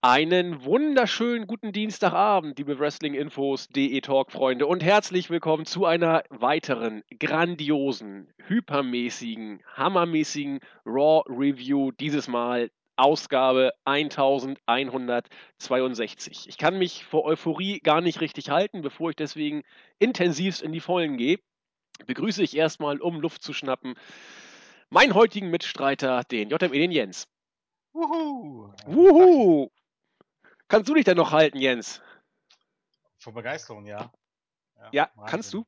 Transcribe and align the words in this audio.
Einen 0.00 0.64
wunderschönen 0.64 1.48
guten 1.48 1.72
Dienstagabend, 1.72 2.56
liebe 2.56 2.78
Wrestling-Infos.de 2.78 4.00
Talk-Freunde 4.00 4.64
und 4.64 4.84
herzlich 4.84 5.28
willkommen 5.28 5.66
zu 5.66 5.86
einer 5.86 6.22
weiteren 6.30 7.02
grandiosen, 7.18 8.32
hypermäßigen, 8.46 9.60
hammermäßigen 9.74 10.60
Raw-Review. 10.86 11.90
Dieses 11.90 12.28
Mal 12.28 12.70
Ausgabe 12.94 13.72
1162. 13.86 16.48
Ich 16.48 16.58
kann 16.58 16.78
mich 16.78 17.04
vor 17.04 17.24
Euphorie 17.24 17.80
gar 17.80 18.00
nicht 18.00 18.20
richtig 18.20 18.50
halten, 18.50 18.82
bevor 18.82 19.10
ich 19.10 19.16
deswegen 19.16 19.64
intensivst 19.98 20.62
in 20.62 20.70
die 20.70 20.78
Vollen 20.78 21.16
gehe. 21.16 21.40
Begrüße 22.06 22.44
ich 22.44 22.56
erstmal, 22.56 23.00
um 23.00 23.20
Luft 23.20 23.42
zu 23.42 23.52
schnappen, 23.52 23.96
meinen 24.90 25.14
heutigen 25.14 25.50
Mitstreiter, 25.50 26.22
den 26.22 26.50
JME, 26.50 26.68
den 26.68 26.92
Jens. 26.92 27.26
Wuhu! 27.92 28.72
Wuhu! 28.86 29.70
Kannst 30.68 30.88
du 30.88 30.94
dich 30.94 31.04
denn 31.04 31.16
noch 31.16 31.32
halten, 31.32 31.58
Jens? 31.58 32.02
Vor 33.18 33.32
Begeisterung, 33.32 33.86
ja. 33.86 34.12
Ja, 34.92 35.10
Wahnsinn. 35.14 35.30
kannst 35.30 35.54
du? 35.54 35.64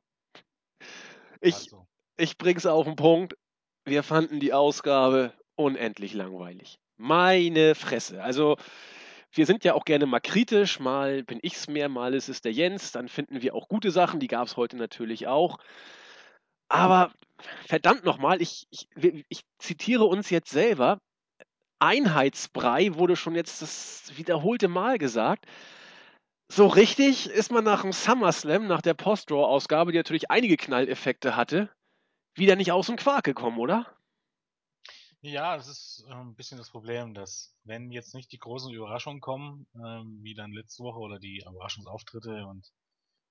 Ich, 1.41 1.55
Also, 1.55 1.87
ich 2.17 2.39
bring's 2.39 2.67
auf 2.67 2.85
den 2.85 2.97
Punkt. 2.97 3.37
Wir 3.85 4.03
fanden 4.03 4.41
die 4.41 4.53
Ausgabe 4.53 5.33
unendlich 5.57 6.13
langweilig. 6.15 6.79
Meine 6.97 7.75
Fresse. 7.75 8.23
Also, 8.23 8.57
wir 9.33 9.47
sind 9.47 9.65
ja 9.65 9.75
auch 9.75 9.85
gerne 9.85 10.07
mal 10.07 10.21
kritisch. 10.21 10.81
Mal 10.81 11.25
bin 11.25 11.39
ich's 11.43 11.67
mehr, 11.67 11.89
mal 11.89 12.15
ist 12.15 12.29
es 12.29 12.43
der 12.43 12.53
Jens. 12.53 12.93
Dann 12.93 13.09
finden 13.09 13.43
wir 13.43 13.55
auch 13.55 13.69
gute 13.69 13.91
Sachen. 13.91 14.21
Die 14.21 14.29
gab's 14.29 14.57
heute 14.57 14.77
natürlich 14.77 15.27
auch. 15.27 15.59
Aber 16.69 17.13
verdammt 17.67 18.05
nochmal, 18.05 18.41
ich, 18.43 18.67
ich, 18.71 18.87
ich 19.29 19.43
zitiere 19.59 20.05
uns 20.05 20.31
jetzt 20.31 20.51
selber. 20.51 21.01
Einheitsbrei 21.81 22.95
wurde 22.95 23.17
schon 23.17 23.35
jetzt 23.35 23.63
das 23.63 24.13
wiederholte 24.17 24.69
Mal 24.69 24.99
gesagt. 24.99 25.47
So 26.49 26.67
richtig 26.67 27.29
ist 27.29 27.53
man 27.53 27.65
nach 27.65 27.83
dem 27.83 27.93
SummerSlam, 27.93 28.67
nach 28.67 28.83
der 28.83 28.95
Post-Draw-Ausgabe, 28.95 29.93
die 29.93 29.99
natürlich 29.99 30.31
einige 30.31 30.57
Knalleffekte 30.57 31.37
hatte, 31.37 31.71
wieder 32.35 32.57
nicht 32.57 32.73
aus 32.73 32.87
dem 32.87 32.97
Quark 32.97 33.25
gekommen, 33.25 33.59
oder? 33.59 33.87
ja, 35.23 35.57
das 35.57 35.69
ist 35.69 36.05
äh, 36.09 36.13
ein 36.13 36.35
bisschen 36.35 36.59
das 36.59 36.71
Problem, 36.71 37.15
dass 37.15 37.55
wenn 37.65 37.91
jetzt 37.91 38.15
nicht 38.15 38.33
die 38.33 38.39
großen 38.39 38.73
Überraschungen 38.73 39.21
kommen, 39.21 39.67
ähm, 39.75 40.19
wie 40.23 40.35
dann 40.35 40.53
letzte 40.53 40.83
Woche 40.83 40.99
oder 40.99 41.19
die 41.19 41.43
Überraschungsauftritte 41.47 42.47
und 42.47 42.67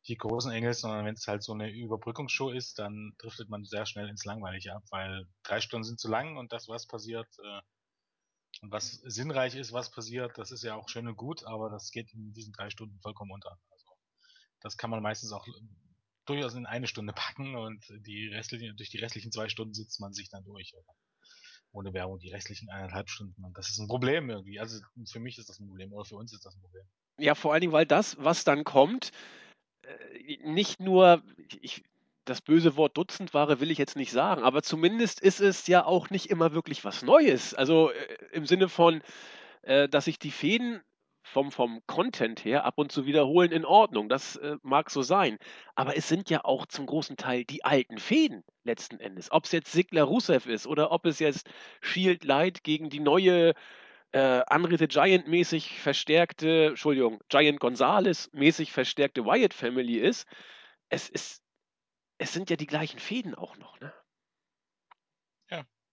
die 0.07 0.15
großen 0.17 0.51
Engels, 0.51 0.81
sondern 0.81 1.05
wenn 1.05 1.15
es 1.15 1.27
halt 1.27 1.43
so 1.43 1.53
eine 1.53 1.71
Überbrückungsshow 1.71 2.51
ist, 2.51 2.79
dann 2.79 3.13
driftet 3.17 3.49
man 3.49 3.65
sehr 3.65 3.85
schnell 3.85 4.07
ins 4.07 4.23
Langweilige 4.25 4.73
ab, 4.75 4.83
weil 4.91 5.27
drei 5.43 5.61
Stunden 5.61 5.83
sind 5.83 5.99
zu 5.99 6.09
lang 6.09 6.37
und 6.37 6.53
das, 6.53 6.67
was 6.67 6.87
passiert 6.87 7.27
äh, 7.43 7.61
und 8.61 8.71
was 8.71 8.93
sinnreich 9.03 9.55
ist, 9.55 9.71
was 9.71 9.91
passiert, 9.91 10.37
das 10.37 10.51
ist 10.51 10.63
ja 10.63 10.75
auch 10.75 10.89
schön 10.89 11.07
und 11.07 11.15
gut, 11.15 11.45
aber 11.45 11.69
das 11.69 11.91
geht 11.91 12.13
in 12.13 12.33
diesen 12.33 12.53
drei 12.53 12.69
Stunden 12.69 12.99
vollkommen 12.99 13.31
unter. 13.31 13.57
Also 13.69 13.85
das 14.61 14.77
kann 14.77 14.89
man 14.89 15.01
meistens 15.01 15.31
auch 15.31 15.47
durchaus 16.25 16.53
in 16.55 16.65
eine 16.65 16.87
Stunde 16.87 17.13
packen 17.15 17.55
und 17.55 17.85
die 18.05 18.27
restlichen, 18.27 18.75
durch 18.75 18.89
die 18.89 18.99
restlichen 18.99 19.31
zwei 19.31 19.49
Stunden 19.49 19.73
sitzt 19.73 19.99
man 19.99 20.13
sich 20.13 20.29
dann 20.29 20.43
durch. 20.43 20.73
Oder? 20.75 20.95
Ohne 21.71 21.93
Werbung 21.93 22.19
die 22.19 22.31
restlichen 22.31 22.69
eineinhalb 22.69 23.09
Stunden. 23.09 23.43
Und 23.45 23.57
das 23.57 23.69
ist 23.69 23.79
ein 23.79 23.87
Problem 23.87 24.29
irgendwie. 24.29 24.59
Also 24.59 24.79
für 25.05 25.19
mich 25.19 25.37
ist 25.37 25.49
das 25.49 25.59
ein 25.59 25.67
Problem 25.67 25.93
oder 25.93 26.05
für 26.05 26.15
uns 26.15 26.33
ist 26.33 26.45
das 26.45 26.55
ein 26.55 26.61
Problem. 26.61 26.83
Ja, 27.17 27.35
vor 27.35 27.53
allen 27.53 27.61
Dingen, 27.61 27.73
weil 27.73 27.85
das, 27.85 28.17
was 28.19 28.43
dann 28.43 28.63
kommt, 28.63 29.11
äh, 29.83 30.37
nicht 30.43 30.79
nur, 30.79 31.23
ich, 31.61 31.83
das 32.29 32.41
böse 32.41 32.75
Wort 32.77 32.97
Dutzendware 32.97 33.59
will 33.59 33.71
ich 33.71 33.77
jetzt 33.77 33.95
nicht 33.95 34.11
sagen, 34.11 34.43
aber 34.43 34.61
zumindest 34.61 35.19
ist 35.19 35.39
es 35.39 35.67
ja 35.67 35.85
auch 35.85 36.09
nicht 36.09 36.29
immer 36.29 36.53
wirklich 36.53 36.85
was 36.85 37.01
Neues. 37.01 37.53
Also 37.53 37.91
äh, 37.91 37.95
im 38.31 38.45
Sinne 38.45 38.69
von, 38.69 39.01
äh, 39.63 39.89
dass 39.89 40.05
sich 40.05 40.19
die 40.19 40.31
Fäden 40.31 40.81
vom, 41.23 41.51
vom 41.51 41.81
Content 41.85 42.43
her 42.43 42.65
ab 42.65 42.75
und 42.77 42.91
zu 42.91 43.05
wiederholen, 43.05 43.51
in 43.51 43.65
Ordnung. 43.65 44.09
Das 44.09 44.35
äh, 44.37 44.57
mag 44.63 44.89
so 44.89 45.01
sein. 45.01 45.37
Aber 45.75 45.95
es 45.95 46.07
sind 46.07 46.29
ja 46.29 46.43
auch 46.43 46.65
zum 46.65 46.85
großen 46.85 47.17
Teil 47.17 47.45
die 47.45 47.63
alten 47.63 47.97
Fäden 47.97 48.43
letzten 48.63 48.99
Endes. 48.99 49.31
Ob 49.31 49.45
es 49.45 49.51
jetzt 49.51 49.71
Sigler 49.71 50.03
Rusev 50.03 50.47
ist 50.47 50.67
oder 50.67 50.91
ob 50.91 51.05
es 51.05 51.19
jetzt 51.19 51.49
Shield 51.81 52.23
Light 52.23 52.63
gegen 52.63 52.89
die 52.89 52.99
neue 52.99 53.53
äh, 54.11 54.41
Andre 54.47 54.77
the 54.77 54.87
Giant 54.87 55.27
mäßig 55.27 55.79
verstärkte, 55.79 56.67
Entschuldigung, 56.69 57.19
Giant 57.29 57.59
Gonzalez 57.59 58.29
mäßig 58.33 58.71
verstärkte 58.71 59.25
Wyatt 59.25 59.53
Family 59.53 59.97
ist. 59.97 60.27
Es 60.89 61.09
ist, 61.09 61.43
es 62.19 62.31
sind 62.33 62.49
ja 62.49 62.55
die 62.55 62.67
gleichen 62.67 62.99
Fäden 62.99 63.33
auch 63.33 63.57
noch, 63.57 63.79
ne? 63.79 63.93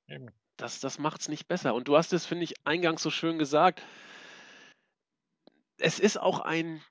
Eben. 0.08 0.30
Das, 0.56 0.80
das 0.80 0.98
macht 0.98 1.20
es 1.20 1.28
nicht 1.28 1.48
besser. 1.48 1.74
Und 1.74 1.88
du 1.88 1.96
hast 1.96 2.12
es, 2.12 2.26
finde 2.26 2.44
ich, 2.44 2.66
eingangs 2.66 3.02
so 3.02 3.10
schön 3.10 3.38
gesagt. 3.38 3.82
Es 5.78 5.98
ist 5.98 6.18
auch 6.18 6.40
ein, 6.40 6.82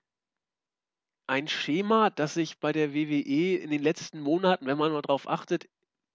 ein 1.28 1.48
Schema, 1.48 2.10
das 2.12 2.36
sich 2.36 2.60
bei 2.60 2.72
der 2.72 2.94
WWE 2.94 3.58
in 3.58 3.72
den 3.72 3.82
letzten 3.82 4.20
Monaten, 4.20 4.68
wenn 4.68 4.78
man 4.78 4.92
mal 4.92 5.02
drauf 5.02 5.28
achtet, 5.28 5.68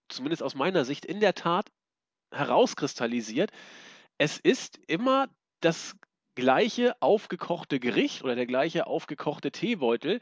zumindest 0.09 0.43
aus 0.43 0.55
meiner 0.55 0.85
Sicht, 0.85 1.05
in 1.05 1.21
der 1.21 1.35
Tat 1.35 1.73
herauskristallisiert. 2.33 3.51
Es 4.19 4.39
ist 4.39 4.79
immer 4.87 5.29
das 5.61 5.97
gleiche 6.37 7.01
aufgekochte 7.03 7.81
Gericht 7.81 8.23
oder 8.23 8.37
der 8.37 8.47
gleiche 8.47 8.87
aufgekochte 8.87 9.51
Teebeutel 9.51 10.21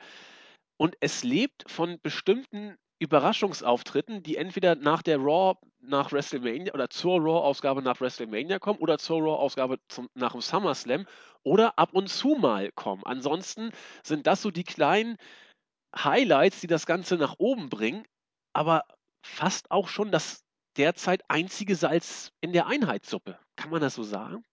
und 0.78 0.96
es 1.00 1.22
lebt 1.22 1.70
von 1.70 2.00
bestimmten 2.00 2.78
Überraschungsauftritten, 2.98 4.22
die 4.22 4.36
entweder 4.36 4.74
nach 4.74 5.02
der 5.02 5.18
Raw 5.18 5.56
nach 5.80 6.12
WrestleMania 6.12 6.74
oder 6.74 6.90
zur 6.90 7.20
Raw-Ausgabe 7.20 7.82
nach 7.82 8.00
WrestleMania 8.00 8.58
kommen 8.58 8.80
oder 8.80 8.98
zur 8.98 9.20
Raw-Ausgabe 9.20 9.78
nach 10.14 10.32
dem 10.32 10.40
SummerSlam 10.40 11.06
oder 11.42 11.78
ab 11.78 11.92
und 11.92 12.08
zu 12.08 12.34
mal 12.34 12.72
kommen. 12.72 13.04
Ansonsten 13.04 13.70
sind 14.02 14.26
das 14.26 14.42
so 14.42 14.50
die 14.50 14.64
kleinen 14.64 15.16
Highlights, 15.96 16.60
die 16.60 16.66
das 16.66 16.86
Ganze 16.86 17.16
nach 17.16 17.36
oben 17.38 17.68
bringen, 17.68 18.04
aber 18.52 18.84
fast 19.22 19.70
auch 19.70 19.88
schon 19.88 20.10
das 20.10 20.44
derzeit 20.76 21.22
einzige 21.28 21.76
Salz 21.76 22.32
in 22.40 22.52
der 22.52 22.66
Einheitssuppe. 22.66 23.38
Kann 23.56 23.70
man 23.70 23.80
das 23.80 23.94
so 23.94 24.02
sagen? 24.02 24.44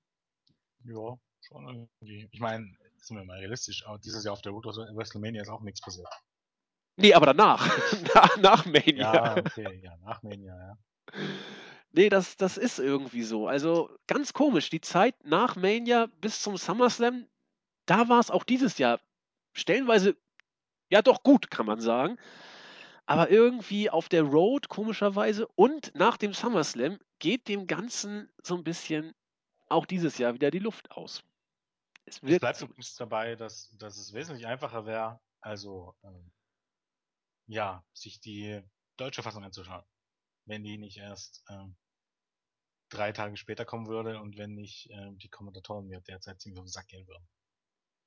Ja, 0.83 1.17
schon 1.41 1.67
irgendwie. 1.67 2.29
Ich 2.31 2.39
meine, 2.39 2.75
sind 2.97 3.17
wir 3.17 3.25
mal 3.25 3.37
realistisch, 3.37 3.85
aber 3.85 3.97
dieses 3.99 4.23
Jahr 4.23 4.33
auf 4.33 4.41
der 4.41 4.51
Road 4.51 4.63
to 4.63 4.71
WrestleMania 4.71 5.41
ist 5.41 5.49
auch 5.49 5.61
nichts 5.61 5.81
passiert. 5.81 6.07
Nee, 6.97 7.13
aber 7.13 7.27
danach. 7.27 7.67
nach, 8.15 8.37
nach 8.37 8.65
Mania. 8.65 9.13
Ja, 9.13 9.37
okay, 9.37 9.79
ja, 9.83 9.97
nach 10.03 10.23
Mania, 10.23 10.55
ja. 10.55 10.77
Nee, 11.91 12.09
das, 12.09 12.35
das 12.35 12.57
ist 12.57 12.79
irgendwie 12.79 13.23
so. 13.23 13.47
Also 13.47 13.89
ganz 14.07 14.33
komisch. 14.33 14.69
Die 14.69 14.81
Zeit 14.81 15.15
nach 15.23 15.55
Mania 15.55 16.07
bis 16.19 16.41
zum 16.41 16.57
SummerSlam, 16.57 17.27
da 17.85 18.09
war 18.09 18.19
es 18.19 18.31
auch 18.31 18.43
dieses 18.43 18.77
Jahr 18.77 18.99
stellenweise 19.53 20.17
ja 20.89 21.01
doch 21.01 21.23
gut, 21.23 21.49
kann 21.49 21.65
man 21.65 21.79
sagen. 21.79 22.17
Aber 23.05 23.29
irgendwie 23.29 23.89
auf 23.89 24.09
der 24.09 24.23
Road, 24.23 24.67
komischerweise, 24.67 25.47
und 25.55 25.93
nach 25.95 26.17
dem 26.17 26.33
SummerSlam 26.33 26.99
geht 27.19 27.47
dem 27.47 27.67
Ganzen 27.67 28.29
so 28.41 28.55
ein 28.55 28.63
bisschen 28.63 29.13
auch 29.67 29.85
dieses 29.85 30.17
Jahr 30.17 30.33
wieder 30.33 30.51
die 30.51 30.59
Luft 30.59 30.91
aus. 30.91 31.23
Es 32.05 32.21
Es 32.21 32.39
bleibt 32.39 32.57
so, 32.57 32.65
übrigens 32.65 32.95
dabei, 32.95 33.35
dass, 33.35 33.75
dass 33.77 33.97
es 33.97 34.13
wesentlich 34.13 34.47
einfacher 34.47 34.85
wäre, 34.85 35.19
also 35.39 35.95
ähm, 36.03 36.31
ja, 37.47 37.85
sich 37.93 38.19
die 38.19 38.61
deutsche 38.97 39.23
Fassung 39.23 39.43
anzuschauen. 39.43 39.83
Wenn 40.45 40.63
die 40.63 40.77
nicht 40.77 40.97
erst 40.97 41.43
ähm, 41.49 41.75
drei 42.89 43.11
Tage 43.11 43.37
später 43.37 43.65
kommen 43.65 43.87
würde 43.87 44.19
und 44.21 44.37
wenn 44.37 44.53
nicht 44.53 44.89
ähm, 44.91 45.17
die 45.17 45.29
Kommentatoren 45.29 45.87
mir 45.87 46.01
derzeit 46.01 46.39
ziemlich 46.41 46.59
auf 46.59 46.65
den 46.65 46.71
Sack 46.71 46.87
gehen 46.87 47.07
würden. 47.07 47.27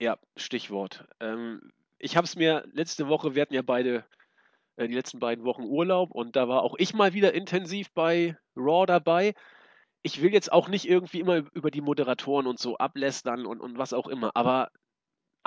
ja, 0.01 0.19
Stichwort. 0.37 1.07
Ähm, 1.21 1.73
ich 1.99 2.17
habe 2.17 2.25
es 2.27 2.37
mir 2.37 2.65
letzte 2.73 3.09
Woche, 3.09 3.35
wir 3.35 3.43
hatten 3.43 3.55
ja 3.55 3.63
beide 3.63 4.05
äh, 4.77 4.89
die 4.89 4.95
letzten 4.95 5.19
beiden 5.19 5.45
Wochen 5.45 5.65
Urlaub 5.65 6.13
und 6.13 6.37
da 6.37 6.49
war 6.49 6.63
auch 6.63 6.75
ich 6.79 6.95
mal 6.95 7.13
wieder 7.13 7.35
intensiv 7.35 7.93
bei 7.93 8.37
Raw 8.57 8.87
dabei. 8.87 9.35
Ich 10.03 10.23
will 10.23 10.33
jetzt 10.33 10.53
auch 10.53 10.69
nicht 10.69 10.89
irgendwie 10.89 11.21
immer 11.21 11.39
über 11.55 11.71
die 11.71 11.81
Moderatoren 11.81 12.47
und 12.47 12.61
so 12.61 12.79
ablästern 12.79 13.47
und, 13.47 13.61
und 13.61 13.79
was 13.79 13.93
auch 13.93 14.07
immer, 14.07 14.31
aber 14.35 14.71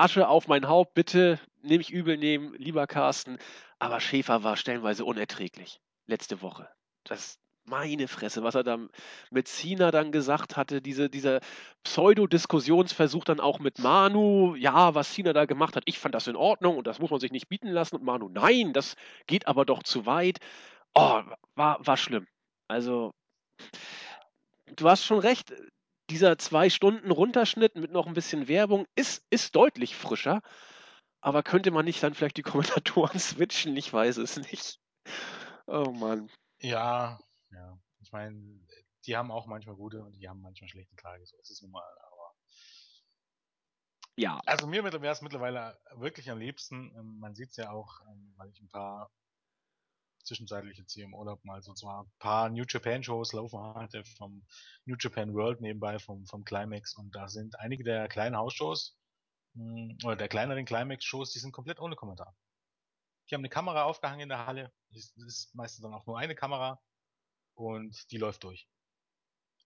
Asche 0.01 0.27
auf 0.27 0.47
mein 0.47 0.67
Haupt, 0.67 0.93
bitte 0.93 1.39
nicht 1.61 1.91
übel 1.91 2.17
nehmen, 2.17 2.53
lieber 2.55 2.87
Carsten. 2.87 3.37
Aber 3.79 3.99
Schäfer 3.99 4.43
war 4.43 4.57
stellenweise 4.57 5.05
unerträglich 5.05 5.79
letzte 6.07 6.41
Woche. 6.41 6.67
Das 7.03 7.39
meine 7.65 8.07
Fresse, 8.07 8.43
was 8.43 8.55
er 8.55 8.63
da 8.63 8.79
mit 9.29 9.47
Cena 9.47 9.91
dann 9.91 10.11
gesagt 10.11 10.57
hatte, 10.57 10.81
diese, 10.81 11.09
dieser 11.09 11.39
Pseudo-Diskussionsversuch 11.83 13.23
dann 13.23 13.39
auch 13.39 13.59
mit 13.59 13.79
Manu, 13.79 14.55
ja, 14.55 14.95
was 14.95 15.13
Cena 15.13 15.33
da 15.33 15.45
gemacht 15.45 15.75
hat, 15.75 15.83
ich 15.85 15.99
fand 15.99 16.15
das 16.15 16.27
in 16.27 16.35
Ordnung 16.35 16.77
und 16.77 16.87
das 16.87 16.99
muss 16.99 17.11
man 17.11 17.19
sich 17.19 17.31
nicht 17.31 17.49
bieten 17.49 17.69
lassen. 17.69 17.97
Und 17.97 18.03
Manu, 18.03 18.29
nein, 18.29 18.73
das 18.73 18.95
geht 19.27 19.47
aber 19.47 19.65
doch 19.65 19.83
zu 19.83 20.05
weit. 20.05 20.39
Oh, 20.95 21.21
war, 21.55 21.85
war 21.85 21.97
schlimm. 21.97 22.27
Also, 22.67 23.11
du 24.75 24.89
hast 24.89 25.05
schon 25.05 25.19
recht, 25.19 25.53
dieser 26.11 26.37
zwei 26.37 26.69
Stunden 26.69 27.09
Runterschnitt 27.09 27.75
mit 27.75 27.91
noch 27.91 28.05
ein 28.05 28.13
bisschen 28.13 28.47
Werbung 28.47 28.85
ist, 28.95 29.25
ist 29.29 29.55
deutlich 29.55 29.95
frischer. 29.95 30.41
Aber 31.21 31.43
könnte 31.43 31.71
man 31.71 31.85
nicht 31.85 32.03
dann 32.03 32.13
vielleicht 32.13 32.37
die 32.37 32.41
Kommentatoren 32.41 33.19
switchen? 33.19 33.77
Ich 33.77 33.91
weiß 33.91 34.17
es 34.17 34.37
nicht. 34.37 34.79
Oh 35.67 35.91
Mann. 35.91 36.29
Ja, 36.59 37.19
ja. 37.51 37.79
Ich 38.01 38.11
meine, 38.11 38.59
die 39.05 39.15
haben 39.15 39.31
auch 39.31 39.45
manchmal 39.45 39.75
gute 39.75 40.03
und 40.03 40.13
die 40.13 40.27
haben 40.27 40.41
manchmal 40.41 40.69
schlechte 40.69 40.95
Tage. 40.95 41.25
So 41.25 41.37
ist 41.37 41.51
es 41.51 41.61
nun 41.61 41.71
mal. 41.71 41.83
Aber 41.83 42.35
Ja. 44.17 44.41
Also 44.45 44.67
mir 44.67 44.83
wäre 44.83 45.07
es 45.07 45.21
mittlerweile 45.21 45.79
wirklich 45.95 46.29
am 46.29 46.39
liebsten, 46.39 46.93
ähm, 46.97 47.19
man 47.19 47.35
sieht 47.35 47.51
es 47.51 47.55
ja 47.55 47.71
auch, 47.71 48.01
ähm, 48.09 48.33
weil 48.35 48.49
ich 48.49 48.59
ein 48.61 48.69
paar 48.69 49.09
zwischenzeitlich 50.25 50.77
jetzt 50.77 50.93
hier 50.93 51.05
im 51.05 51.13
Urlaub 51.13 51.43
mal 51.43 51.61
so 51.61 51.73
zwar 51.73 52.03
ein 52.03 52.11
paar 52.19 52.49
New 52.49 52.63
Japan 52.67 53.03
Shows 53.03 53.33
laufen 53.33 53.59
hatte 53.75 54.03
vom 54.17 54.45
New 54.85 54.95
Japan 54.99 55.33
World 55.33 55.61
nebenbei 55.61 55.99
vom, 55.99 56.25
vom 56.25 56.43
Climax 56.43 56.95
und 56.95 57.15
da 57.15 57.27
sind 57.27 57.59
einige 57.59 57.83
der 57.83 58.07
kleinen 58.07 58.37
Hausshows 58.37 58.97
hm, 59.55 59.97
oder 60.03 60.15
der 60.15 60.27
kleineren 60.27 60.65
Climax 60.65 61.03
Shows, 61.03 61.31
die 61.31 61.39
sind 61.39 61.51
komplett 61.51 61.79
ohne 61.79 61.95
Kommentar. 61.95 62.35
Die 63.29 63.35
haben 63.35 63.41
eine 63.41 63.49
Kamera 63.49 63.83
aufgehangen 63.83 64.21
in 64.21 64.29
der 64.29 64.45
Halle, 64.45 64.71
das 64.89 65.11
ist 65.17 65.53
meistens 65.55 65.83
dann 65.83 65.93
auch 65.93 66.05
nur 66.05 66.17
eine 66.17 66.35
Kamera 66.35 66.81
und 67.55 68.11
die 68.11 68.17
läuft 68.17 68.43
durch. 68.43 68.67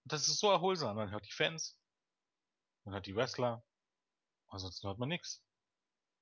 Und 0.04 0.12
das 0.12 0.28
ist 0.28 0.40
so 0.40 0.52
erholsam, 0.52 0.96
man 0.96 1.12
hört 1.12 1.26
die 1.26 1.34
Fans, 1.34 1.78
man 2.84 2.96
hört 2.96 3.06
die 3.06 3.16
Wrestler, 3.16 3.64
ansonsten 4.48 4.88
hört 4.88 5.00
man 5.00 5.10
nichts. 5.10 5.45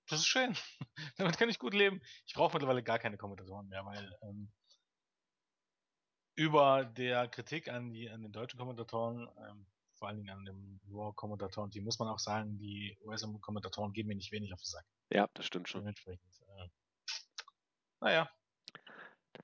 Das 0.09 0.19
ist 0.19 0.27
schön. 0.27 0.55
Damit 1.17 1.38
kann 1.38 1.50
ich 1.50 1.59
gut 1.59 1.73
leben. 1.73 2.01
Ich 2.25 2.33
brauche 2.33 2.53
mittlerweile 2.53 2.83
gar 2.83 3.00
keine 3.00 3.17
Kommentatoren 3.17 3.67
mehr, 3.67 3.85
weil 3.85 4.15
ähm, 4.21 4.51
über 6.35 6.85
der 6.85 7.27
Kritik 7.27 7.69
an 7.69 7.91
die 7.94 8.09
an 8.09 8.21
den 8.21 8.31
deutschen 8.31 8.59
Kommentatoren, 8.59 9.27
ähm, 9.47 9.65
vor 9.97 10.07
allen 10.07 10.17
Dingen 10.17 10.29
an 10.29 10.45
dem 10.45 10.79
Raw-Kommentatoren, 10.91 11.69
die 11.69 11.81
muss 11.81 12.00
man 12.00 12.09
auch 12.09 12.19
sagen, 12.19 12.57
die 12.57 12.97
US-Kommentatoren 13.01 13.94
geben 13.94 14.09
mir 14.09 14.15
nicht 14.15 14.31
wenig 14.31 14.53
auf 14.53 14.59
den 14.59 14.65
Sack. 14.65 14.85
Ja, 15.11 15.29
das 15.33 15.45
stimmt 15.45 15.69
schon. 15.69 15.81
Dementsprechend. 15.81 16.41
Äh, 16.41 16.67
naja. 18.01 18.29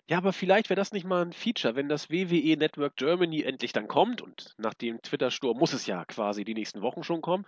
Ja, 0.08 0.18
aber 0.18 0.34
vielleicht 0.34 0.70
wäre 0.70 0.80
das 0.80 0.92
nicht 0.92 1.06
mal 1.06 1.24
ein 1.24 1.34
Feature, 1.34 1.76
wenn 1.76 1.88
das 1.88 2.10
WWE 2.10 2.58
Network 2.58 2.96
Germany 2.96 3.44
endlich 3.44 3.74
dann 3.74 3.88
kommt 3.88 4.22
und 4.22 4.54
nach 4.58 4.74
dem 4.74 5.02
Twitter-Sturm 5.02 5.58
muss 5.58 5.74
es 5.74 5.86
ja 5.86 6.06
quasi 6.06 6.44
die 6.44 6.54
nächsten 6.54 6.82
Wochen 6.82 7.04
schon 7.04 7.22
kommen 7.22 7.46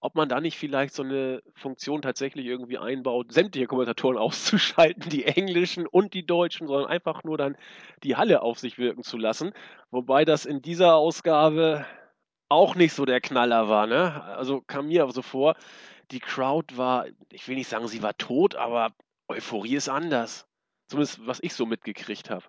ob 0.00 0.14
man 0.14 0.28
da 0.28 0.40
nicht 0.40 0.58
vielleicht 0.58 0.94
so 0.94 1.02
eine 1.02 1.42
Funktion 1.54 2.02
tatsächlich 2.02 2.46
irgendwie 2.46 2.78
einbaut, 2.78 3.32
sämtliche 3.32 3.66
Kommentatoren 3.66 4.18
auszuschalten, 4.18 5.08
die 5.10 5.24
englischen 5.24 5.86
und 5.86 6.14
die 6.14 6.26
deutschen, 6.26 6.66
sondern 6.66 6.90
einfach 6.90 7.24
nur 7.24 7.38
dann 7.38 7.56
die 8.02 8.16
Halle 8.16 8.42
auf 8.42 8.58
sich 8.58 8.78
wirken 8.78 9.02
zu 9.02 9.16
lassen. 9.18 9.52
Wobei 9.90 10.24
das 10.24 10.44
in 10.46 10.62
dieser 10.62 10.96
Ausgabe 10.96 11.86
auch 12.48 12.74
nicht 12.74 12.92
so 12.92 13.04
der 13.04 13.20
Knaller 13.20 13.68
war, 13.68 13.86
ne? 13.86 14.22
Also 14.22 14.60
kam 14.60 14.86
mir 14.86 15.02
aber 15.02 15.12
so 15.12 15.22
vor, 15.22 15.56
die 16.10 16.20
Crowd 16.20 16.76
war, 16.76 17.06
ich 17.32 17.48
will 17.48 17.56
nicht 17.56 17.68
sagen, 17.68 17.88
sie 17.88 18.02
war 18.02 18.16
tot, 18.16 18.54
aber 18.54 18.92
Euphorie 19.28 19.76
ist 19.76 19.88
anders. 19.88 20.46
Zumindest 20.88 21.26
was 21.26 21.42
ich 21.42 21.54
so 21.54 21.66
mitgekriegt 21.66 22.30
habe. 22.30 22.44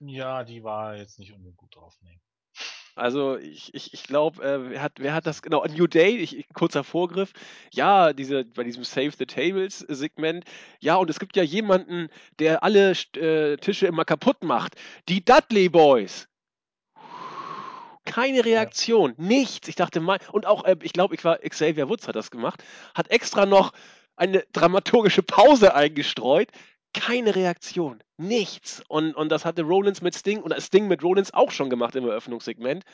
Ja, 0.00 0.44
die 0.44 0.64
war 0.64 0.96
jetzt 0.96 1.18
nicht 1.18 1.32
unbedingt 1.32 1.56
gut 1.56 1.76
drauf, 1.76 1.96
nee. 2.00 2.20
Also 2.96 3.36
ich, 3.38 3.74
ich, 3.74 3.92
ich 3.92 4.04
glaube, 4.04 4.42
äh, 4.42 4.70
wer, 4.70 4.82
hat, 4.82 4.92
wer 4.98 5.14
hat 5.14 5.26
das 5.26 5.42
genau? 5.42 5.64
New 5.66 5.88
Day, 5.88 6.16
ich, 6.16 6.46
kurzer 6.54 6.84
Vorgriff. 6.84 7.32
Ja, 7.72 8.12
diese, 8.12 8.44
bei 8.44 8.62
diesem 8.62 8.84
Save 8.84 9.12
the 9.18 9.26
Tables 9.26 9.80
Segment. 9.80 10.44
Ja, 10.80 10.96
und 10.96 11.10
es 11.10 11.18
gibt 11.18 11.36
ja 11.36 11.42
jemanden, 11.42 12.08
der 12.38 12.62
alle 12.62 12.92
äh, 13.16 13.56
Tische 13.56 13.86
immer 13.86 14.04
kaputt 14.04 14.44
macht. 14.44 14.76
Die 15.08 15.24
Dudley 15.24 15.68
Boys. 15.68 16.28
Keine 18.04 18.44
Reaktion, 18.44 19.14
ja. 19.16 19.24
nichts. 19.24 19.66
Ich 19.66 19.76
dachte 19.76 20.00
mal, 20.00 20.18
und 20.30 20.46
auch, 20.46 20.64
äh, 20.64 20.76
ich 20.82 20.92
glaube, 20.92 21.14
ich 21.16 21.24
war, 21.24 21.38
Xavier 21.38 21.88
Woods 21.88 22.06
hat 22.06 22.14
das 22.14 22.30
gemacht, 22.30 22.62
hat 22.94 23.10
extra 23.10 23.44
noch 23.44 23.72
eine 24.14 24.44
dramaturgische 24.52 25.22
Pause 25.22 25.74
eingestreut 25.74 26.48
keine 26.94 27.34
Reaktion. 27.34 28.02
Nichts. 28.16 28.82
Und, 28.88 29.14
und 29.14 29.28
das 29.28 29.44
hatte 29.44 29.62
Rollins 29.62 30.00
mit 30.00 30.14
Sting 30.14 30.40
und 30.40 30.54
Sting 30.62 30.88
mit 30.88 31.02
Rollins 31.02 31.34
auch 31.34 31.50
schon 31.50 31.68
gemacht 31.68 31.94
im 31.96 32.04
Eröffnungssegment. 32.04 32.84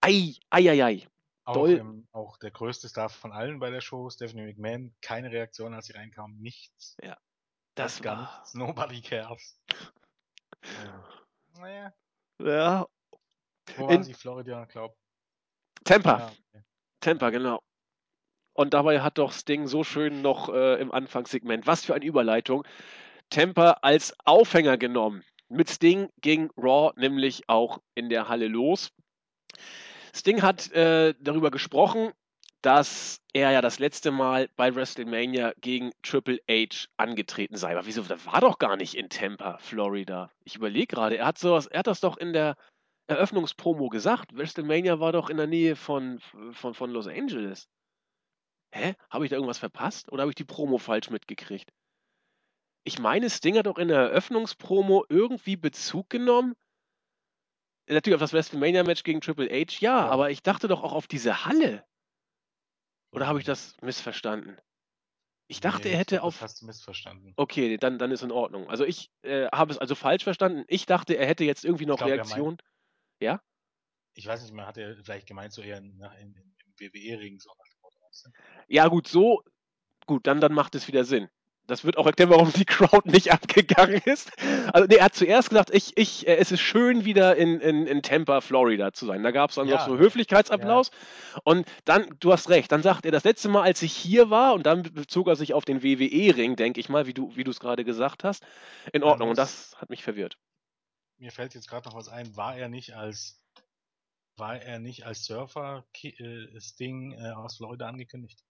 Ei, 0.00 0.34
ei, 0.50 0.70
ei, 0.70 0.84
ei. 0.84 1.06
Auch, 1.44 1.66
im, 1.66 2.06
auch 2.12 2.38
der 2.38 2.52
größte 2.52 2.88
Star 2.88 3.08
von 3.08 3.32
allen 3.32 3.58
bei 3.58 3.70
der 3.70 3.80
Show, 3.80 4.08
Stephanie 4.10 4.46
McMahon, 4.46 4.94
keine 5.00 5.32
Reaktion, 5.32 5.74
als 5.74 5.86
sie 5.86 5.94
reinkam. 5.94 6.36
Nichts. 6.38 6.96
Ja. 7.02 7.16
Das, 7.74 7.94
das 7.96 8.02
gar 8.02 8.20
nichts. 8.20 8.54
Nobody 8.54 9.00
cares. 9.00 9.60
ja. 10.84 11.04
Naja. 11.58 11.92
Ja. 12.38 12.86
Wo 13.76 13.88
waren 13.88 14.02
sie? 14.02 14.14
Florida, 14.14 14.64
glaub. 14.66 14.96
Tampa. 15.84 16.18
Ja, 16.18 16.26
okay. 16.26 16.64
Tampa, 17.00 17.30
genau. 17.30 17.62
Und 18.54 18.74
dabei 18.74 19.00
hat 19.00 19.18
doch 19.18 19.32
Sting 19.32 19.66
so 19.66 19.82
schön 19.82 20.22
noch 20.22 20.48
äh, 20.48 20.80
im 20.80 20.92
Anfangssegment, 20.92 21.66
was 21.66 21.84
für 21.84 21.94
eine 21.94 22.04
Überleitung, 22.04 22.64
Tampa 23.32 23.78
als 23.80 24.14
Aufhänger 24.26 24.76
genommen. 24.76 25.24
Mit 25.48 25.70
Sting 25.70 26.10
ging 26.20 26.50
Raw 26.54 26.92
nämlich 26.96 27.48
auch 27.48 27.78
in 27.94 28.10
der 28.10 28.28
Halle 28.28 28.46
los. 28.46 28.92
Sting 30.14 30.42
hat 30.42 30.70
äh, 30.72 31.14
darüber 31.18 31.50
gesprochen, 31.50 32.12
dass 32.60 33.22
er 33.32 33.50
ja 33.52 33.62
das 33.62 33.78
letzte 33.78 34.10
Mal 34.10 34.50
bei 34.56 34.74
WrestleMania 34.74 35.54
gegen 35.62 35.92
Triple 36.02 36.40
H 36.48 36.88
angetreten 36.98 37.56
sei. 37.56 37.72
Aber 37.72 37.86
wieso? 37.86 38.02
Das 38.02 38.26
war 38.26 38.42
doch 38.42 38.58
gar 38.58 38.76
nicht 38.76 38.94
in 38.94 39.08
Tampa, 39.08 39.56
Florida. 39.58 40.30
Ich 40.44 40.56
überlege 40.56 40.88
gerade, 40.88 41.16
er 41.16 41.26
hat 41.26 41.38
sowas, 41.38 41.66
er 41.66 41.78
hat 41.78 41.86
das 41.86 42.00
doch 42.00 42.18
in 42.18 42.34
der 42.34 42.56
Eröffnungspromo 43.06 43.88
gesagt. 43.88 44.36
WrestleMania 44.36 45.00
war 45.00 45.12
doch 45.12 45.30
in 45.30 45.38
der 45.38 45.46
Nähe 45.46 45.74
von, 45.74 46.20
von, 46.52 46.74
von 46.74 46.90
Los 46.90 47.06
Angeles. 47.06 47.66
Hä? 48.74 48.94
Habe 49.08 49.24
ich 49.24 49.30
da 49.30 49.36
irgendwas 49.36 49.58
verpasst? 49.58 50.12
Oder 50.12 50.22
habe 50.22 50.32
ich 50.32 50.36
die 50.36 50.44
Promo 50.44 50.76
falsch 50.76 51.08
mitgekriegt? 51.08 51.72
Ich 52.84 52.98
meine, 52.98 53.30
Sting 53.30 53.56
hat 53.56 53.68
auch 53.68 53.78
in 53.78 53.88
der 53.88 53.98
Eröffnungspromo 53.98 55.04
irgendwie 55.08 55.56
Bezug 55.56 56.10
genommen. 56.10 56.54
Natürlich 57.88 58.14
auf 58.14 58.20
das 58.20 58.32
WrestleMania-Match 58.32 59.02
gegen 59.02 59.20
Triple 59.20 59.48
H, 59.48 59.78
ja, 59.80 59.98
ja, 59.98 60.08
aber 60.08 60.30
ich 60.30 60.42
dachte 60.42 60.68
doch 60.68 60.82
auch 60.82 60.92
auf 60.92 61.06
diese 61.06 61.44
Halle. 61.44 61.84
Oder 63.12 63.26
habe 63.26 63.38
ich 63.38 63.44
das 63.44 63.76
missverstanden? 63.82 64.56
Ich 65.48 65.60
dachte, 65.60 65.88
nee, 65.88 65.94
er 65.94 65.98
hätte 65.98 66.22
auf. 66.22 66.34
Das 66.34 66.42
hast 66.42 66.62
du 66.62 66.66
missverstanden. 66.66 67.34
Okay, 67.36 67.76
dann, 67.76 67.98
dann 67.98 68.10
ist 68.10 68.22
in 68.22 68.32
Ordnung. 68.32 68.70
Also 68.70 68.84
ich 68.84 69.10
äh, 69.22 69.46
habe 69.48 69.72
es 69.72 69.78
also 69.78 69.94
falsch 69.94 70.24
verstanden. 70.24 70.64
Ich 70.66 70.86
dachte, 70.86 71.14
er 71.14 71.26
hätte 71.26 71.44
jetzt 71.44 71.64
irgendwie 71.64 71.86
noch 71.86 71.98
glaub, 71.98 72.08
Reaktion. 72.08 72.56
Ja? 73.20 73.42
Ich 74.14 74.26
weiß 74.26 74.42
nicht, 74.42 74.54
man 74.54 74.66
hat 74.66 74.76
ja 74.76 74.94
vielleicht 75.02 75.26
gemeint, 75.26 75.52
so 75.52 75.60
eher 75.60 75.76
in, 75.78 76.00
in, 76.20 76.34
im 76.34 76.74
WWE-Ring 76.78 77.38
so. 77.38 77.50
Ja, 78.68 78.88
gut, 78.88 79.08
so. 79.08 79.42
Gut, 80.06 80.26
dann, 80.26 80.40
dann 80.40 80.54
macht 80.54 80.74
es 80.74 80.88
wieder 80.88 81.04
Sinn 81.04 81.28
das 81.66 81.84
wird 81.84 81.96
auch 81.96 82.06
erklären, 82.06 82.30
warum 82.30 82.52
die 82.52 82.64
Crowd 82.64 83.08
nicht 83.10 83.32
abgegangen 83.32 84.00
ist. 84.04 84.30
Also, 84.72 84.86
nee, 84.86 84.96
er 84.96 85.06
hat 85.06 85.14
zuerst 85.14 85.50
gesagt, 85.50 85.70
ich, 85.72 85.96
ich, 85.96 86.26
äh, 86.26 86.36
es 86.36 86.52
ist 86.52 86.60
schön, 86.60 87.04
wieder 87.04 87.36
in, 87.36 87.60
in, 87.60 87.86
in 87.86 88.02
Tampa, 88.02 88.40
Florida 88.40 88.92
zu 88.92 89.06
sein. 89.06 89.22
Da 89.22 89.30
gab 89.30 89.50
es 89.50 89.56
dann 89.56 89.68
ja, 89.68 89.76
noch 89.76 89.86
so 89.86 89.98
Höflichkeitsapplaus. 89.98 90.90
Ja. 90.90 91.40
Und 91.44 91.66
dann, 91.84 92.06
du 92.20 92.32
hast 92.32 92.48
recht, 92.48 92.72
dann 92.72 92.82
sagt 92.82 93.04
er, 93.04 93.12
das 93.12 93.24
letzte 93.24 93.48
Mal, 93.48 93.62
als 93.62 93.82
ich 93.82 93.92
hier 93.92 94.30
war, 94.30 94.54
und 94.54 94.66
dann 94.66 94.82
bezog 94.82 95.28
er 95.28 95.36
sich 95.36 95.54
auf 95.54 95.64
den 95.64 95.82
WWE-Ring, 95.82 96.56
denke 96.56 96.80
ich 96.80 96.88
mal, 96.88 97.06
wie 97.06 97.14
du 97.14 97.32
wie 97.36 97.42
es 97.42 97.60
gerade 97.60 97.84
gesagt 97.84 98.24
hast. 98.24 98.44
In 98.92 99.02
Ordnung, 99.02 99.30
und 99.30 99.38
das 99.38 99.74
hat 99.76 99.90
mich 99.90 100.02
verwirrt. 100.02 100.38
Mir 101.18 101.30
fällt 101.30 101.54
jetzt 101.54 101.68
gerade 101.68 101.88
noch 101.88 101.96
was 101.96 102.08
ein, 102.08 102.36
war 102.36 102.56
er 102.56 102.68
nicht 102.68 102.94
als 102.94 103.42
war 104.36 104.60
er 104.60 104.78
nicht 104.78 105.04
als 105.04 105.24
Surfer 105.24 105.84
äh, 106.02 106.60
Sting 106.60 107.12
äh, 107.12 107.30
aus 107.32 107.58
Florida 107.58 107.86
angekündigt? 107.86 108.42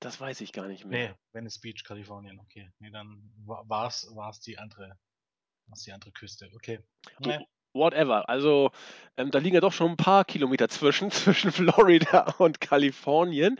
Das 0.00 0.20
weiß 0.20 0.40
ich 0.42 0.52
gar 0.52 0.66
nicht 0.66 0.84
mehr. 0.84 1.10
Nee, 1.10 1.14
Venice 1.32 1.60
Beach, 1.60 1.84
Kalifornien, 1.84 2.38
okay. 2.40 2.70
Nee, 2.78 2.90
dann 2.90 3.32
war 3.44 3.88
es 3.88 4.10
war's 4.14 4.40
die 4.40 4.58
andere, 4.58 4.98
war's 5.66 5.82
die 5.82 5.92
andere 5.92 6.12
Küste, 6.12 6.50
okay. 6.54 6.80
Nee. 7.20 7.38
Whatever. 7.76 8.26
Also, 8.28 8.70
ähm, 9.18 9.30
da 9.30 9.38
liegen 9.38 9.54
ja 9.54 9.60
doch 9.60 9.72
schon 9.72 9.92
ein 9.92 9.96
paar 9.98 10.24
Kilometer 10.24 10.68
zwischen, 10.68 11.10
zwischen 11.12 11.52
Florida 11.52 12.34
und 12.38 12.60
Kalifornien. 12.60 13.56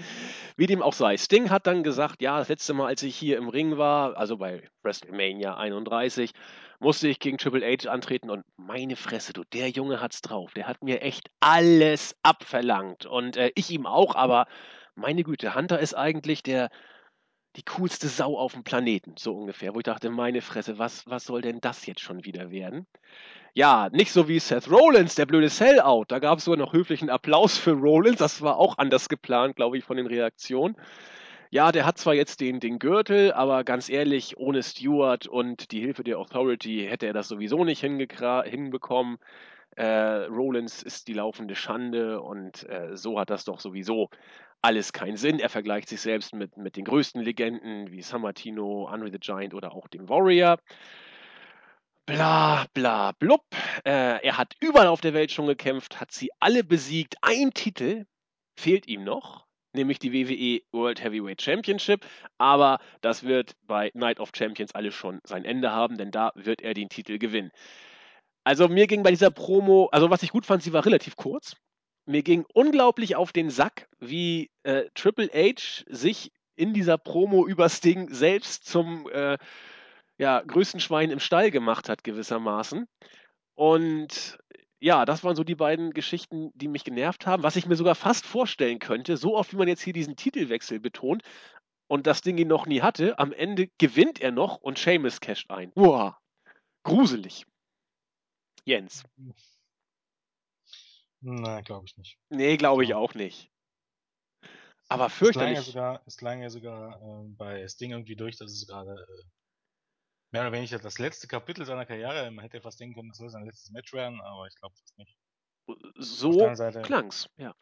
Wie 0.57 0.67
dem 0.67 0.83
auch 0.83 0.95
sei. 0.95 1.19
Sting 1.19 1.51
hat 1.51 1.67
dann 1.67 1.83
gesagt, 1.83 2.23
ja, 2.23 2.39
das 2.39 2.49
letzte 2.49 2.73
Mal, 2.73 2.87
als 2.87 3.03
ich 3.03 3.15
hier 3.15 3.37
im 3.37 3.51
Ring 3.51 3.77
war, 3.77 4.17
also 4.17 4.39
bei 4.39 4.63
WrestleMania 4.83 5.57
31, 5.59 6.33
musste 6.81 7.09
ich 7.09 7.21
gegen 7.21 7.39
Triple 7.39 7.67
H 7.67 7.91
antreten 7.91 8.31
und 8.31 8.45
meine 8.57 8.97
Fresse, 8.97 9.33
du, 9.33 9.45
der 9.45 9.69
Junge 9.71 10.01
hat's 10.01 10.23
drauf. 10.23 10.53
Der 10.55 10.67
hat 10.67 10.83
mir 10.83 11.03
echt 11.03 11.31
alles 11.41 12.17
abverlangt. 12.23 13.07
Und 13.07 13.37
äh, 13.37 13.53
ich 13.55 13.71
ihm 13.71 13.87
auch, 13.87 14.15
aber 14.15 14.47
meine 14.97 15.23
Güte, 15.23 15.55
Hunter 15.55 15.79
ist 15.79 15.95
eigentlich 15.95 16.43
der, 16.43 16.71
die 17.57 17.65
coolste 17.65 18.09
Sau 18.09 18.37
auf 18.39 18.53
dem 18.53 18.65
Planeten, 18.65 19.15
so 19.19 19.35
ungefähr. 19.35 19.75
Wo 19.75 19.79
ich 19.79 19.85
dachte, 19.85 20.11
meine 20.11 20.43
Fresse, 20.43 20.79
was, 20.79 21.07
was 21.07 21.25
soll 21.25 21.41
denn 21.41 21.61
das 21.61 21.87
jetzt 21.87 22.01
schon 22.01 22.25
wieder 22.25 22.51
werden? 22.51 22.87
Ja, 23.55 23.89
nicht 23.93 24.13
so 24.13 24.29
wie 24.29 24.39
Seth 24.39 24.71
Rollins, 24.71 25.15
der 25.15 25.27
blöde 25.27 25.49
Sellout. 25.49 26.07
Da 26.09 26.19
gab 26.19 26.39
es 26.39 26.45
sogar 26.45 26.59
noch 26.59 26.73
höflichen 26.73 27.09
Applaus 27.09 27.57
für 27.57 27.73
Rollins. 27.73 28.19
Das 28.19 28.43
war 28.43 28.59
auch 28.59 28.77
anders 28.79 29.09
geplant, 29.09 29.57
glaube 29.57 29.79
ich, 29.79 29.85
von 29.85 29.97
den 29.97 30.07
Reaktionen. 30.07 30.77
Ja, 31.51 31.73
der 31.73 31.87
hat 31.87 31.97
zwar 31.97 32.15
jetzt 32.15 32.41
den, 32.41 32.61
den 32.61 32.79
Gürtel, 32.79 33.33
aber 33.33 33.65
ganz 33.65 33.89
ehrlich, 33.89 34.37
ohne 34.37 34.63
Stewart 34.63 35.27
und 35.27 35.71
die 35.71 35.81
Hilfe 35.81 36.05
der 36.05 36.19
Authority 36.19 36.87
hätte 36.91 37.07
er 37.07 37.13
das 37.13 37.29
sowieso 37.29 37.65
nicht 37.65 37.81
hinbekommen. 37.81 39.19
Äh, 39.77 40.25
Rollins 40.25 40.83
ist 40.83 41.07
die 41.07 41.13
laufende 41.13 41.55
Schande 41.55 42.21
und 42.21 42.69
äh, 42.69 42.97
so 42.97 43.21
hat 43.21 43.31
das 43.31 43.45
doch 43.45 43.61
sowieso 43.61 44.09
alles 44.63 44.93
keinen 44.93 45.17
Sinn. 45.17 45.39
Er 45.39 45.49
vergleicht 45.49 45.89
sich 45.89 46.01
selbst 46.01 46.35
mit, 46.35 46.57
mit 46.57 46.77
den 46.77 46.85
größten 46.85 47.23
Legenden 47.23 47.91
wie 47.91 48.03
Sammartino, 48.03 48.87
Andre 48.87 49.11
the 49.11 49.19
Giant 49.19 49.55
oder 49.55 49.73
auch 49.73 49.89
dem 49.89 50.09
Warrior. 50.09 50.59
Bla 52.07 52.67
bla 52.73 53.13
blub. 53.13 53.43
Äh, 53.85 54.25
er 54.25 54.39
hat 54.39 54.55
überall 54.61 54.87
auf 54.87 55.01
der 55.01 55.15
Welt 55.15 55.33
schon 55.33 55.47
gekämpft, 55.47 56.01
hat 56.01 56.13
sie 56.13 56.31
alle 56.39 56.63
besiegt. 56.63 57.17
Ein 57.21 57.53
Titel 57.53 58.07
fehlt 58.57 58.87
ihm 58.87 59.03
noch, 59.05 59.47
nämlich 59.73 59.99
die 59.99 60.13
WWE 60.13 60.63
World 60.73 61.03
Heavyweight 61.03 61.43
Championship. 61.43 62.07
Aber 62.39 62.79
das 63.01 63.25
wird 63.25 63.55
bei 63.63 63.91
Night 63.95 64.21
of 64.21 64.31
Champions 64.35 64.75
alles 64.75 64.95
schon 64.95 65.21
sein 65.25 65.45
Ende 65.45 65.73
haben, 65.73 65.99
denn 65.99 66.11
da 66.11 66.33
wird 66.37 66.63
er 66.63 66.75
den 66.75 66.89
Titel 66.89 67.19
gewinnen. 67.19 67.51
Also 68.45 68.69
mir 68.69 68.87
ging 68.87 69.03
bei 69.03 69.11
dieser 69.11 69.33
Promo, 69.33 69.89
also 69.91 70.09
was 70.09 70.23
ich 70.23 70.31
gut 70.31 70.47
fand, 70.47 70.63
sie 70.63 70.73
war 70.73 70.87
relativ 70.87 71.17
kurz. 71.17 71.57
Mir 72.07 72.23
ging 72.23 72.45
unglaublich 72.55 73.17
auf 73.17 73.33
den 73.33 73.51
Sack, 73.51 73.89
wie 73.99 74.51
äh, 74.63 74.85
Triple 74.95 75.29
H 75.35 75.85
sich 75.89 76.33
in 76.55 76.73
dieser 76.73 76.99
Promo 76.99 77.47
über 77.47 77.69
Sting 77.69 78.09
selbst 78.13 78.65
zum 78.65 79.09
äh, 79.11 79.37
ja, 80.19 80.41
größten 80.41 80.81
Schwein 80.81 81.11
im 81.11 81.21
Stall 81.21 81.51
gemacht 81.51 81.89
hat, 81.89 82.05
gewissermaßen. 82.05 82.87
Und 83.55 84.39
ja, 84.79 85.05
das 85.05 85.25
waren 85.25 85.37
so 85.37 85.45
die 85.45 85.55
beiden 85.55 85.93
Geschichten, 85.93 86.51
die 86.55 86.69
mich 86.69 86.85
genervt 86.85 87.27
haben. 87.27 87.43
Was 87.43 87.57
ich 87.57 87.67
mir 87.67 87.77
sogar 87.77 87.95
fast 87.95 88.25
vorstellen 88.25 88.79
könnte, 88.79 89.17
so 89.17 89.37
oft 89.37 89.53
wie 89.53 89.57
man 89.57 89.69
jetzt 89.69 89.83
hier 89.83 89.93
diesen 89.93 90.17
Titelwechsel 90.17 90.81
betont 90.81 91.23
und 91.89 92.07
das 92.07 92.21
Ding 92.21 92.39
ihn 92.39 92.49
noch 92.49 92.67
nie 92.67 92.83
hatte, 92.83 93.19
am 93.19 93.33
Ende 93.33 93.69
gewinnt 93.79 94.21
er 94.21 94.33
noch 94.33 94.59
und 94.59 94.79
Seamus 94.79 95.21
casht 95.21 95.51
ein. 95.51 95.73
Wow, 95.75 96.15
gruselig. 96.83 97.47
Jens. 98.65 99.05
Na, 101.29 101.61
glaube 101.61 101.87
ich 101.87 101.97
nicht. 101.97 102.21
Nee, 102.29 102.57
glaube 102.57 102.85
ich 102.85 102.95
auch 102.95 103.15
nicht. 103.15 103.51
Aber 104.89 105.11
fürchterlich. 105.11 105.59
Es 105.59 105.65
klang 105.65 105.65
ja 105.65 105.73
sogar, 105.73 106.03
es 106.07 106.17
klang 106.17 106.43
ja 106.43 106.51
sogar 106.51 107.03
äh, 107.03 107.29
bei 107.31 107.67
Sting 107.67 107.91
irgendwie 107.91 108.15
durch, 108.15 108.37
dass 108.37 108.53
es 108.53 108.65
gerade 108.65 108.93
äh, 108.93 109.25
mehr 110.31 110.43
oder 110.43 110.53
weniger 110.53 110.79
das 110.79 111.01
letzte 111.01 111.27
Kapitel 111.27 111.67
seiner 111.67 111.85
Karriere, 111.85 112.31
man 112.31 112.45
hätte 112.45 112.61
fast 112.61 112.79
denken 112.79 112.95
können, 112.95 113.09
das 113.09 113.19
soll 113.19 113.29
sein 113.31 113.45
letztes 113.45 113.73
Match 113.73 113.93
werden, 113.93 114.21
aber 114.21 114.47
ich 114.47 114.55
glaube 114.55 114.77
fast 114.77 114.97
nicht. 114.99 115.17
So 115.97 116.55
Seite, 116.55 116.83
klang's, 116.83 117.29
ja. 117.39 117.57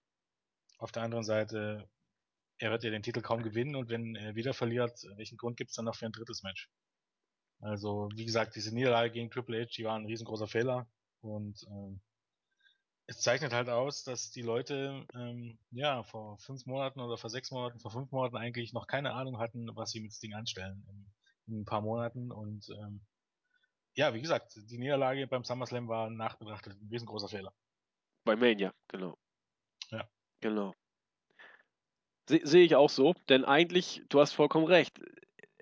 Auf 0.77 0.93
der 0.93 1.05
anderen 1.05 1.25
Seite, 1.25 1.89
er 2.59 2.71
wird 2.71 2.85
ja 2.85 2.91
den 2.91 3.03
Titel 3.03 3.23
kaum 3.23 3.43
gewinnen 3.43 3.77
und 3.77 3.89
wenn 3.89 4.15
er 4.15 4.35
wieder 4.35 4.53
verliert, 4.53 5.03
welchen 5.17 5.39
Grund 5.39 5.57
gibt 5.57 5.71
es 5.71 5.77
dann 5.77 5.87
noch 5.87 5.97
für 5.97 6.05
ein 6.05 6.13
drittes 6.13 6.43
Match? 6.43 6.69
Also, 7.61 8.11
wie 8.15 8.27
gesagt, 8.27 8.57
diese 8.57 8.75
Niederlage 8.75 9.11
gegen 9.11 9.31
Triple 9.31 9.63
H, 9.63 9.71
die 9.79 9.85
war 9.85 9.97
ein 9.97 10.05
riesengroßer 10.05 10.49
Fehler 10.49 10.87
und 11.23 11.65
ähm, 11.71 12.03
es 13.07 13.21
zeichnet 13.21 13.53
halt 13.53 13.69
aus, 13.69 14.03
dass 14.05 14.31
die 14.31 14.43
Leute 14.43 15.07
ähm, 15.15 15.59
ja 15.71 16.03
vor 16.03 16.39
fünf 16.39 16.65
Monaten 16.67 17.01
oder 17.01 17.17
vor 17.17 17.31
sechs 17.31 17.51
Monaten, 17.51 17.79
vor 17.81 17.91
fünf 17.91 18.11
Monaten 18.13 18.37
eigentlich 18.37 18.73
noch 18.73 18.87
keine 18.87 19.13
Ahnung 19.13 19.39
hatten, 19.39 19.69
was 19.77 19.91
sie 19.91 20.01
mit 20.01 20.13
Sting 20.13 20.35
anstellen 20.35 20.85
in, 20.89 21.07
in 21.47 21.61
ein 21.61 21.65
paar 21.65 21.83
Monaten. 21.83 22.33
Und 22.33 22.69
ähm, 22.71 23.05
ja, 23.95 24.15
wie 24.15 24.23
gesagt, 24.23 24.57
die 24.57 24.79
Niederlage 24.79 25.27
beim 25.27 25.45
SummerSlam 25.45 25.89
war 25.89 26.11
nachbetrachtet 26.11 26.81
ein 26.81 26.89
riesengroßer 26.91 27.29
Fehler. 27.29 27.53
Bei 28.25 28.37
Mania, 28.37 28.73
genau. 28.89 29.19
Ja. 29.91 30.09
Genau. 30.41 30.75
Sehe 32.27 32.65
ich 32.65 32.75
auch 32.75 32.89
so, 32.89 33.13
denn 33.29 33.45
eigentlich, 33.45 34.03
du 34.09 34.19
hast 34.19 34.33
vollkommen 34.33 34.65
recht 34.65 34.99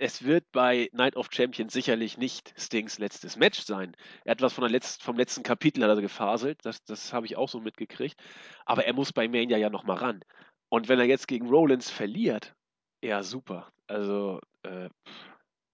es 0.02 0.25
wird 0.25 0.50
bei 0.50 0.90
Night 0.92 1.14
of 1.14 1.28
Champions 1.30 1.73
sicherlich 1.73 2.18
nicht 2.18 2.52
Stings 2.59 2.99
letztes 2.99 3.37
Match 3.37 3.61
sein. 3.61 3.97
Er 4.25 4.32
hat 4.32 4.42
was 4.42 4.52
von 4.52 4.62
der 4.62 4.71
Letz 4.71 4.97
vom 5.00 5.16
letzten 5.16 5.44
Kapitel 5.44 5.85
hat 5.85 5.90
er 5.90 6.02
gefaselt, 6.02 6.59
das, 6.64 6.82
das 6.82 7.12
habe 7.12 7.26
ich 7.26 7.37
auch 7.37 7.49
so 7.49 7.61
mitgekriegt. 7.61 8.21
Aber 8.66 8.85
er 8.85 8.94
muss 8.94 9.12
bei 9.12 9.28
Mania 9.28 9.59
ja 9.59 9.71
nochmal 9.71 9.99
ran. 9.99 10.25
Und 10.68 10.88
wenn 10.88 10.99
er 10.99 11.04
jetzt 11.04 11.28
gegen 11.28 11.49
Rollins 11.49 11.88
verliert, 11.88 12.52
ja 13.00 13.23
super. 13.23 13.73
Also, 13.87 14.40
äh, 14.64 14.88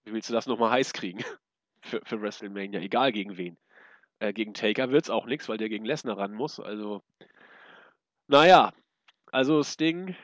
wie 0.05 0.13
willst 0.13 0.29
du 0.29 0.33
das 0.33 0.45
nochmal 0.45 0.69
heiß 0.69 0.93
kriegen 0.93 1.23
für, 1.81 1.99
für 2.05 2.21
WrestleMania? 2.21 2.81
Egal 2.81 3.11
gegen 3.11 3.35
wen. 3.35 3.57
Äh, 4.19 4.31
gegen 4.33 4.53
Taker 4.53 4.91
wird 4.91 5.05
es 5.05 5.09
auch 5.09 5.25
nichts, 5.25 5.49
weil 5.49 5.57
der 5.57 5.69
gegen 5.69 5.85
Lesnar 5.85 6.19
ran 6.19 6.35
muss. 6.35 6.59
Also, 6.59 7.01
naja, 8.27 8.73
also 9.31 9.63
Sting, 9.63 10.15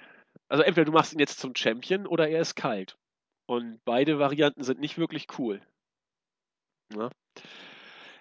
also 0.48 0.62
entweder 0.62 0.86
du 0.86 0.92
machst 0.92 1.14
ihn 1.14 1.20
jetzt 1.20 1.40
zum 1.40 1.56
Champion 1.56 2.06
oder 2.06 2.30
er 2.30 2.42
ist 2.42 2.54
kalt. 2.54 3.00
Und 3.48 3.80
beide 3.86 4.20
Varianten 4.20 4.64
sind 4.64 4.80
nicht 4.80 4.98
wirklich 4.98 5.28
cool. 5.38 5.62
Na, 6.90 7.10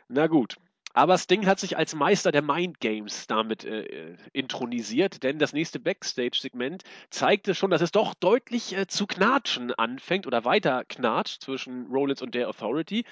Na 0.09 0.27
gut. 0.27 0.57
Aber 0.97 1.19
Sting 1.19 1.47
hat 1.47 1.59
sich 1.59 1.77
als 1.77 1.97
Meister 1.97 2.31
der 2.31 2.43
Mind 2.43 2.79
Games 2.79 3.27
damit 3.27 3.65
äh, 3.65 3.83
äh, 3.83 4.17
intronisiert, 4.33 5.25
denn 5.25 5.41
das 5.41 5.53
nächste 5.53 5.81
Backstage-Segment 5.81 6.85
zeigte 7.11 7.57
schon, 7.57 7.71
dass 7.73 7.83
es 7.83 7.91
doch 7.91 8.15
deutlich 8.15 8.77
äh, 8.77 8.87
zu 8.87 9.09
knatschen 9.09 9.75
anfängt 9.75 10.25
oder 10.29 10.45
weiter 10.45 10.85
knatscht 10.85 11.43
zwischen 11.43 11.87
Rollins 11.89 12.23
und 12.23 12.37
der 12.37 12.49
Authority. 12.49 13.05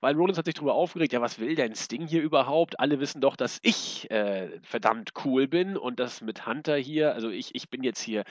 Weil 0.00 0.14
Rollins 0.14 0.38
hat 0.38 0.44
sich 0.44 0.54
darüber 0.54 0.74
aufgeregt, 0.74 1.12
ja, 1.12 1.20
was 1.20 1.40
will 1.40 1.56
denn 1.56 1.74
Sting 1.74 2.06
hier 2.06 2.22
überhaupt? 2.22 2.78
Alle 2.78 3.00
wissen 3.00 3.20
doch, 3.20 3.34
dass 3.34 3.58
ich 3.62 4.08
äh, 4.10 4.60
verdammt 4.62 5.12
cool 5.24 5.48
bin 5.48 5.76
und 5.76 5.98
das 5.98 6.20
mit 6.20 6.46
Hunter 6.46 6.76
hier, 6.76 7.12
also 7.14 7.30
ich, 7.30 7.54
ich 7.56 7.70
bin 7.70 7.82
jetzt 7.82 8.00
hier 8.00 8.22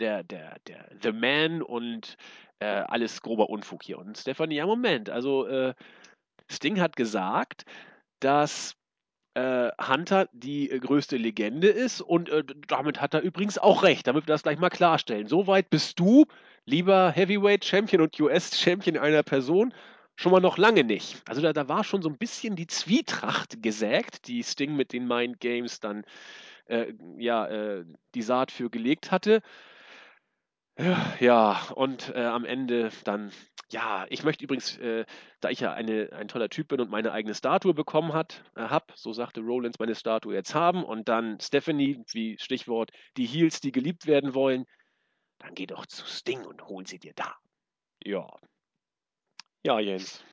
der, 0.00 0.22
der, 0.22 0.56
der 0.66 0.88
The 1.02 1.12
Man 1.12 1.62
und 1.62 2.16
äh, 2.58 2.66
alles 2.66 3.22
grober 3.22 3.50
Unfug 3.50 3.82
hier. 3.82 3.98
Und 3.98 4.18
Stephanie, 4.18 4.56
ja, 4.56 4.66
Moment, 4.66 5.10
also 5.10 5.46
äh, 5.46 5.74
Sting 6.50 6.80
hat 6.80 6.96
gesagt, 6.96 7.64
dass 8.20 8.76
äh, 9.34 9.70
Hunter 9.80 10.28
die 10.32 10.70
äh, 10.70 10.78
größte 10.78 11.16
Legende 11.16 11.68
ist 11.68 12.00
und 12.00 12.28
äh, 12.28 12.44
damit 12.66 13.00
hat 13.00 13.14
er 13.14 13.20
übrigens 13.22 13.58
auch 13.58 13.82
recht, 13.82 14.06
damit 14.06 14.26
wir 14.26 14.34
das 14.34 14.42
gleich 14.42 14.58
mal 14.58 14.70
klarstellen. 14.70 15.28
Soweit 15.28 15.70
bist 15.70 15.98
du, 16.00 16.26
lieber 16.66 17.12
Heavyweight 17.12 17.64
Champion 17.64 18.02
und 18.02 18.18
US 18.20 18.58
Champion 18.58 18.98
einer 18.98 19.22
Person, 19.22 19.72
schon 20.16 20.32
mal 20.32 20.40
noch 20.40 20.58
lange 20.58 20.84
nicht. 20.84 21.22
Also 21.28 21.40
da, 21.40 21.52
da 21.52 21.68
war 21.68 21.84
schon 21.84 22.02
so 22.02 22.08
ein 22.08 22.18
bisschen 22.18 22.56
die 22.56 22.66
Zwietracht 22.66 23.62
gesägt, 23.62 24.26
die 24.26 24.42
Sting 24.42 24.76
mit 24.76 24.92
den 24.92 25.06
Mind 25.06 25.40
Games 25.40 25.80
dann 25.80 26.04
äh, 26.66 26.92
ja, 27.16 27.82
die 28.14 28.22
Saat 28.22 28.50
für 28.50 28.68
gelegt 28.68 29.10
hatte. 29.10 29.40
Ja, 31.20 31.68
und 31.74 32.08
äh, 32.14 32.24
am 32.24 32.44
Ende 32.44 32.90
dann, 33.04 33.32
ja, 33.70 34.06
ich 34.08 34.22
möchte 34.22 34.44
übrigens, 34.44 34.78
äh, 34.78 35.04
da 35.40 35.50
ich 35.50 35.60
ja 35.60 35.72
eine, 35.74 36.10
ein 36.12 36.28
toller 36.28 36.48
Typ 36.48 36.68
bin 36.68 36.80
und 36.80 36.90
meine 36.90 37.12
eigene 37.12 37.34
Statue 37.34 37.74
bekommen 37.74 38.12
hat, 38.14 38.44
äh, 38.56 38.62
hab, 38.62 38.92
so 38.96 39.12
sagte 39.12 39.40
Rollins, 39.40 39.78
meine 39.78 39.94
Statue 39.94 40.34
jetzt 40.34 40.54
haben 40.54 40.84
und 40.84 41.08
dann 41.08 41.38
Stephanie, 41.40 42.02
wie 42.12 42.38
Stichwort, 42.38 42.90
die 43.16 43.26
Heels, 43.26 43.60
die 43.60 43.72
geliebt 43.72 44.06
werden 44.06 44.34
wollen, 44.34 44.64
dann 45.38 45.54
geh 45.54 45.66
doch 45.66 45.86
zu 45.86 46.06
Sting 46.06 46.44
und 46.44 46.66
hol 46.66 46.86
sie 46.86 46.98
dir 46.98 47.12
da. 47.14 47.36
Ja. 48.02 48.26
Ja, 49.62 49.80
Jens. 49.80 50.24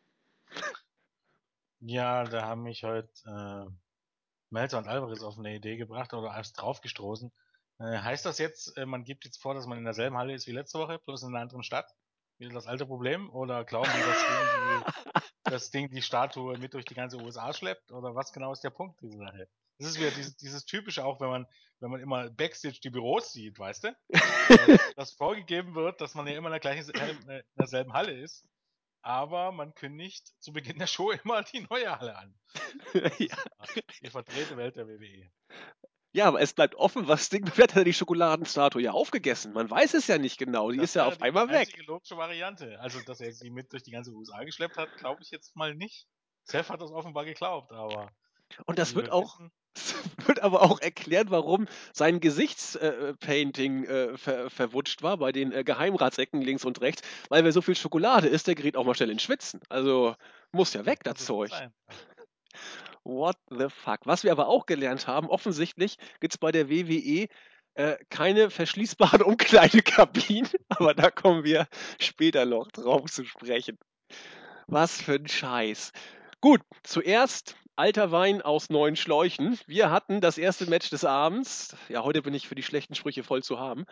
Ja, 1.79 2.23
da 2.23 2.43
haben 2.43 2.63
mich 2.63 2.83
heute 2.83 3.09
äh, 3.25 3.69
Melzer 4.49 4.77
und 4.79 4.87
Alvarez 4.87 5.21
auf 5.21 5.37
eine 5.37 5.55
Idee 5.55 5.77
gebracht 5.77 6.13
oder 6.13 6.33
erst 6.35 6.61
draufgestoßen. 6.61 7.31
Äh, 7.79 7.99
heißt 7.99 8.25
das 8.25 8.37
jetzt, 8.39 8.75
äh, 8.77 8.85
man 8.85 9.03
gibt 9.03 9.25
jetzt 9.25 9.41
vor, 9.41 9.53
dass 9.53 9.67
man 9.67 9.77
in 9.77 9.83
derselben 9.83 10.17
Halle 10.17 10.33
ist 10.33 10.47
wie 10.47 10.51
letzte 10.51 10.79
Woche, 10.79 10.99
bloß 10.99 11.23
in 11.23 11.29
einer 11.29 11.41
anderen 11.41 11.63
Stadt? 11.63 11.93
Wieder 12.39 12.53
das 12.53 12.67
alte 12.67 12.85
Problem? 12.85 13.29
Oder 13.31 13.65
glauben 13.65 13.89
die, 13.91 13.99
dass 13.99 14.17
die, 15.45 15.51
das 15.51 15.71
Ding 15.71 15.89
die 15.89 16.01
Statue 16.01 16.57
mit 16.57 16.73
durch 16.73 16.85
die 16.85 16.95
ganze 16.95 17.17
USA 17.17 17.53
schleppt? 17.53 17.91
Oder 17.91 18.15
was 18.15 18.31
genau 18.31 18.51
ist 18.51 18.63
der 18.63 18.69
Punkt 18.69 19.01
dieser 19.01 19.17
Sache? 19.17 19.47
Das 19.79 19.89
ist 19.89 19.99
wieder 19.99 20.11
dieses, 20.11 20.35
dieses 20.37 20.65
typische 20.65 21.05
auch, 21.05 21.19
wenn 21.19 21.29
man, 21.29 21.47
wenn 21.79 21.91
man 21.91 22.01
immer 22.01 22.29
Backstage 22.31 22.79
die 22.83 22.89
Büros 22.89 23.31
sieht, 23.31 23.59
weißt 23.59 23.85
du? 23.85 23.97
dass, 24.09 24.19
dass 24.95 25.13
vorgegeben 25.13 25.75
wird, 25.75 26.01
dass 26.01 26.15
man 26.15 26.25
ja 26.27 26.35
immer 26.35 26.47
in 26.47 26.53
der 26.53 26.59
gleichen, 26.59 26.89
in 26.89 27.43
derselben 27.55 27.93
Halle 27.93 28.13
ist. 28.13 28.47
Aber 29.03 29.51
man 29.51 29.73
kündigt 29.75 30.33
zu 30.39 30.51
Beginn 30.51 30.79
der 30.79 30.87
Show 30.87 31.11
immer 31.23 31.43
die 31.43 31.65
neue 31.69 31.97
Halle 31.99 32.17
an. 32.17 32.35
ja. 33.19 33.37
Die 34.01 34.09
verdrehte 34.09 34.57
Welt 34.57 34.75
der 34.75 34.87
WWE. 34.87 35.31
Ja, 36.17 36.25
aber 36.25 36.41
es 36.41 36.53
bleibt 36.53 36.73
offen, 36.73 37.07
was 37.07 37.29
Ding 37.29 37.45
wird, 37.57 37.75
hat 37.75 37.77
er 37.77 37.83
die 37.83 37.93
Schokoladenstatue 37.93 38.81
ja 38.81 38.91
aufgegessen. 38.91 39.53
Man 39.53 39.69
weiß 39.69 39.93
es 39.93 40.07
ja 40.07 40.17
nicht 40.17 40.39
genau. 40.39 40.71
Die 40.71 40.77
das 40.77 40.85
ist 40.85 40.95
ja 40.95 41.05
auf 41.05 41.21
einmal 41.21 41.47
weg. 41.47 41.59
Das 41.59 41.67
ist 41.67 41.77
die 41.77 41.85
logische 41.85 42.17
Variante. 42.17 42.79
Also, 42.79 42.99
dass 43.01 43.21
er 43.21 43.31
sie 43.31 43.51
mit 43.51 43.71
durch 43.71 43.83
die 43.83 43.91
ganze 43.91 44.11
USA 44.11 44.43
geschleppt 44.43 44.77
hat, 44.77 44.89
glaube 44.97 45.21
ich 45.21 45.29
jetzt 45.29 45.55
mal 45.55 45.75
nicht. 45.75 46.07
Seth 46.43 46.69
hat 46.69 46.81
das 46.81 46.89
offenbar 46.89 47.23
geglaubt, 47.23 47.71
aber. 47.71 48.11
Und 48.65 48.79
das 48.79 48.95
wird 48.95 49.11
auch. 49.11 49.39
wird 50.25 50.41
aber 50.41 50.63
auch 50.63 50.81
erklärt, 50.81 51.29
warum 51.29 51.67
sein 51.93 52.19
Gesichtspainting 52.19 53.83
äh, 53.83 54.05
äh, 54.05 54.17
ver 54.17 54.49
verwutscht 54.49 55.03
war 55.03 55.17
bei 55.17 55.31
den 55.31 55.51
äh, 55.51 55.63
Geheimratsecken 55.63 56.41
links 56.41 56.65
und 56.65 56.81
rechts, 56.81 57.03
weil 57.29 57.43
wer 57.43 57.51
so 57.51 57.61
viel 57.61 57.75
Schokolade 57.75 58.27
isst, 58.27 58.47
der 58.47 58.55
gerät 58.55 58.75
auch 58.75 58.85
mal 58.85 58.95
schnell 58.95 59.11
in 59.11 59.19
Schwitzen. 59.19 59.61
Also 59.69 60.15
muss 60.51 60.73
ja 60.73 60.83
weg, 60.87 61.03
das, 61.03 61.17
das 61.17 61.25
Zeug. 61.27 61.51
Sein. 61.51 61.71
What 63.07 63.37
the 63.49 63.69
fuck? 63.69 64.01
Was 64.03 64.25
wir 64.25 64.33
aber 64.33 64.49
auch 64.49 64.65
gelernt 64.65 65.07
haben, 65.07 65.29
offensichtlich 65.29 65.95
gibt 66.19 66.33
es 66.33 66.37
bei 66.37 66.51
der 66.51 66.69
WWE 66.69 67.29
äh, 67.75 67.95
keine 68.09 68.49
verschließbaren 68.49 69.21
Umkleidekabinen, 69.23 70.49
aber 70.67 70.93
da 70.93 71.09
kommen 71.09 71.45
wir 71.45 71.69
später 72.01 72.45
noch 72.45 72.67
drauf 72.67 73.09
zu 73.09 73.23
sprechen. 73.23 73.77
Was 74.67 75.01
für 75.01 75.13
ein 75.13 75.27
Scheiß. 75.29 75.93
Gut, 76.41 76.59
zuerst 76.83 77.55
alter 77.77 78.11
Wein 78.11 78.41
aus 78.41 78.69
neuen 78.69 78.97
Schläuchen. 78.97 79.57
Wir 79.67 79.89
hatten 79.89 80.19
das 80.19 80.37
erste 80.37 80.69
Match 80.69 80.89
des 80.89 81.05
Abends. 81.05 81.77
Ja, 81.87 82.03
heute 82.03 82.21
bin 82.21 82.33
ich 82.33 82.49
für 82.49 82.55
die 82.55 82.63
schlechten 82.63 82.93
Sprüche 82.93 83.23
voll 83.23 83.41
zu 83.41 83.57
haben. 83.57 83.85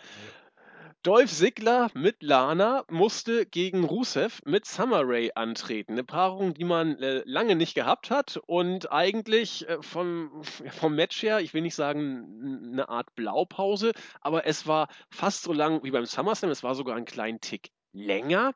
Dolph 1.05 1.31
Ziggler 1.31 1.91
mit 1.93 2.23
Lana 2.23 2.83
musste 2.89 3.45
gegen 3.45 3.83
Rusev 3.83 4.41
mit 4.43 4.65
Summer 4.65 5.03
Rae 5.03 5.29
antreten. 5.35 5.91
Eine 5.91 6.03
Paarung, 6.03 6.55
die 6.55 6.63
man 6.63 6.97
äh, 6.97 7.21
lange 7.25 7.55
nicht 7.55 7.75
gehabt 7.75 8.09
hat 8.09 8.37
und 8.47 8.91
eigentlich 8.91 9.69
äh, 9.69 9.77
vom, 9.83 10.41
vom 10.71 10.95
Match 10.95 11.21
her, 11.21 11.41
ich 11.41 11.53
will 11.53 11.61
nicht 11.61 11.75
sagen 11.75 12.71
eine 12.73 12.89
Art 12.89 13.13
Blaupause, 13.13 13.91
aber 14.19 14.47
es 14.47 14.65
war 14.65 14.87
fast 15.11 15.43
so 15.43 15.53
lang 15.53 15.83
wie 15.83 15.91
beim 15.91 16.07
SummerSlam. 16.07 16.49
Es 16.49 16.63
war 16.63 16.73
sogar 16.73 16.95
einen 16.95 17.05
kleinen 17.05 17.39
Tick 17.39 17.69
länger. 17.93 18.53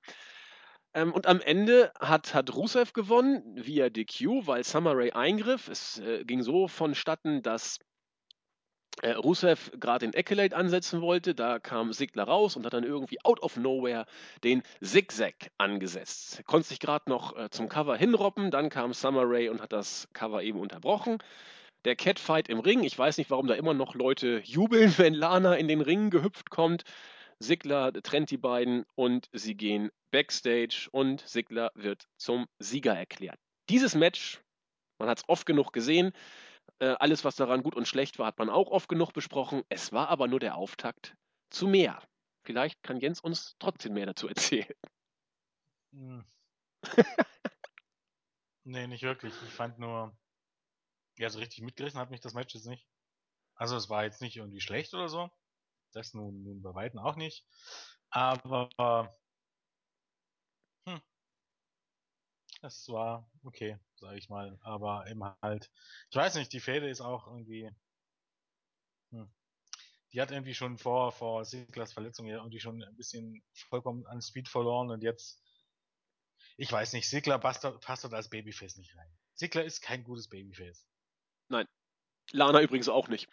Ähm, 0.96 1.14
und 1.14 1.28
am 1.28 1.42
Ende 1.42 1.94
hat, 2.00 2.34
hat 2.34 2.56
Rusev 2.56 2.94
gewonnen 2.94 3.44
via 3.64 3.92
DQ, 3.92 4.48
weil 4.48 4.64
Summer 4.64 4.98
Rae 4.98 5.14
eingriff. 5.14 5.68
Es 5.68 6.00
äh, 6.00 6.26
ging 6.26 6.42
so 6.42 6.68
vonstatten, 6.68 7.44
dass 7.44 7.78
äh, 9.02 9.12
Rusev 9.12 9.72
gerade 9.80 10.06
den 10.06 10.16
Accolade 10.16 10.56
ansetzen 10.56 11.02
wollte, 11.02 11.36
da 11.36 11.60
kam 11.60 11.94
Sigler 11.94 12.24
raus 12.24 12.56
und 12.56 12.66
hat 12.66 12.74
dann 12.74 12.84
irgendwie 12.84 13.24
out 13.24 13.42
of 13.42 13.56
nowhere 13.58 14.06
den 14.44 14.64
Zigzag 14.82 15.52
angesetzt. 15.58 16.44
Konnte 16.46 16.68
sich 16.68 16.80
gerade 16.80 17.10
noch 17.10 17.38
äh, 17.38 17.50
zum 17.50 17.70
Cover 17.70 17.96
hinroppen, 17.96 18.52
dann 18.52 18.70
kam 18.70 18.94
Summer 18.94 19.24
Rae 19.26 19.50
und 19.50 19.62
hat 19.62 19.74
das 19.74 20.08
Cover 20.14 20.44
eben 20.44 20.60
unterbrochen. 20.60 21.20
Der 21.86 21.96
Catfight 21.96 22.50
im 22.50 22.60
Ring, 22.60 22.84
ich 22.84 22.98
weiß 22.98 23.18
nicht, 23.18 23.30
warum 23.30 23.48
da 23.48 23.54
immer 23.54 23.74
noch 23.74 23.96
Leute 23.96 24.42
jubeln, 24.44 24.94
wenn 24.98 25.14
Lana 25.14 25.56
in 25.56 25.68
den 25.68 25.82
Ring 25.82 26.10
gehüpft 26.10 26.50
kommt. 26.50 26.84
Sigler 27.40 27.94
trennt 27.94 28.32
die 28.32 28.38
beiden 28.38 28.86
und 28.96 29.30
sie 29.32 29.56
gehen 29.56 29.92
backstage 30.12 30.90
und 30.92 31.22
Sigler 31.26 31.72
wird 31.74 32.08
zum 32.18 32.48
Sieger 32.60 32.94
erklärt. 32.94 33.40
Dieses 33.70 33.96
Match, 33.96 34.42
man 34.98 35.08
hat 35.08 35.20
es 35.20 35.30
oft 35.30 35.46
genug 35.46 35.72
gesehen, 35.72 36.12
äh, 36.80 36.96
alles, 37.00 37.24
was 37.24 37.36
daran 37.36 37.64
gut 37.64 37.76
und 37.76 37.88
schlecht 37.88 38.20
war, 38.20 38.28
hat 38.28 38.40
man 38.40 38.50
auch 38.50 38.70
oft 38.72 38.90
genug 38.90 39.14
besprochen. 39.14 39.64
Es 39.70 39.92
war 39.92 40.10
aber 40.10 40.28
nur 40.28 40.40
der 40.40 40.56
Auftakt 40.56 41.16
zu 41.50 41.68
mehr. 41.68 42.02
Vielleicht 42.44 42.82
kann 42.84 43.00
Jens 43.00 43.20
uns 43.20 43.56
trotzdem 43.60 43.94
mehr 43.94 44.06
dazu 44.06 44.28
erzählen. 44.28 44.74
Hm. 45.92 46.26
nee, 48.64 48.88
nicht 48.88 49.04
wirklich. 49.04 49.34
Ich 49.44 49.54
fand 49.54 49.80
nur, 49.80 50.18
ja, 51.18 51.30
so 51.30 51.40
richtig 51.40 51.64
mitgerissen 51.64 52.00
hat 52.00 52.12
mich 52.12 52.22
das 52.22 52.34
Match 52.34 52.56
jetzt 52.56 52.68
nicht. 52.68 52.88
Also 53.56 53.76
es 53.76 53.90
war 53.90 54.04
jetzt 54.04 54.22
nicht 54.22 54.38
irgendwie 54.38 54.62
schlecht 54.62 54.94
oder 54.94 55.10
so. 55.10 55.30
Das 55.92 56.14
nun, 56.14 56.44
nun 56.44 56.62
bei 56.62 56.74
Weitem 56.74 57.00
auch 57.00 57.16
nicht. 57.16 57.46
Aber 58.10 58.70
hm, 60.86 61.02
es 62.62 62.90
war 62.90 63.30
okay, 63.44 63.78
sag 63.96 64.16
ich 64.16 64.30
mal. 64.30 64.58
Aber 64.62 65.08
eben 65.08 65.24
halt, 65.42 65.72
ich 66.10 66.16
weiß 66.16 66.36
nicht, 66.36 66.52
die 66.54 66.60
Fäde 66.60 66.90
ist 66.90 67.02
auch 67.02 67.28
irgendwie, 67.28 67.70
hm, 69.12 69.32
die 70.12 70.22
hat 70.22 70.32
irgendwie 70.32 70.56
schon 70.56 70.78
vor, 70.78 71.12
vor 71.12 71.46
Siglas 71.46 71.94
Verletzung 71.94 72.26
ja 72.26 72.38
irgendwie 72.38 72.60
schon 72.60 72.84
ein 72.84 72.96
bisschen 72.96 73.44
vollkommen 73.54 74.06
an 74.08 74.22
Speed 74.22 74.50
verloren 74.50 74.90
und 74.90 75.04
jetzt, 75.04 75.44
ich 76.58 76.72
weiß 76.72 76.94
nicht, 76.94 77.10
Sigler 77.10 77.40
passt, 77.40 77.62
passt 77.82 78.04
dort 78.04 78.14
als 78.14 78.30
Babyface 78.30 78.78
nicht 78.78 78.96
rein. 78.96 79.18
Sigler 79.34 79.64
ist 79.64 79.82
kein 79.82 80.04
gutes 80.04 80.28
Babyface. 80.28 80.86
Nein. 81.48 81.68
Lana 82.32 82.62
übrigens 82.62 82.90
auch 82.90 83.08
nicht. 83.08 83.28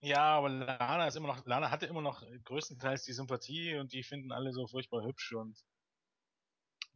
Ja, 0.00 0.36
aber 0.36 0.48
Lana 0.48 1.08
ist 1.08 1.16
immer 1.16 1.28
noch, 1.28 1.44
Lana 1.44 1.70
hatte 1.70 1.86
immer 1.86 2.02
noch 2.02 2.24
größtenteils 2.44 3.02
die 3.02 3.12
Sympathie 3.12 3.74
und 3.74 3.92
die 3.92 4.04
finden 4.04 4.30
alle 4.30 4.52
so 4.52 4.68
furchtbar 4.68 5.04
hübsch 5.04 5.32
und 5.32 5.58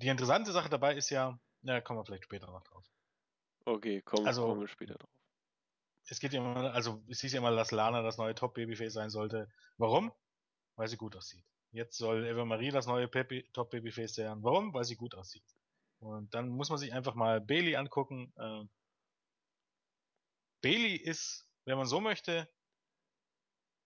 die 0.03 0.09
interessante 0.09 0.53
Sache 0.53 0.69
dabei 0.69 0.95
ist 0.97 1.11
ja, 1.11 1.39
na, 1.63 1.81
kommen 1.81 2.01
wir 2.01 2.05
vielleicht 2.05 2.25
später 2.25 2.49
noch 2.51 2.63
drauf. 2.65 2.85
Okay, 3.65 4.03
kommen, 4.03 4.27
Also- 4.27 4.47
kommen 4.47 4.61
wir 4.61 4.69
später 4.69 4.95
drauf. 4.95 5.11
Es 6.09 6.19
geht 6.19 6.33
ja 6.33 6.41
immer, 6.41 6.75
also 6.75 7.03
es 7.09 7.21
hieß 7.21 7.33
ja 7.33 7.39
immer, 7.39 7.55
dass 7.55 7.71
Lana 7.71 8.03
das 8.03 8.19
neue 8.19 8.35
Top-Babyface 8.35 8.93
sein 8.93 9.09
sollte. 9.09 9.49
Warum? 9.79 10.13
Weil 10.75 10.89
sie 10.89 10.97
gut 10.97 11.15
aussieht. 11.15 11.45
Jetzt 11.71 11.97
soll 11.97 12.27
Eva 12.27 12.45
Marie 12.45 12.71
das 12.71 12.87
neue 12.87 13.09
Top-Babyface 13.53 14.17
sein. 14.17 14.43
Warum? 14.43 14.75
Weil 14.75 14.85
sie 14.85 14.97
gut 14.97 15.15
aussieht. 15.15 15.45
Und 16.01 16.35
dann 16.35 16.49
muss 16.49 16.71
man 16.71 16.79
sich 16.79 16.93
einfach 16.93 17.15
mal 17.15 17.41
Bailey 17.41 17.77
angucken. 17.77 18.33
Äh, 18.37 18.65
Bailey 20.61 20.97
ist, 20.97 21.49
wenn 21.65 21.79
man 21.79 21.87
so 21.87 22.01
möchte, 22.01 22.53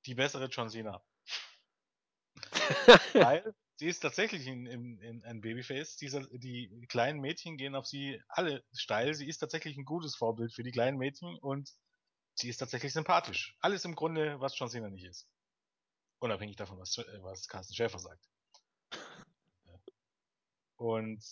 die 0.07 0.15
bessere 0.15 0.47
John 0.47 0.71
Cena. 0.71 1.05
Weil 3.13 3.55
sie 3.76 3.87
ist 3.87 4.00
tatsächlich 4.00 4.47
in, 4.47 4.67
in, 4.67 4.99
in 4.99 5.25
ein 5.25 5.41
Babyface. 5.41 5.97
Dieser, 5.97 6.26
die 6.26 6.86
kleinen 6.89 7.21
Mädchen 7.21 7.56
gehen 7.56 7.75
auf 7.75 7.86
sie 7.86 8.21
alle 8.28 8.65
steil. 8.73 9.15
Sie 9.15 9.28
ist 9.28 9.39
tatsächlich 9.39 9.76
ein 9.76 9.84
gutes 9.84 10.17
Vorbild 10.17 10.52
für 10.52 10.62
die 10.62 10.73
kleinen 10.73 10.99
Mädchen 10.99 11.39
und 11.39 11.73
sie 12.34 12.49
ist 12.49 12.58
tatsächlich 12.58 12.93
sympathisch. 12.93 13.56
Alles 13.60 13.84
im 13.84 13.95
Grunde, 13.95 14.41
was 14.41 14.58
John 14.58 14.69
Cena 14.69 14.91
nicht 14.91 15.04
ist. 15.04 15.28
Unabhängig 16.19 16.56
davon, 16.56 16.78
was, 16.78 16.97
was 17.21 17.49
Carsten 17.49 17.75
Schäfer 17.75 17.99
sagt. 17.99 18.26
Und 20.76 21.23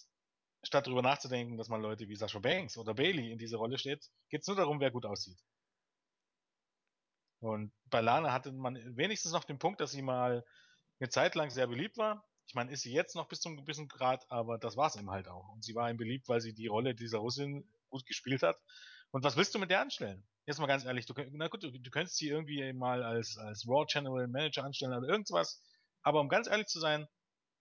statt 0.63 0.87
darüber 0.87 1.03
nachzudenken, 1.03 1.57
dass 1.57 1.69
man 1.69 1.83
Leute 1.83 2.09
wie 2.09 2.17
Sascha 2.17 2.39
Banks 2.39 2.77
oder 2.79 2.95
Bailey 2.95 3.31
in 3.31 3.39
diese 3.39 3.57
Rolle 3.57 3.79
steht, 3.79 4.11
geht 4.31 4.43
es 4.43 4.47
nur 4.47 4.57
darum, 4.57 4.81
wer 4.81 4.91
gut 4.91 5.05
aussieht. 5.05 5.39
Und 7.41 7.73
bei 7.91 8.01
Lana 8.01 8.33
hatte 8.33 8.53
man 8.53 8.97
wenigstens 8.97 9.33
noch 9.33 9.45
den 9.45 9.59
Punkt, 9.59 9.81
dass 9.81 9.91
sie 9.91 10.01
mal 10.01 10.45
eine 10.99 11.11
Zeit 11.11 11.35
lang 11.35 11.51
sehr 11.51 11.67
beliebt 11.67 11.99
war. 11.99 12.27
Ich 12.47 12.55
meine, 12.55 12.71
ist 12.73 12.83
sie 12.83 12.93
jetzt 12.93 13.15
noch 13.15 13.29
bis 13.29 13.41
zum 13.41 13.57
gewissen 13.57 13.89
Grad, 13.89 14.31
aber 14.31 14.59
das 14.59 14.77
war 14.77 14.89
es 14.89 14.97
eben 14.97 15.11
halt 15.11 15.29
auch. 15.29 15.49
Und 15.51 15.65
sie 15.65 15.75
war 15.75 15.91
ihm 15.91 15.97
beliebt, 15.97 16.29
weil 16.29 16.41
sie 16.41 16.53
die 16.53 16.67
Rolle 16.67 16.95
dieser 16.95 17.19
Russin 17.19 17.69
gut 17.89 18.07
gespielt 18.07 18.43
hat. 18.43 18.59
Und 19.11 19.25
was 19.25 19.37
willst 19.37 19.55
du 19.55 19.59
mit 19.59 19.71
der 19.71 19.81
anstellen? 19.81 20.27
Jetzt 20.47 20.59
mal 20.59 20.67
ganz 20.67 20.85
ehrlich, 20.85 21.07
du, 21.07 21.15
na 21.33 21.49
gut, 21.49 21.63
du, 21.63 21.71
du 21.71 21.91
könntest 21.91 22.17
sie 22.17 22.29
irgendwie 22.29 22.73
mal 22.73 23.03
als, 23.03 23.39
als 23.39 23.67
Raw 23.67 23.87
General 23.91 24.29
Manager 24.29 24.65
anstellen 24.65 24.93
oder 24.93 25.09
irgendwas. 25.09 25.63
Aber 26.03 26.21
um 26.21 26.29
ganz 26.29 26.49
ehrlich 26.49 26.67
zu 26.67 26.81
sein, 26.81 27.09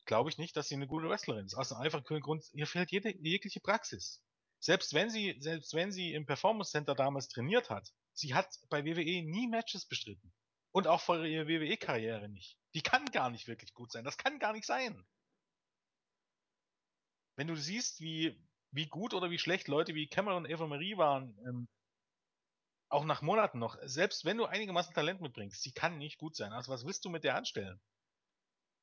glaube 0.05 0.29
ich 0.29 0.37
nicht, 0.37 0.57
dass 0.57 0.67
sie 0.67 0.75
eine 0.75 0.87
gute 0.87 1.07
Wrestlerin 1.07 1.45
ist. 1.45 1.55
Aus 1.55 1.69
dem 1.69 1.77
einfachen 1.77 2.19
Grund, 2.19 2.43
ihr 2.53 2.67
fehlt 2.67 2.91
jede, 2.91 3.15
jegliche 3.21 3.61
Praxis. 3.61 4.21
Selbst 4.59 4.93
wenn 4.93 5.09
sie, 5.09 5.35
selbst 5.39 5.73
wenn 5.73 5.91
sie 5.91 6.13
im 6.13 6.25
Performance 6.25 6.71
Center 6.71 6.95
damals 6.95 7.29
trainiert 7.29 7.69
hat, 7.69 7.89
sie 8.13 8.33
hat 8.33 8.47
bei 8.69 8.85
WWE 8.85 9.23
nie 9.23 9.47
Matches 9.47 9.85
bestritten. 9.85 10.33
Und 10.71 10.87
auch 10.87 11.01
vor 11.01 11.23
ihrer 11.23 11.47
WWE-Karriere 11.47 12.29
nicht. 12.29 12.57
Die 12.73 12.81
kann 12.81 13.05
gar 13.07 13.29
nicht 13.29 13.47
wirklich 13.47 13.73
gut 13.73 13.91
sein. 13.91 14.03
Das 14.03 14.17
kann 14.17 14.39
gar 14.39 14.53
nicht 14.53 14.65
sein. 14.65 15.05
Wenn 17.35 17.47
du 17.47 17.55
siehst, 17.55 17.99
wie, 18.01 18.39
wie 18.71 18.87
gut 18.87 19.13
oder 19.13 19.29
wie 19.29 19.39
schlecht 19.39 19.67
Leute 19.67 19.95
wie 19.95 20.07
Cameron 20.07 20.45
und 20.45 20.49
Eva 20.49 20.67
Marie 20.67 20.97
waren, 20.97 21.37
ähm, 21.47 21.67
auch 22.89 23.05
nach 23.05 23.21
Monaten 23.21 23.57
noch, 23.59 23.77
selbst 23.81 24.23
wenn 24.23 24.37
du 24.37 24.45
einigermaßen 24.45 24.93
Talent 24.93 25.21
mitbringst, 25.21 25.61
sie 25.61 25.71
kann 25.71 25.97
nicht 25.97 26.19
gut 26.19 26.35
sein. 26.35 26.53
Also 26.53 26.71
was 26.71 26.85
willst 26.85 27.03
du 27.05 27.09
mit 27.09 27.23
der 27.23 27.35
anstellen? 27.35 27.81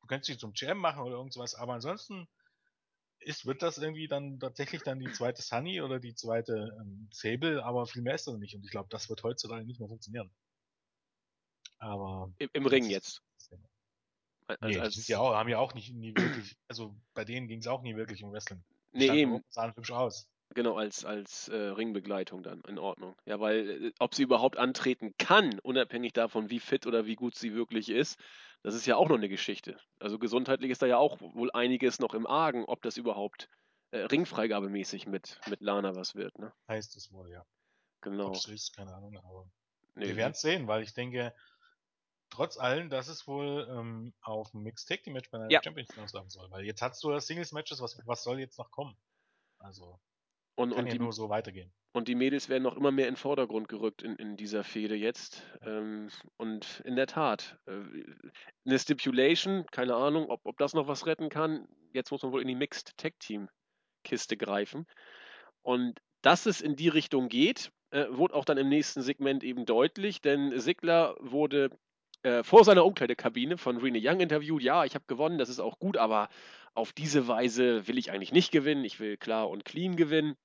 Du 0.00 0.06
könntest 0.08 0.26
sie 0.26 0.38
zum 0.38 0.52
GM 0.52 0.78
machen 0.78 1.02
oder 1.02 1.16
irgendwas, 1.16 1.54
aber 1.54 1.74
ansonsten 1.74 2.28
ist, 3.20 3.46
wird 3.46 3.62
das 3.62 3.78
irgendwie 3.78 4.08
dann 4.08 4.40
tatsächlich 4.40 4.82
dann 4.82 4.98
die 4.98 5.12
zweite 5.12 5.42
Sunny 5.42 5.80
oder 5.82 6.00
die 6.00 6.14
zweite 6.14 6.76
ähm, 6.80 7.08
Sable, 7.12 7.62
aber 7.64 7.86
viel 7.86 8.02
mehr 8.02 8.14
ist 8.14 8.26
das 8.26 8.36
nicht. 8.38 8.54
Und 8.56 8.64
ich 8.64 8.70
glaube, 8.70 8.88
das 8.88 9.08
wird 9.08 9.22
heutzutage 9.22 9.64
nicht 9.64 9.78
mehr 9.78 9.88
funktionieren. 9.88 10.34
Aber 11.78 12.32
Im, 12.38 12.50
Im 12.52 12.66
Ring 12.66 12.88
jetzt. 12.88 13.22
ist- 13.36 13.52
Also, 14.60 14.78
Nee, 14.78 14.80
die 14.80 14.80
als, 14.80 14.94
sind 14.94 15.08
ja 15.08 15.18
auch, 15.18 15.34
haben 15.34 15.48
ja 15.48 15.58
auch 15.58 15.74
nicht 15.74 15.92
nie 15.94 16.14
wirklich, 16.16 16.56
also 16.68 16.96
bei 17.14 17.24
denen 17.24 17.48
ging 17.48 17.60
es 17.60 17.66
auch 17.66 17.82
nie 17.82 17.96
wirklich 17.96 18.22
um 18.22 18.32
Wrestling. 18.32 18.62
Die 18.92 18.98
nee, 18.98 19.20
eben, 19.22 19.40
sahen 19.48 19.74
hübsch 19.76 19.92
aus. 19.92 20.28
genau, 20.54 20.76
als, 20.76 21.04
als 21.04 21.48
äh, 21.48 21.56
Ringbegleitung 21.56 22.42
dann, 22.42 22.60
in 22.66 22.78
Ordnung. 22.78 23.16
Ja, 23.24 23.40
weil, 23.40 23.86
äh, 23.86 23.92
ob 23.98 24.14
sie 24.14 24.22
überhaupt 24.22 24.56
antreten 24.56 25.14
kann, 25.18 25.58
unabhängig 25.60 26.12
davon, 26.12 26.50
wie 26.50 26.60
fit 26.60 26.86
oder 26.86 27.06
wie 27.06 27.16
gut 27.16 27.34
sie 27.36 27.54
wirklich 27.54 27.88
ist, 27.88 28.18
das 28.62 28.74
ist 28.74 28.86
ja 28.86 28.96
auch 28.96 29.08
noch 29.08 29.16
eine 29.16 29.28
Geschichte. 29.28 29.80
Also 29.98 30.18
gesundheitlich 30.18 30.70
ist 30.70 30.82
da 30.82 30.86
ja 30.86 30.98
auch 30.98 31.20
wohl 31.20 31.50
einiges 31.52 31.98
noch 31.98 32.14
im 32.14 32.26
Argen, 32.26 32.64
ob 32.66 32.82
das 32.82 32.96
überhaupt 32.96 33.48
äh, 33.92 33.98
ringfreigabemäßig 33.98 35.06
mit, 35.06 35.40
mit 35.48 35.60
Lana 35.60 35.94
was 35.94 36.14
wird, 36.14 36.38
ne? 36.38 36.52
Heißt 36.68 36.96
es 36.96 37.12
wohl, 37.12 37.30
ja. 37.30 37.44
Genau. 38.02 38.28
Ob 38.28 38.36
es 38.36 38.46
ist, 38.48 38.74
keine 38.74 38.94
Ahnung, 38.94 39.16
aber 39.18 39.50
Nee, 39.94 40.08
wir 40.08 40.16
werden 40.16 40.32
es 40.32 40.40
sehen, 40.40 40.66
weil 40.66 40.82
ich 40.82 40.94
denke, 40.94 41.34
trotz 42.30 42.58
allem, 42.58 42.90
dass 42.90 43.08
es 43.08 43.26
wohl 43.26 43.66
ähm, 43.70 44.14
auf 44.22 44.52
dem 44.52 44.62
Mixed 44.62 44.88
Tag 44.88 45.02
Team 45.02 45.14
Match 45.14 45.30
bei 45.30 45.38
einer 45.38 45.50
Ja. 45.50 45.60
Champions 45.62 45.94
laufen 46.12 46.30
soll. 46.30 46.50
Weil 46.50 46.64
jetzt 46.64 46.82
hast 46.82 47.02
du 47.02 47.10
das 47.10 47.26
Singles 47.26 47.52
Matches, 47.52 47.80
was, 47.80 48.00
was 48.06 48.22
soll 48.22 48.40
jetzt 48.40 48.58
noch 48.58 48.70
kommen? 48.70 48.96
Also, 49.58 50.00
und, 50.56 50.70
kann 50.70 50.80
und 50.80 50.86
ja 50.86 50.92
die, 50.92 50.98
nur 50.98 51.12
so 51.12 51.28
weitergehen. 51.28 51.72
Und 51.92 52.08
die 52.08 52.14
Mädels 52.14 52.48
werden 52.48 52.62
noch 52.62 52.76
immer 52.76 52.92
mehr 52.92 53.08
in 53.08 53.14
den 53.14 53.20
Vordergrund 53.20 53.68
gerückt 53.68 54.02
in, 54.02 54.16
in 54.16 54.36
dieser 54.36 54.62
Fehde 54.62 54.94
jetzt. 54.94 55.42
Ähm, 55.62 56.08
und 56.36 56.80
in 56.84 56.96
der 56.96 57.06
Tat, 57.06 57.58
äh, 57.66 57.72
eine 58.64 58.78
Stipulation, 58.78 59.66
keine 59.72 59.96
Ahnung, 59.96 60.30
ob, 60.30 60.46
ob 60.46 60.56
das 60.58 60.72
noch 60.72 60.86
was 60.86 61.06
retten 61.06 61.28
kann. 61.28 61.66
Jetzt 61.92 62.10
muss 62.12 62.22
man 62.22 62.32
wohl 62.32 62.42
in 62.42 62.48
die 62.48 62.54
Mixed 62.54 62.96
Tag 62.96 63.18
Team 63.18 63.48
Kiste 64.04 64.36
greifen. 64.36 64.86
Und 65.62 65.98
dass 66.22 66.46
es 66.46 66.60
in 66.60 66.76
die 66.76 66.88
Richtung 66.88 67.28
geht, 67.28 67.72
äh, 67.90 68.06
wurde 68.10 68.34
auch 68.34 68.44
dann 68.44 68.58
im 68.58 68.68
nächsten 68.68 69.02
Segment 69.02 69.42
eben 69.42 69.66
deutlich, 69.66 70.20
denn 70.20 70.58
Sigler 70.60 71.16
wurde 71.18 71.70
äh, 72.22 72.42
vor 72.42 72.64
seiner 72.64 72.84
Umkleidekabine 72.84 73.56
von 73.56 73.78
Rene 73.78 74.00
Young 74.02 74.20
interviewt. 74.20 74.62
Ja, 74.62 74.84
ich 74.84 74.94
habe 74.94 75.04
gewonnen, 75.06 75.38
das 75.38 75.48
ist 75.48 75.60
auch 75.60 75.78
gut, 75.78 75.96
aber 75.96 76.28
auf 76.74 76.92
diese 76.92 77.28
Weise 77.28 77.88
will 77.88 77.98
ich 77.98 78.10
eigentlich 78.10 78.32
nicht 78.32 78.52
gewinnen. 78.52 78.84
Ich 78.84 79.00
will 79.00 79.16
klar 79.16 79.48
und 79.48 79.64
clean 79.64 79.96
gewinnen. 79.96 80.36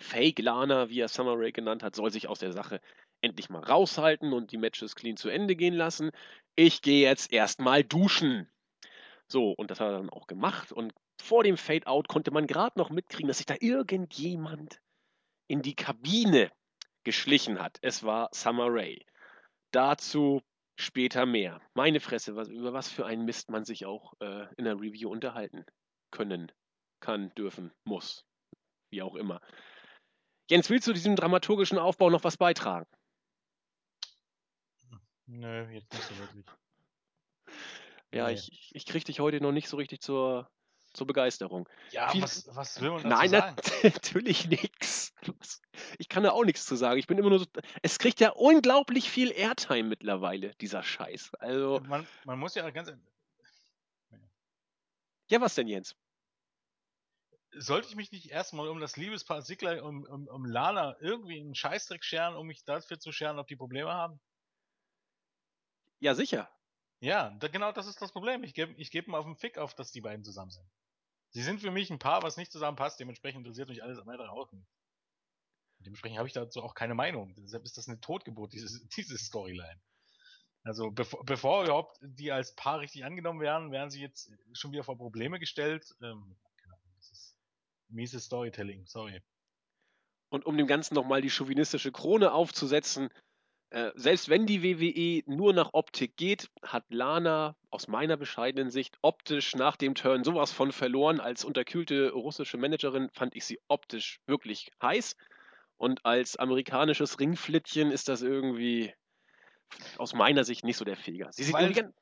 Fake 0.00 0.38
Lana, 0.38 0.88
wie 0.88 1.00
er 1.00 1.08
Summer 1.08 1.34
Rae 1.36 1.52
genannt 1.52 1.82
hat, 1.82 1.94
soll 1.94 2.10
sich 2.10 2.28
aus 2.28 2.38
der 2.38 2.52
Sache 2.52 2.80
endlich 3.20 3.50
mal 3.50 3.62
raushalten 3.62 4.32
und 4.32 4.50
die 4.50 4.56
Matches 4.56 4.94
clean 4.94 5.16
zu 5.16 5.28
Ende 5.28 5.56
gehen 5.56 5.74
lassen. 5.74 6.10
Ich 6.56 6.82
gehe 6.82 7.06
jetzt 7.06 7.32
erstmal 7.32 7.84
duschen. 7.84 8.50
So, 9.28 9.52
und 9.52 9.70
das 9.70 9.78
hat 9.78 9.88
er 9.88 9.98
dann 9.98 10.10
auch 10.10 10.26
gemacht. 10.26 10.72
Und 10.72 10.94
vor 11.20 11.44
dem 11.44 11.56
Fade-Out 11.56 12.08
konnte 12.08 12.30
man 12.30 12.46
gerade 12.46 12.78
noch 12.78 12.90
mitkriegen, 12.90 13.28
dass 13.28 13.36
sich 13.36 13.46
da 13.46 13.56
irgendjemand 13.60 14.80
in 15.46 15.62
die 15.62 15.76
Kabine 15.76 16.50
geschlichen 17.04 17.60
hat. 17.60 17.78
Es 17.82 18.02
war 18.02 18.30
Summer 18.32 18.68
Rae. 18.68 19.04
Dazu 19.70 20.42
später 20.80 21.26
mehr. 21.26 21.60
Meine 21.74 22.00
Fresse, 22.00 22.36
was, 22.36 22.48
über 22.48 22.72
was 22.72 22.90
für 22.90 23.06
einen 23.06 23.24
Mist 23.24 23.50
man 23.50 23.64
sich 23.64 23.86
auch 23.86 24.14
äh, 24.20 24.46
in 24.56 24.64
der 24.64 24.80
Review 24.80 25.10
unterhalten 25.10 25.64
können, 26.10 26.50
kann, 27.00 27.32
dürfen, 27.34 27.72
muss. 27.84 28.26
Wie 28.90 29.02
auch 29.02 29.14
immer. 29.14 29.40
Jens, 30.50 30.68
willst 30.68 30.88
du 30.88 30.92
diesem 30.92 31.14
dramaturgischen 31.14 31.78
Aufbau 31.78 32.10
noch 32.10 32.24
was 32.24 32.36
beitragen? 32.36 32.86
Nö, 35.26 35.68
jetzt 35.70 35.92
nicht 35.92 36.02
so 36.02 36.18
wirklich. 36.18 36.44
Ja, 38.12 38.28
ich, 38.30 38.72
ich 38.74 38.84
kriege 38.84 39.04
dich 39.04 39.20
heute 39.20 39.40
noch 39.40 39.52
nicht 39.52 39.68
so 39.68 39.76
richtig 39.76 40.00
zur, 40.00 40.50
zur 40.92 41.06
Begeisterung. 41.06 41.68
Ja, 41.90 42.08
Viel- 42.10 42.22
was, 42.22 42.48
was 42.54 42.80
will 42.80 42.90
man 42.90 43.02
dazu 43.02 43.08
Nein, 43.08 43.30
sagen? 43.30 43.56
natürlich 43.82 44.46
nix. 44.48 45.14
Ich 45.98 46.08
kann 46.08 46.22
da 46.22 46.30
auch 46.30 46.44
nichts 46.44 46.66
zu 46.66 46.76
sagen. 46.76 46.98
Ich 46.98 47.06
bin 47.06 47.18
immer 47.18 47.30
nur 47.30 47.40
so. 47.40 47.46
Es 47.82 47.98
kriegt 47.98 48.20
ja 48.20 48.30
unglaublich 48.30 49.10
viel 49.10 49.30
Airtime 49.32 49.84
mittlerweile, 49.84 50.54
dieser 50.56 50.82
Scheiß. 50.82 51.32
Also, 51.34 51.80
Man, 51.86 52.06
man 52.24 52.38
muss 52.38 52.54
ja 52.54 52.68
ganz. 52.70 52.92
ja, 55.28 55.40
was 55.40 55.54
denn, 55.54 55.68
Jens? 55.68 55.96
Sollte 57.52 57.88
ich 57.88 57.96
mich 57.96 58.12
nicht 58.12 58.30
erstmal 58.30 58.68
um 58.68 58.78
das 58.78 58.96
Liebespaar 58.96 59.42
Sigler 59.42 59.84
um, 59.84 60.04
um, 60.04 60.28
um 60.28 60.44
Lana 60.44 60.96
irgendwie 61.00 61.40
einen 61.40 61.56
Scheißdreck 61.56 62.04
scheren, 62.04 62.36
um 62.36 62.46
mich 62.46 62.64
dafür 62.64 63.00
zu 63.00 63.10
scheren, 63.10 63.40
ob 63.40 63.48
die 63.48 63.56
Probleme 63.56 63.90
haben? 63.92 64.20
Ja, 65.98 66.14
sicher. 66.14 66.48
Ja, 67.00 67.30
da, 67.40 67.48
genau 67.48 67.72
das 67.72 67.86
ist 67.86 68.00
das 68.00 68.12
Problem. 68.12 68.44
Ich 68.44 68.54
gebe 68.54 68.72
ich 68.74 68.90
geb 68.90 69.08
mal 69.08 69.18
auf 69.18 69.24
den 69.24 69.36
Fick 69.36 69.58
auf, 69.58 69.74
dass 69.74 69.90
die 69.90 70.02
beiden 70.02 70.24
zusammen 70.24 70.50
sind. 70.50 70.68
Sie 71.30 71.42
sind 71.42 71.60
für 71.60 71.70
mich 71.70 71.90
ein 71.90 71.98
Paar, 71.98 72.22
was 72.22 72.36
nicht 72.36 72.52
zusammenpasst, 72.52 73.00
dementsprechend 73.00 73.40
interessiert 73.40 73.68
mich 73.68 73.82
alles 73.82 73.98
Ende 73.98 74.30
auch 74.30 74.52
nicht. 74.52 74.66
Dementsprechend 75.78 76.18
habe 76.18 76.28
ich 76.28 76.34
dazu 76.34 76.62
auch 76.62 76.74
keine 76.74 76.94
Meinung. 76.94 77.34
Deshalb 77.36 77.64
ist 77.64 77.78
das 77.78 77.88
eine 77.88 78.00
Totgeburt, 78.00 78.52
dieses, 78.52 78.86
diese 78.96 79.16
Storyline. 79.16 79.80
Also 80.62 80.90
bevor, 80.90 81.24
bevor 81.24 81.64
überhaupt 81.64 81.98
die 82.02 82.32
als 82.32 82.54
Paar 82.54 82.80
richtig 82.80 83.04
angenommen 83.04 83.40
werden, 83.40 83.72
werden 83.72 83.90
sie 83.90 84.00
jetzt 84.00 84.30
schon 84.52 84.72
wieder 84.72 84.84
vor 84.84 84.98
Probleme 84.98 85.38
gestellt. 85.38 85.94
Ähm, 86.02 86.36
das 86.96 87.10
ist 87.12 87.38
mieses 87.88 88.24
Storytelling, 88.24 88.86
sorry. 88.86 89.22
Und 90.28 90.44
um 90.44 90.58
dem 90.58 90.66
Ganzen 90.66 90.94
nochmal 90.94 91.22
die 91.22 91.30
chauvinistische 91.30 91.92
Krone 91.92 92.32
aufzusetzen, 92.32 93.08
äh, 93.70 93.90
selbst 93.94 94.28
wenn 94.28 94.46
die 94.46 94.62
WWE 94.62 95.22
nur 95.32 95.52
nach 95.52 95.70
Optik 95.72 96.16
geht, 96.16 96.50
hat 96.62 96.84
Lana 96.88 97.56
aus 97.70 97.88
meiner 97.88 98.16
bescheidenen 98.16 98.70
Sicht 98.70 98.98
optisch 99.02 99.54
nach 99.54 99.76
dem 99.76 99.94
Turn 99.94 100.24
sowas 100.24 100.52
von 100.52 100.72
verloren. 100.72 101.20
Als 101.20 101.44
unterkühlte 101.44 102.10
russische 102.12 102.56
Managerin 102.56 103.08
fand 103.12 103.34
ich 103.36 103.44
sie 103.44 103.60
optisch 103.68 104.20
wirklich 104.26 104.70
heiß. 104.82 105.16
Und 105.76 106.04
als 106.04 106.36
amerikanisches 106.36 107.18
Ringflittchen 107.20 107.90
ist 107.90 108.08
das 108.08 108.22
irgendwie 108.22 108.92
aus 109.98 110.14
meiner 110.14 110.44
Sicht 110.44 110.64
nicht 110.64 110.76
so 110.76 110.84
der 110.84 110.96
Feger. 110.96 111.30
Sie 111.32 111.44
sieht 111.44 111.54
Weil- 111.54 111.70
irgendwie 111.72 111.80
ganz, 111.82 111.94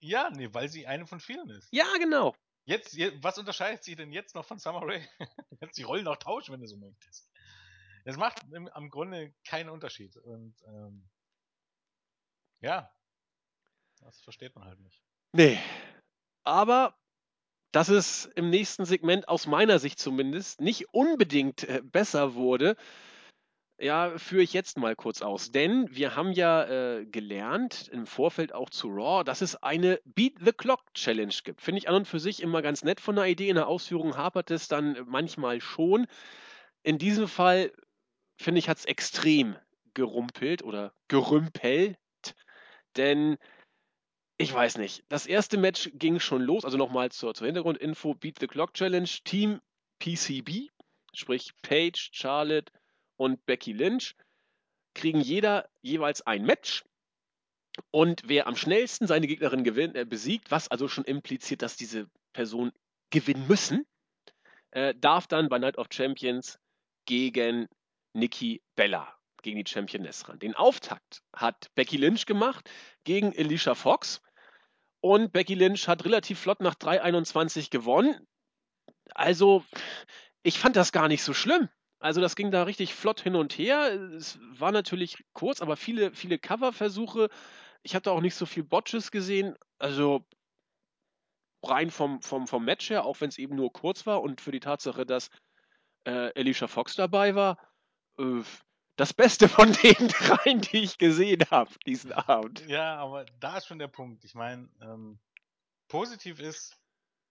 Ja, 0.00 0.30
nee, 0.30 0.48
weil 0.52 0.68
sie 0.68 0.86
eine 0.86 1.06
von 1.06 1.20
vielen 1.20 1.48
ist. 1.50 1.68
Ja, 1.70 1.86
genau. 1.98 2.34
Jetzt, 2.64 2.94
je- 2.94 3.12
was 3.22 3.38
unterscheidet 3.38 3.82
sie 3.84 3.94
denn 3.96 4.10
jetzt 4.12 4.34
noch 4.34 4.44
von 4.44 4.58
Summer 4.58 4.82
Rae? 4.82 5.06
Kannst 5.60 5.78
die 5.78 5.82
Rollen 5.82 6.06
auch 6.08 6.16
tauschen, 6.16 6.52
wenn 6.52 6.60
du 6.60 6.66
so 6.66 6.76
möchtest. 6.76 7.27
Es 8.08 8.16
macht 8.16 8.42
im, 8.52 8.68
am 8.68 8.88
Grunde 8.88 9.34
keinen 9.46 9.68
Unterschied. 9.68 10.16
Und 10.16 10.54
ähm, 10.66 11.06
ja, 12.60 12.90
das 14.00 14.22
versteht 14.22 14.54
man 14.54 14.64
halt 14.64 14.80
nicht. 14.80 15.02
Nee. 15.32 15.58
Aber 16.42 16.96
dass 17.70 17.90
es 17.90 18.24
im 18.34 18.48
nächsten 18.48 18.86
Segment 18.86 19.28
aus 19.28 19.46
meiner 19.46 19.78
Sicht 19.78 19.98
zumindest 19.98 20.62
nicht 20.62 20.94
unbedingt 20.94 21.64
äh, 21.64 21.82
besser 21.84 22.34
wurde, 22.34 22.76
ja, 23.78 24.16
führe 24.16 24.42
ich 24.42 24.54
jetzt 24.54 24.78
mal 24.78 24.96
kurz 24.96 25.20
aus. 25.20 25.52
Denn 25.52 25.94
wir 25.94 26.16
haben 26.16 26.32
ja 26.32 26.64
äh, 26.64 27.04
gelernt, 27.04 27.88
im 27.88 28.06
Vorfeld 28.06 28.54
auch 28.54 28.70
zu 28.70 28.88
Raw, 28.88 29.22
dass 29.22 29.42
es 29.42 29.62
eine 29.62 30.00
Beat 30.06 30.38
the 30.42 30.52
Clock 30.52 30.94
Challenge 30.94 31.34
gibt. 31.44 31.60
Finde 31.60 31.80
ich 31.80 31.90
an 31.90 31.94
und 31.96 32.08
für 32.08 32.20
sich 32.20 32.40
immer 32.40 32.62
ganz 32.62 32.82
nett 32.84 33.00
von 33.00 33.16
der 33.16 33.26
Idee. 33.26 33.50
In 33.50 33.56
der 33.56 33.68
Ausführung 33.68 34.16
hapert 34.16 34.50
es 34.50 34.66
dann 34.66 34.96
manchmal 35.06 35.60
schon. 35.60 36.06
In 36.82 36.96
diesem 36.96 37.28
Fall, 37.28 37.70
finde 38.38 38.60
ich, 38.60 38.68
hat 38.68 38.78
es 38.78 38.84
extrem 38.84 39.56
gerumpelt 39.94 40.62
oder 40.62 40.94
gerümpelt. 41.08 41.98
Denn 42.96 43.36
ich 44.38 44.54
weiß 44.54 44.78
nicht. 44.78 45.04
Das 45.08 45.26
erste 45.26 45.58
Match 45.58 45.90
ging 45.94 46.20
schon 46.20 46.42
los. 46.42 46.64
Also 46.64 46.78
nochmal 46.78 47.10
zur, 47.10 47.34
zur 47.34 47.46
Hintergrundinfo: 47.46 48.14
Beat 48.14 48.38
the 48.38 48.46
Clock 48.46 48.74
Challenge, 48.74 49.08
Team 49.24 49.60
PCB, 49.98 50.70
sprich 51.12 51.52
Paige, 51.62 52.10
Charlotte 52.12 52.72
und 53.16 53.44
Becky 53.46 53.72
Lynch, 53.72 54.14
kriegen 54.94 55.20
jeder 55.20 55.68
jeweils 55.82 56.22
ein 56.22 56.44
Match. 56.44 56.84
Und 57.90 58.22
wer 58.26 58.46
am 58.46 58.56
schnellsten 58.56 59.06
seine 59.06 59.26
Gegnerin 59.26 59.64
gewinnt, 59.64 59.96
äh, 59.96 60.04
besiegt, 60.04 60.50
was 60.50 60.68
also 60.68 60.88
schon 60.88 61.04
impliziert, 61.04 61.62
dass 61.62 61.76
diese 61.76 62.08
Person 62.32 62.72
gewinnen 63.10 63.46
müssen, 63.48 63.86
äh, 64.70 64.94
darf 64.96 65.26
dann 65.26 65.48
bei 65.48 65.58
Night 65.58 65.78
of 65.78 65.88
Champions 65.90 66.58
gegen 67.06 67.68
Nikki 68.12 68.62
Bella, 68.74 69.18
gegen 69.42 69.62
die 69.62 69.70
Championess 69.70 70.28
ran. 70.28 70.38
Den 70.38 70.54
Auftakt 70.54 71.22
hat 71.32 71.68
Becky 71.74 71.96
Lynch 71.96 72.26
gemacht 72.26 72.70
gegen 73.04 73.36
Alicia 73.36 73.74
Fox. 73.74 74.20
Und 75.00 75.32
Becky 75.32 75.54
Lynch 75.54 75.86
hat 75.86 76.04
relativ 76.04 76.40
flott 76.40 76.60
nach 76.60 76.74
3,21 76.74 77.70
gewonnen. 77.70 78.26
Also, 79.14 79.64
ich 80.42 80.58
fand 80.58 80.76
das 80.76 80.92
gar 80.92 81.08
nicht 81.08 81.22
so 81.22 81.34
schlimm. 81.34 81.68
Also, 82.00 82.20
das 82.20 82.36
ging 82.36 82.50
da 82.50 82.64
richtig 82.64 82.94
flott 82.94 83.20
hin 83.20 83.36
und 83.36 83.56
her. 83.56 83.92
Es 84.16 84.38
war 84.40 84.72
natürlich 84.72 85.24
kurz, 85.32 85.60
aber 85.62 85.76
viele, 85.76 86.12
viele 86.14 86.38
Coverversuche. 86.38 87.28
Ich 87.82 87.94
habe 87.94 88.02
da 88.02 88.10
auch 88.10 88.20
nicht 88.20 88.34
so 88.34 88.44
viel 88.44 88.64
Botches 88.64 89.10
gesehen. 89.10 89.56
Also, 89.78 90.26
rein 91.62 91.90
vom, 91.90 92.20
vom, 92.22 92.46
vom 92.46 92.64
Match 92.64 92.90
her, 92.90 93.04
auch 93.04 93.20
wenn 93.20 93.28
es 93.28 93.38
eben 93.38 93.56
nur 93.56 93.72
kurz 93.72 94.06
war 94.06 94.22
und 94.22 94.40
für 94.40 94.52
die 94.52 94.60
Tatsache, 94.60 95.06
dass 95.06 95.30
äh, 96.04 96.32
Alicia 96.36 96.66
Fox 96.68 96.94
dabei 96.94 97.34
war, 97.34 97.58
äh, 98.18 98.42
das 98.96 99.14
Beste 99.14 99.48
von 99.48 99.72
den 99.82 100.08
dreien, 100.08 100.60
die 100.60 100.78
ich 100.78 100.98
gesehen 100.98 101.42
habe 101.50 101.70
diesen 101.86 102.12
Abend. 102.12 102.66
Ja, 102.66 102.96
aber 102.96 103.24
da 103.40 103.58
ist 103.58 103.66
schon 103.66 103.78
der 103.78 103.88
Punkt. 103.88 104.24
Ich 104.24 104.34
meine, 104.34 104.68
ähm, 104.80 105.18
positiv 105.88 106.40
ist, 106.40 106.76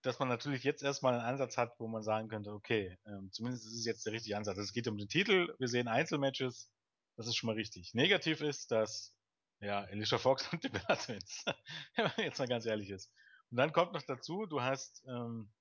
dass 0.01 0.19
man 0.19 0.29
natürlich 0.29 0.63
jetzt 0.63 0.83
erstmal 0.83 1.13
einen 1.13 1.25
Ansatz 1.25 1.57
hat, 1.57 1.79
wo 1.79 1.87
man 1.87 2.03
sagen 2.03 2.29
könnte, 2.29 2.51
okay, 2.51 2.97
ähm, 3.05 3.29
zumindest 3.31 3.65
ist 3.65 3.73
es 3.73 3.85
jetzt 3.85 4.05
der 4.05 4.13
richtige 4.13 4.37
Ansatz. 4.37 4.57
Es 4.57 4.73
geht 4.73 4.87
um 4.87 4.97
den 4.97 5.09
Titel, 5.09 5.53
wir 5.59 5.67
sehen 5.67 5.87
Einzelmatches, 5.87 6.71
das 7.17 7.27
ist 7.27 7.35
schon 7.35 7.47
mal 7.47 7.55
richtig. 7.55 7.93
Negativ 7.93 8.41
ist, 8.41 8.71
dass 8.71 9.13
ja, 9.59 9.81
Alicia 9.81 10.17
Fox 10.17 10.47
und 10.51 10.63
die 10.63 10.69
Bella 10.69 10.95
Twins, 10.95 11.43
wenn 11.95 12.05
man 12.05 12.13
jetzt 12.17 12.39
mal 12.39 12.47
ganz 12.47 12.65
ehrlich 12.65 12.89
ist. 12.89 13.11
Und 13.49 13.57
dann 13.57 13.73
kommt 13.73 13.93
noch 13.93 14.03
dazu, 14.03 14.45
du 14.45 14.61
hast, 14.61 15.03
ähm, 15.07 15.51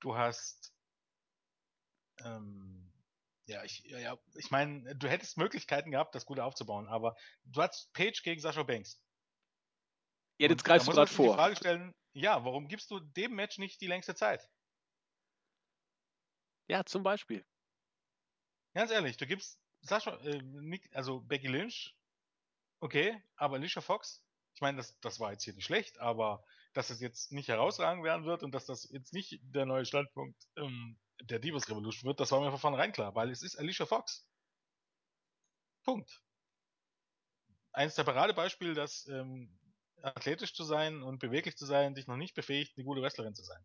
du 0.00 0.16
hast, 0.16 0.74
ähm, 2.24 2.81
ja, 3.46 3.64
ich, 3.64 3.80
ja, 3.84 4.18
ich 4.34 4.50
meine, 4.50 4.94
du 4.96 5.08
hättest 5.08 5.36
Möglichkeiten 5.36 5.90
gehabt, 5.90 6.14
das 6.14 6.26
gut 6.26 6.38
aufzubauen, 6.38 6.88
aber 6.88 7.16
du 7.44 7.62
hast 7.62 7.92
Page 7.92 8.22
gegen 8.22 8.40
Sascha 8.40 8.62
Banks. 8.62 9.00
Ja, 10.38 10.48
jetzt 10.48 10.64
greifst 10.64 10.88
du 10.88 10.92
gerade 10.92 11.08
sich 11.08 11.16
die 11.16 11.24
vor. 11.24 11.34
Frage 11.34 11.56
stellen, 11.56 11.94
ja, 12.12 12.44
warum 12.44 12.68
gibst 12.68 12.90
du 12.90 13.00
dem 13.00 13.34
Match 13.34 13.58
nicht 13.58 13.80
die 13.80 13.86
längste 13.86 14.14
Zeit? 14.14 14.48
Ja, 16.68 16.84
zum 16.84 17.02
Beispiel. 17.02 17.44
Ganz 18.74 18.90
ehrlich, 18.90 19.16
du 19.16 19.26
gibst 19.26 19.60
Sascha, 19.82 20.16
äh, 20.20 20.40
Nick, 20.42 20.88
also 20.94 21.20
Becky 21.20 21.48
Lynch, 21.48 21.96
okay, 22.80 23.20
aber 23.36 23.56
Alicia 23.56 23.82
Fox, 23.82 24.24
ich 24.54 24.60
meine, 24.60 24.76
das, 24.78 24.98
das 25.00 25.20
war 25.20 25.32
jetzt 25.32 25.44
hier 25.44 25.54
nicht 25.54 25.64
schlecht, 25.64 25.98
aber 25.98 26.44
dass 26.72 26.90
es 26.90 27.00
jetzt 27.00 27.32
nicht 27.32 27.48
herausragend 27.48 28.04
werden 28.04 28.24
wird 28.24 28.42
und 28.42 28.52
dass 28.52 28.66
das 28.66 28.88
jetzt 28.90 29.12
nicht 29.12 29.40
der 29.42 29.66
neue 29.66 29.84
Standpunkt 29.84 30.40
ähm, 30.56 30.98
der 31.22 31.38
Divas 31.38 31.68
Revolution 31.68 32.08
wird, 32.08 32.20
das 32.20 32.30
war 32.32 32.40
mir 32.40 32.50
von 32.50 32.58
vornherein 32.60 32.92
klar, 32.92 33.14
weil 33.14 33.30
es 33.30 33.42
ist 33.42 33.56
Alicia 33.56 33.86
Fox. 33.86 34.28
Punkt. 35.82 36.22
Eins 37.72 37.94
der 37.94 38.04
Paradebeispiele, 38.04 38.74
dass 38.74 39.06
ähm, 39.06 39.58
athletisch 40.02 40.54
zu 40.54 40.64
sein 40.64 41.02
und 41.02 41.18
beweglich 41.18 41.56
zu 41.56 41.64
sein 41.66 41.94
dich 41.94 42.06
noch 42.06 42.16
nicht 42.16 42.34
befähigt, 42.34 42.76
eine 42.76 42.84
gute 42.84 43.02
Wrestlerin 43.02 43.34
zu 43.34 43.42
sein. 43.42 43.64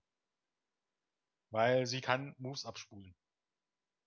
Weil 1.50 1.86
sie 1.86 2.02
kann 2.02 2.36
Moves 2.38 2.66
abspulen. 2.66 3.16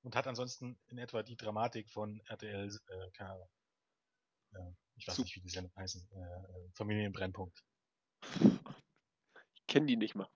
Und 0.02 0.16
hat 0.16 0.26
ansonsten 0.26 0.80
in 0.86 0.98
etwa 0.98 1.22
die 1.22 1.36
Dramatik 1.36 1.90
von 1.90 2.20
RTL, 2.26 2.68
äh, 2.68 3.10
keine 3.12 3.32
Ahnung. 3.32 3.50
Äh, 4.54 4.72
ich 4.96 5.06
weiß 5.06 5.16
Sup- 5.16 5.24
nicht, 5.24 5.36
wie 5.36 5.40
die 5.40 5.50
Sendung 5.50 5.74
heißen. 5.76 6.08
Äh, 6.12 6.18
äh, 6.18 6.70
Familienbrennpunkt. 6.72 7.62
Ich 9.54 9.66
kenne 9.66 9.86
die 9.86 9.96
nicht 9.96 10.14
mal. 10.14 10.28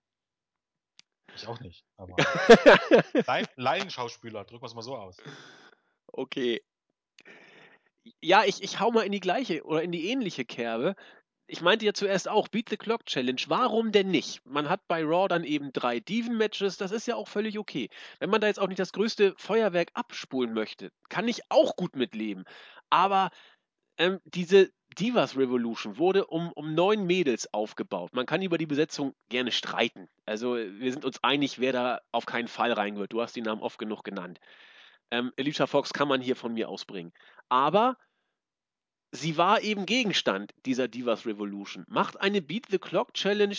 Ich 1.33 1.47
auch 1.47 1.59
nicht. 1.59 1.85
Aber 1.97 2.15
Laien- 3.27 3.47
Laienschauspieler, 3.55 4.43
drücken 4.45 4.61
wir 4.63 4.67
es 4.67 4.75
mal 4.75 4.81
so 4.81 4.95
aus. 4.95 5.17
okay. 6.07 6.61
Ja, 8.21 8.43
ich, 8.45 8.61
ich 8.61 8.79
hau 8.79 8.91
mal 8.91 9.01
in 9.05 9.11
die 9.11 9.19
gleiche 9.19 9.63
oder 9.63 9.81
in 9.81 9.91
die 9.91 10.09
ähnliche 10.09 10.45
Kerbe. 10.45 10.95
Ich 11.47 11.61
meinte 11.61 11.85
ja 11.85 11.93
zuerst 11.93 12.27
auch, 12.27 12.47
Beat 12.47 12.69
the 12.69 12.77
Clock 12.77 13.05
Challenge. 13.05 13.41
Warum 13.47 13.91
denn 13.91 14.09
nicht? 14.09 14.43
Man 14.45 14.69
hat 14.69 14.81
bei 14.87 15.03
Raw 15.03 15.27
dann 15.27 15.43
eben 15.43 15.71
drei 15.73 15.99
Diven-Matches, 15.99 16.77
das 16.77 16.91
ist 16.91 17.07
ja 17.07 17.15
auch 17.15 17.27
völlig 17.27 17.59
okay. 17.59 17.89
Wenn 18.19 18.29
man 18.29 18.41
da 18.41 18.47
jetzt 18.47 18.59
auch 18.59 18.67
nicht 18.67 18.79
das 18.79 18.93
größte 18.93 19.35
Feuerwerk 19.37 19.89
abspulen 19.93 20.53
möchte, 20.53 20.91
kann 21.09 21.27
ich 21.27 21.41
auch 21.49 21.75
gut 21.75 21.95
mitleben. 21.95 22.45
Aber 22.89 23.29
ähm, 23.97 24.19
diese 24.25 24.71
Divas 24.95 25.37
Revolution 25.37 25.97
wurde 25.97 26.25
um, 26.27 26.51
um 26.53 26.73
neun 26.73 27.05
Mädels 27.05 27.53
aufgebaut. 27.53 28.13
Man 28.13 28.25
kann 28.25 28.41
über 28.41 28.57
die 28.57 28.65
Besetzung 28.65 29.13
gerne 29.29 29.51
streiten. 29.51 30.07
Also 30.25 30.55
wir 30.55 30.91
sind 30.91 31.05
uns 31.05 31.23
einig, 31.23 31.59
wer 31.59 31.73
da 31.73 32.01
auf 32.11 32.25
keinen 32.25 32.47
Fall 32.47 32.71
rein 32.71 32.97
wird. 32.97 33.13
Du 33.13 33.21
hast 33.21 33.35
die 33.35 33.41
Namen 33.41 33.61
oft 33.61 33.77
genug 33.77 34.03
genannt. 34.03 34.39
Ähm, 35.11 35.31
Alicia 35.37 35.67
Fox 35.67 35.93
kann 35.93 36.07
man 36.07 36.21
hier 36.21 36.35
von 36.35 36.53
mir 36.53 36.69
ausbringen. 36.69 37.13
Aber 37.49 37.97
sie 39.11 39.37
war 39.37 39.61
eben 39.61 39.85
Gegenstand 39.85 40.53
dieser 40.65 40.87
Divas 40.87 41.25
Revolution. 41.25 41.85
Macht 41.87 42.19
eine 42.19 42.41
Beat 42.41 42.67
the 42.69 42.79
Clock 42.79 43.13
Challenge 43.13 43.57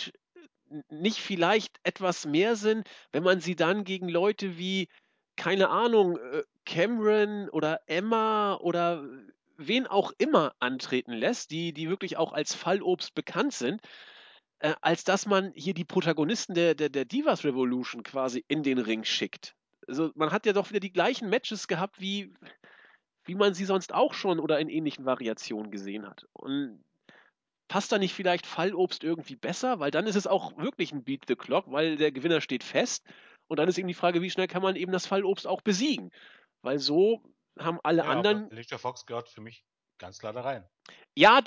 nicht 0.91 1.19
vielleicht 1.19 1.79
etwas 1.85 2.27
mehr 2.27 2.57
Sinn, 2.57 2.83
wenn 3.13 3.23
man 3.23 3.41
sie 3.41 3.57
dann 3.57 3.85
gegen 3.85 4.09
Leute 4.09 4.59
wie, 4.59 4.89
keine 5.37 5.69
Ahnung, 5.69 6.19
äh, 6.19 6.43
Cameron 6.65 7.49
oder 7.51 7.81
Emma 7.87 8.57
oder 8.57 9.05
wen 9.59 9.87
auch 9.87 10.13
immer 10.19 10.55
antreten 10.59 11.13
lässt, 11.13 11.51
die, 11.51 11.73
die 11.73 11.89
wirklich 11.89 12.17
auch 12.17 12.33
als 12.33 12.55
Fallobst 12.55 13.15
bekannt 13.15 13.53
sind, 13.53 13.81
äh, 14.59 14.75
als 14.81 15.05
dass 15.05 15.27
man 15.27 15.53
hier 15.55 15.75
die 15.75 15.85
Protagonisten 15.85 16.55
der, 16.55 16.75
der, 16.75 16.89
der 16.89 17.05
Divas 17.05 17.45
Revolution 17.45 18.03
quasi 18.03 18.45
in 18.49 18.63
den 18.63 18.79
Ring 18.79 19.05
schickt. 19.05 19.55
Also 19.87 20.11
man 20.15 20.33
hat 20.33 20.47
ja 20.47 20.53
doch 20.53 20.71
wieder 20.71 20.81
die 20.81 20.93
gleichen 20.93 21.29
Matches 21.29 21.69
gehabt, 21.69 22.01
wie, 22.01 22.33
wie 23.25 23.35
man 23.35 23.55
sie 23.55 23.65
sonst 23.65 23.95
auch 23.95 24.15
schon 24.15 24.41
oder 24.41 24.59
in 24.59 24.69
ähnlichen 24.69 25.05
Variationen 25.05 25.71
gesehen 25.71 26.07
hat. 26.07 26.27
Und 26.33 26.85
passt 27.69 27.93
da 27.93 27.99
nicht 27.99 28.15
vielleicht 28.15 28.47
Fallobst 28.47 29.05
irgendwie 29.05 29.37
besser? 29.37 29.79
Weil 29.79 29.91
dann 29.91 30.07
ist 30.07 30.17
es 30.17 30.27
auch 30.27 30.57
wirklich 30.57 30.93
ein 30.93 31.05
Beat 31.05 31.25
the 31.29 31.37
Clock, 31.37 31.71
weil 31.71 31.97
der 31.97 32.13
Gewinner 32.13 32.41
steht 32.41 32.65
fest. 32.65 33.05
Und 33.49 33.59
dann 33.59 33.69
ist 33.69 33.79
eben 33.79 33.89
die 33.89 33.95
Frage, 33.95 34.23
wie 34.23 34.31
schnell 34.31 34.49
kann 34.49 34.63
man 34.63 34.77
eben 34.77 34.93
das 34.93 35.07
Fallobst 35.07 35.47
auch 35.47 35.61
besiegen? 35.61 36.11
Weil 36.63 36.79
so 36.79 37.23
haben 37.59 37.81
alle 37.83 38.03
Ja, 38.03 38.09
anderen. 38.09 38.51
Alicia 38.51 38.79
Fox 38.79 39.07
gehört 39.07 39.29
für 39.29 39.41
mich 39.41 39.65
ganz 39.99 40.19
klar 40.19 40.33
da 40.33 40.43
rein. 40.43 40.69
Ja, 41.15 41.41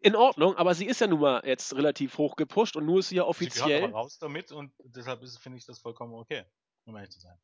in 0.00 0.14
Ordnung, 0.14 0.56
aber 0.56 0.74
sie 0.74 0.86
ist 0.86 1.00
ja 1.00 1.06
nun 1.08 1.20
mal 1.20 1.42
jetzt 1.44 1.74
relativ 1.74 2.18
hoch 2.18 2.36
gepusht 2.36 2.76
und 2.76 2.86
nur 2.86 3.00
ist 3.00 3.08
sie 3.08 3.16
ja 3.16 3.22
Sie 3.32 3.46
gehört 3.46 3.52
offiziell. 3.64 3.84
aber 3.84 3.92
raus 3.94 4.18
damit 4.18 4.52
und 4.52 4.72
deshalb 4.84 5.26
finde 5.40 5.58
ich 5.58 5.66
das 5.66 5.80
vollkommen 5.80 6.14
okay, 6.14 6.44
um 6.84 6.94
ehrlich 6.96 7.10
zu 7.10 7.18
sein. 7.20 7.36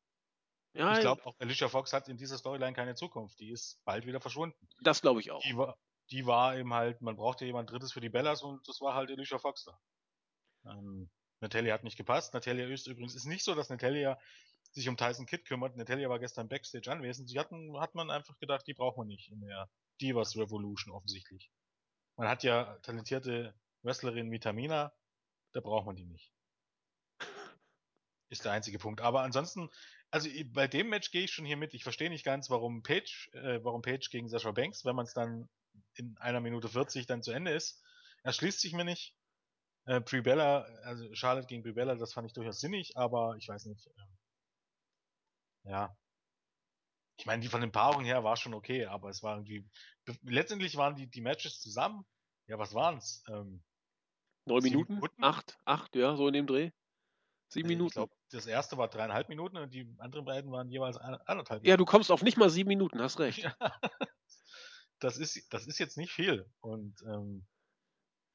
Ja, 0.77 0.93
Ich 0.95 1.01
glaube, 1.01 1.25
auch 1.27 1.35
Alicia 1.41 1.69
Fox 1.69 1.93
hat 1.93 2.09
in 2.09 2.17
dieser 2.17 2.37
Storyline 2.39 2.73
keine 2.73 2.95
Zukunft. 2.95 3.39
Die 3.41 3.51
ist 3.51 3.81
bald 3.85 4.07
wieder 4.07 4.21
verschwunden. 4.21 4.57
das 4.81 5.03
glaube 5.03 5.21
ich 5.21 5.31
auch. 5.31 5.41
Die 5.43 5.57
war, 5.57 5.77
die 6.11 6.27
war 6.27 6.57
eben 6.57 6.73
halt, 6.75 7.01
man 7.01 7.17
brauchte 7.17 7.45
jemand 7.45 7.71
Drittes 7.71 7.93
für 7.93 8.01
die 8.01 8.09
Bellas 8.09 8.43
und 8.43 8.67
das 8.69 8.81
war 8.81 8.95
halt 8.95 9.11
Alicia 9.11 9.39
Fox 9.39 9.65
da. 9.65 9.79
Ähm, 10.71 11.11
Natalia 11.41 11.75
hat 11.75 11.85
nicht 11.85 11.97
gepasst. 11.97 12.35
Natalia 12.35 12.67
ist 12.69 12.87
übrigens, 12.87 13.15
ist 13.15 13.27
nicht 13.27 13.45
so, 13.45 13.55
dass 13.55 13.69
Natalia 13.69 14.19
sich 14.75 14.89
um 14.89 14.97
Tyson 14.97 15.27
Kidd 15.27 15.45
kümmert. 15.45 15.77
Natalia 15.77 16.09
war 16.09 16.19
gestern 16.19 16.49
Backstage 16.49 16.91
anwesend. 16.91 17.31
Die 17.31 17.39
hatten, 17.39 17.79
hat 17.81 17.95
man 17.95 18.11
einfach 18.11 18.39
gedacht, 18.39 18.67
die 18.67 18.75
braucht 18.75 18.99
man 18.99 19.07
nicht 19.07 19.31
in 19.31 19.41
der 19.41 19.71
Divas 20.01 20.37
Revolution 20.37 20.93
offensichtlich. 20.93 21.51
Man 22.17 22.29
hat 22.29 22.43
ja 22.43 22.77
talentierte 22.83 23.55
Wrestlerin 23.83 24.31
wie 24.31 24.41
Tamina, 24.41 24.93
da 25.53 25.61
braucht 25.61 25.87
man 25.87 25.97
die 25.97 26.07
nicht. 26.07 26.33
Ist 28.31 28.45
der 28.45 28.53
einzige 28.53 28.79
Punkt. 28.79 29.01
Aber 29.01 29.23
ansonsten, 29.23 29.71
also 30.11 30.29
bei 30.47 30.67
dem 30.67 30.89
Match 30.89 31.11
gehe 31.13 31.25
ich 31.25 31.33
schon 31.33 31.45
hier 31.45 31.57
mit. 31.57 31.75
Ich 31.75 31.85
verstehe 31.85 32.11
nicht 32.11 32.25
ganz, 32.25 32.51
warum 32.51 32.83
Page, 32.83 33.31
äh, 33.35 33.63
warum 33.63 33.83
Page 33.83 34.11
gegen 34.11 34.29
Sasha 34.29 34.51
Banks, 34.51 34.85
wenn 34.85 34.97
man 34.97 35.07
es 35.07 35.15
dann 35.15 35.49
in 35.95 36.17
einer 36.19 36.41
Minute 36.41 36.69
40 36.69 37.07
dann 37.07 37.23
zu 37.23 37.31
Ende 37.31 37.53
ist, 37.53 37.81
erschließt 38.23 38.61
sich 38.61 38.73
mir 38.73 38.85
nicht. 38.85 39.15
Äh, 39.87 40.01
Brie 40.01 40.23
Bella, 40.23 40.63
also 40.83 41.15
Charlotte 41.15 41.47
gegen 41.47 41.63
Brie 41.63 41.73
Bella, 41.73 41.95
das 41.95 42.13
fand 42.13 42.27
ich 42.27 42.33
durchaus 42.33 42.59
sinnig, 42.59 42.97
aber 42.97 43.37
ich 43.37 43.49
weiß 43.49 43.67
nicht. 43.67 43.87
ähm, 43.99 44.17
ja. 45.65 45.97
Ich 47.17 47.27
meine, 47.27 47.43
die 47.43 47.49
von 47.49 47.61
den 47.61 47.71
Paarungen 47.73 48.05
her 48.07 48.25
war 48.25 48.37
schon 48.37 48.55
okay, 48.55 48.87
aber 48.87 49.09
es 49.09 49.23
war 49.23 49.37
irgendwie. 49.37 49.69
Letztendlich 50.23 50.77
waren 50.77 50.97
die, 50.97 51.07
die 51.07 51.21
Matches 51.21 51.61
zusammen. 51.61 52.05
Ja, 52.47 52.59
was 52.59 52.75
waren's? 52.75 53.23
Ähm, 53.29 53.63
Neun 54.47 54.63
Minuten? 54.63 54.95
Minuten? 54.95 55.25
Acht? 55.25 55.59
Acht, 55.65 55.95
ja, 55.97 56.17
so 56.17 56.27
in 56.29 56.35
dem 56.35 56.47
Dreh. 56.47 56.71
Sieben 57.49 57.71
ich 57.71 57.77
Minuten. 57.77 57.93
glaube, 57.93 58.15
das 58.31 58.47
erste 58.47 58.77
war 58.77 58.89
dreieinhalb 58.89 59.29
Minuten 59.29 59.57
und 59.57 59.73
die 59.73 59.95
anderen 59.99 60.25
beiden 60.25 60.51
waren 60.51 60.69
jeweils 60.69 60.97
anderthalb 60.99 61.63
Ja, 61.63 61.73
Minuten. 61.73 61.79
du 61.79 61.85
kommst 61.85 62.11
auf 62.11 62.23
nicht 62.23 62.37
mal 62.37 62.51
sieben 62.51 62.69
Minuten, 62.69 63.01
hast 63.01 63.19
recht. 63.21 63.39
Ja. 63.61 63.81
Das 65.01 65.19
ist, 65.19 65.53
das 65.53 65.67
ist 65.67 65.79
jetzt 65.79 65.97
nicht 65.99 66.13
viel. 66.13 66.51
Und 66.61 67.03
ähm, 67.03 67.47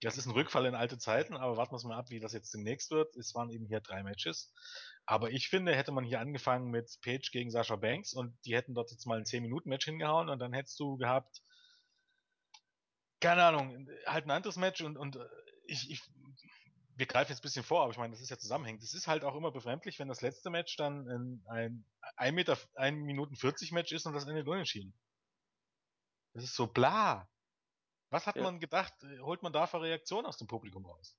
das 0.02 0.18
ist 0.18 0.26
ein 0.26 0.32
Rückfall 0.32 0.66
in 0.66 0.76
alte 0.76 0.98
Zeiten, 0.98 1.36
aber 1.36 1.58
warten 1.58 1.76
wir 1.76 1.88
mal 1.88 1.98
ab, 1.98 2.10
wie 2.10 2.20
das 2.20 2.34
jetzt 2.34 2.54
demnächst 2.54 2.92
wird. 2.92 3.16
Es 3.18 3.36
waren 3.36 3.50
eben 3.50 3.66
hier 3.68 3.82
drei 3.82 4.04
Matches. 4.04 4.54
Aber 5.06 5.32
ich 5.32 5.50
finde, 5.50 5.76
hätte 5.76 5.92
man 5.92 6.06
hier 6.06 6.20
angefangen 6.20 6.70
mit 6.70 7.00
Page 7.02 7.32
gegen 7.32 7.52
Sasha 7.52 7.76
Banks 7.76 8.14
und 8.14 8.38
die 8.46 8.56
hätten 8.56 8.74
dort 8.74 8.92
jetzt 8.92 9.06
mal 9.06 9.18
ein 9.18 9.26
10-Minuten-Match 9.26 9.86
hingehauen 9.86 10.30
und 10.30 10.40
dann 10.40 10.54
hättest 10.54 10.80
du 10.80 10.98
gehabt, 10.98 11.42
keine 13.20 13.44
Ahnung, 13.44 13.90
halt 14.06 14.26
ein 14.26 14.32
anderes 14.32 14.56
Match 14.56 14.82
und, 14.82 14.98
und 14.98 15.18
äh, 15.18 15.26
ich, 15.66 15.92
ich, 15.92 16.02
wir 16.96 17.06
greifen 17.06 17.32
jetzt 17.32 17.40
ein 17.40 17.44
bisschen 17.44 17.64
vor, 17.64 17.84
aber 17.84 17.92
ich 17.92 17.98
meine, 17.98 18.12
das 18.12 18.22
ist 18.22 18.30
ja 18.30 18.38
zusammenhängend. 18.38 18.84
Es 18.84 18.94
ist 18.94 19.08
halt 19.08 19.24
auch 19.24 19.36
immer 19.36 19.52
befremdlich, 19.52 20.00
wenn 20.00 20.08
das 20.08 20.22
letzte 20.22 20.50
Match 20.50 20.78
dann 20.78 21.08
ein, 21.08 21.44
ein 21.50 21.86
1 22.16 22.36
Meter, 22.36 22.58
1 22.76 22.98
Minuten 23.06 23.36
40 23.36 23.72
Match 23.72 23.92
ist 23.92 24.06
und 24.06 24.14
das 24.14 24.28
Ende 24.28 24.50
unentschieden. 24.50 24.94
Das 26.34 26.44
ist 26.44 26.56
so 26.56 26.68
bla. 26.68 27.28
Was 28.10 28.28
hat 28.28 28.40
Ja. 28.40 28.42
man 28.42 28.60
gedacht, 28.60 29.04
äh, 29.04 29.20
holt 29.20 29.44
man 29.44 29.54
da 29.54 29.68
für 29.68 29.82
Reaktionen 29.82 30.26
aus 30.28 30.38
dem 30.38 30.48
Publikum 30.48 30.86
raus? 30.86 31.18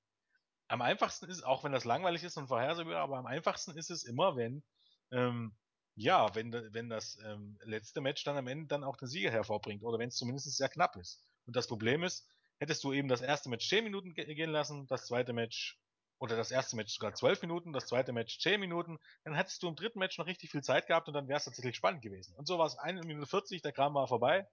Am 0.69 0.83
einfachsten 0.83 1.29
ist, 1.29 1.43
auch 1.45 1.65
wenn 1.65 1.73
das 1.73 1.85
langweilig 1.85 2.25
ist 2.25 2.37
und 2.37 2.49
vorhersehbar, 2.49 2.97
aber 2.99 3.19
am 3.19 3.27
einfachsten 3.27 3.77
ist 3.77 3.91
es 3.91 4.05
immer, 4.05 4.37
wenn, 4.37 4.65
ähm, 5.11 5.59
ja, 5.97 6.35
wenn, 6.35 6.53
wenn 6.53 6.89
das 6.89 7.19
ähm, 7.25 7.59
letzte 7.63 8.01
Match 8.01 8.25
dann 8.25 8.37
am 8.37 8.47
Ende 8.47 8.69
dann 8.69 8.85
auch 8.85 8.97
den 8.97 9.09
Sieger 9.09 9.31
hervorbringt 9.33 9.83
oder 9.85 9.99
wenn 9.99 10.09
es 10.09 10.17
zumindest 10.17 10.57
sehr 10.57 10.69
knapp 10.69 10.97
ist. 10.97 11.29
Und 11.47 11.57
das 11.57 11.67
Problem 11.67 12.05
ist, 12.05 12.29
hättest 12.59 12.85
du 12.85 12.93
eben 12.93 13.09
das 13.09 13.21
erste 13.21 13.49
Match 13.51 13.69
10 13.69 13.85
Minuten 13.85 14.15
ge 14.15 14.33
gehen 14.35 14.51
lassen, 14.51 14.87
das 14.87 15.07
zweite 15.07 15.33
Match 15.33 15.81
oder 16.19 16.37
das 16.37 16.51
erste 16.53 16.77
Match 16.77 16.95
sogar 16.95 17.15
12 17.15 17.43
Minuten, 17.43 17.73
das 17.73 17.87
zweite 17.87 18.13
Match 18.13 18.39
10 18.39 18.61
Minuten, 18.61 18.99
dann 19.25 19.35
hättest 19.35 19.63
du 19.63 19.69
im 19.69 19.75
dritten 19.77 19.99
Match 19.99 20.19
noch 20.19 20.27
richtig 20.27 20.51
viel 20.51 20.63
Zeit 20.63 20.87
gehabt 20.87 21.09
und 21.09 21.15
dann 21.15 21.29
wäre 21.29 21.39
es 21.39 21.45
tatsächlich 21.45 21.77
spannend 21.77 22.03
gewesen. 22.03 22.37
Und 22.37 22.47
so 22.47 22.59
war 22.59 22.67
es 22.67 22.79
1 22.79 23.05
Minute 23.07 23.27
40, 23.27 23.63
der 23.63 23.73
Kram 23.73 23.95
war 23.95 24.07
vorbei. 24.07 24.47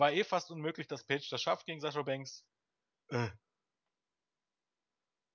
War 0.00 0.12
eh 0.12 0.24
fast 0.24 0.50
unmöglich, 0.50 0.86
dass 0.86 1.04
Page 1.04 1.28
das 1.28 1.42
schafft 1.42 1.66
gegen 1.66 1.80
Sasha 1.80 2.02
Banks. 2.02 2.44
Äh, 3.10 3.28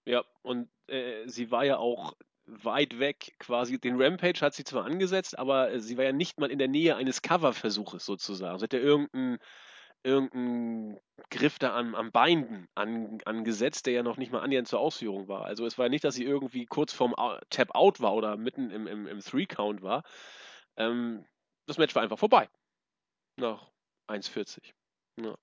Ja, 0.07 0.23
und 0.43 0.69
äh, 0.87 1.27
sie 1.27 1.49
war 1.51 1.65
ja 1.65 1.77
auch 1.77 2.15
weit 2.45 2.99
weg 2.99 3.35
quasi. 3.39 3.79
Den 3.79 3.99
Rampage 3.99 4.41
hat 4.41 4.53
sie 4.53 4.63
zwar 4.63 4.85
angesetzt, 4.85 5.37
aber 5.37 5.71
äh, 5.71 5.79
sie 5.79 5.97
war 5.97 6.03
ja 6.03 6.11
nicht 6.11 6.39
mal 6.39 6.51
in 6.51 6.59
der 6.59 6.67
Nähe 6.67 6.95
eines 6.95 7.21
Coverversuches 7.21 8.05
sozusagen. 8.05 8.59
Sie 8.59 8.63
hat 8.63 8.73
ja 8.73 8.79
irgendeinen 8.79 9.39
irgendein 10.03 10.99
Griff 11.31 11.57
da 11.57 11.75
am, 11.75 11.95
am 11.95 12.11
Bein 12.11 12.67
an, 12.75 13.19
angesetzt, 13.25 13.87
der 13.87 13.93
ja 13.93 14.03
noch 14.03 14.17
nicht 14.17 14.31
mal 14.31 14.41
annähernd 14.41 14.67
zur 14.67 14.79
Ausführung 14.79 15.27
war. 15.27 15.45
Also 15.45 15.65
es 15.65 15.79
war 15.79 15.89
nicht, 15.89 16.03
dass 16.03 16.13
sie 16.13 16.23
irgendwie 16.23 16.67
kurz 16.67 16.93
vorm 16.93 17.15
Tap-Out 17.49 18.01
war 18.01 18.13
oder 18.13 18.37
mitten 18.37 18.69
im, 18.69 18.85
im, 18.85 19.07
im 19.07 19.19
Three-Count 19.21 19.81
war. 19.81 20.03
Ähm, 20.77 21.25
das 21.65 21.79
Match 21.79 21.95
war 21.95 22.03
einfach 22.03 22.19
vorbei. 22.19 22.47
Nach 23.37 23.71
1,40. 24.07 24.73
Ja. 25.21 25.35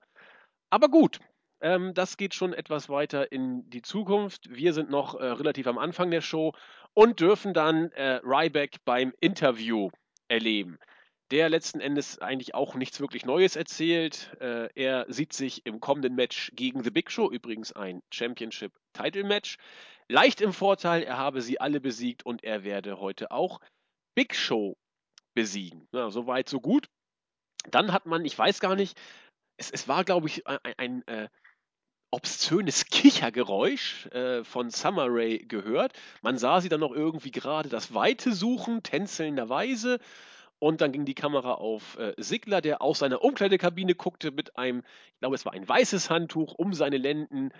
Aber 0.69 0.89
gut, 0.89 1.19
ähm, 1.61 1.93
das 1.93 2.17
geht 2.17 2.33
schon 2.33 2.53
etwas 2.53 2.89
weiter 2.89 3.31
in 3.31 3.69
die 3.69 3.81
Zukunft. 3.81 4.49
Wir 4.49 4.73
sind 4.73 4.89
noch 4.89 5.15
äh, 5.15 5.25
relativ 5.25 5.67
am 5.67 5.77
Anfang 5.77 6.11
der 6.11 6.21
Show 6.21 6.53
und 6.93 7.19
dürfen 7.21 7.53
dann 7.53 7.91
äh, 7.91 8.19
Ryback 8.23 8.77
beim 8.85 9.13
Interview 9.21 9.89
erleben. 10.27 10.77
Der 11.31 11.49
letzten 11.49 11.79
Endes 11.79 12.19
eigentlich 12.19 12.53
auch 12.53 12.75
nichts 12.75 12.99
wirklich 12.99 13.25
Neues 13.25 13.55
erzählt. 13.55 14.35
Äh, 14.39 14.69
er 14.75 15.05
sieht 15.07 15.33
sich 15.33 15.65
im 15.65 15.79
kommenden 15.79 16.15
Match 16.15 16.51
gegen 16.53 16.83
The 16.83 16.91
Big 16.91 17.09
Show, 17.09 17.31
übrigens 17.31 17.71
ein 17.71 18.01
Championship-Title-Match, 18.11 19.57
leicht 20.09 20.41
im 20.41 20.53
Vorteil. 20.53 21.01
Er 21.03 21.17
habe 21.17 21.41
sie 21.41 21.61
alle 21.61 21.79
besiegt 21.79 22.25
und 22.25 22.43
er 22.43 22.63
werde 22.63 22.99
heute 22.99 23.31
auch 23.31 23.61
Big 24.15 24.35
Show 24.35 24.75
besiegen. 25.33 25.87
Ja, 25.93 26.09
Soweit, 26.11 26.49
so 26.49 26.59
gut. 26.59 26.87
Dann 27.69 27.93
hat 27.93 28.05
man, 28.05 28.25
ich 28.25 28.37
weiß 28.37 28.59
gar 28.59 28.75
nicht, 28.75 28.99
es, 29.57 29.71
es 29.71 29.87
war, 29.87 30.03
glaube 30.03 30.27
ich, 30.27 30.45
ein, 30.47 30.59
ein, 30.77 31.07
äh, 31.07 31.29
obszönes 32.13 32.85
Kichergeräusch 32.91 34.05
äh, 34.07 34.43
von 34.43 34.69
Summer 34.69 35.07
Rae 35.09 35.39
gehört. 35.39 35.93
Man 36.21 36.37
sah 36.37 36.61
sie 36.61 36.69
dann 36.69 36.79
noch 36.79 36.93
irgendwie 36.93 37.31
gerade 37.31 37.69
das 37.69 37.93
Weite 37.93 38.33
suchen, 38.33 38.83
tänzelnderweise. 38.83 39.99
Und 40.59 40.79
dann 40.79 40.93
ging 40.93 41.03
die 41.03 41.15
Kamera 41.15 41.55
auf 41.55 41.97
äh, 41.97 42.13
Sigler, 42.17 42.61
der 42.61 42.81
aus 42.81 42.99
seiner 42.99 43.21
Umkleidekabine 43.21 43.95
guckte 43.95 44.31
mit 44.31 44.55
einem, 44.57 44.83
ich 45.07 45.19
glaube, 45.19 45.35
es 45.35 45.45
war 45.45 45.53
ein 45.53 45.67
weißes 45.67 46.09
Handtuch 46.09 46.53
um 46.53 46.73
seine 46.73 46.97
Lenden 46.97 47.51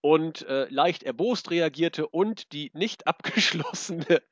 und 0.00 0.42
äh, 0.46 0.68
leicht 0.68 1.02
erbost 1.02 1.50
reagierte 1.50 2.06
und 2.06 2.52
die 2.52 2.70
nicht 2.74 3.06
abgeschlossene 3.06 4.22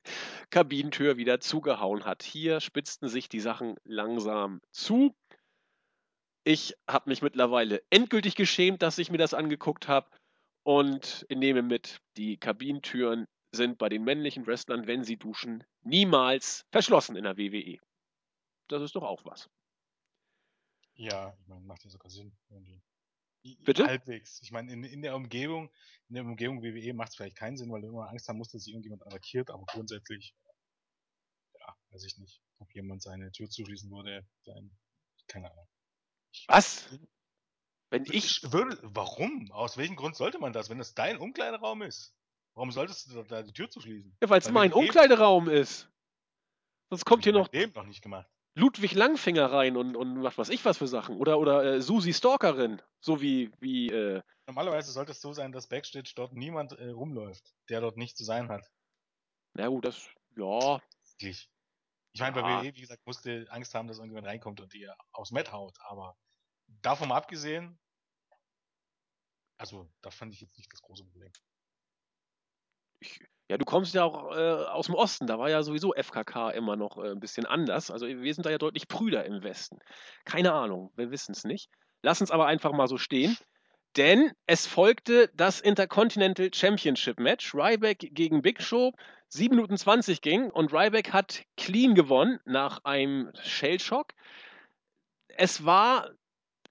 Kabinentür 0.51 1.17
wieder 1.17 1.41
zugehauen 1.41 2.05
hat. 2.05 2.23
Hier 2.23 2.61
spitzten 2.61 3.09
sich 3.09 3.29
die 3.29 3.41
Sachen 3.41 3.77
langsam 3.85 4.61
zu. 4.71 5.15
Ich 6.45 6.75
habe 6.89 7.11
mich 7.11 7.23
mittlerweile 7.23 7.83
endgültig 7.91 8.37
geschämt, 8.37 8.83
dass 8.83 8.99
ich 8.99 9.11
mir 9.11 9.19
das 9.19 9.35
angeguckt 9.35 9.89
habe 9.89 10.09
und 10.63 11.27
nehme 11.29 11.63
mit, 11.63 12.01
die 12.17 12.37
Kabinentüren 12.37 13.27
sind 13.53 13.79
bei 13.79 13.89
den 13.89 14.05
männlichen 14.05 14.47
Wrestlern, 14.47 14.87
wenn 14.87 15.03
sie 15.03 15.17
duschen, 15.17 15.65
niemals 15.83 16.67
verschlossen 16.71 17.17
in 17.17 17.25
der 17.25 17.37
WWE. 17.37 17.79
Das 18.69 18.83
ist 18.83 18.95
doch 18.95 19.03
auch 19.03 19.25
was. 19.25 19.49
Ja, 20.95 21.37
ich 21.41 21.47
meine, 21.47 21.61
macht 21.63 21.85
ja 21.85 21.91
sogar 21.91 22.11
Sinn. 22.11 22.33
Irgendwie. 22.49 22.81
Bitte? 23.65 23.87
Halbwegs. 23.87 24.41
Ich 24.43 24.51
meine, 24.51 24.73
in, 24.73 24.85
in 24.85 25.03
der 25.03 25.15
Umgebung, 25.15 25.71
in 26.09 26.15
der 26.15 26.25
Umgebung 26.25 26.63
WWE 26.63 26.95
macht 26.95 27.11
es 27.11 27.17
vielleicht 27.17 27.37
keinen 27.37 27.57
Sinn, 27.57 27.71
weil 27.71 27.83
du 27.83 27.89
immer 27.89 28.09
Angst 28.09 28.29
haben 28.29 28.39
musst, 28.39 28.55
dass 28.55 28.65
sich 28.65 28.73
irgendjemand 28.73 29.07
attackiert, 29.07 29.51
aber 29.51 29.65
grundsätzlich, 29.67 30.35
ja, 31.59 31.77
weiß 31.91 32.05
ich 32.05 32.19
nicht, 32.19 32.41
ob 32.59 32.75
jemand 32.75 33.03
seine 33.03 33.31
Tür 33.33 33.49
zuschließen 33.49 33.91
würde, 33.91 34.27
sein, 34.45 34.71
keine 35.29 35.51
Ahnung. 35.51 35.69
Was? 36.49 36.89
Wenn 37.91 38.05
ich. 38.07 38.53
Würde, 38.53 38.79
warum? 38.83 39.51
Aus 39.53 39.77
welchem 39.77 39.97
Grund 39.97 40.17
sollte 40.17 40.39
man 40.39 40.53
das? 40.53 40.69
Wenn 40.69 40.79
das 40.79 40.95
dein 40.95 41.19
Umkleideraum 41.19 41.83
ist, 41.83 42.15
warum 42.55 42.73
solltest 42.73 43.11
du 43.11 43.23
da 43.23 43.43
die 43.43 43.53
Tür 43.53 43.71
zuschließen? 43.71 44.17
Ja, 44.21 44.29
weil 44.29 44.41
es 44.41 44.51
mein 44.51 44.73
Umkleideraum 44.73 45.49
ist. 45.49 45.89
Sonst 46.91 47.05
kommt 47.05 47.25
hier 47.25 47.33
noch. 47.33 47.51
Leben 47.53 47.73
noch 47.75 47.87
nicht 47.87 48.03
gemacht. 48.03 48.29
Ludwig 48.57 48.95
Langfinger 48.95 49.53
rein 49.53 49.77
und, 49.77 49.97
und 49.97 50.23
was 50.23 50.39
weiß 50.39 50.49
ich 50.49 50.65
was 50.65 50.79
für 50.79 50.89
Sachen. 50.89 51.19
Oder, 51.19 51.39
oder 51.39 51.63
äh, 51.63 51.83
Susi 51.83 52.15
Stalkerin. 52.15 52.81
So 53.01 53.21
wie. 53.21 53.53
wie 53.61 53.91
äh 53.91 54.23
Normalerweise 54.47 54.93
sollte 54.93 55.13
es 55.13 55.21
so 55.21 55.35
sein, 55.35 55.53
dass 55.53 55.69
Backstage 55.69 56.13
dort 56.17 56.33
niemand 56.33 56.73
äh, 56.73 56.89
rumläuft, 56.89 57.55
der 57.69 57.83
dort 57.83 57.99
nicht 57.99 58.17
zu 58.17 58.25
sein 58.25 58.49
hat. 58.49 58.65
Na 59.55 59.69
gut, 59.69 59.85
das. 59.85 60.09
Ja. 60.37 60.81
Ich, 61.19 61.51
ich 62.13 62.21
meine, 62.21 62.33
bei 62.33 62.43
WWE, 62.43 62.75
wie 62.75 62.81
gesagt, 62.81 63.07
musste 63.07 63.47
Angst 63.51 63.75
haben, 63.75 63.89
dass 63.89 63.99
irgendjemand 63.99 64.27
reinkommt 64.27 64.61
und 64.61 64.73
dir 64.73 64.97
aufs 65.13 65.33
Met 65.33 65.53
haut, 65.53 65.77
aber 65.81 66.17
davon 66.83 67.09
mal 67.09 67.17
abgesehen, 67.17 67.79
also, 69.59 69.91
da 70.03 70.11
fand 70.11 70.35
ich 70.35 70.41
jetzt 70.41 70.57
nicht 70.57 70.73
das 70.73 70.83
große 70.83 71.05
Problem. 71.05 71.33
Ich, 73.01 73.21
ja, 73.49 73.59
du 73.59 73.65
kommst 73.65 73.95
ja 73.95 74.05
auch 74.05 74.37
äh, 74.37 74.65
aus 74.67 74.87
dem 74.87 74.95
Osten, 74.95 75.27
da 75.27 75.39
war 75.39 75.49
ja 75.49 75.63
sowieso 75.63 75.95
FKK 75.95 76.51
immer 76.51 76.77
noch 76.77 76.99
äh, 76.99 77.11
ein 77.11 77.21
bisschen 77.21 77.47
anders. 77.47 77.91
Also 77.91 78.07
wir 78.07 78.35
sind 78.35 78.45
da 78.45 78.51
ja 78.51 78.59
deutlich 78.59 78.89
prüder 78.89 79.25
im 79.25 79.43
Westen. 79.43 79.79
Keine 80.25 80.53
Ahnung, 80.53 80.91
wir 80.97 81.11
wissen 81.11 81.33
es 81.33 81.45
nicht. 81.45 81.71
Lass 82.03 82.21
uns 82.21 82.31
aber 82.31 82.47
einfach 82.47 82.73
mal 82.73 82.89
so 82.89 82.99
stehen. 82.99 83.37
Denn 83.97 84.33
es 84.47 84.67
folgte 84.67 85.31
das 85.35 85.61
Intercontinental 85.61 86.51
Championship 86.53 87.19
Match. 87.19 87.55
Ryback 87.55 88.11
gegen 88.13 88.43
Big 88.43 88.63
Show. 88.63 88.93
7 89.29 89.55
Minuten 89.55 89.77
20 89.77 90.21
ging 90.21 90.51
und 90.51 90.73
Ryback 90.73 91.13
hat 91.13 91.45
clean 91.57 91.95
gewonnen 91.95 92.39
nach 92.45 92.85
einem 92.85 93.33
Shellshock. 93.43 94.13
Es 95.29 95.65
war 95.65 96.11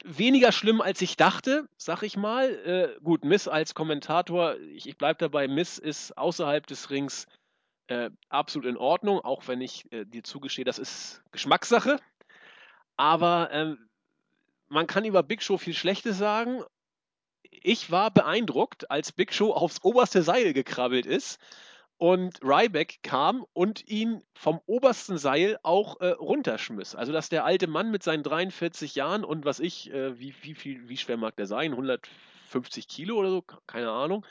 weniger 0.06 0.52
schlimm, 0.52 0.82
als 0.82 1.02
ich 1.02 1.18
dachte, 1.18 1.68
sag 1.78 2.04
ich 2.04 2.15
mal. 2.15 2.50
Äh, 2.65 3.00
gut, 3.04 3.26
Miss 3.26 3.48
als 3.48 3.74
Kommentator, 3.74 4.56
ich, 4.58 4.88
ich 4.88 4.98
bleibe 4.98 5.18
dabei, 5.18 5.48
Miss 5.48 5.78
ist 5.78 6.18
außerhalb 6.18 6.65
des 6.68 6.89
Rings 6.89 7.28
äh, 7.88 8.10
absolut 8.30 8.68
in 8.68 8.78
Ordnung, 8.78 9.20
auch 9.20 9.48
wenn 9.48 9.62
ich 9.62 9.91
äh, 9.91 10.06
dir 10.06 10.24
zugestehe, 10.24 10.65
das 10.65 10.80
ist 10.80 11.22
Geschmackssache. 11.32 12.00
Aber 12.98 13.50
ähm, 13.52 13.89
man 14.68 14.88
kann 14.88 15.06
über 15.06 15.24
Big 15.24 15.41
Show 15.41 15.58
viel 15.58 15.74
Schlechtes 15.74 16.18
sagen. 16.18 16.63
Ich 17.50 17.91
war 17.91 18.12
beeindruckt, 18.12 18.89
als 18.91 19.12
Big 19.12 19.34
Show 19.34 19.54
aufs 19.54 19.84
oberste 19.84 20.22
Seil 20.22 20.54
gekrabbelt 20.54 21.06
ist 21.06 21.39
und 21.97 22.39
Ryback 22.43 22.99
kam 23.03 23.45
und 23.53 23.88
ihn 23.88 24.21
vom 24.34 24.60
obersten 24.65 25.17
Seil 25.17 25.58
auch 25.63 26.01
äh, 26.01 26.10
runterschmiss. 26.10 26.95
Also 26.95 27.13
dass 27.13 27.29
der 27.29 27.45
alte 27.45 27.67
Mann 27.67 27.91
mit 27.91 28.03
seinen 28.03 28.23
43 28.23 28.95
Jahren 28.95 29.23
und 29.23 29.45
was 29.45 29.60
ich, 29.60 29.91
äh, 29.91 30.19
wie, 30.19 30.36
wie, 30.41 30.55
viel, 30.55 30.89
wie 30.89 30.97
schwer 30.97 31.17
mag 31.17 31.36
der 31.38 31.47
sein? 31.47 31.71
150 31.71 32.88
Kilo 32.88 33.15
oder 33.17 33.29
so, 33.29 33.43
keine 33.67 33.91
Ahnung. 33.91 34.25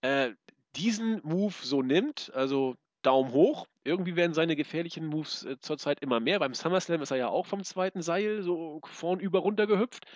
Äh, 0.00 0.30
diesen 0.76 1.20
Move 1.24 1.54
so 1.60 1.82
nimmt, 1.82 2.32
also 2.34 2.76
Daumen 3.02 3.32
hoch. 3.32 3.66
Irgendwie 3.84 4.16
werden 4.16 4.34
seine 4.34 4.56
gefährlichen 4.56 5.06
Moves 5.06 5.44
äh, 5.44 5.58
zurzeit 5.60 6.00
immer 6.00 6.20
mehr. 6.20 6.38
Beim 6.38 6.54
SummerSlam 6.54 7.02
ist 7.02 7.10
er 7.10 7.16
ja 7.18 7.28
auch 7.28 7.46
vom 7.46 7.64
zweiten 7.64 8.02
Seil 8.02 8.42
so 8.42 8.80
vornüber 8.84 9.40
runtergehüpft. 9.40 10.06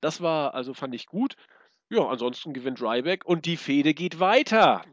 Das 0.00 0.20
war, 0.20 0.54
also 0.54 0.74
fand 0.74 0.94
ich 0.94 1.06
gut. 1.06 1.36
Ja, 1.90 2.06
ansonsten 2.06 2.52
gewinnt 2.52 2.80
Ryback 2.80 3.24
und 3.24 3.46
die 3.46 3.56
Fehde 3.56 3.94
geht 3.94 4.20
weiter. 4.20 4.84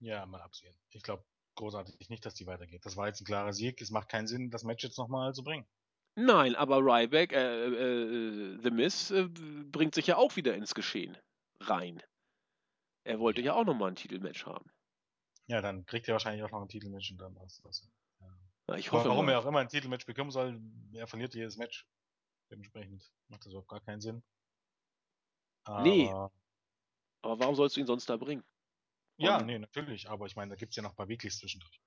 Ja, 0.00 0.26
mal 0.26 0.40
absehen. 0.40 0.74
Ich 0.90 1.02
glaube 1.02 1.24
großartig 1.56 2.08
nicht, 2.08 2.24
dass 2.24 2.34
die 2.34 2.46
weitergeht. 2.46 2.84
Das 2.86 2.96
war 2.96 3.08
jetzt 3.08 3.20
ein 3.20 3.24
klarer 3.24 3.52
Sieg. 3.52 3.80
Es 3.80 3.90
macht 3.90 4.08
keinen 4.08 4.26
Sinn, 4.26 4.50
das 4.50 4.62
Match 4.62 4.84
jetzt 4.84 4.98
nochmal 4.98 5.34
zu 5.34 5.42
bringen. 5.42 5.66
Nein, 6.14 6.56
aber 6.56 6.78
Ryback, 6.78 7.32
äh, 7.32 7.66
äh, 7.66 8.58
The 8.62 8.70
Miz, 8.70 9.10
äh, 9.10 9.28
bringt 9.28 9.94
sich 9.94 10.06
ja 10.08 10.16
auch 10.16 10.34
wieder 10.36 10.54
ins 10.54 10.74
Geschehen 10.74 11.16
rein. 11.60 12.02
Er 13.04 13.20
wollte 13.20 13.40
ja 13.40 13.54
auch 13.54 13.64
nochmal 13.64 13.90
ein 13.90 13.96
Titelmatch 13.96 14.44
haben. 14.46 14.70
Ja, 15.46 15.62
dann 15.62 15.86
kriegt 15.86 16.08
er 16.08 16.12
wahrscheinlich 16.12 16.42
auch 16.42 16.50
noch 16.50 16.60
ein 16.60 16.68
Titelmatch 16.68 17.10
und 17.12 17.18
dann 17.18 17.36
was. 17.36 17.60
Das, 17.62 17.88
ja. 18.20 18.26
Ja, 18.68 18.74
ich 18.74 18.92
hoffe 18.92 19.08
warum 19.08 19.26
mal. 19.26 19.32
er 19.32 19.38
auch 19.38 19.46
immer 19.46 19.60
ein 19.60 19.68
Titelmatch 19.68 20.06
bekommen 20.06 20.30
soll, 20.30 20.60
er 20.92 21.06
verliert 21.06 21.34
jedes 21.34 21.56
Match. 21.56 21.86
Dementsprechend 22.50 23.10
macht 23.28 23.44
das 23.44 23.52
überhaupt 23.52 23.68
gar 23.68 23.80
keinen 23.80 24.00
Sinn. 24.00 24.22
Aber 25.64 25.82
nee. 25.82 26.10
Aber 27.22 27.38
warum 27.40 27.54
sollst 27.54 27.76
du 27.76 27.80
ihn 27.80 27.86
sonst 27.86 28.08
da 28.08 28.16
bringen? 28.16 28.44
Ja, 29.18 29.42
nee, 29.42 29.58
natürlich, 29.58 30.08
aber 30.08 30.26
ich 30.26 30.36
meine, 30.36 30.50
da 30.50 30.56
gibt's 30.56 30.76
ja 30.76 30.82
noch 30.82 30.90
ein 30.90 30.96
paar 30.96 31.08
Weeklies 31.08 31.38
zwischendurch. 31.38 31.80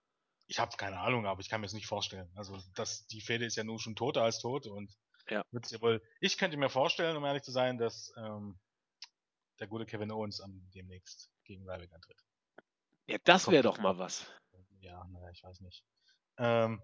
Ich 0.47 0.59
habe 0.59 0.75
keine 0.75 0.99
Ahnung, 0.99 1.25
aber 1.25 1.39
ich 1.39 1.49
kann 1.49 1.61
mir 1.61 1.67
es 1.67 1.73
nicht 1.73 1.87
vorstellen. 1.87 2.29
Also, 2.35 2.57
das, 2.75 3.07
die 3.07 3.21
Fehde 3.21 3.45
ist 3.45 3.55
ja 3.55 3.63
nun 3.63 3.79
schon 3.79 3.95
toter 3.95 4.23
als 4.23 4.39
tot 4.39 4.67
und 4.67 4.93
ja. 5.29 5.43
wird's 5.51 5.71
ja 5.71 5.81
wohl. 5.81 6.01
Ich 6.19 6.37
könnte 6.37 6.57
mir 6.57 6.69
vorstellen, 6.69 7.15
um 7.15 7.23
ehrlich 7.23 7.43
zu 7.43 7.51
sein, 7.51 7.77
dass 7.77 8.13
ähm, 8.17 8.59
der 9.59 9.67
gute 9.67 9.85
Kevin 9.85 10.11
Owens 10.11 10.41
am 10.41 10.69
demnächst 10.73 11.31
gegen 11.45 11.69
Ryback 11.69 11.93
antritt. 11.93 12.21
Ja, 13.07 13.17
das 13.23 13.49
wäre 13.49 13.63
doch 13.63 13.79
mal 13.79 13.97
was. 13.97 14.29
Ja, 14.79 15.05
naja, 15.09 15.29
ich 15.31 15.43
weiß 15.43 15.61
nicht. 15.61 15.85
Ähm, 16.37 16.81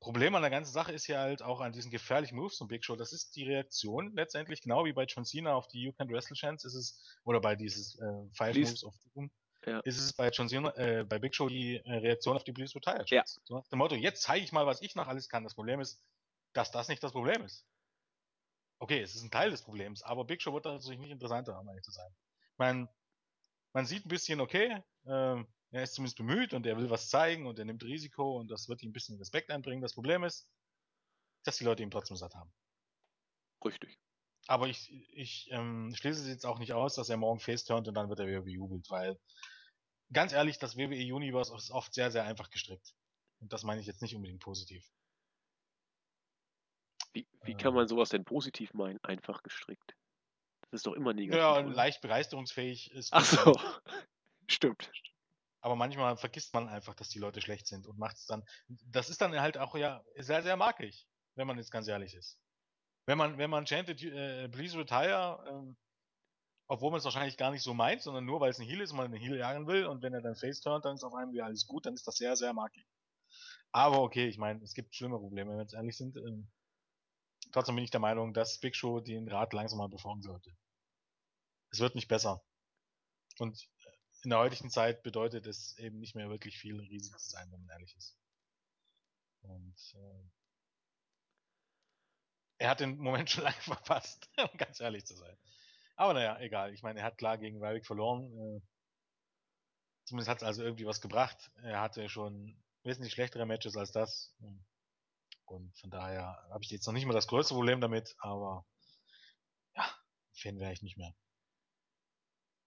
Problem 0.00 0.34
an 0.36 0.42
der 0.42 0.50
ganzen 0.50 0.72
Sache 0.72 0.92
ist 0.92 1.08
ja 1.08 1.20
halt 1.20 1.42
auch 1.42 1.60
an 1.60 1.72
diesen 1.72 1.90
gefährlichen 1.90 2.36
Moves 2.36 2.58
von 2.58 2.68
Big 2.68 2.84
Show. 2.84 2.94
Das 2.94 3.12
ist 3.12 3.34
die 3.34 3.44
Reaktion 3.44 4.12
letztendlich, 4.14 4.62
genau 4.62 4.84
wie 4.84 4.92
bei 4.92 5.04
John 5.04 5.24
Cena 5.24 5.54
auf 5.54 5.66
die 5.66 5.82
You 5.82 5.92
Can 5.92 6.08
Wrestle 6.10 6.36
Chance, 6.36 6.66
ist 6.68 6.74
es, 6.74 7.18
oder 7.24 7.40
bei 7.40 7.56
dieses 7.56 7.98
äh, 7.98 8.24
Five 8.32 8.52
Please. 8.52 8.70
Moves 8.70 8.84
of 8.84 8.94
Doom, 9.14 9.30
ja. 9.66 9.80
ist 9.80 9.98
es 9.98 10.12
bei 10.12 10.30
John 10.30 10.48
Cena, 10.48 10.74
äh, 10.76 11.04
bei 11.04 11.18
Big 11.18 11.34
Show 11.34 11.48
die 11.48 11.76
äh, 11.76 11.92
Reaktion 11.94 12.36
auf 12.36 12.44
die 12.44 12.52
Please 12.52 12.74
Retire 12.76 13.04
Chance. 13.04 13.40
Ja. 13.40 13.42
So 13.44 13.56
nach 13.56 13.66
dem 13.68 13.78
Motto, 13.78 13.96
jetzt 13.96 14.22
zeige 14.22 14.44
ich 14.44 14.52
mal, 14.52 14.66
was 14.66 14.82
ich 14.82 14.94
noch 14.94 15.08
alles 15.08 15.28
kann. 15.28 15.42
Das 15.42 15.54
Problem 15.54 15.80
ist, 15.80 16.00
dass 16.52 16.70
das 16.70 16.88
nicht 16.88 17.02
das 17.02 17.12
Problem 17.12 17.44
ist. 17.44 17.66
Okay, 18.78 19.00
es 19.00 19.16
ist 19.16 19.24
ein 19.24 19.32
Teil 19.32 19.50
des 19.50 19.62
Problems, 19.62 20.02
aber 20.02 20.24
Big 20.24 20.40
Show 20.40 20.54
wird 20.54 20.64
natürlich 20.64 21.00
nicht 21.00 21.10
interessanter, 21.10 21.58
um 21.58 21.68
ehrlich 21.68 21.82
zu 21.82 21.90
sein. 21.90 22.14
Meine, 22.56 22.88
man 23.72 23.84
sieht 23.84 24.06
ein 24.06 24.08
bisschen, 24.08 24.40
okay, 24.40 24.80
äh, 25.06 25.44
er 25.70 25.82
ist 25.82 25.94
zumindest 25.94 26.16
bemüht 26.16 26.54
und 26.54 26.66
er 26.66 26.76
will 26.76 26.90
was 26.90 27.10
zeigen 27.10 27.46
und 27.46 27.58
er 27.58 27.64
nimmt 27.64 27.84
Risiko 27.84 28.38
und 28.38 28.50
das 28.50 28.68
wird 28.68 28.82
ihm 28.82 28.90
ein 28.90 28.92
bisschen 28.92 29.18
Respekt 29.18 29.50
einbringen. 29.50 29.82
Das 29.82 29.94
Problem 29.94 30.24
ist, 30.24 30.48
dass 31.44 31.58
die 31.58 31.64
Leute 31.64 31.82
ihn 31.82 31.90
trotzdem 31.90 32.16
satt 32.16 32.34
haben. 32.34 32.52
Richtig. 33.64 33.98
Aber 34.46 34.66
ich, 34.66 34.90
ich 35.12 35.48
ähm, 35.50 35.94
schließe 35.94 36.22
es 36.22 36.28
jetzt 36.28 36.46
auch 36.46 36.58
nicht 36.58 36.72
aus, 36.72 36.94
dass 36.94 37.10
er 37.10 37.18
morgen 37.18 37.40
face 37.40 37.64
turnt 37.64 37.86
und 37.86 37.94
dann 37.94 38.08
wird 38.08 38.20
er 38.20 38.26
wieder 38.26 38.40
bejubelt, 38.40 38.88
weil 38.88 39.18
ganz 40.10 40.32
ehrlich, 40.32 40.58
das 40.58 40.76
WWE 40.76 41.14
Universe 41.14 41.54
ist 41.54 41.70
oft 41.70 41.92
sehr, 41.92 42.10
sehr 42.10 42.24
einfach 42.24 42.48
gestrickt. 42.48 42.94
Und 43.40 43.52
das 43.52 43.62
meine 43.62 43.80
ich 43.80 43.86
jetzt 43.86 44.00
nicht 44.00 44.14
unbedingt 44.14 44.40
positiv. 44.40 44.90
Wie, 47.12 47.26
wie 47.42 47.54
kann 47.54 47.74
man 47.74 47.88
sowas 47.88 48.08
denn 48.08 48.24
positiv 48.24 48.72
meinen, 48.72 49.02
einfach 49.02 49.42
gestrickt? 49.42 49.94
Das 50.70 50.80
ist 50.80 50.86
doch 50.86 50.94
immer 50.94 51.12
negativ. 51.12 51.40
Ja, 51.40 51.60
leicht 51.60 52.00
begeisterungsfähig 52.00 52.90
ist. 52.92 53.12
Ach 53.12 53.24
so. 53.24 53.52
Stimmt 54.48 54.90
aber 55.60 55.76
manchmal 55.76 56.16
vergisst 56.16 56.54
man 56.54 56.68
einfach, 56.68 56.94
dass 56.94 57.08
die 57.08 57.18
Leute 57.18 57.40
schlecht 57.40 57.66
sind 57.66 57.86
und 57.86 57.98
macht 57.98 58.16
es 58.16 58.26
dann. 58.26 58.44
Das 58.68 59.10
ist 59.10 59.20
dann 59.20 59.38
halt 59.40 59.58
auch 59.58 59.74
ja 59.74 60.04
sehr, 60.16 60.42
sehr 60.42 60.56
markig, 60.56 61.06
wenn 61.34 61.46
man 61.46 61.58
jetzt 61.58 61.70
ganz 61.70 61.88
ehrlich 61.88 62.14
ist. 62.14 62.38
Wenn 63.06 63.18
man, 63.18 63.38
wenn 63.38 63.50
man 63.50 63.66
chantet, 63.66 64.02
äh, 64.02 64.48
please 64.48 64.78
retire, 64.78 65.44
ähm, 65.48 65.76
obwohl 66.68 66.90
man 66.90 66.98
es 66.98 67.04
wahrscheinlich 67.04 67.38
gar 67.38 67.50
nicht 67.50 67.62
so 67.62 67.72
meint, 67.72 68.02
sondern 68.02 68.26
nur 68.26 68.40
weil 68.40 68.50
es 68.50 68.58
ein 68.58 68.66
Heal 68.66 68.82
ist 68.82 68.90
und 68.90 68.98
man 68.98 69.06
einen 69.06 69.16
Heal 69.16 69.38
jagen 69.38 69.66
will 69.66 69.86
und 69.86 70.02
wenn 70.02 70.12
er 70.12 70.20
dann 70.20 70.36
face 70.36 70.60
turnt, 70.60 70.84
dann 70.84 70.94
ist 70.94 71.04
auf 71.04 71.14
einmal 71.14 71.32
wieder 71.32 71.46
alles 71.46 71.66
gut, 71.66 71.86
dann 71.86 71.94
ist 71.94 72.06
das 72.06 72.16
sehr, 72.16 72.36
sehr 72.36 72.52
markig. 72.52 72.86
Aber 73.72 74.02
okay, 74.02 74.26
ich 74.26 74.38
meine, 74.38 74.62
es 74.62 74.74
gibt 74.74 74.94
schlimme 74.94 75.18
Probleme, 75.18 75.50
wenn 75.50 75.58
wir 75.58 75.62
jetzt 75.62 75.74
ehrlich 75.74 75.96
sind. 75.96 76.16
Ähm, 76.16 76.50
trotzdem 77.52 77.74
bin 77.74 77.84
ich 77.84 77.90
der 77.90 78.00
Meinung, 78.00 78.34
dass 78.34 78.58
Big 78.58 78.76
Show 78.76 79.00
den 79.00 79.28
Rat 79.28 79.52
langsam 79.52 79.78
mal 79.78 79.88
befolgen 79.88 80.22
sollte. 80.22 80.54
Es 81.70 81.80
wird 81.80 81.94
nicht 81.94 82.08
besser. 82.08 82.42
Und 83.38 83.68
in 84.28 84.30
der 84.32 84.40
heutigen 84.40 84.68
Zeit 84.68 85.02
bedeutet 85.02 85.46
es 85.46 85.78
eben 85.78 86.00
nicht 86.00 86.14
mehr 86.14 86.28
wirklich 86.28 86.58
viel 86.58 86.78
riesig 86.78 87.16
zu 87.16 87.30
sein, 87.30 87.50
wenn 87.50 87.60
man 87.60 87.70
ehrlich 87.70 87.96
ist. 87.96 88.14
Und 89.40 89.94
äh, 89.94 90.28
er 92.58 92.68
hat 92.68 92.80
den 92.80 92.98
Moment 92.98 93.30
schon 93.30 93.44
lange 93.44 93.56
verpasst, 93.56 94.28
um 94.52 94.58
ganz 94.58 94.80
ehrlich 94.80 95.06
zu 95.06 95.16
sein. 95.16 95.34
Aber 95.96 96.12
naja, 96.12 96.38
egal. 96.40 96.74
Ich 96.74 96.82
meine, 96.82 97.00
er 97.00 97.06
hat 97.06 97.16
klar 97.16 97.38
gegen 97.38 97.56
Ryback 97.56 97.86
verloren. 97.86 98.26
Äh, 98.36 98.60
zumindest 100.04 100.28
hat 100.28 100.36
es 100.38 100.44
also 100.44 100.62
irgendwie 100.62 100.84
was 100.84 101.00
gebracht. 101.00 101.50
Er 101.62 101.80
hatte 101.80 102.06
schon 102.10 102.62
wesentlich 102.82 103.14
schlechtere 103.14 103.46
Matches 103.46 103.78
als 103.78 103.92
das. 103.92 104.36
Und 105.46 105.74
von 105.78 105.88
daher 105.88 106.46
habe 106.50 106.62
ich 106.64 106.70
jetzt 106.70 106.86
noch 106.86 106.92
nicht 106.92 107.06
mal 107.06 107.14
das 107.14 107.28
größte 107.28 107.54
Problem 107.54 107.80
damit, 107.80 108.14
aber 108.18 108.66
ja, 109.74 109.90
Fan 110.34 110.60
wäre 110.60 110.74
ich 110.74 110.82
nicht 110.82 110.98
mehr. 110.98 111.14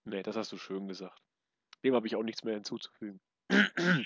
Nee, 0.05 0.24
das 0.24 0.36
hast 0.36 0.51
du 0.51 0.57
schön 0.57 0.88
gesagt. 0.88 1.22
Dem 1.84 1.95
habe 1.95 2.07
ich 2.07 2.15
auch 2.15 2.23
nichts 2.23 2.43
mehr 2.43 2.53
hinzuzufügen. 2.53 3.19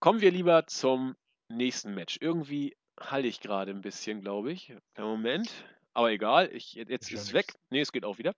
Kommen 0.00 0.20
wir 0.20 0.30
lieber 0.30 0.66
zum 0.66 1.16
nächsten 1.48 1.94
Match. 1.94 2.18
Irgendwie 2.20 2.76
halte 3.00 3.28
ich 3.28 3.40
gerade 3.40 3.72
ein 3.72 3.82
bisschen, 3.82 4.20
glaube 4.20 4.52
ich. 4.52 4.74
Moment. 4.98 5.50
Aber 5.94 6.10
egal, 6.10 6.50
ich, 6.52 6.74
jetzt 6.74 7.10
ist 7.10 7.22
es 7.22 7.32
weg. 7.32 7.54
Nee, 7.70 7.80
es 7.80 7.92
geht 7.92 8.04
auch 8.04 8.18
wieder. 8.18 8.34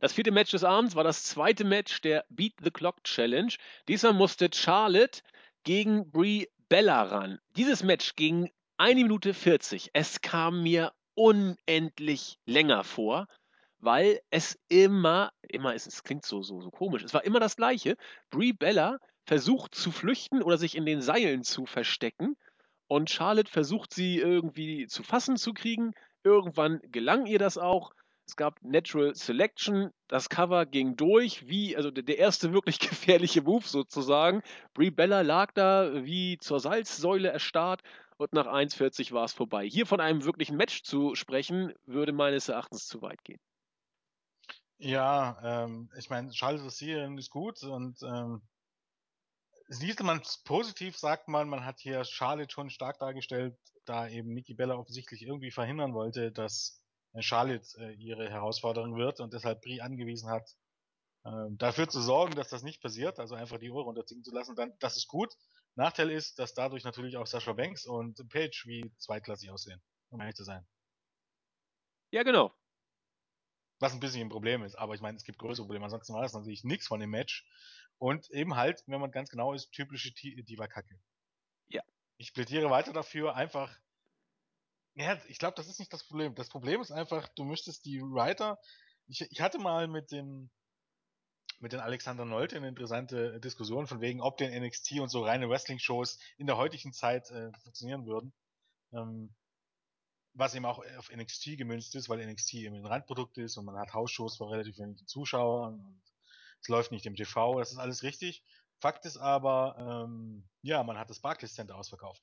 Das 0.00 0.12
vierte 0.12 0.30
Match 0.30 0.50
des 0.50 0.64
Abends 0.64 0.94
war 0.94 1.04
das 1.04 1.24
zweite 1.24 1.64
Match 1.64 2.00
der 2.00 2.24
Beat 2.28 2.54
the 2.62 2.70
Clock 2.70 3.02
Challenge. 3.04 3.52
Diesmal 3.88 4.14
musste 4.14 4.48
Charlotte 4.52 5.22
gegen 5.64 6.10
Brie 6.10 6.48
Bella 6.68 7.02
ran. 7.02 7.38
Dieses 7.56 7.82
Match 7.82 8.16
ging 8.16 8.50
1 8.78 8.94
Minute 8.94 9.34
40. 9.34 9.90
Es 9.92 10.20
kam 10.20 10.62
mir 10.62 10.92
unendlich 11.14 12.38
länger 12.46 12.84
vor, 12.84 13.26
weil 13.80 14.20
es 14.30 14.58
immer, 14.68 15.32
immer 15.48 15.74
ist, 15.74 15.86
es 15.86 16.02
klingt 16.02 16.24
so, 16.24 16.42
so, 16.42 16.60
so 16.60 16.70
komisch, 16.70 17.02
es 17.02 17.14
war 17.14 17.24
immer 17.24 17.40
das 17.40 17.56
Gleiche. 17.56 17.96
Brie 18.30 18.52
Bella 18.52 18.98
versucht 19.24 19.74
zu 19.74 19.90
flüchten 19.90 20.42
oder 20.42 20.58
sich 20.58 20.76
in 20.76 20.86
den 20.86 21.00
Seilen 21.00 21.42
zu 21.42 21.66
verstecken 21.66 22.36
und 22.88 23.08
Charlotte 23.08 23.50
versucht 23.50 23.94
sie 23.94 24.18
irgendwie 24.18 24.88
zu 24.88 25.04
fassen 25.04 25.36
zu 25.36 25.52
kriegen. 25.52 25.92
Irgendwann 26.24 26.80
gelang 26.90 27.26
ihr 27.26 27.38
das 27.38 27.56
auch. 27.56 27.92
Es 28.26 28.36
gab 28.36 28.62
Natural 28.62 29.14
Selection, 29.14 29.90
das 30.08 30.28
Cover 30.28 30.66
ging 30.66 30.96
durch, 30.96 31.48
wie, 31.48 31.76
also 31.76 31.90
der 31.90 32.18
erste 32.18 32.52
wirklich 32.52 32.78
gefährliche 32.80 33.42
Move 33.42 33.66
sozusagen. 33.66 34.42
Brie 34.74 34.90
Bella 34.90 35.20
lag 35.20 35.52
da 35.52 36.04
wie 36.04 36.38
zur 36.38 36.60
Salzsäule 36.60 37.28
erstarrt 37.28 37.82
und 38.18 38.32
nach 38.32 38.46
1,40 38.46 39.12
war 39.12 39.24
es 39.24 39.32
vorbei. 39.32 39.66
Hier 39.66 39.86
von 39.86 40.00
einem 40.00 40.24
wirklichen 40.24 40.56
Match 40.56 40.82
zu 40.82 41.14
sprechen, 41.14 41.72
würde 41.86 42.12
meines 42.12 42.48
Erachtens 42.48 42.86
zu 42.86 43.02
weit 43.02 43.22
gehen. 43.24 43.40
Ja, 44.82 45.64
ähm, 45.64 45.90
ich 45.98 46.08
meine, 46.08 46.32
Charlotte 46.32 46.64
Rossier 46.64 47.06
ist 47.18 47.28
gut 47.28 47.62
und 47.62 48.02
ähm, 48.02 48.40
sieht 49.68 50.00
man 50.02 50.22
positiv, 50.44 50.96
sagt 50.96 51.28
man, 51.28 51.50
man 51.50 51.66
hat 51.66 51.80
hier 51.80 52.02
Charlotte 52.04 52.50
schon 52.50 52.70
stark 52.70 52.98
dargestellt, 52.98 53.58
da 53.84 54.08
eben 54.08 54.32
Nikki 54.32 54.54
Bella 54.54 54.76
offensichtlich 54.76 55.20
irgendwie 55.20 55.50
verhindern 55.50 55.92
wollte, 55.92 56.32
dass 56.32 56.82
äh, 57.12 57.20
Charlotte 57.20 57.68
äh, 57.78 57.92
ihre 57.92 58.30
Herausforderung 58.30 58.96
wird 58.96 59.20
und 59.20 59.34
deshalb 59.34 59.60
Brie 59.60 59.82
angewiesen 59.82 60.30
hat, 60.30 60.48
äh, 61.24 61.30
dafür 61.50 61.86
zu 61.90 62.00
sorgen, 62.00 62.34
dass 62.34 62.48
das 62.48 62.62
nicht 62.62 62.80
passiert, 62.80 63.18
also 63.18 63.34
einfach 63.34 63.58
die 63.58 63.70
Uhr 63.70 63.82
runterziehen 63.82 64.24
zu 64.24 64.32
lassen, 64.32 64.56
dann, 64.56 64.72
das 64.80 64.96
ist 64.96 65.08
gut. 65.08 65.34
Nachteil 65.74 66.10
ist, 66.10 66.38
dass 66.38 66.54
dadurch 66.54 66.84
natürlich 66.84 67.18
auch 67.18 67.26
Sascha 67.26 67.52
Banks 67.52 67.84
und 67.84 68.26
Paige 68.30 68.62
wie 68.64 68.90
zweitklassig 68.96 69.50
aussehen, 69.50 69.82
um 70.08 70.20
ehrlich 70.20 70.36
zu 70.36 70.44
sein. 70.44 70.66
Ja, 72.12 72.22
genau. 72.22 72.54
Was 73.80 73.92
ein 73.92 74.00
bisschen 74.00 74.20
ein 74.22 74.28
Problem 74.28 74.62
ist, 74.62 74.76
aber 74.76 74.94
ich 74.94 75.00
meine, 75.00 75.16
es 75.16 75.24
gibt 75.24 75.38
größere 75.38 75.64
Probleme. 75.64 75.84
Ansonsten 75.84 76.14
war 76.14 76.22
das 76.22 76.34
natürlich 76.34 76.64
nichts 76.64 76.86
von 76.86 77.00
dem 77.00 77.10
Match. 77.10 77.46
Und 77.98 78.30
eben 78.30 78.56
halt, 78.56 78.82
wenn 78.86 79.00
man 79.00 79.10
ganz 79.10 79.30
genau 79.30 79.52
ist, 79.52 79.72
typische 79.72 80.12
Diva-Kacke. 80.12 80.98
Ja. 81.68 81.82
Ich 82.16 82.32
plädiere 82.32 82.70
weiter 82.70 82.92
dafür, 82.92 83.34
einfach 83.34 83.74
ja, 84.94 85.18
ich 85.28 85.38
glaube, 85.38 85.54
das 85.56 85.68
ist 85.68 85.78
nicht 85.78 85.92
das 85.92 86.04
Problem. 86.04 86.34
Das 86.34 86.48
Problem 86.48 86.80
ist 86.80 86.90
einfach, 86.90 87.28
du 87.28 87.44
müsstest 87.44 87.84
die 87.84 88.00
Writer. 88.02 88.58
Ich, 89.06 89.22
ich 89.22 89.40
hatte 89.40 89.58
mal 89.58 89.88
mit 89.88 90.10
dem 90.12 90.50
mit 91.58 91.72
den 91.72 91.80
Alexander 91.80 92.24
Nolte 92.24 92.56
eine 92.56 92.68
interessante 92.68 93.38
Diskussion 93.38 93.86
von 93.86 94.00
wegen, 94.00 94.22
ob 94.22 94.38
den 94.38 94.50
NXT 94.50 95.00
und 95.00 95.10
so 95.10 95.22
reine 95.22 95.48
Wrestling-Shows 95.48 96.18
in 96.38 96.46
der 96.46 96.56
heutigen 96.56 96.92
Zeit 96.94 97.30
äh, 97.30 97.52
funktionieren 97.62 98.06
würden. 98.06 98.32
Ähm, 98.92 99.34
was 100.34 100.54
eben 100.54 100.64
auch 100.64 100.82
auf 100.98 101.10
NXT 101.10 101.58
gemünzt 101.58 101.94
ist, 101.94 102.08
weil 102.08 102.24
NXT 102.24 102.54
eben 102.54 102.76
ein 102.76 102.86
Randprodukt 102.86 103.38
ist 103.38 103.56
und 103.56 103.64
man 103.64 103.76
hat 103.76 103.94
Hausshows 103.94 104.36
vor 104.36 104.50
relativ 104.50 104.78
wenigen 104.78 105.06
Zuschauern 105.06 105.80
und 105.80 106.02
es 106.62 106.68
läuft 106.68 106.92
nicht 106.92 107.06
im 107.06 107.16
TV, 107.16 107.58
das 107.58 107.72
ist 107.72 107.78
alles 107.78 108.02
richtig. 108.02 108.44
Fakt 108.80 109.04
ist 109.04 109.16
aber, 109.16 109.76
ähm, 109.78 110.48
ja, 110.62 110.82
man 110.82 110.98
hat 110.98 111.10
das 111.10 111.20
Barclays 111.20 111.54
Center 111.54 111.76
ausverkauft. 111.76 112.22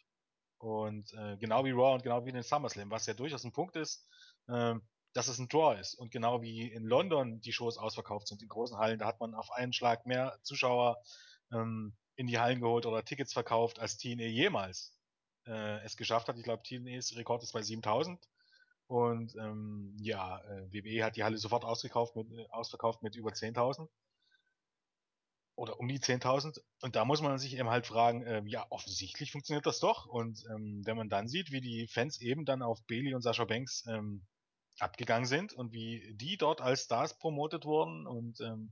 Und 0.60 1.14
äh, 1.14 1.38
genau 1.38 1.66
wie 1.66 1.72
Raw 1.72 1.93
und 1.93 2.03
genau 2.03 2.26
wie 2.26 2.30
in 2.30 2.36
den 2.36 2.43
SummerSlam, 2.43 2.89
was 2.89 3.05
ja 3.05 3.14
durchaus 3.14 3.43
ein 3.43 3.51
Punkt 3.51 3.76
ist, 3.76 4.08
äh, 4.47 4.74
dass 5.14 5.28
es 5.28 5.38
ein 5.38 5.47
Draw 5.47 5.80
ist. 5.80 5.93
Und 5.95 6.12
genau 6.12 6.41
wie 6.41 6.72
in 6.72 6.84
London 6.84 7.41
die 7.41 7.53
Shows 7.53 7.78
ausverkauft 7.78 8.28
sind 8.28 8.41
in 8.41 8.47
großen 8.47 8.78
Hallen, 8.78 8.99
da 8.99 9.05
hat 9.05 9.20
man 9.20 9.36
auf 9.36 9.51
einen 9.51 9.74
Schlag 9.74 10.05
mehr 10.05 10.39
Zuschauer 10.41 10.97
ähm, 11.51 11.95
in 12.16 12.28
die 12.28 12.39
Hallen 12.39 12.60
geholt 12.60 12.86
oder 12.88 13.05
Tickets 13.05 13.34
verkauft, 13.34 13.80
als 13.80 13.97
TNA 13.97 14.26
jemals 14.26 14.96
äh, 15.47 15.83
es 15.83 15.97
geschafft 15.97 16.27
hat. 16.27 16.37
Ich 16.37 16.43
glaube, 16.43 16.63
TNAs 16.63 17.15
Rekord 17.15 17.43
ist 17.43 17.53
bei 17.53 17.61
7000. 17.61 18.19
Und 18.87 19.35
ähm, 19.35 19.95
ja, 19.99 20.39
äh, 20.39 20.71
WWE 20.71 21.03
hat 21.03 21.17
die 21.17 21.23
Halle 21.23 21.37
sofort 21.37 21.65
ausgekauft 21.65 22.15
mit, 22.15 22.31
äh, 22.31 22.47
ausverkauft 22.49 23.03
mit 23.03 23.15
über 23.15 23.31
10.000 23.31 23.89
oder 25.57 25.79
um 25.79 25.87
die 25.87 25.99
10.000. 25.99 26.61
Und 26.81 26.95
da 26.95 27.03
muss 27.03 27.21
man 27.21 27.37
sich 27.39 27.57
eben 27.57 27.69
halt 27.69 27.87
fragen, 27.87 28.23
äh, 28.23 28.43
ja, 28.45 28.65
offensichtlich 28.69 29.31
funktioniert 29.31 29.65
das 29.65 29.79
doch. 29.79 30.05
Und 30.05 30.45
ähm, 30.51 30.83
wenn 30.85 30.95
man 30.95 31.09
dann 31.09 31.27
sieht, 31.27 31.51
wie 31.51 31.61
die 31.61 31.87
Fans 31.87 32.21
eben 32.21 32.45
dann 32.45 32.61
auf 32.61 32.85
Bailey 32.85 33.13
und 33.15 33.23
Sascha 33.23 33.43
Banks 33.43 33.83
ähm, 33.87 34.25
abgegangen 34.79 35.25
sind 35.25 35.53
und 35.53 35.73
wie 35.73 36.13
die 36.13 36.37
dort 36.37 36.61
als 36.61 36.83
Stars 36.83 37.17
promotet 37.17 37.65
wurden. 37.65 38.05
Und 38.05 38.39
ähm, 38.39 38.71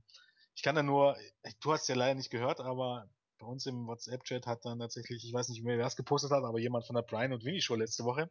ich 0.54 0.62
kann 0.62 0.76
da 0.76 0.82
nur, 0.84 1.16
du 1.60 1.72
hast 1.72 1.88
ja 1.88 1.96
leider 1.96 2.14
nicht 2.14 2.30
gehört, 2.30 2.60
aber 2.60 3.10
bei 3.38 3.46
uns 3.46 3.66
im 3.66 3.86
WhatsApp-Chat 3.86 4.46
hat 4.46 4.64
dann 4.64 4.78
tatsächlich, 4.78 5.24
ich 5.24 5.32
weiß 5.32 5.48
nicht, 5.48 5.64
wer 5.64 5.78
das 5.78 5.96
gepostet 5.96 6.30
hat, 6.30 6.44
aber 6.44 6.58
jemand 6.58 6.86
von 6.86 6.96
der 6.96 7.02
Brian 7.02 7.32
und 7.32 7.44
Winnie 7.44 7.60
Show 7.60 7.74
letzte 7.74 8.04
Woche 8.04 8.30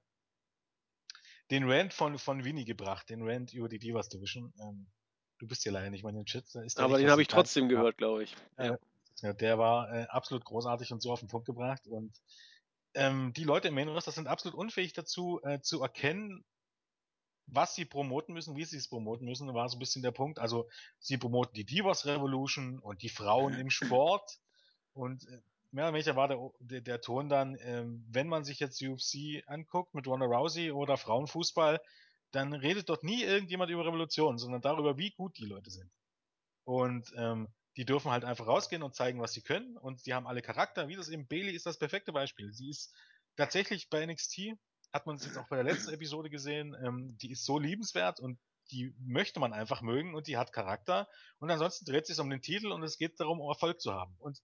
den 1.52 1.70
Rant 1.70 1.94
von, 1.94 2.18
von 2.18 2.44
Winnie 2.44 2.66
gebracht, 2.66 3.10
den 3.10 3.22
Rant 3.22 3.54
über 3.54 3.70
die 3.70 3.78
Divas 3.78 4.10
Division. 4.10 4.52
Ähm, 4.60 4.88
Du 5.38 5.48
bist 5.48 5.66
ja 5.66 5.72
leider 5.72 5.90
nicht 5.90 6.04
mal 6.04 6.10
in 6.10 6.16
den 6.16 6.26
Chat. 6.26 6.46
Aber 6.78 6.98
den 6.98 7.10
habe 7.10 7.22
ich 7.22 7.28
trotzdem 7.28 7.68
gehört, 7.68 7.98
glaube 7.98 8.24
ich. 8.24 8.36
Ja. 8.58 8.78
ja. 9.22 9.34
der 9.34 9.58
war 9.58 9.92
äh, 9.94 10.04
absolut 10.06 10.46
großartig 10.46 10.94
und 10.94 11.02
so 11.02 11.12
auf 11.12 11.20
den 11.20 11.28
Punkt 11.28 11.46
gebracht. 11.46 11.88
Und 11.88 12.14
ähm, 12.94 13.34
die 13.34 13.44
Leute 13.44 13.68
im 13.68 13.76
Main 13.76 13.90
Roster 13.90 14.12
sind 14.12 14.28
absolut 14.28 14.58
unfähig 14.58 14.94
dazu, 14.94 15.42
äh, 15.44 15.60
zu 15.60 15.82
erkennen, 15.82 16.46
was 17.48 17.76
sie 17.76 17.86
promoten 17.86 18.34
müssen, 18.34 18.56
wie 18.56 18.66
sie 18.66 18.78
es 18.78 18.88
promoten 18.88 19.28
müssen, 19.28 19.54
war 19.54 19.70
so 19.70 19.76
ein 19.76 19.80
bisschen 19.80 20.02
der 20.02 20.12
Punkt. 20.12 20.40
Also 20.40 20.70
sie 21.00 21.18
promoten 21.18 21.54
die 21.54 21.66
Divas 21.66 22.06
Revolution 22.06 22.80
und 22.80 23.02
die 23.02 23.10
Frauen 23.10 23.54
im 23.60 23.70
Sport. 23.70 24.40
Und 24.96 25.28
äh, 25.28 25.42
mehr 25.72 25.86
oder 25.86 25.94
weniger 25.94 26.16
war 26.16 26.28
der, 26.30 26.50
der, 26.60 26.82
der 26.82 27.02
Ton 27.02 27.30
dann, 27.30 27.58
ähm, 27.62 28.06
wenn 28.10 28.28
man 28.28 28.44
sich 28.46 28.60
jetzt 28.60 28.82
UFC 28.82 29.44
anguckt 29.46 29.94
mit 29.94 30.08
Ronda 30.08 30.26
Rousey 30.26 30.72
oder 30.72 30.98
Frauenfußball, 30.98 31.82
dann 32.32 32.54
redet 32.54 32.90
dort 32.90 33.04
nie 33.04 33.24
irgendjemand 33.24 33.70
über 33.70 33.86
Revolution, 33.86 34.38
sondern 34.38 34.62
darüber, 34.62 34.98
wie 34.98 35.12
gut 35.12 35.38
die 35.38 35.46
Leute 35.46 35.70
sind. 35.70 35.92
Und 36.64 37.14
ähm, 37.18 37.50
die 37.78 37.86
dürfen 37.86 38.10
halt 38.10 38.24
einfach 38.24 38.48
rausgehen 38.48 38.84
und 38.84 38.96
zeigen, 38.96 39.20
was 39.22 39.34
sie 39.34 39.42
können. 39.42 39.78
Und 39.78 40.06
die 40.06 40.14
haben 40.14 40.28
alle 40.28 40.42
Charakter. 40.42 40.88
Wie 40.88 40.96
das 40.96 41.10
eben 41.10 41.28
Bailey 41.28 41.52
ist 41.52 41.66
das 41.66 41.78
perfekte 41.78 42.14
Beispiel. 42.14 42.54
Sie 42.54 42.70
ist 42.70 42.94
tatsächlich 43.36 43.90
bei 43.90 44.06
NXT, 44.06 44.54
hat 44.94 45.06
man 45.06 45.18
es 45.18 45.26
jetzt 45.26 45.38
auch 45.38 45.48
bei 45.50 45.58
der 45.58 45.66
letzten 45.66 45.92
Episode 45.94 46.30
gesehen, 46.30 46.76
ähm, 46.82 47.18
die 47.18 47.32
ist 47.32 47.44
so 47.44 47.60
liebenswert 47.60 48.22
und 48.22 48.40
die 48.72 48.96
möchte 48.98 49.40
man 49.40 49.54
einfach 49.54 49.82
mögen 49.82 50.16
und 50.16 50.28
die 50.28 50.38
hat 50.38 50.54
Charakter. 50.54 51.08
Und 51.40 51.52
ansonsten 51.52 51.86
dreht 51.86 52.04
es 52.04 52.08
sich 52.08 52.20
um 52.20 52.30
den 52.30 52.42
Titel 52.42 52.72
und 52.72 52.82
es 52.82 52.98
geht 52.98 53.20
darum, 53.20 53.42
Erfolg 53.42 53.82
zu 53.82 53.94
haben. 53.94 54.16
Und 54.20 54.42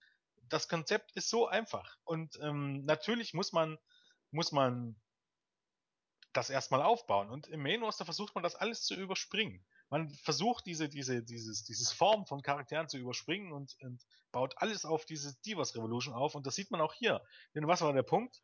das 0.51 0.67
Konzept 0.67 1.11
ist 1.13 1.29
so 1.29 1.47
einfach. 1.47 1.97
Und 2.03 2.37
ähm, 2.41 2.83
natürlich 2.85 3.33
muss 3.33 3.53
man, 3.53 3.77
muss 4.31 4.51
man 4.51 4.99
das 6.33 6.49
erstmal 6.49 6.81
aufbauen. 6.81 7.29
Und 7.29 7.47
im 7.47 7.61
Main 7.61 7.83
Roster 7.83 8.05
versucht 8.05 8.35
man 8.35 8.43
das 8.43 8.55
alles 8.55 8.83
zu 8.83 8.95
überspringen. 8.95 9.65
Man 9.89 10.09
versucht 10.09 10.65
diese, 10.65 10.87
diese, 10.89 11.23
dieses, 11.23 11.63
dieses 11.63 11.91
Form 11.91 12.25
von 12.25 12.41
Charakteren 12.41 12.87
zu 12.87 12.97
überspringen 12.97 13.51
und, 13.51 13.75
und 13.81 14.05
baut 14.31 14.53
alles 14.57 14.85
auf 14.85 15.05
diese 15.05 15.35
Divas 15.41 15.75
Revolution 15.75 16.13
auf. 16.13 16.35
Und 16.35 16.45
das 16.45 16.55
sieht 16.55 16.71
man 16.71 16.81
auch 16.81 16.93
hier. 16.93 17.23
Denn 17.55 17.67
was 17.67 17.81
war 17.81 17.93
der 17.93 18.03
Punkt? 18.03 18.41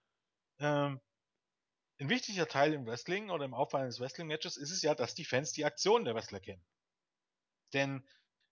Ähm, 0.59 0.99
ein 1.99 2.09
wichtiger 2.09 2.47
Teil 2.47 2.73
im 2.73 2.85
Wrestling 2.85 3.29
oder 3.29 3.45
im 3.45 3.53
Aufbau 3.53 3.79
eines 3.79 3.99
Wrestling-Matches 3.99 4.57
ist 4.57 4.71
es 4.71 4.81
ja, 4.81 4.95
dass 4.95 5.15
die 5.15 5.25
Fans 5.25 5.51
die 5.51 5.65
Aktionen 5.65 6.05
der 6.05 6.15
Wrestler 6.15 6.39
kennen. 6.39 6.63
Denn 7.73 8.07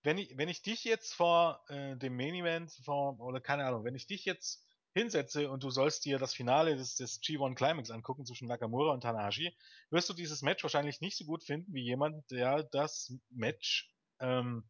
wenn 0.06 0.20
ich, 0.20 0.38
wenn 0.38 0.50
ich 0.50 0.62
dich 0.62 0.84
jetzt 0.84 1.16
vor 1.16 1.64
äh, 1.68 1.98
dem 1.98 2.16
Main 2.16 2.36
Event, 2.36 2.72
vor, 2.84 3.20
oder 3.20 3.42
keine 3.42 3.66
Ahnung, 3.66 3.84
wenn 3.84 3.96
ich 3.96 4.06
dich 4.06 4.24
jetzt 4.24 4.64
hinsetze 4.94 5.50
und 5.50 5.64
du 5.64 5.72
sollst 5.72 6.06
dir 6.06 6.20
das 6.20 6.34
Finale 6.34 6.78
des, 6.78 6.96
des 6.96 7.22
G1 7.22 7.56
Climax 7.56 7.90
angucken 7.90 8.26
zwischen 8.26 8.48
Nakamura 8.48 8.94
und 8.94 9.02
Tanahashi, 9.02 9.58
wirst 9.90 10.08
du 10.08 10.14
dieses 10.14 10.44
Match 10.44 10.64
wahrscheinlich 10.64 11.02
nicht 11.02 11.18
so 11.18 11.26
gut 11.26 11.44
finden 11.44 11.74
wie 11.74 11.82
jemand, 11.82 12.30
der 12.30 12.64
das 12.64 13.14
Match 13.32 13.92
ähm, 14.20 14.70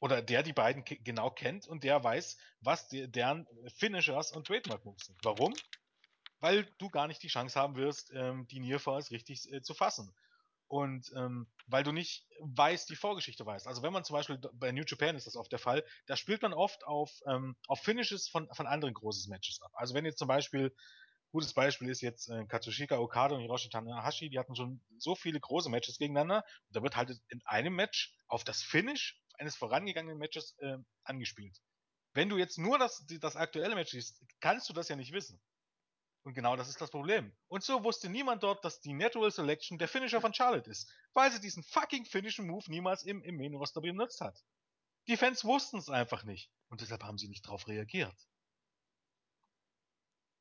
oder 0.00 0.22
der 0.22 0.42
die 0.42 0.54
beiden 0.54 0.82
genau 0.84 1.30
kennt 1.30 1.68
und 1.68 1.84
der 1.84 2.02
weiß, 2.02 2.38
was 2.60 2.88
die, 2.88 3.06
deren 3.06 3.46
Finishers 3.76 4.32
und 4.32 4.46
Trademark 4.46 4.84
Moves 4.86 5.06
sind. 5.06 5.18
Warum? 5.22 5.54
Weil 6.40 6.64
du 6.78 6.88
gar 6.88 7.06
nicht 7.06 7.22
die 7.22 7.28
Chance 7.28 7.60
haben 7.60 7.76
wirst, 7.76 8.12
ähm, 8.14 8.46
die 8.48 8.60
Nearfalls 8.60 9.10
richtig 9.10 9.52
äh, 9.52 9.60
zu 9.60 9.74
fassen 9.74 10.10
und 10.70 11.10
ähm, 11.16 11.48
weil 11.66 11.82
du 11.82 11.90
nicht 11.90 12.26
weißt, 12.38 12.88
die 12.88 12.96
Vorgeschichte 12.96 13.44
weißt. 13.44 13.66
Also 13.66 13.82
wenn 13.82 13.92
man 13.92 14.04
zum 14.04 14.14
Beispiel 14.14 14.38
bei 14.54 14.70
New 14.70 14.84
Japan 14.86 15.16
ist 15.16 15.26
das 15.26 15.36
oft 15.36 15.50
der 15.50 15.58
Fall, 15.58 15.84
da 16.06 16.16
spielt 16.16 16.42
man 16.42 16.52
oft 16.52 16.86
auf, 16.86 17.10
ähm, 17.26 17.56
auf 17.66 17.80
Finishes 17.80 18.28
von, 18.28 18.48
von 18.54 18.68
anderen 18.68 18.94
großen 18.94 19.28
Matches 19.28 19.60
ab. 19.62 19.72
Also 19.74 19.94
wenn 19.94 20.04
jetzt 20.04 20.18
zum 20.18 20.28
Beispiel 20.28 20.72
Gutes 21.32 21.54
Beispiel 21.54 21.88
ist 21.88 22.00
jetzt 22.00 22.28
äh, 22.28 22.44
Katsushika 22.46 22.98
Okada 22.98 23.36
und 23.36 23.42
Hiroshi 23.42 23.68
Tanahashi, 23.68 24.30
die 24.30 24.38
hatten 24.38 24.56
schon 24.56 24.80
so 24.98 25.14
viele 25.14 25.38
große 25.38 25.70
Matches 25.70 25.98
gegeneinander. 25.98 26.44
Und 26.66 26.76
da 26.76 26.82
wird 26.82 26.96
halt 26.96 27.10
in 27.28 27.40
einem 27.44 27.74
Match 27.74 28.12
auf 28.26 28.42
das 28.42 28.62
Finish 28.62 29.20
eines 29.38 29.54
vorangegangenen 29.54 30.18
Matches 30.18 30.56
äh, 30.58 30.76
angespielt. 31.04 31.56
Wenn 32.14 32.28
du 32.28 32.36
jetzt 32.36 32.58
nur 32.58 32.80
das, 32.80 33.06
das 33.20 33.36
aktuelle 33.36 33.76
Match 33.76 33.92
siehst, 33.92 34.20
kannst 34.40 34.68
du 34.68 34.72
das 34.72 34.88
ja 34.88 34.96
nicht 34.96 35.12
wissen. 35.12 35.40
Und 36.22 36.34
genau 36.34 36.54
das 36.56 36.68
ist 36.68 36.80
das 36.80 36.90
Problem. 36.90 37.32
Und 37.48 37.64
so 37.64 37.82
wusste 37.82 38.10
niemand 38.10 38.42
dort, 38.42 38.64
dass 38.64 38.80
die 38.80 38.92
Natural 38.92 39.30
Selection 39.30 39.78
der 39.78 39.88
Finisher 39.88 40.20
von 40.20 40.34
Charlotte 40.34 40.70
ist, 40.70 40.92
weil 41.14 41.32
sie 41.32 41.40
diesen 41.40 41.62
fucking 41.62 42.04
Finishing 42.04 42.46
Move 42.46 42.64
niemals 42.68 43.04
im, 43.04 43.22
im 43.22 43.36
Main 43.36 43.54
Roster 43.54 43.80
benutzt 43.80 44.20
hat. 44.20 44.44
Die 45.08 45.16
Fans 45.16 45.44
wussten 45.44 45.78
es 45.78 45.88
einfach 45.88 46.24
nicht. 46.24 46.50
Und 46.68 46.82
deshalb 46.82 47.02
haben 47.02 47.18
sie 47.18 47.28
nicht 47.28 47.46
darauf 47.46 47.66
reagiert. 47.66 48.14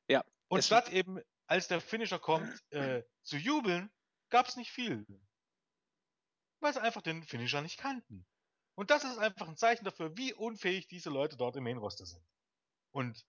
Ja. 0.08 0.24
Und 0.50 0.64
statt 0.64 0.90
eben, 0.90 1.22
als 1.48 1.68
der 1.68 1.80
Finisher 1.80 2.20
kommt, 2.20 2.62
äh, 2.72 3.04
zu 3.24 3.38
jubeln, 3.38 3.90
gab 4.30 4.48
es 4.48 4.58
nicht 4.58 4.72
viel. 4.72 5.06
Weil 6.60 6.74
sie 6.74 6.82
einfach 6.82 7.02
den 7.02 7.24
Finisher 7.24 7.62
nicht 7.62 7.80
kannten. 7.80 8.26
Und 8.76 8.92
das 8.92 9.04
ist 9.04 9.18
einfach 9.18 9.48
ein 9.48 9.58
Zeichen 9.58 9.86
dafür, 9.86 10.18
wie 10.18 10.34
unfähig 10.34 10.88
diese 10.88 11.10
Leute 11.10 11.38
dort 11.38 11.56
im 11.56 11.64
Main 11.64 11.78
Roster 11.78 12.06
sind. 12.06 12.24
Und 12.92 13.26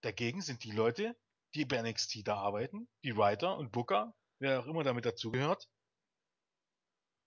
dagegen 0.00 0.42
sind 0.42 0.64
die 0.64 0.72
Leute, 0.72 1.16
die 1.56 1.64
bei 1.64 1.80
NXT 1.80 2.26
da 2.26 2.36
arbeiten, 2.36 2.88
die 3.02 3.16
Writer 3.16 3.56
und 3.56 3.72
Booker, 3.72 4.14
wer 4.38 4.60
auch 4.60 4.66
immer 4.66 4.84
damit 4.84 5.06
dazugehört, 5.06 5.68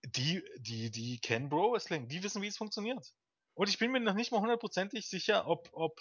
die, 0.04 0.42
die, 0.58 0.90
die 0.90 1.18
kennen 1.18 1.48
Bro 1.48 1.72
Wrestling, 1.72 2.08
die 2.08 2.22
wissen, 2.22 2.42
wie 2.42 2.46
es 2.46 2.56
funktioniert. 2.56 3.12
Und 3.54 3.68
ich 3.68 3.78
bin 3.78 3.90
mir 3.90 4.00
noch 4.00 4.14
nicht 4.14 4.32
mal 4.32 4.40
hundertprozentig 4.40 5.08
sicher, 5.08 5.46
ob, 5.46 5.68
ob, 5.72 6.00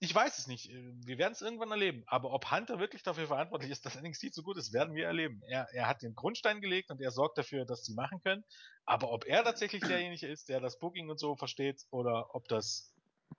ich 0.00 0.12
weiß 0.12 0.38
es 0.38 0.46
nicht, 0.46 0.68
wir 0.70 1.18
werden 1.18 1.34
es 1.34 1.42
irgendwann 1.42 1.70
erleben, 1.70 2.02
aber 2.06 2.32
ob 2.32 2.50
Hunter 2.50 2.80
wirklich 2.80 3.02
dafür 3.02 3.26
verantwortlich 3.26 3.70
ist, 3.70 3.86
dass 3.86 4.00
NXT 4.00 4.34
so 4.34 4.42
gut 4.42 4.56
ist, 4.56 4.72
werden 4.72 4.94
wir 4.94 5.06
erleben. 5.06 5.42
Er, 5.46 5.68
er 5.72 5.86
hat 5.86 6.02
den 6.02 6.14
Grundstein 6.14 6.60
gelegt 6.60 6.90
und 6.90 7.00
er 7.00 7.10
sorgt 7.10 7.38
dafür, 7.38 7.64
dass 7.64 7.84
sie 7.84 7.94
machen 7.94 8.20
können, 8.22 8.44
aber 8.84 9.12
ob 9.12 9.26
er 9.26 9.44
tatsächlich 9.44 9.82
derjenige 9.82 10.26
ist, 10.26 10.48
der 10.48 10.60
das 10.60 10.78
Booking 10.78 11.10
und 11.10 11.20
so 11.20 11.36
versteht, 11.36 11.84
oder 11.90 12.34
ob 12.34 12.48
das, 12.48 12.92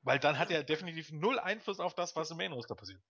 weil 0.03 0.19
dann 0.19 0.39
hat 0.39 0.51
er 0.51 0.63
definitiv 0.63 1.11
null 1.11 1.39
Einfluss 1.39 1.79
auf 1.79 1.95
das, 1.95 2.15
was 2.15 2.31
im 2.31 2.37
Main 2.37 2.53
Roster 2.53 2.75
passiert. 2.75 3.01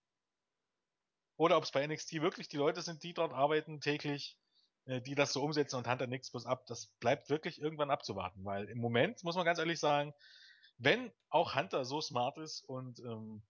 Oder 1.38 1.58
ob 1.58 1.64
es 1.64 1.72
bei 1.72 1.86
NXT 1.86 2.14
wirklich 2.22 2.48
die 2.48 2.58
Leute 2.58 2.82
sind, 2.82 3.04
die 3.04 3.14
dort 3.14 3.34
arbeiten 3.34 3.82
täglich, 3.82 4.38
äh, 4.86 5.02
die 5.02 5.16
das 5.16 5.34
so 5.34 5.44
umsetzen 5.44 5.76
und 5.76 5.88
Hunter 5.88 6.08
nichts 6.08 6.32
bloß 6.32 6.46
ab. 6.46 6.66
Das 6.68 6.88
bleibt 7.00 7.30
wirklich 7.30 7.62
irgendwann 7.62 7.92
abzuwarten, 7.92 8.46
weil 8.46 8.70
im 8.70 8.78
Moment, 8.78 9.24
muss 9.24 9.36
man 9.36 9.46
ganz 9.46 9.60
ehrlich 9.60 9.80
sagen, 9.80 10.14
wenn 10.78 11.12
auch 11.30 11.56
Hunter 11.56 11.86
so 11.86 12.02
smart 12.02 12.38
ist 12.38 12.62
und 12.64 13.00
ähm, 13.00 13.44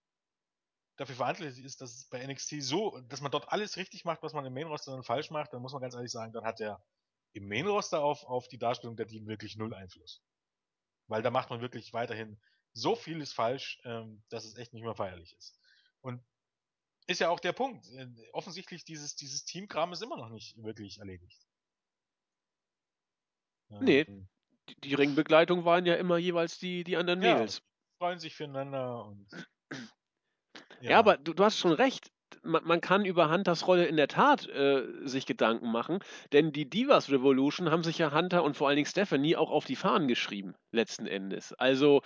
dafür 0.96 1.16
verantwortlich 1.16 1.64
ist, 1.64 1.82
dass 1.82 1.94
es 1.94 2.06
bei 2.06 2.26
NXT 2.26 2.62
so, 2.62 3.00
dass 3.10 3.22
man 3.22 3.32
dort 3.32 3.52
alles 3.52 3.78
richtig 3.78 4.06
macht, 4.06 4.24
was 4.24 4.34
man 4.34 4.46
im 4.46 4.54
Main 4.54 4.68
Roster 4.68 4.92
dann 4.92 5.04
falsch 5.04 5.30
macht, 5.32 5.54
dann 5.54 5.62
muss 5.62 5.74
man 5.74 5.82
ganz 5.82 5.94
ehrlich 5.94 6.12
sagen, 6.12 6.34
dann 6.34 6.46
hat 6.46 6.62
er 6.62 6.84
im 7.34 7.48
Main 7.48 7.68
Roster 7.68 8.02
auf, 8.02 8.24
auf 8.24 8.48
die 8.48 8.58
Darstellung 8.58 8.96
der 8.96 9.08
Team 9.08 9.28
wirklich 9.28 9.58
null 9.58 9.74
Einfluss. 9.74 10.24
Weil 11.08 11.22
da 11.22 11.32
macht 11.32 11.50
man 11.50 11.62
wirklich 11.62 11.94
weiterhin 11.94 12.40
so 12.74 12.96
vieles 12.96 13.34
falsch, 13.34 13.82
ähm, 13.84 14.24
dass 14.30 14.46
es 14.46 14.56
echt 14.56 14.74
nicht 14.74 14.84
mehr 14.84 14.96
feierlich 14.96 15.36
ist. 15.38 15.60
Und 16.02 16.24
ist 17.08 17.20
ja 17.20 17.30
auch 17.30 17.40
der 17.40 17.54
Punkt. 17.54 17.88
Äh, 17.92 18.08
offensichtlich, 18.34 18.84
dieses, 18.84 19.16
dieses 19.16 19.46
Teamkram 19.46 19.94
ist 19.94 20.02
immer 20.02 20.18
noch 20.18 20.30
nicht 20.30 20.62
wirklich 20.62 21.00
erledigt. 21.00 21.46
Nee, 23.70 24.02
ähm, 24.02 24.28
die, 24.70 24.76
die 24.82 24.94
Ringbegleitung 24.94 25.66
waren 25.66 25.86
ja 25.86 25.96
immer 25.96 26.18
jeweils 26.18 26.60
die, 26.60 26.84
die 26.84 26.98
anderen 26.98 27.22
ja, 27.22 27.34
Mädels. 27.34 27.62
freuen 28.00 28.20
sich 28.20 28.36
füreinander 28.36 29.06
und. 29.06 29.28
Ja, 30.82 30.92
ja 30.92 31.00
aber 31.00 31.16
du, 31.18 31.34
du 31.34 31.44
hast 31.44 31.58
schon 31.58 31.72
recht. 31.72 32.12
Man, 32.44 32.64
man, 32.66 32.82
kann 32.82 33.06
über 33.06 33.32
Hunters 33.32 33.66
Rolle 33.66 33.86
in 33.86 33.96
der 33.96 34.10
Tat 34.10 34.46
äh, 34.50 34.84
sich 35.08 35.26
Gedanken 35.26 35.72
machen, 35.72 36.00
denn 36.34 36.52
die 36.52 36.70
Divas 36.70 37.10
Revolution 37.10 37.72
haben 37.72 37.84
sich 37.84 37.98
ja 37.98 38.12
Hunter 38.12 38.44
und 38.44 38.58
vor 38.58 38.68
allen 38.68 38.76
Dingen 38.76 38.86
Stephanie 38.86 39.38
auch 39.38 39.50
auf 39.50 39.66
die 39.66 39.78
Fahnen 39.78 40.08
geschrieben, 40.08 40.54
letzten 40.72 41.08
Endes. 41.08 41.54
Also 41.54 42.02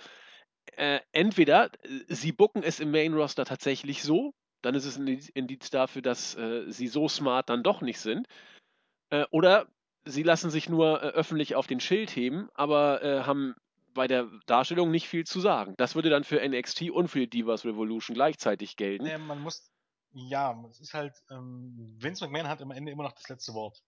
äh, 0.76 1.00
entweder 1.12 1.70
äh, 1.82 2.04
sie 2.08 2.32
bucken 2.32 2.62
es 2.62 2.80
im 2.80 2.90
Main 2.92 3.12
Roster 3.12 3.44
tatsächlich 3.44 4.02
so, 4.02 4.32
dann 4.62 4.74
ist 4.74 4.84
es 4.84 4.96
ein 4.96 5.06
Indiz 5.06 5.70
dafür, 5.70 6.02
dass 6.02 6.36
äh, 6.36 6.70
sie 6.70 6.88
so 6.88 7.08
smart 7.08 7.48
dann 7.48 7.62
doch 7.62 7.80
nicht 7.80 8.00
sind. 8.00 8.26
Äh, 9.10 9.24
oder 9.30 9.66
sie 10.04 10.22
lassen 10.22 10.50
sich 10.50 10.68
nur 10.68 11.02
äh, 11.02 11.06
öffentlich 11.08 11.54
auf 11.54 11.66
den 11.66 11.80
Schild 11.80 12.10
heben, 12.14 12.48
aber 12.54 13.02
äh, 13.02 13.22
haben 13.22 13.54
bei 13.92 14.06
der 14.06 14.28
Darstellung 14.46 14.90
nicht 14.90 15.08
viel 15.08 15.24
zu 15.24 15.40
sagen. 15.40 15.74
Das 15.76 15.94
würde 15.94 16.10
dann 16.10 16.24
für 16.24 16.46
NXT 16.46 16.90
und 16.90 17.08
für 17.08 17.26
Divas 17.26 17.64
Revolution 17.64 18.14
gleichzeitig 18.14 18.76
gelten. 18.76 19.04
Nee, 19.04 19.18
man 19.18 19.40
muss, 19.40 19.70
ja, 20.12 20.62
es 20.70 20.80
ist 20.80 20.94
halt, 20.94 21.14
ähm, 21.30 21.74
Vince 21.98 22.24
McMahon 22.24 22.48
hat 22.48 22.62
am 22.62 22.70
Ende 22.70 22.92
immer 22.92 23.02
noch 23.02 23.12
das 23.12 23.28
letzte 23.28 23.52
Wort. 23.54 23.82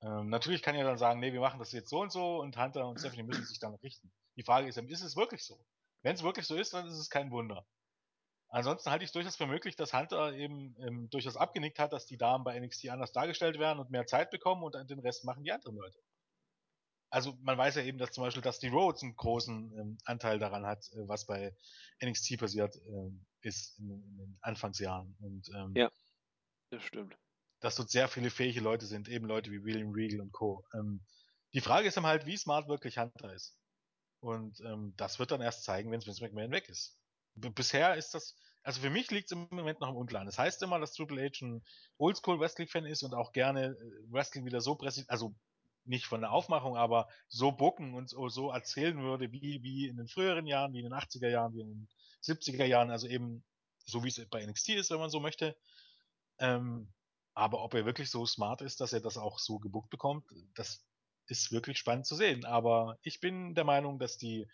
Ähm, 0.00 0.28
natürlich 0.28 0.62
kann 0.62 0.74
er 0.74 0.84
dann 0.84 0.98
sagen, 0.98 1.20
nee, 1.20 1.32
wir 1.32 1.40
machen 1.40 1.58
das 1.58 1.72
jetzt 1.72 1.90
so 1.90 2.00
und 2.00 2.12
so 2.12 2.40
und 2.40 2.56
Hunter 2.56 2.86
und 2.86 2.98
Stephanie 2.98 3.24
müssen 3.24 3.44
sich 3.44 3.58
dann 3.58 3.74
richten. 3.76 4.12
Die 4.36 4.44
Frage 4.44 4.68
ist, 4.68 4.76
ist 4.76 5.02
es 5.02 5.16
wirklich 5.16 5.42
so? 5.42 5.58
Wenn 6.02 6.14
es 6.14 6.22
wirklich 6.22 6.46
so 6.46 6.54
ist, 6.54 6.74
dann 6.74 6.86
ist 6.86 6.98
es 6.98 7.10
kein 7.10 7.30
Wunder. 7.30 7.66
Ansonsten 8.50 8.90
halte 8.90 9.04
ich 9.04 9.08
es 9.08 9.12
durchaus 9.12 9.36
für 9.36 9.46
möglich, 9.46 9.76
dass 9.76 9.92
Hunter 9.92 10.32
eben 10.32 10.74
ähm, 10.80 11.10
durchaus 11.10 11.36
abgenickt 11.36 11.78
hat, 11.78 11.92
dass 11.92 12.06
die 12.06 12.16
Damen 12.16 12.44
bei 12.44 12.58
NXT 12.58 12.88
anders 12.88 13.12
dargestellt 13.12 13.58
werden 13.58 13.78
und 13.78 13.90
mehr 13.90 14.06
Zeit 14.06 14.30
bekommen 14.30 14.62
und 14.62 14.74
den 14.88 14.98
Rest 15.00 15.24
machen 15.24 15.44
die 15.44 15.52
anderen 15.52 15.76
Leute. 15.76 15.98
Also 17.10 17.36
man 17.42 17.58
weiß 17.58 17.76
ja 17.76 17.82
eben, 17.82 17.98
dass 17.98 18.12
zum 18.12 18.24
Beispiel, 18.24 18.42
dass 18.42 18.58
die 18.58 18.68
Rhodes 18.68 19.02
einen 19.02 19.16
großen 19.16 19.72
ähm, 19.78 19.98
Anteil 20.04 20.38
daran 20.38 20.66
hat, 20.66 20.90
äh, 20.92 21.08
was 21.08 21.26
bei 21.26 21.54
NXT 22.02 22.38
passiert 22.38 22.76
äh, 22.76 23.10
ist 23.42 23.78
in, 23.78 23.90
in, 23.90 24.16
den 24.16 24.38
Anfangsjahren. 24.40 25.14
Und, 25.20 25.48
ähm, 25.54 25.72
ja, 25.74 25.90
das 26.70 26.82
stimmt. 26.82 27.16
Dass 27.60 27.76
dort 27.76 27.90
sehr 27.90 28.08
viele 28.08 28.30
fähige 28.30 28.60
Leute 28.60 28.86
sind, 28.86 29.08
eben 29.08 29.26
Leute 29.26 29.50
wie 29.50 29.64
William 29.64 29.90
Regal 29.92 30.20
und 30.20 30.32
Co. 30.32 30.64
Ähm, 30.74 31.04
die 31.54 31.60
Frage 31.60 31.88
ist 31.88 31.96
dann 31.96 32.06
halt, 32.06 32.24
wie 32.24 32.36
smart 32.36 32.68
wirklich 32.68 32.98
Hunter 32.98 33.32
ist. 33.32 33.58
Und 34.20 34.60
ähm, 34.60 34.94
das 34.96 35.18
wird 35.18 35.30
dann 35.30 35.40
erst 35.40 35.64
zeigen, 35.64 35.90
wenn 35.90 36.04
Vince 36.04 36.22
McMahon 36.22 36.50
weg 36.50 36.68
ist 36.68 36.98
bisher 37.40 37.96
ist 37.96 38.14
das, 38.14 38.36
also 38.62 38.80
für 38.80 38.90
mich 38.90 39.10
liegt 39.10 39.26
es 39.26 39.32
im 39.32 39.48
Moment 39.50 39.80
noch 39.80 39.90
im 39.90 39.96
Unklaren. 39.96 40.26
Das 40.26 40.38
heißt 40.38 40.62
immer, 40.62 40.78
dass 40.78 40.92
Triple 40.92 41.24
H 41.24 41.44
ein 41.44 41.62
Oldschool-Wrestling-Fan 41.98 42.86
ist 42.86 43.02
und 43.02 43.14
auch 43.14 43.32
gerne 43.32 43.66
äh, 43.66 44.12
Wrestling 44.12 44.44
wieder 44.44 44.60
so 44.60 44.74
präsent, 44.74 45.08
also 45.10 45.34
nicht 45.84 46.06
von 46.06 46.20
der 46.20 46.32
Aufmachung, 46.32 46.76
aber 46.76 47.08
so 47.28 47.50
bucken 47.50 47.94
und 47.94 48.10
so, 48.10 48.28
so 48.28 48.50
erzählen 48.50 49.00
würde, 49.02 49.32
wie, 49.32 49.62
wie 49.62 49.86
in 49.86 49.96
den 49.96 50.08
früheren 50.08 50.46
Jahren, 50.46 50.72
wie 50.74 50.80
in 50.80 50.84
den 50.84 50.92
80er 50.92 51.28
Jahren, 51.28 51.54
wie 51.54 51.62
in 51.62 51.68
den 51.68 51.88
70er 52.22 52.66
Jahren, 52.66 52.90
also 52.90 53.06
eben 53.06 53.42
so 53.86 54.04
wie 54.04 54.08
es 54.08 54.28
bei 54.28 54.44
NXT 54.44 54.70
ist, 54.70 54.90
wenn 54.90 54.98
man 54.98 55.10
so 55.10 55.20
möchte. 55.20 55.56
Ähm, 56.38 56.92
aber 57.34 57.62
ob 57.62 57.74
er 57.74 57.86
wirklich 57.86 58.10
so 58.10 58.26
smart 58.26 58.60
ist, 58.60 58.80
dass 58.80 58.92
er 58.92 59.00
das 59.00 59.16
auch 59.16 59.38
so 59.38 59.58
gebuckt 59.58 59.90
bekommt, 59.90 60.26
das 60.54 60.84
ist 61.26 61.52
wirklich 61.52 61.78
spannend 61.78 62.06
zu 62.06 62.16
sehen. 62.16 62.44
Aber 62.44 62.98
ich 63.02 63.20
bin 63.20 63.54
der 63.54 63.64
Meinung, 63.64 63.98
dass 63.98 64.18
die 64.18 64.46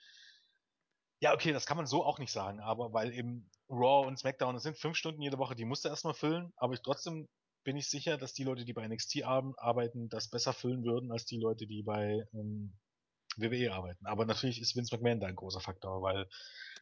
ja, 1.24 1.32
okay, 1.32 1.52
das 1.52 1.64
kann 1.64 1.78
man 1.78 1.86
so 1.86 2.04
auch 2.04 2.18
nicht 2.18 2.32
sagen, 2.32 2.60
aber 2.60 2.92
weil 2.92 3.14
eben 3.14 3.50
Raw 3.70 4.06
und 4.06 4.18
SmackDown, 4.18 4.52
das 4.52 4.62
sind 4.62 4.76
fünf 4.76 4.94
Stunden 4.94 5.22
jede 5.22 5.38
Woche, 5.38 5.54
die 5.54 5.64
musst 5.64 5.86
du 5.86 5.88
erstmal 5.88 6.12
füllen, 6.12 6.52
aber 6.56 6.74
ich, 6.74 6.82
trotzdem 6.82 7.28
bin 7.64 7.78
ich 7.78 7.88
sicher, 7.88 8.18
dass 8.18 8.34
die 8.34 8.44
Leute, 8.44 8.66
die 8.66 8.74
bei 8.74 8.86
NXT 8.86 9.22
arbeiten, 9.24 10.10
das 10.10 10.28
besser 10.28 10.52
füllen 10.52 10.84
würden, 10.84 11.10
als 11.12 11.24
die 11.24 11.38
Leute, 11.38 11.66
die 11.66 11.82
bei 11.82 12.26
ähm, 12.34 12.74
WWE 13.38 13.72
arbeiten. 13.72 14.04
Aber 14.04 14.26
natürlich 14.26 14.60
ist 14.60 14.76
Vince 14.76 14.94
McMahon 14.94 15.18
da 15.18 15.26
ein 15.26 15.34
großer 15.34 15.60
Faktor, 15.60 16.02
weil 16.02 16.28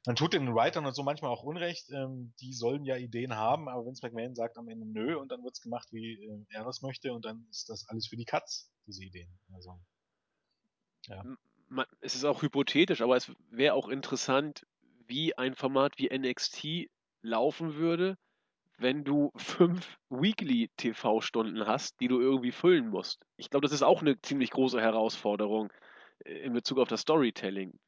man 0.07 0.17
tut 0.17 0.33
den 0.33 0.53
Writern 0.53 0.87
und 0.87 0.95
so 0.95 1.05
manchmal 1.05 1.31
auch 1.31 1.45
Unrecht, 1.45 1.89
ähm, 1.91 2.35
die 2.41 2.53
sollen 2.53 2.85
ja 2.85 2.97
Ideen 2.97 3.37
haben, 3.37 3.69
aber 3.69 3.87
Vince 3.87 4.05
McMahon 4.05 4.35
sagt 4.35 4.59
am 4.59 4.69
Ende 4.69 4.87
nö 4.87 5.17
und 5.21 5.31
dann 5.31 5.45
wird's 5.45 5.61
gemacht, 5.61 5.87
wie 5.93 6.15
äh, 6.15 6.45
er 6.49 6.65
das 6.65 6.83
möchte 6.83 7.13
und 7.13 7.25
dann 7.25 7.47
ist 7.49 7.69
das 7.69 7.89
alles 7.89 8.09
für 8.09 8.17
die 8.17 8.25
Katz, 8.25 8.73
diese 8.89 9.05
Ideen. 9.05 9.39
Also, 9.53 9.79
ja 11.07 11.23
man, 11.73 11.87
es 12.01 12.15
ist 12.15 12.25
auch 12.25 12.43
hypothetisch, 12.43 13.01
aber 13.01 13.17
es 13.17 13.33
wäre 13.51 13.75
auch 13.75 13.89
interessant, 13.89 14.67
wie 15.07 15.37
ein 15.37 15.55
Format 15.55 15.99
wie 15.99 16.17
NXT 16.17 16.91
laufen 17.23 17.77
würde, 17.77 18.17
wenn 18.79 19.05
du 19.05 19.33
fünf 19.37 19.99
Weekly-TV-Stunden 20.11 21.67
hast, 21.67 21.99
die 22.01 22.09
du 22.09 22.21
irgendwie 22.21 22.53
füllen 22.53 22.89
musst. 22.89 23.25
Ich 23.37 23.51
glaube, 23.51 23.65
das 23.65 23.73
ist 23.73 23.83
auch 23.83 24.03
eine 24.03 24.21
ziemlich 24.21 24.51
große 24.51 24.81
Herausforderung 24.81 25.73
äh, 26.25 26.35
in 26.41 26.53
Bezug 26.53 26.79
auf 26.79 26.89
das 26.89 27.01
Storytelling. 27.01 27.79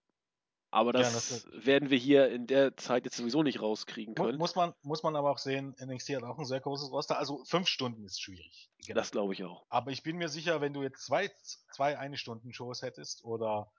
Aber 0.74 0.92
das, 0.92 1.06
ja, 1.06 1.12
das 1.12 1.64
werden 1.66 1.88
wir 1.90 1.98
hier 1.98 2.28
in 2.30 2.48
der 2.48 2.76
Zeit 2.76 3.04
jetzt 3.04 3.16
sowieso 3.16 3.44
nicht 3.44 3.62
rauskriegen 3.62 4.16
können. 4.16 4.38
Muss 4.38 4.56
man, 4.56 4.74
muss 4.82 5.04
man 5.04 5.14
aber 5.14 5.30
auch 5.30 5.38
sehen, 5.38 5.76
NXT 5.80 6.16
hat 6.16 6.24
auch 6.24 6.36
ein 6.36 6.44
sehr 6.44 6.58
großes 6.58 6.90
Roster. 6.90 7.16
Also 7.16 7.44
fünf 7.44 7.68
Stunden 7.68 8.04
ist 8.04 8.20
schwierig. 8.20 8.72
Genau. 8.84 8.98
Das 8.98 9.12
glaube 9.12 9.34
ich 9.34 9.44
auch. 9.44 9.66
Aber 9.68 9.92
ich 9.92 10.02
bin 10.02 10.16
mir 10.16 10.28
sicher, 10.28 10.60
wenn 10.60 10.72
du 10.72 10.82
jetzt 10.82 11.06
zwei, 11.06 11.30
zwei 11.72 11.96
eine 11.96 12.16
Stunden 12.16 12.52
Shows 12.52 12.82
hättest 12.82 13.24
oder 13.24 13.70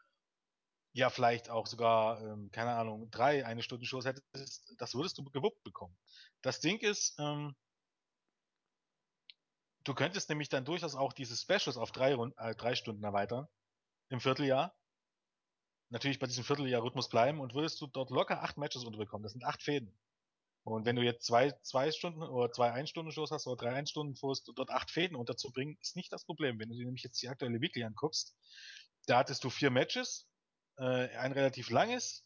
ja, 0.93 1.09
vielleicht 1.09 1.49
auch 1.49 1.67
sogar, 1.67 2.21
ähm, 2.21 2.49
keine 2.53 2.71
Ahnung, 2.71 3.11
drei 3.11 3.45
eine 3.45 3.61
Stunden 3.61 3.83
Shows 3.83 4.05
hättest, 4.05 4.73
das 4.77 4.95
würdest 4.95 5.17
du 5.17 5.25
gewuppt 5.25 5.65
bekommen. 5.65 5.97
Das 6.41 6.61
Ding 6.61 6.79
ist, 6.79 7.19
ähm, 7.19 7.57
du 9.83 9.93
könntest 9.93 10.29
nämlich 10.29 10.47
dann 10.47 10.63
durchaus 10.63 10.95
auch 10.95 11.11
diese 11.11 11.35
Specials 11.35 11.75
auf 11.75 11.91
drei, 11.91 12.13
äh, 12.13 12.55
drei 12.55 12.73
Stunden 12.75 13.03
erweitern 13.03 13.49
im 14.07 14.21
Vierteljahr 14.21 14.73
natürlich 15.95 16.19
bei 16.19 16.27
diesem 16.27 16.43
Vierteljahr-Rhythmus 16.43 17.07
bleiben 17.07 17.39
und 17.39 17.53
würdest 17.53 17.79
du 17.79 17.87
dort 17.87 18.09
locker 18.09 18.43
acht 18.43 18.57
Matches 18.57 18.83
unterbekommen. 18.83 19.23
Das 19.23 19.31
sind 19.31 19.45
acht 19.45 19.63
Fäden. 19.63 19.97
Und 20.65 20.85
wenn 20.85 20.97
du 20.97 21.01
jetzt 21.01 21.25
zwei, 21.25 21.51
zwei 21.61 21.89
Stunden 21.89 22.21
oder 22.21 22.51
zwei 22.51 22.73
Ein-Stunden-Shows 22.73 23.31
hast 23.31 23.47
oder 23.47 23.55
drei 23.55 23.75
Ein-Stunden-Shows, 23.75 24.43
dort 24.43 24.71
acht 24.71 24.91
Fäden 24.91 25.15
unterzubringen, 25.15 25.77
ist 25.79 25.95
nicht 25.95 26.11
das 26.11 26.25
Problem. 26.25 26.59
Wenn 26.59 26.67
du 26.67 26.75
dir 26.75 26.83
nämlich 26.83 27.03
jetzt 27.03 27.21
die 27.21 27.29
aktuelle 27.29 27.61
Weekly 27.61 27.85
anguckst, 27.85 28.35
da 29.05 29.19
hattest 29.19 29.45
du 29.45 29.49
vier 29.49 29.69
Matches, 29.69 30.27
äh, 30.79 31.15
ein 31.15 31.31
relativ 31.31 31.69
langes 31.69 32.25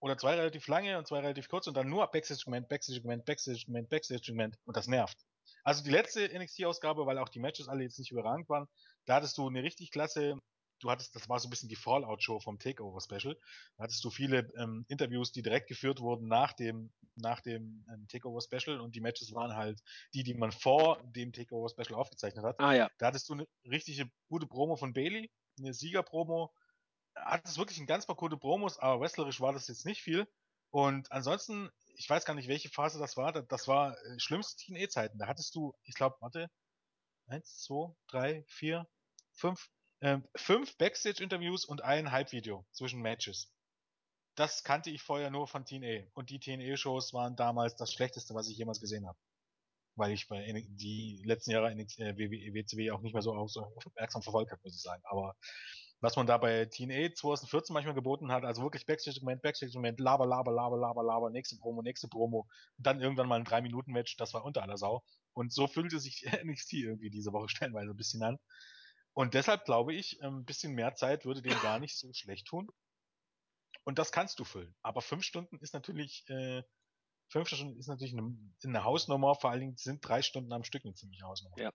oder 0.00 0.18
zwei 0.18 0.34
relativ 0.34 0.66
lange 0.68 0.98
und 0.98 1.06
zwei 1.06 1.20
relativ 1.20 1.48
kurze 1.48 1.70
und 1.70 1.76
dann 1.78 1.88
nur 1.88 2.06
Backstage-Segment, 2.06 2.68
Backstage-Segment, 2.68 3.24
Backstage-Segment, 3.24 3.88
Backstage-Segment 3.88 4.58
und 4.66 4.76
das 4.76 4.88
nervt. 4.88 5.16
Also 5.62 5.82
die 5.82 5.90
letzte 5.90 6.28
NXT-Ausgabe, 6.38 7.06
weil 7.06 7.16
auch 7.16 7.30
die 7.30 7.40
Matches 7.40 7.66
alle 7.66 7.84
jetzt 7.84 7.98
nicht 7.98 8.10
überragend 8.10 8.50
waren, 8.50 8.68
da 9.06 9.14
hattest 9.14 9.38
du 9.38 9.48
eine 9.48 9.62
richtig 9.62 9.90
klasse 9.90 10.38
du 10.84 10.90
hattest, 10.90 11.16
das 11.16 11.28
war 11.28 11.40
so 11.40 11.48
ein 11.48 11.50
bisschen 11.50 11.68
die 11.68 11.76
Fallout-Show 11.76 12.40
vom 12.40 12.58
Takeover-Special. 12.58 13.36
Da 13.76 13.84
hattest 13.84 14.04
du 14.04 14.10
viele 14.10 14.52
ähm, 14.56 14.84
Interviews, 14.88 15.32
die 15.32 15.42
direkt 15.42 15.68
geführt 15.68 16.00
wurden 16.00 16.28
nach 16.28 16.52
dem, 16.52 16.92
nach 17.16 17.40
dem 17.40 17.86
ähm, 17.90 18.06
Takeover-Special 18.08 18.80
und 18.80 18.94
die 18.94 19.00
Matches 19.00 19.34
waren 19.34 19.56
halt 19.56 19.82
die, 20.12 20.22
die 20.22 20.34
man 20.34 20.52
vor 20.52 21.02
dem 21.04 21.32
Takeover-Special 21.32 21.98
aufgezeichnet 21.98 22.44
hat. 22.44 22.60
Ah 22.60 22.74
ja. 22.74 22.90
Da 22.98 23.06
hattest 23.06 23.28
du 23.28 23.32
eine 23.32 23.48
richtige 23.64 24.10
gute 24.28 24.46
Promo 24.46 24.76
von 24.76 24.92
Bailey, 24.92 25.30
eine 25.58 25.72
Sieger-Promo. 25.72 26.52
Hattest 27.16 27.58
wirklich 27.58 27.78
ein 27.78 27.86
ganz 27.86 28.06
paar 28.06 28.16
gute 28.16 28.36
Promos, 28.36 28.78
aber 28.78 29.00
wrestlerisch 29.00 29.40
war 29.40 29.52
das 29.52 29.68
jetzt 29.68 29.86
nicht 29.86 30.02
viel. 30.02 30.28
Und 30.70 31.10
ansonsten, 31.12 31.70
ich 31.94 32.10
weiß 32.10 32.24
gar 32.24 32.34
nicht, 32.34 32.48
welche 32.48 32.68
Phase 32.68 32.98
das 32.98 33.16
war. 33.16 33.32
Das 33.32 33.68
war 33.68 33.96
äh, 33.96 34.18
schlimmste 34.18 34.62
TNE-Zeiten. 34.64 35.18
Da 35.18 35.28
hattest 35.28 35.54
du, 35.54 35.72
ich 35.84 35.94
glaube, 35.94 36.16
warte, 36.20 36.50
eins, 37.26 37.58
zwei, 37.58 37.94
drei, 38.08 38.44
vier, 38.48 38.86
fünf, 39.32 39.70
ähm, 40.04 40.22
fünf 40.36 40.76
Backstage-Interviews 40.76 41.64
und 41.64 41.82
ein 41.82 42.12
Hype-Video 42.12 42.66
zwischen 42.72 43.00
Matches. 43.00 43.50
Das 44.34 44.62
kannte 44.62 44.90
ich 44.90 45.02
vorher 45.02 45.30
nur 45.30 45.48
von 45.48 45.64
TNA. 45.64 46.04
Und 46.12 46.28
die 46.28 46.38
TNA-Shows 46.38 47.14
waren 47.14 47.36
damals 47.36 47.74
das 47.76 47.90
schlechteste, 47.90 48.34
was 48.34 48.48
ich 48.48 48.58
jemals 48.58 48.80
gesehen 48.80 49.06
habe. 49.06 49.18
Weil 49.96 50.12
ich 50.12 50.28
bei 50.28 50.44
die 50.68 51.22
letzten 51.24 51.52
Jahre 51.52 51.72
in 51.72 51.78
WCW 51.78 52.90
auch 52.90 53.00
nicht 53.00 53.14
mehr 53.14 53.22
so 53.22 53.32
aufmerksam 53.32 54.22
verfolgt 54.22 54.52
habe, 54.52 54.60
muss 54.62 54.74
ich 54.74 54.82
sagen. 54.82 55.02
Aber 55.06 55.36
was 56.00 56.16
man 56.16 56.26
da 56.26 56.36
bei 56.36 56.66
TNA 56.66 57.14
2014 57.14 57.72
manchmal 57.72 57.94
geboten 57.94 58.30
hat, 58.30 58.44
also 58.44 58.62
wirklich 58.62 58.84
Backstage-Moment, 58.84 59.40
Backstage-Moment, 59.40 60.00
Laber, 60.00 60.26
Laber, 60.26 60.52
Laber, 60.52 60.76
Laber, 60.76 61.02
Laber, 61.02 61.30
nächste 61.30 61.56
Promo, 61.56 61.80
nächste 61.80 62.08
Promo, 62.08 62.46
dann 62.76 63.00
irgendwann 63.00 63.28
mal 63.28 63.38
ein 63.38 63.46
3-Minuten-Match, 63.46 64.18
das 64.18 64.34
war 64.34 64.44
unter 64.44 64.62
aller 64.62 64.76
Sau. 64.76 65.02
Und 65.32 65.54
so 65.54 65.66
fühlte 65.66 65.98
sich 65.98 66.26
NXT 66.44 66.74
irgendwie 66.74 67.08
diese 67.08 67.32
Woche 67.32 67.48
stellenweise 67.48 67.92
ein 67.92 67.96
bisschen 67.96 68.22
an. 68.22 68.38
Und 69.14 69.34
deshalb 69.34 69.64
glaube 69.64 69.94
ich, 69.94 70.20
ein 70.20 70.28
ähm, 70.28 70.44
bisschen 70.44 70.72
mehr 70.72 70.94
Zeit 70.94 71.24
würde 71.24 71.40
dem 71.40 71.58
gar 71.60 71.78
nicht 71.78 71.96
so 71.96 72.12
schlecht 72.12 72.46
tun. 72.46 72.68
Und 73.84 73.98
das 73.98 74.12
kannst 74.12 74.38
du 74.40 74.44
füllen. 74.44 74.74
Aber 74.82 75.02
fünf 75.02 75.24
Stunden 75.24 75.58
ist 75.58 75.72
natürlich, 75.72 76.28
äh, 76.28 76.62
fünf 77.28 77.48
Stunden 77.48 77.78
ist 77.78 77.86
natürlich 77.86 78.16
eine, 78.16 78.36
eine 78.64 78.84
Hausnummer, 78.84 79.34
vor 79.34 79.50
allen 79.50 79.60
Dingen 79.60 79.76
sind 79.76 80.06
drei 80.06 80.22
Stunden 80.22 80.52
am 80.52 80.64
Stück 80.64 80.84
eine 80.84 80.94
ziemliche 80.94 81.24
Hausnummer. 81.26 81.56
Ja. 81.58 81.72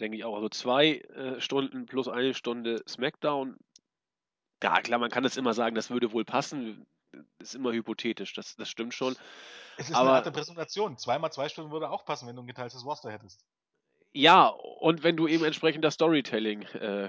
Denke 0.00 0.16
ich 0.16 0.24
auch. 0.24 0.34
Also 0.36 0.48
zwei 0.48 0.98
äh, 0.98 1.40
Stunden 1.40 1.86
plus 1.86 2.08
eine 2.08 2.34
Stunde 2.34 2.82
Smackdown. 2.88 3.58
Ja, 4.62 4.80
klar, 4.80 4.98
man 4.98 5.10
kann 5.10 5.24
das 5.24 5.36
immer 5.36 5.54
sagen, 5.54 5.74
das 5.74 5.90
würde 5.90 6.12
wohl 6.12 6.24
passen. 6.24 6.86
Das 7.10 7.50
ist 7.50 7.54
immer 7.56 7.72
hypothetisch, 7.72 8.32
das, 8.32 8.54
das 8.56 8.70
stimmt 8.70 8.94
schon. 8.94 9.16
Es 9.76 9.90
ist 9.90 9.96
Aber, 9.96 10.14
eine 10.14 10.24
Art 10.24 10.32
Präsentation. 10.32 10.96
Zweimal 10.96 11.30
zwei 11.30 11.48
Stunden 11.48 11.72
würde 11.72 11.90
auch 11.90 12.06
passen, 12.06 12.26
wenn 12.26 12.36
du 12.36 12.42
ein 12.42 12.46
geteiltes 12.46 12.84
Roster 12.84 13.10
hättest. 13.10 13.44
Ja, 14.14 14.48
und 14.48 15.02
wenn 15.04 15.16
du 15.16 15.26
eben 15.26 15.44
entsprechend 15.44 15.84
das 15.84 15.94
Storytelling 15.94 16.62
äh, 16.62 17.08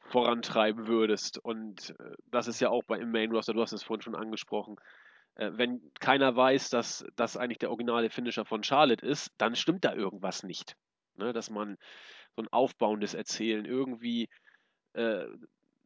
vorantreiben 0.00 0.86
würdest, 0.86 1.38
und 1.38 1.90
äh, 1.98 2.14
das 2.26 2.46
ist 2.46 2.60
ja 2.60 2.70
auch 2.70 2.84
bei 2.84 2.98
im 2.98 3.10
Main 3.10 3.32
Roster, 3.32 3.52
du 3.52 3.60
hast 3.62 3.72
es 3.72 3.82
vorhin 3.82 4.02
schon 4.02 4.14
angesprochen, 4.14 4.76
äh, 5.34 5.50
wenn 5.54 5.80
keiner 5.98 6.36
weiß, 6.36 6.70
dass 6.70 7.04
das 7.16 7.36
eigentlich 7.36 7.58
der 7.58 7.70
originale 7.70 8.10
Finisher 8.10 8.44
von 8.44 8.62
Charlotte 8.62 9.04
ist, 9.04 9.32
dann 9.38 9.56
stimmt 9.56 9.84
da 9.84 9.94
irgendwas 9.94 10.42
nicht. 10.44 10.76
Ne? 11.16 11.32
Dass 11.32 11.50
man 11.50 11.76
so 12.36 12.42
ein 12.42 12.48
aufbauendes 12.52 13.14
Erzählen 13.14 13.64
irgendwie, 13.64 14.28
äh, 14.92 15.26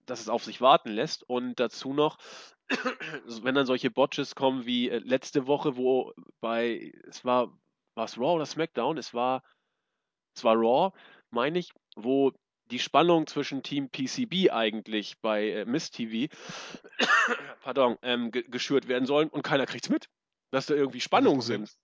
dass 0.07 0.21
es 0.21 0.29
auf 0.29 0.45
sich 0.45 0.61
warten 0.61 0.91
lässt. 0.91 1.23
Und 1.23 1.59
dazu 1.59 1.95
noch, 1.95 2.19
wenn 3.43 3.55
dann 3.55 3.67
solche 3.67 3.91
Botches 3.91 4.35
kommen 4.35 4.67
wie 4.67 4.91
äh, 4.91 4.99
letzte 4.99 5.47
Woche, 5.47 5.77
wo 5.77 6.13
bei, 6.41 6.93
es 7.09 7.25
war, 7.25 7.57
war 7.95 8.05
es 8.05 8.19
Raw 8.19 8.35
oder 8.35 8.47
SmackDown? 8.47 8.99
Es 8.99 9.15
war 9.15 9.43
zwar 10.35 10.57
Raw, 10.57 10.93
meine 11.30 11.59
ich, 11.59 11.72
wo 11.97 12.32
die 12.70 12.78
Spannung 12.78 13.26
zwischen 13.26 13.62
Team 13.62 13.91
PCB 13.91 14.51
eigentlich 14.51 15.20
bei 15.20 15.51
äh, 15.51 15.64
Miss 15.64 15.91
TV 15.91 16.32
pardon, 17.62 17.99
ähm, 18.03 18.30
geschürt 18.30 18.89
werden 18.89 19.07
sollen 19.07 19.28
und 19.28 19.43
keiner 19.43 19.66
kriegt's 19.66 19.91
mit, 19.91 20.09
dass 20.51 20.66
da 20.66 20.74
irgendwie 20.74 21.01
Spannungen 21.01 21.43
sind. 21.43 21.76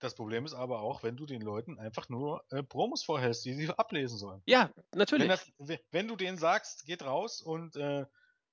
Das 0.00 0.14
Problem 0.14 0.44
ist 0.44 0.54
aber 0.54 0.80
auch, 0.80 1.02
wenn 1.02 1.16
du 1.16 1.24
den 1.24 1.40
Leuten 1.40 1.78
einfach 1.78 2.08
nur 2.08 2.44
äh, 2.50 2.62
Promos 2.62 3.04
vorhältst, 3.04 3.44
die 3.44 3.54
sie 3.54 3.70
ablesen 3.70 4.18
sollen. 4.18 4.42
Ja, 4.44 4.70
natürlich. 4.94 5.28
Wenn, 5.28 5.68
das, 5.68 5.78
wenn 5.92 6.08
du 6.08 6.16
denen 6.16 6.36
sagst, 6.36 6.84
geht 6.84 7.04
raus 7.04 7.40
und 7.40 7.76
äh, 7.76 8.04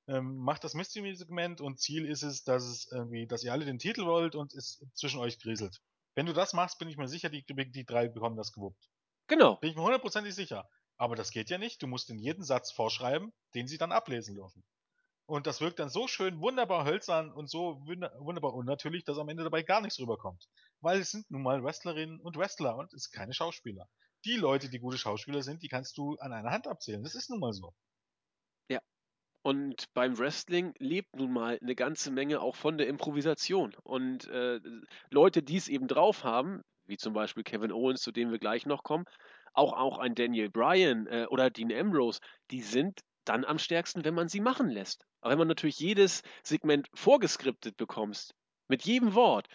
ähm, 0.08 0.38
macht 0.38 0.64
das 0.64 0.74
Mystery-Segment 0.74 1.62
und 1.62 1.80
Ziel 1.80 2.06
ist 2.06 2.24
es, 2.24 2.44
dass 2.44 2.64
es 2.64 2.90
irgendwie, 2.92 3.28
dass 3.28 3.44
ihr 3.44 3.52
alle 3.52 3.66
den 3.66 3.80
Titel 3.80 4.06
wollt 4.06 4.36
und 4.36 4.54
es 4.54 4.86
zwischen 4.94 5.20
euch 5.20 5.40
kriselt. 5.40 5.82
Wenn 6.16 6.26
du 6.26 6.34
das 6.34 6.54
machst, 6.54 6.80
bin 6.80 6.90
ich 6.90 6.98
mir 6.98 7.08
sicher, 7.08 7.30
die, 7.30 7.44
die 7.46 7.86
drei 7.86 8.08
bekommen 8.08 8.36
das 8.36 8.52
gewuppt. 8.52 8.90
Genau. 9.32 9.56
Bin 9.56 9.70
ich 9.70 9.78
mir 9.78 9.84
hundertprozentig 9.84 10.36
sicher. 10.36 10.70
Aber 10.98 11.16
das 11.16 11.32
geht 11.32 11.50
ja 11.50 11.58
nicht. 11.58 11.82
Du 11.82 11.88
musst 11.88 12.10
in 12.10 12.20
jeden 12.20 12.44
Satz 12.44 12.70
vorschreiben, 12.70 13.32
den 13.56 13.66
sie 13.66 13.78
dann 13.78 13.94
ablesen 13.94 14.36
dürfen. 14.36 14.62
Und 15.26 15.48
das 15.48 15.62
wirkt 15.62 15.80
dann 15.80 15.88
so 15.88 16.06
schön 16.10 16.42
wunderbar 16.42 16.84
hölzern 16.84 17.32
und 17.32 17.50
so 17.50 17.80
wunderbar 17.86 18.54
unnatürlich, 18.54 19.06
dass 19.06 19.18
am 19.18 19.30
Ende 19.30 19.46
dabei 19.46 19.64
gar 19.64 19.80
nichts 19.80 19.98
rüberkommt. 20.00 20.50
Weil 20.82 21.00
es 21.00 21.12
sind 21.12 21.32
nun 21.32 21.44
mal 21.44 21.64
Wrestlerinnen 21.64 22.20
und 22.20 22.36
Wrestler 22.36 22.76
und 22.76 22.94
es 22.94 23.04
sind 23.04 23.14
keine 23.14 23.34
Schauspieler. 23.34 23.88
Die 24.26 24.36
Leute, 24.36 24.70
die 24.70 24.80
gute 24.80 24.98
Schauspieler 24.98 25.44
sind, 25.44 25.64
die 25.64 25.70
kannst 25.70 25.98
du 25.98 26.18
an 26.18 26.34
einer 26.34 26.52
Hand 26.52 26.68
abzählen. 26.68 27.02
Das 27.02 27.16
ist 27.16 27.30
nun 27.30 27.40
mal 27.40 27.54
so. 27.54 27.74
Ja. 28.68 28.82
Und 29.44 29.86
beim 29.94 30.20
Wrestling 30.20 30.74
lebt 30.78 31.16
nun 31.16 31.32
mal 31.32 31.58
eine 31.62 31.76
ganze 31.76 32.12
Menge 32.12 32.42
auch 32.42 32.58
von 32.58 32.78
der 32.78 32.90
Improvisation. 32.90 33.78
Und 33.84 34.28
äh, 34.28 34.60
Leute, 35.10 35.42
die 35.42 35.56
es 35.56 35.70
eben 35.70 35.88
drauf 35.88 36.26
haben, 36.26 36.64
wie 36.92 36.98
zum 36.98 37.14
Beispiel 37.14 37.44
Kevin 37.44 37.72
Owens, 37.72 38.02
zu 38.02 38.12
dem 38.12 38.30
wir 38.30 38.38
gleich 38.38 38.68
noch 38.68 38.84
kommen, 38.84 39.06
auch, 39.54 39.74
auch 39.74 39.98
ein 39.98 40.14
Daniel 40.14 40.50
Bryan 40.50 41.08
äh, 41.08 41.26
oder 41.30 41.50
Dean 41.50 41.72
Ambrose, 41.72 42.20
die 42.52 42.62
sind 42.62 43.00
dann 43.26 43.46
am 43.46 43.58
stärksten, 43.58 44.06
wenn 44.06 44.14
man 44.14 44.28
sie 44.28 44.42
machen 44.42 44.70
lässt. 44.70 45.06
Aber 45.22 45.32
wenn 45.32 45.40
man 45.40 45.48
natürlich 45.48 45.80
jedes 45.80 46.22
Segment 46.44 46.88
vorgeskriptet 46.94 47.78
bekommst, 47.78 48.36
mit 48.68 48.84
jedem 48.84 49.16
Wort, 49.16 49.48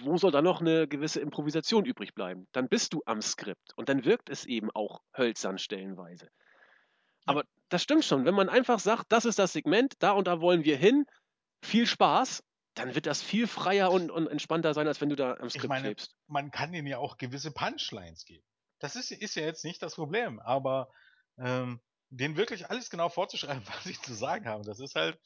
wo 0.00 0.16
soll 0.16 0.30
da 0.30 0.42
noch 0.42 0.60
eine 0.60 0.86
gewisse 0.88 1.20
Improvisation 1.20 1.84
übrig 1.84 2.14
bleiben? 2.14 2.46
Dann 2.52 2.68
bist 2.68 2.92
du 2.94 3.02
am 3.06 3.20
Skript 3.20 3.72
und 3.76 3.88
dann 3.88 4.04
wirkt 4.04 4.30
es 4.30 4.44
eben 4.44 4.70
auch 4.70 5.00
hölzern 5.16 5.58
stellenweise. 5.58 6.28
Aber 7.26 7.44
das 7.68 7.82
stimmt 7.82 8.04
schon, 8.04 8.24
wenn 8.24 8.34
man 8.34 8.48
einfach 8.48 8.78
sagt, 8.78 9.06
das 9.10 9.24
ist 9.24 9.38
das 9.38 9.52
Segment, 9.52 9.94
da 9.98 10.12
und 10.12 10.26
da 10.26 10.40
wollen 10.40 10.64
wir 10.64 10.76
hin, 10.76 11.04
viel 11.62 11.86
Spaß, 11.86 12.42
dann 12.78 12.94
wird 12.94 13.06
das 13.06 13.22
viel 13.22 13.46
freier 13.46 13.90
und, 13.90 14.10
und 14.10 14.26
entspannter 14.28 14.74
sein, 14.74 14.86
als 14.86 15.00
wenn 15.00 15.08
du 15.08 15.16
da 15.16 15.34
am 15.34 15.50
Skript 15.50 15.64
ich 15.64 15.68
meine, 15.68 15.88
klebst. 15.88 16.16
Man 16.26 16.50
kann 16.50 16.72
ihnen 16.74 16.86
ja 16.86 16.98
auch 16.98 17.16
gewisse 17.16 17.50
Punchlines 17.50 18.24
geben. 18.24 18.44
Das 18.78 18.96
ist, 18.96 19.10
ist 19.10 19.34
ja 19.34 19.44
jetzt 19.44 19.64
nicht 19.64 19.82
das 19.82 19.94
Problem, 19.96 20.40
aber 20.40 20.90
ähm, 21.36 21.80
denen 22.10 22.36
wirklich 22.36 22.70
alles 22.70 22.90
genau 22.90 23.08
vorzuschreiben, 23.08 23.62
was 23.66 23.84
sie 23.84 24.00
zu 24.00 24.14
sagen 24.14 24.46
haben, 24.46 24.64
das 24.64 24.80
ist 24.80 24.94
halt, 24.94 25.18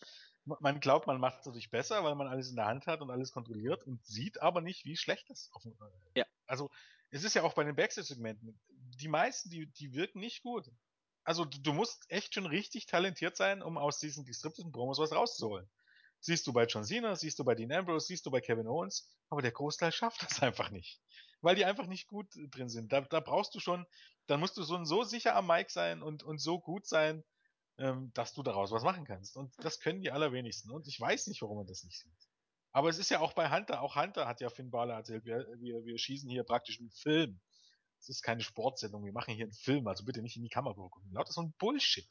man 0.44 0.80
glaubt, 0.80 1.06
man 1.06 1.20
macht 1.20 1.40
es 1.40 1.46
natürlich 1.46 1.70
besser, 1.70 2.02
weil 2.02 2.14
man 2.14 2.26
alles 2.26 2.50
in 2.50 2.56
der 2.56 2.66
Hand 2.66 2.86
hat 2.86 3.00
und 3.00 3.10
alles 3.10 3.32
kontrolliert 3.32 3.84
und 3.84 4.04
sieht 4.04 4.42
aber 4.42 4.60
nicht, 4.60 4.84
wie 4.84 4.96
schlecht 4.96 5.30
das 5.30 5.50
auf, 5.52 5.64
äh, 5.64 5.70
ja. 6.16 6.26
Also, 6.46 6.70
es 7.10 7.24
ist 7.24 7.34
ja 7.34 7.42
auch 7.42 7.54
bei 7.54 7.64
den 7.64 7.76
Backstage-Segmenten, 7.76 8.58
die 8.68 9.08
meisten, 9.08 9.50
die, 9.50 9.66
die 9.66 9.94
wirken 9.94 10.18
nicht 10.18 10.42
gut. 10.42 10.70
Also, 11.24 11.44
du, 11.44 11.58
du 11.60 11.72
musst 11.72 12.04
echt 12.08 12.34
schon 12.34 12.46
richtig 12.46 12.86
talentiert 12.86 13.36
sein, 13.36 13.62
um 13.62 13.78
aus 13.78 13.98
diesen 13.98 14.24
geskripteten 14.24 14.72
Promos 14.72 14.98
was 14.98 15.12
rauszuholen. 15.12 15.70
Siehst 16.24 16.46
du 16.46 16.52
bei 16.52 16.66
John 16.66 16.84
Cena, 16.84 17.16
siehst 17.16 17.40
du 17.40 17.44
bei 17.44 17.56
Dean 17.56 17.72
Ambrose, 17.72 18.06
siehst 18.06 18.24
du 18.24 18.30
bei 18.30 18.40
Kevin 18.40 18.68
Owens, 18.68 19.10
aber 19.28 19.42
der 19.42 19.50
Großteil 19.50 19.90
schafft 19.92 20.22
das 20.22 20.40
einfach 20.40 20.70
nicht. 20.70 21.00
Weil 21.40 21.56
die 21.56 21.64
einfach 21.64 21.88
nicht 21.88 22.06
gut 22.06 22.28
drin 22.52 22.68
sind. 22.68 22.92
Da, 22.92 23.00
da 23.00 23.18
brauchst 23.18 23.54
du 23.56 23.58
schon, 23.60 23.84
dann 24.28 24.38
musst 24.38 24.56
du 24.56 24.62
so, 24.62 24.82
so 24.84 25.02
sicher 25.02 25.34
am 25.34 25.48
Mic 25.48 25.70
sein 25.70 26.00
und, 26.00 26.22
und 26.22 26.38
so 26.38 26.60
gut 26.60 26.86
sein, 26.86 27.24
ähm, 27.78 28.12
dass 28.14 28.34
du 28.34 28.44
daraus 28.44 28.70
was 28.70 28.84
machen 28.84 29.04
kannst. 29.04 29.36
Und 29.36 29.52
das 29.58 29.80
können 29.80 30.00
die 30.00 30.12
allerwenigsten. 30.12 30.70
Und 30.70 30.86
ich 30.86 31.00
weiß 31.00 31.26
nicht, 31.26 31.42
warum 31.42 31.56
man 31.56 31.66
das 31.66 31.82
nicht 31.82 31.98
sieht. 31.98 32.28
Aber 32.70 32.88
es 32.88 32.98
ist 32.98 33.10
ja 33.10 33.18
auch 33.18 33.32
bei 33.32 33.50
Hunter, 33.50 33.82
auch 33.82 33.96
Hunter 33.96 34.28
hat 34.28 34.40
ja 34.40 34.48
Finn 34.48 34.70
Balor 34.70 34.94
erzählt, 34.94 35.24
wir, 35.24 35.46
wir, 35.58 35.84
wir 35.84 35.98
schießen 35.98 36.30
hier 36.30 36.44
praktisch 36.44 36.78
einen 36.78 36.90
Film. 36.90 37.40
Es 37.98 38.08
ist 38.08 38.22
keine 38.22 38.42
Sportsendung, 38.42 39.04
wir 39.04 39.12
machen 39.12 39.34
hier 39.34 39.44
einen 39.44 39.52
Film, 39.52 39.86
also 39.88 40.04
bitte 40.04 40.22
nicht 40.22 40.36
in 40.36 40.42
die 40.42 40.48
Kamera 40.48 40.74
gucken. 40.74 41.12
Lauter 41.12 41.32
so 41.32 41.42
ein 41.42 41.52
Bullshit. 41.58 42.08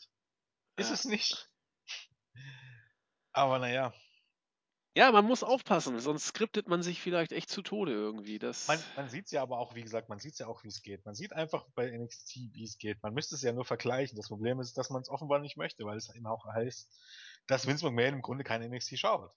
Ist 0.76 0.90
ja. 0.90 0.94
es 0.94 1.06
nicht. 1.06 1.50
Aber 3.34 3.60
naja. 3.60 3.94
Ja, 4.94 5.10
man 5.14 5.24
muss 5.24 5.42
aufpassen, 5.42 5.98
sonst 6.02 6.26
skriptet 6.26 6.68
man 6.68 6.84
sich 6.84 7.02
vielleicht 7.02 7.32
echt 7.32 7.50
zu 7.50 7.62
Tode 7.62 7.94
irgendwie. 7.94 8.40
Das 8.40 8.68
man 8.68 8.80
man 8.98 9.08
sieht 9.08 9.26
es 9.26 9.32
ja 9.32 9.42
aber 9.42 9.58
auch, 9.58 9.74
wie 9.74 9.84
gesagt, 9.84 10.10
man 10.10 10.20
sieht 10.20 10.34
es 10.34 10.40
ja 10.40 10.48
auch, 10.48 10.66
wie 10.66 10.68
es 10.68 10.82
geht. 10.82 11.06
Man 11.06 11.16
sieht 11.16 11.32
einfach 11.32 11.66
bei 11.76 11.90
NXT, 11.90 12.36
wie 12.52 12.64
es 12.64 12.78
geht. 12.78 13.02
Man 13.02 13.14
müsste 13.14 13.36
es 13.36 13.42
ja 13.42 13.54
nur 13.54 13.64
vergleichen. 13.64 14.18
Das 14.18 14.28
Problem 14.28 14.60
ist, 14.60 14.78
dass 14.78 14.90
man 14.90 15.02
es 15.02 15.08
offenbar 15.08 15.40
nicht 15.40 15.56
möchte, 15.56 15.86
weil 15.86 15.96
es 15.96 16.14
eben 16.14 16.28
auch 16.28 16.46
heißt, 16.46 16.92
dass 17.48 17.68
Vince 17.68 17.86
McMahon 17.86 18.16
im 18.16 18.22
Grunde 18.22 18.44
kein 18.44 18.70
NXT 18.70 19.00
schaut. 19.00 19.32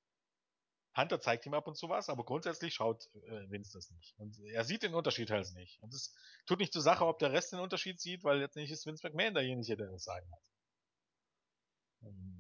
Hunter 0.97 1.21
zeigt 1.21 1.47
ihm 1.47 1.55
ab 1.55 1.69
und 1.69 1.77
zu 1.77 1.89
was, 1.89 2.09
aber 2.09 2.25
grundsätzlich 2.25 2.75
schaut 2.75 3.09
äh, 3.15 3.51
Vince 3.51 3.73
das 3.75 3.91
nicht. 3.91 4.15
Und 4.19 4.39
er 4.41 4.65
sieht 4.65 4.83
den 4.83 4.95
Unterschied 4.95 5.31
halt 5.31 5.53
nicht. 5.55 5.81
Und 5.83 5.95
es 5.95 6.15
tut 6.47 6.59
nicht 6.59 6.73
zur 6.73 6.83
Sache, 6.83 7.07
ob 7.07 7.21
der 7.21 7.33
Rest 7.33 7.53
den 7.53 7.61
Unterschied 7.61 8.01
sieht, 8.01 8.25
weil 8.25 8.39
letztendlich 8.39 8.73
ist 8.73 8.87
Vince 8.87 9.07
McMahon 9.07 9.35
derjenige, 9.35 9.77
der 9.77 9.91
das 9.91 10.03
sagen 10.03 10.31
hat. 10.33 10.43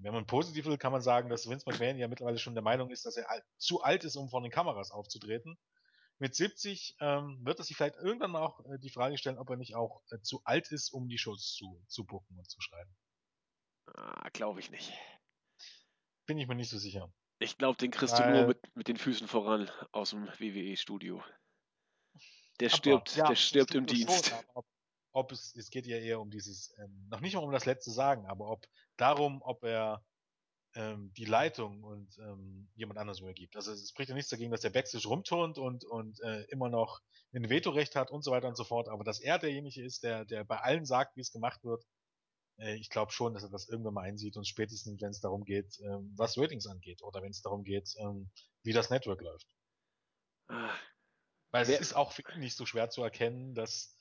Wenn 0.01 0.13
man 0.13 0.27
positiv 0.27 0.67
will, 0.67 0.77
kann 0.77 0.93
man 0.93 1.01
sagen, 1.01 1.29
dass 1.29 1.49
Vince 1.49 1.69
McMahon 1.69 1.99
ja 1.99 2.09
mittlerweile 2.09 2.39
schon 2.39 2.55
der 2.55 2.63
Meinung 2.63 2.91
ist, 2.91 3.07
dass 3.07 3.17
er 3.17 3.27
zu 3.57 3.83
alt 3.83 4.05
ist, 4.05 4.17
um 4.17 4.29
vor 4.29 4.43
den 4.43 4.51
Kameras 4.51 4.91
aufzutreten. 4.91 5.57
Mit 6.19 6.35
70 6.35 6.97
ähm, 7.01 7.41
wird 7.43 7.59
er 7.59 7.65
sich 7.65 7.77
vielleicht 7.77 7.97
irgendwann 7.97 8.37
auch 8.37 8.61
äh, 8.67 8.79
die 8.79 8.91
Frage 8.91 9.19
stellen, 9.19 9.39
ob 9.39 9.51
er 9.51 9.57
nicht 9.57 9.75
auch 9.75 10.03
äh, 10.11 10.21
zu 10.21 10.43
alt 10.45 10.71
ist, 10.71 10.91
um 10.91 11.09
die 11.09 11.19
Shows 11.19 11.55
zu, 11.55 11.83
zu 11.89 12.05
booken 12.05 12.39
und 12.39 12.49
zu 12.49 12.61
schreiben. 12.61 12.95
Ah, 13.95 14.29
glaube 14.33 14.61
ich 14.61 14.71
nicht. 14.71 14.93
Bin 16.27 16.39
ich 16.39 16.47
mir 16.47 16.55
nicht 16.55 16.71
so 16.71 16.79
sicher. 16.79 17.13
Ich 17.39 17.59
glaube, 17.59 17.77
den 17.79 17.91
kriegst 17.91 18.19
Weil, 18.19 18.33
du 18.33 18.39
nur 18.39 18.47
mit, 18.47 18.77
mit 18.77 18.89
den 18.89 18.97
Füßen 18.97 19.27
voran 19.27 19.71
aus 19.93 20.11
dem 20.11 20.27
WWE-Studio. 20.39 21.23
Der 22.61 22.69
stirbt, 22.69 23.17
ja, 23.17 23.27
der 23.27 23.35
stirbt 23.35 23.75
im 23.75 23.87
Dienst. 23.87 24.29
Schon, 24.29 24.39
ob, 24.55 24.67
ob, 25.15 25.33
es, 25.33 25.55
es 25.55 25.71
geht 25.71 25.87
ja 25.87 25.97
eher 25.97 26.21
um 26.21 26.31
dieses, 26.31 26.75
ähm, 26.79 27.09
noch 27.09 27.21
nicht 27.21 27.35
mal 27.35 27.45
um 27.45 27.53
das 27.53 27.67
letzte 27.67 27.93
Sagen, 27.93 28.27
aber 28.27 28.51
ob 28.51 28.67
darum, 28.97 29.41
ob 29.43 29.63
er 29.65 30.05
ähm, 30.75 31.13
die 31.17 31.25
Leitung 31.25 31.85
und 31.85 32.19
ähm, 32.19 32.69
jemand 32.75 32.99
anders 32.99 33.21
übergibt. 33.21 33.55
Also 33.55 33.73
es 33.73 33.89
spricht 33.89 34.09
ja 34.09 34.15
nichts 34.15 34.31
dagegen, 34.31 34.51
dass 34.51 34.63
der 34.63 34.71
Backstage 34.71 35.07
rumturnt 35.07 35.57
und, 35.57 35.85
und 35.85 36.21
äh, 36.23 36.43
immer 36.49 36.69
noch 36.69 37.01
ein 37.33 37.49
Vetorecht 37.49 37.95
hat 37.95 38.11
und 38.11 38.23
so 38.25 38.33
weiter 38.33 38.49
und 38.49 38.57
so 38.57 38.65
fort, 38.65 38.89
aber 38.89 39.05
dass 39.05 39.21
er 39.21 39.39
derjenige 39.39 39.83
ist, 39.85 40.03
der, 40.03 40.25
der 40.25 40.45
bei 40.45 40.59
allen 40.59 40.85
sagt, 40.85 41.17
wie 41.17 41.21
es 41.21 41.31
gemacht 41.31 41.63
wird, 41.63 41.85
äh, 42.59 42.75
ich 42.75 42.91
glaube 42.91 43.13
schon, 43.13 43.35
dass 43.35 43.45
er 43.45 43.51
das 43.51 43.69
irgendwann 43.69 43.95
mal 43.95 44.03
einsieht 44.03 44.37
und 44.37 44.49
spätestens, 44.49 45.01
wenn 45.01 45.11
es 45.11 45.21
darum 45.21 45.45
geht, 45.45 45.79
ähm, 45.81 46.13
was 46.17 46.37
Ratings 46.37 46.67
angeht 46.67 47.03
oder 47.03 47.23
wenn 47.23 47.31
es 47.31 47.43
darum 47.43 47.63
geht, 47.63 47.95
ähm, 47.99 48.31
wie 48.65 48.73
das 48.73 48.91
Network 48.91 49.23
läuft. 49.23 49.47
Ah. 50.49 50.75
Weil 51.53 51.63
es 51.63 51.69
ist 51.69 51.95
auch 51.95 52.11
für 52.11 52.23
ihn 52.35 52.41
nicht 52.41 52.57
so 52.57 52.67
schwer 52.67 52.91
zu 52.91 53.01
erkennen, 53.01 53.55
dass 53.55 53.97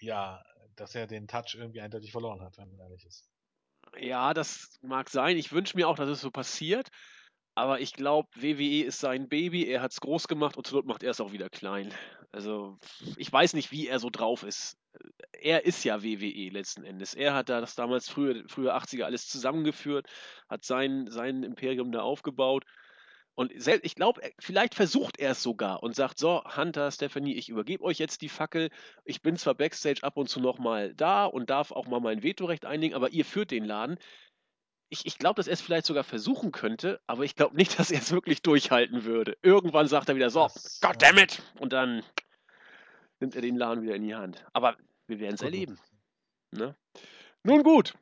ja, 0.00 0.42
dass 0.76 0.94
er 0.94 1.06
den 1.06 1.28
Touch 1.28 1.54
irgendwie 1.56 1.80
eindeutig 1.80 2.12
verloren 2.12 2.40
hat, 2.42 2.58
wenn 2.58 2.68
man 2.68 2.80
ehrlich 2.80 3.04
ist. 3.04 3.28
Ja, 3.98 4.34
das 4.34 4.78
mag 4.82 5.08
sein. 5.08 5.36
Ich 5.36 5.52
wünsche 5.52 5.76
mir 5.76 5.88
auch, 5.88 5.96
dass 5.96 6.08
es 6.08 6.20
so 6.20 6.30
passiert. 6.30 6.88
Aber 7.54 7.80
ich 7.80 7.92
glaube, 7.92 8.28
WWE 8.36 8.84
ist 8.84 9.00
sein 9.00 9.28
Baby. 9.28 9.66
Er 9.66 9.82
hat 9.82 9.90
es 9.90 10.00
groß 10.00 10.28
gemacht 10.28 10.56
und 10.56 10.66
zur 10.66 10.78
Not 10.78 10.86
macht 10.86 11.02
er 11.02 11.10
es 11.10 11.20
auch 11.20 11.32
wieder 11.32 11.50
klein. 11.50 11.92
Also, 12.30 12.78
ich 13.16 13.32
weiß 13.32 13.54
nicht, 13.54 13.72
wie 13.72 13.88
er 13.88 13.98
so 13.98 14.10
drauf 14.10 14.44
ist. 14.44 14.76
Er 15.32 15.64
ist 15.64 15.82
ja 15.82 16.02
WWE 16.04 16.50
letzten 16.50 16.84
Endes. 16.84 17.14
Er 17.14 17.34
hat 17.34 17.48
da 17.48 17.60
das 17.60 17.74
damals 17.74 18.08
früher, 18.08 18.44
früher 18.48 18.76
80er 18.76 19.04
alles 19.04 19.26
zusammengeführt, 19.26 20.06
hat 20.48 20.64
sein, 20.64 21.08
sein 21.10 21.42
Imperium 21.42 21.90
da 21.90 22.02
aufgebaut. 22.02 22.64
Und 23.38 23.52
ich 23.52 23.94
glaube, 23.94 24.20
vielleicht 24.40 24.74
versucht 24.74 25.20
er 25.20 25.30
es 25.30 25.44
sogar 25.44 25.84
und 25.84 25.94
sagt, 25.94 26.18
so, 26.18 26.42
Hunter, 26.56 26.90
Stephanie, 26.90 27.34
ich 27.34 27.48
übergebe 27.48 27.84
euch 27.84 27.98
jetzt 27.98 28.20
die 28.20 28.28
Fackel. 28.28 28.68
Ich 29.04 29.22
bin 29.22 29.36
zwar 29.36 29.54
backstage 29.54 30.02
ab 30.02 30.16
und 30.16 30.28
zu 30.28 30.40
nochmal 30.40 30.92
da 30.96 31.24
und 31.24 31.48
darf 31.48 31.70
auch 31.70 31.86
mal 31.86 32.00
mein 32.00 32.24
Vetorecht 32.24 32.64
einlegen, 32.64 32.96
aber 32.96 33.10
ihr 33.10 33.24
führt 33.24 33.52
den 33.52 33.64
Laden 33.64 33.96
ich, 34.90 35.06
ich 35.06 35.18
glaube, 35.18 35.36
dass 35.36 35.46
er 35.46 35.52
es 35.52 35.60
vielleicht 35.60 35.86
sogar 35.86 36.04
versuchen 36.04 36.50
könnte, 36.50 37.00
aber 37.06 37.24
ich 37.24 37.36
glaube 37.36 37.56
nicht, 37.56 37.78
dass 37.78 37.90
er 37.90 38.00
es 38.00 38.10
wirklich 38.10 38.42
durchhalten 38.42 39.04
würde. 39.04 39.36
Irgendwann 39.42 39.86
sagt 39.86 40.08
er 40.08 40.16
wieder 40.16 40.30
so, 40.30 40.42
das, 40.42 40.80
goddammit! 40.80 41.42
Und 41.60 41.72
dann 41.72 42.02
nimmt 43.20 43.36
er 43.36 43.42
den 43.42 43.56
Laden 43.56 43.82
wieder 43.82 43.94
in 43.94 44.02
die 44.02 44.14
Hand. 44.14 44.44
Aber 44.52 44.76
wir 45.06 45.20
werden 45.20 45.34
es 45.34 45.42
erleben. 45.42 45.78
Ne? 46.52 46.74
Nun 47.42 47.62
gut, 47.62 47.94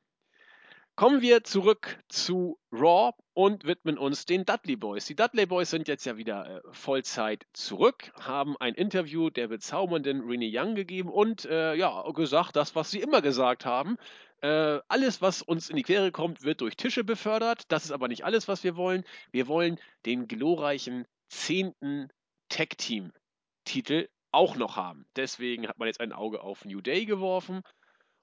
Kommen 0.97 1.21
wir 1.21 1.45
zurück 1.45 2.03
zu 2.09 2.59
Raw 2.73 3.13
und 3.35 3.65
widmen 3.67 3.99
uns 3.99 4.25
den 4.25 4.47
Dudley 4.47 4.77
Boys. 4.77 5.05
Die 5.05 5.15
Dudley 5.15 5.45
Boys 5.45 5.69
sind 5.69 5.89
jetzt 5.89 6.07
ja 6.07 6.17
wieder 6.17 6.57
äh, 6.57 6.61
Vollzeit 6.73 7.47
zurück, 7.53 8.11
haben 8.19 8.57
ein 8.61 8.73
Interview 8.73 9.29
der 9.29 9.49
bezaubernden 9.49 10.23
Renee 10.23 10.51
Young 10.51 10.75
gegeben 10.75 11.11
und 11.11 11.45
äh, 11.45 11.75
ja, 11.75 12.03
gesagt, 12.13 12.57
das, 12.57 12.75
was 12.75 12.91
sie 12.91 13.01
immer 13.01 13.21
gesagt 13.21 13.67
haben. 13.67 13.99
Äh, 14.41 14.79
alles, 14.89 15.21
was 15.21 15.43
uns 15.43 15.69
in 15.69 15.77
die 15.77 15.83
Quere 15.83 16.13
kommt, 16.13 16.45
wird 16.45 16.63
durch 16.63 16.79
Tische 16.79 17.05
befördert. 17.05 17.65
Das 17.69 17.85
ist 17.85 17.91
aber 17.91 18.09
nicht 18.09 18.25
alles, 18.25 18.49
was 18.49 18.65
wir 18.65 18.75
wollen. 18.77 19.05
Wir 19.33 19.49
wollen 19.49 19.79
den 20.07 20.29
glorreichen 20.29 21.05
zehnten 21.29 22.09
Tag-Team-Titel 22.49 24.09
auch 24.33 24.57
noch 24.57 24.77
haben. 24.77 25.05
Deswegen 25.15 25.69
hat 25.69 25.79
man 25.79 25.89
jetzt 25.89 26.01
ein 26.01 26.15
Auge 26.15 26.41
auf 26.41 26.65
New 26.65 26.81
Day 26.81 27.05
geworfen 27.05 27.61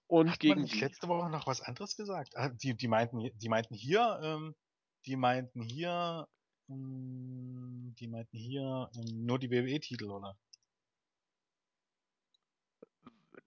und 0.08 0.32
Hat 0.32 0.39
gegen 0.39 0.56
man 0.56 0.64
nicht 0.64 0.80
letzte 0.80 1.08
Woche 1.08 1.30
noch 1.30 1.47
was 1.47 1.62
anderes 1.62 1.95
gesagt? 1.95 2.36
Ah, 2.36 2.49
die, 2.49 2.76
die, 2.76 2.88
meinten, 2.88 3.30
die 3.38 3.49
meinten 3.49 3.74
hier, 3.74 4.20
ähm, 4.22 4.56
die 5.06 5.16
meinten 5.16 5.62
hier, 5.62 6.28
ähm, 6.70 7.95
die 7.99 8.08
meinten 8.08 8.38
hier 8.38 8.89
ähm, 8.95 9.26
nur 9.26 9.39
die 9.39 9.49
WWE-Titel, 9.49 10.12
oder? 10.12 10.38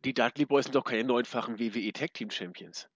Die 0.04 0.14
Dudley 0.14 0.46
Boys 0.46 0.64
sind 0.64 0.74
doch 0.74 0.84
keine 0.84 1.04
neunfachen 1.04 1.58
WWE 1.58 1.92
Tag 1.92 2.14
Team 2.14 2.30
Champions. 2.30 2.88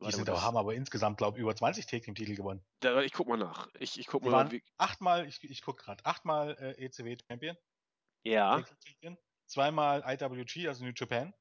Die 0.00 0.12
sind 0.12 0.28
aber, 0.28 0.42
haben 0.42 0.56
aber 0.56 0.74
insgesamt, 0.74 1.18
glaube 1.18 1.38
ich, 1.38 1.42
über 1.42 1.54
20 1.54 1.86
Tag 1.86 2.02
Team 2.02 2.14
Titel 2.14 2.36
gewonnen. 2.36 2.64
Da, 2.80 3.02
ich 3.02 3.12
guck 3.12 3.26
mal 3.26 3.36
nach. 3.36 3.68
Ich, 3.80 3.98
ich 3.98 4.06
guck 4.06 4.22
die 4.22 4.28
mal. 4.28 4.50
Wie... 4.52 4.62
Achtmal, 4.76 5.26
ich, 5.26 5.42
ich 5.42 5.62
guck 5.62 5.78
gerade, 5.78 6.04
achtmal 6.06 6.56
äh, 6.60 6.84
ECW 6.84 7.16
Champion. 7.28 7.56
Ja. 8.22 8.64
Zweimal 9.46 10.04
IWG, 10.06 10.68
also 10.68 10.84
New 10.84 10.92
Japan 10.94 11.34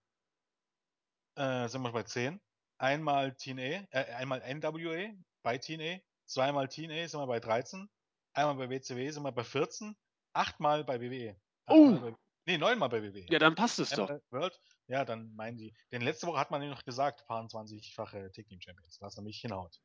äh, 1.37 1.67
sind 1.67 1.81
wir 1.81 1.91
bei 1.91 2.03
10. 2.03 2.39
Einmal 2.79 3.35
TNA, 3.35 3.87
äh, 3.91 4.13
einmal 4.15 4.41
NWA 4.41 5.13
bei 5.43 5.57
TNA, 5.57 5.99
zweimal 6.25 6.67
TNA 6.67 7.07
sind 7.07 7.19
wir 7.19 7.27
bei 7.27 7.39
13, 7.39 7.89
einmal 8.33 8.55
bei 8.55 8.69
WCW 8.69 9.09
sind 9.09 9.23
wir 9.23 9.31
bei 9.31 9.43
14, 9.43 9.95
achtmal 10.33 10.83
bei 10.83 11.01
WWE. 11.01 11.35
Oh! 11.67 11.97
Bei, 11.99 12.15
nee, 12.45 12.57
neunmal 12.57 12.89
bei 12.89 13.01
WWE. 13.01 13.25
Ja, 13.29 13.39
dann 13.39 13.55
passt 13.55 13.79
es 13.79 13.89
doch. 13.89 14.09
World, 14.29 14.59
ja, 14.87 15.05
dann 15.05 15.33
meinen 15.35 15.57
die. 15.57 15.73
Denn 15.91 16.01
letzte 16.01 16.27
Woche 16.27 16.39
hat 16.39 16.51
man 16.51 16.67
noch 16.69 16.83
gesagt, 16.83 17.21
22-fache 17.27 18.31
Tag 18.31 18.47
Team 18.47 18.61
Champions, 18.61 19.01
was 19.01 19.17
nämlich 19.17 19.39
hinhaut. 19.39 19.79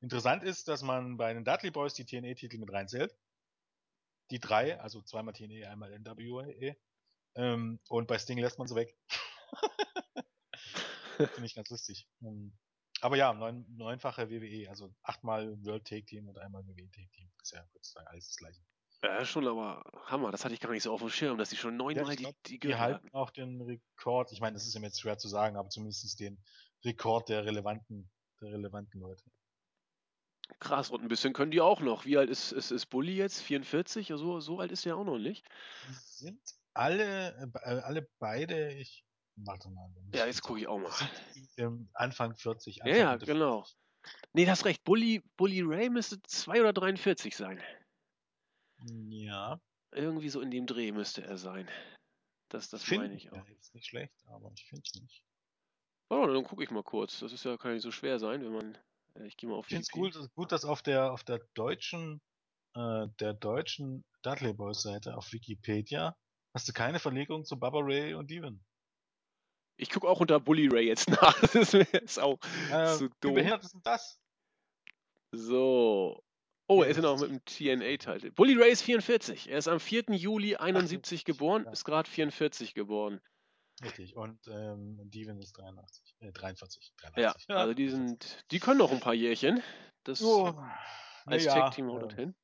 Interessant 0.00 0.44
ist, 0.44 0.68
dass 0.68 0.82
man 0.82 1.16
bei 1.16 1.32
den 1.32 1.44
Dudley 1.44 1.70
Boys 1.70 1.94
die 1.94 2.04
TNA-Titel 2.04 2.58
mit 2.58 2.72
reinzählt. 2.72 3.16
Die 4.30 4.40
drei, 4.40 4.78
also 4.80 5.00
zweimal 5.02 5.34
TNA, 5.34 5.70
einmal 5.70 5.98
NWA. 5.98 6.74
Ähm, 7.36 7.80
und 7.88 8.06
bei 8.06 8.18
Sting 8.18 8.38
lässt 8.38 8.58
man 8.58 8.68
sie 8.68 8.74
weg. 8.74 8.94
Finde 11.16 11.46
ich 11.46 11.54
ganz 11.54 11.70
lustig. 11.70 12.08
Ähm, 12.22 12.56
aber 13.00 13.16
ja, 13.16 13.32
neun, 13.32 13.66
neunfache 13.76 14.30
WWE, 14.30 14.68
also 14.70 14.94
achtmal 15.02 15.62
World 15.64 15.84
Take 15.84 16.04
Team 16.04 16.28
und 16.28 16.38
einmal 16.38 16.66
WWE 16.66 16.90
Take 16.90 17.10
Team. 17.10 17.30
Ist 17.42 17.52
ja 17.52 17.64
heutzutage 17.74 18.08
alles 18.08 18.28
das 18.28 18.36
gleiche. 18.36 18.60
Ja, 19.02 19.24
schon, 19.26 19.46
aber 19.46 19.84
Hammer, 20.06 20.30
das 20.30 20.44
hatte 20.44 20.54
ich 20.54 20.60
gar 20.60 20.70
nicht 20.70 20.82
so 20.82 20.92
auf 20.92 21.00
dem 21.00 21.10
Schirm, 21.10 21.36
dass 21.36 21.50
die 21.50 21.56
schon 21.56 21.76
neunmal 21.76 22.18
ja, 22.18 22.30
die, 22.30 22.36
die, 22.46 22.58
die 22.58 22.74
halten 22.76 23.10
auch 23.12 23.30
den 23.30 23.60
Rekord, 23.60 24.32
ich 24.32 24.40
meine, 24.40 24.54
das 24.54 24.66
ist 24.66 24.74
ja 24.74 24.80
jetzt 24.80 25.00
schwer 25.00 25.18
zu 25.18 25.28
sagen, 25.28 25.56
aber 25.56 25.68
zumindest 25.68 26.18
den 26.18 26.42
Rekord 26.84 27.28
der 27.28 27.44
relevanten, 27.44 28.10
der 28.40 28.52
relevanten 28.52 29.00
Leute. 29.00 29.24
Krass, 30.58 30.90
und 30.90 31.02
ein 31.02 31.08
bisschen 31.08 31.34
können 31.34 31.50
die 31.50 31.60
auch 31.60 31.80
noch. 31.80 32.06
Wie 32.06 32.16
alt 32.16 32.30
ist, 32.30 32.52
ist, 32.52 32.70
ist 32.70 32.86
Bully 32.86 33.16
jetzt? 33.16 33.42
44? 33.42 34.08
So, 34.08 34.40
so 34.40 34.60
alt 34.60 34.72
ist 34.72 34.86
er 34.86 34.96
auch 34.96 35.04
noch 35.04 35.18
nicht. 35.18 35.44
Die 35.88 35.92
sind 35.92 36.40
alle, 36.72 37.50
äh, 37.62 37.80
alle 37.80 38.08
beide, 38.18 38.72
ich 38.72 39.03
Warte 39.36 39.68
mal. 39.70 39.90
Ja, 40.14 40.26
jetzt 40.26 40.42
gucke 40.42 40.60
ich 40.60 40.66
auch 40.66 40.78
mal. 40.78 40.92
Anfang 41.94 42.34
40. 42.34 42.82
Anfang 42.82 42.96
ja, 42.96 43.12
ja, 43.12 43.16
genau. 43.16 43.66
Nee, 44.32 44.46
hast 44.48 44.64
recht. 44.64 44.84
Bully, 44.84 45.22
Bully 45.36 45.62
Ray 45.62 45.90
müsste 45.90 46.22
2 46.22 46.60
oder 46.60 46.72
43 46.72 47.36
sein. 47.36 47.60
Ja. 49.08 49.60
Irgendwie 49.92 50.28
so 50.28 50.40
in 50.40 50.50
dem 50.50 50.66
Dreh 50.66 50.92
müsste 50.92 51.22
er 51.22 51.38
sein. 51.38 51.68
Das, 52.48 52.68
das 52.68 52.84
find, 52.84 53.02
meine 53.02 53.14
ich 53.14 53.32
auch. 53.32 53.36
Ja, 53.36 53.54
ist 53.58 53.74
nicht 53.74 53.86
schlecht, 53.86 54.14
aber 54.26 54.52
ich 54.52 54.66
finde 54.66 54.82
es 54.84 55.00
nicht. 55.00 55.24
Oh, 56.10 56.26
dann 56.26 56.44
gucke 56.44 56.62
ich 56.62 56.70
mal 56.70 56.82
kurz. 56.82 57.20
Das 57.20 57.32
ist 57.32 57.44
ja 57.44 57.56
kann 57.56 57.72
nicht 57.72 57.82
so 57.82 57.90
schwer 57.90 58.18
sein, 58.18 58.42
wenn 58.44 58.52
man. 58.52 58.78
Äh, 59.14 59.26
ich 59.26 59.36
gehe 59.36 59.48
mal 59.48 59.56
auf. 59.56 59.66
Ich 59.66 59.70
finde 59.70 59.82
es 59.82 59.88
gut, 59.88 60.34
gut, 60.34 60.52
dass 60.52 60.64
auf 60.64 60.82
der 60.82 61.12
auf 61.12 61.24
der 61.24 61.40
deutschen 61.54 62.20
äh, 62.74 63.06
der 63.20 63.34
deutschen 63.34 64.04
Dudley 64.22 64.52
Boys 64.52 64.82
Seite 64.82 65.16
auf 65.16 65.32
Wikipedia 65.32 66.16
hast 66.54 66.68
du 66.68 66.72
keine 66.72 67.00
Verlegung 67.00 67.44
zu 67.44 67.58
Baba 67.58 67.80
Ray 67.80 68.14
und 68.14 68.30
Devon. 68.30 68.64
Ich 69.76 69.90
gucke 69.90 70.08
auch 70.08 70.20
unter 70.20 70.40
Bully 70.40 70.68
Ray 70.68 70.86
jetzt 70.86 71.08
nach. 71.22 71.38
Das 71.40 71.54
ist 71.54 71.72
mir 71.72 71.86
jetzt 71.92 72.18
auch 72.18 72.38
äh, 72.70 72.94
so 72.94 73.08
dumm. 73.20 73.32
Wie 73.32 73.34
behindert 73.36 73.64
ist 73.64 73.74
denn 73.74 73.82
das? 73.82 74.20
So. 75.32 76.22
Oh, 76.66 76.82
er 76.82 76.88
ist 76.88 76.96
ja 76.96 77.02
noch 77.02 77.20
mit 77.20 77.30
dem 77.30 77.44
TNA-Titel. 77.44 78.30
Bully 78.30 78.54
Ray 78.54 78.72
ist 78.72 78.82
44. 78.82 79.50
Er 79.50 79.58
ist 79.58 79.68
am 79.68 79.80
4. 79.80 80.04
Juli 80.10 80.56
71 80.56 81.20
Ach, 81.20 81.24
geboren, 81.24 81.64
ja. 81.66 81.72
ist 81.72 81.84
gerade 81.84 82.08
44 82.08 82.72
geworden. 82.72 83.20
Richtig. 83.82 84.16
Und 84.16 84.46
ähm, 84.48 84.98
Devin 85.10 85.38
ist 85.40 85.52
83, 85.58 86.16
äh, 86.20 86.32
43, 86.32 86.92
83. 86.96 87.48
Ja, 87.48 87.56
also 87.56 87.74
die 87.74 87.88
sind, 87.88 88.44
die 88.50 88.60
können 88.60 88.78
noch 88.78 88.92
ein 88.92 89.00
paar 89.00 89.14
Jährchen. 89.14 89.62
Das 90.04 90.22
oh, 90.22 90.54
als 91.26 91.44
ja, 91.44 91.54
Tag-Team 91.54 91.88
haut 91.88 92.12
äh, 92.12 92.16
hin. 92.16 92.34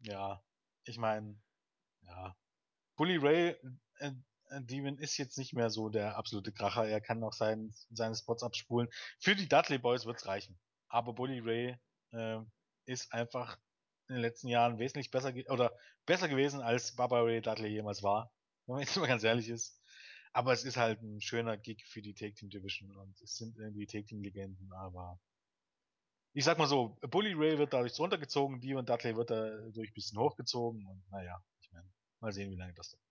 Ja, 0.00 0.42
ich 0.84 0.98
meine, 0.98 1.40
ja. 2.02 2.36
Bully 2.96 3.16
Ray, 3.16 3.56
äh, 3.98 4.12
Demon 4.60 4.98
ist 4.98 5.16
jetzt 5.18 5.38
nicht 5.38 5.54
mehr 5.54 5.70
so 5.70 5.88
der 5.88 6.16
absolute 6.16 6.52
Kracher. 6.52 6.86
Er 6.86 7.00
kann 7.00 7.18
noch 7.18 7.32
seinen, 7.32 7.74
seine 7.90 8.14
Spots 8.14 8.42
abspulen. 8.42 8.88
Für 9.18 9.34
die 9.34 9.48
Dudley 9.48 9.78
Boys 9.78 10.04
wird's 10.04 10.26
reichen. 10.26 10.58
Aber 10.88 11.12
Bully 11.14 11.40
Ray 11.40 11.76
äh, 12.12 12.40
ist 12.86 13.12
einfach 13.12 13.58
in 14.08 14.16
den 14.16 14.22
letzten 14.22 14.48
Jahren 14.48 14.78
wesentlich 14.78 15.10
besser 15.10 15.32
oder 15.48 15.72
besser 16.06 16.28
gewesen 16.28 16.60
als 16.60 16.94
Baba 16.94 17.20
Ray 17.20 17.40
Dudley 17.40 17.70
jemals 17.70 18.02
war, 18.02 18.32
wenn 18.66 18.74
man 18.74 18.82
jetzt 18.82 18.96
mal 18.98 19.06
ganz 19.06 19.24
ehrlich 19.24 19.48
ist. 19.48 19.80
Aber 20.34 20.52
es 20.52 20.64
ist 20.64 20.76
halt 20.76 21.02
ein 21.02 21.20
schöner 21.20 21.56
Gig 21.56 21.84
für 21.86 22.02
die 22.02 22.14
Take 22.14 22.34
Team 22.34 22.50
Division 22.50 22.96
und 22.96 23.20
es 23.20 23.36
sind 23.36 23.58
irgendwie 23.58 23.86
Take 23.86 24.06
Team 24.06 24.22
Legenden, 24.22 24.72
aber 24.72 25.20
ich 26.34 26.44
sag 26.44 26.58
mal 26.58 26.66
so, 26.66 26.98
Bully 27.02 27.34
Ray 27.34 27.58
wird 27.58 27.74
dadurch 27.74 27.98
runtergezogen, 27.98 28.60
Dion 28.60 28.86
Dudley 28.86 29.16
wird 29.16 29.30
dadurch 29.30 29.90
ein 29.90 29.94
bisschen 29.94 30.18
hochgezogen 30.18 30.86
und 30.86 31.02
naja, 31.10 31.42
ich 31.60 31.70
meine, 31.72 31.90
mal 32.20 32.32
sehen, 32.32 32.50
wie 32.50 32.56
lange 32.56 32.72
das 32.74 32.90
dauert. 32.90 33.01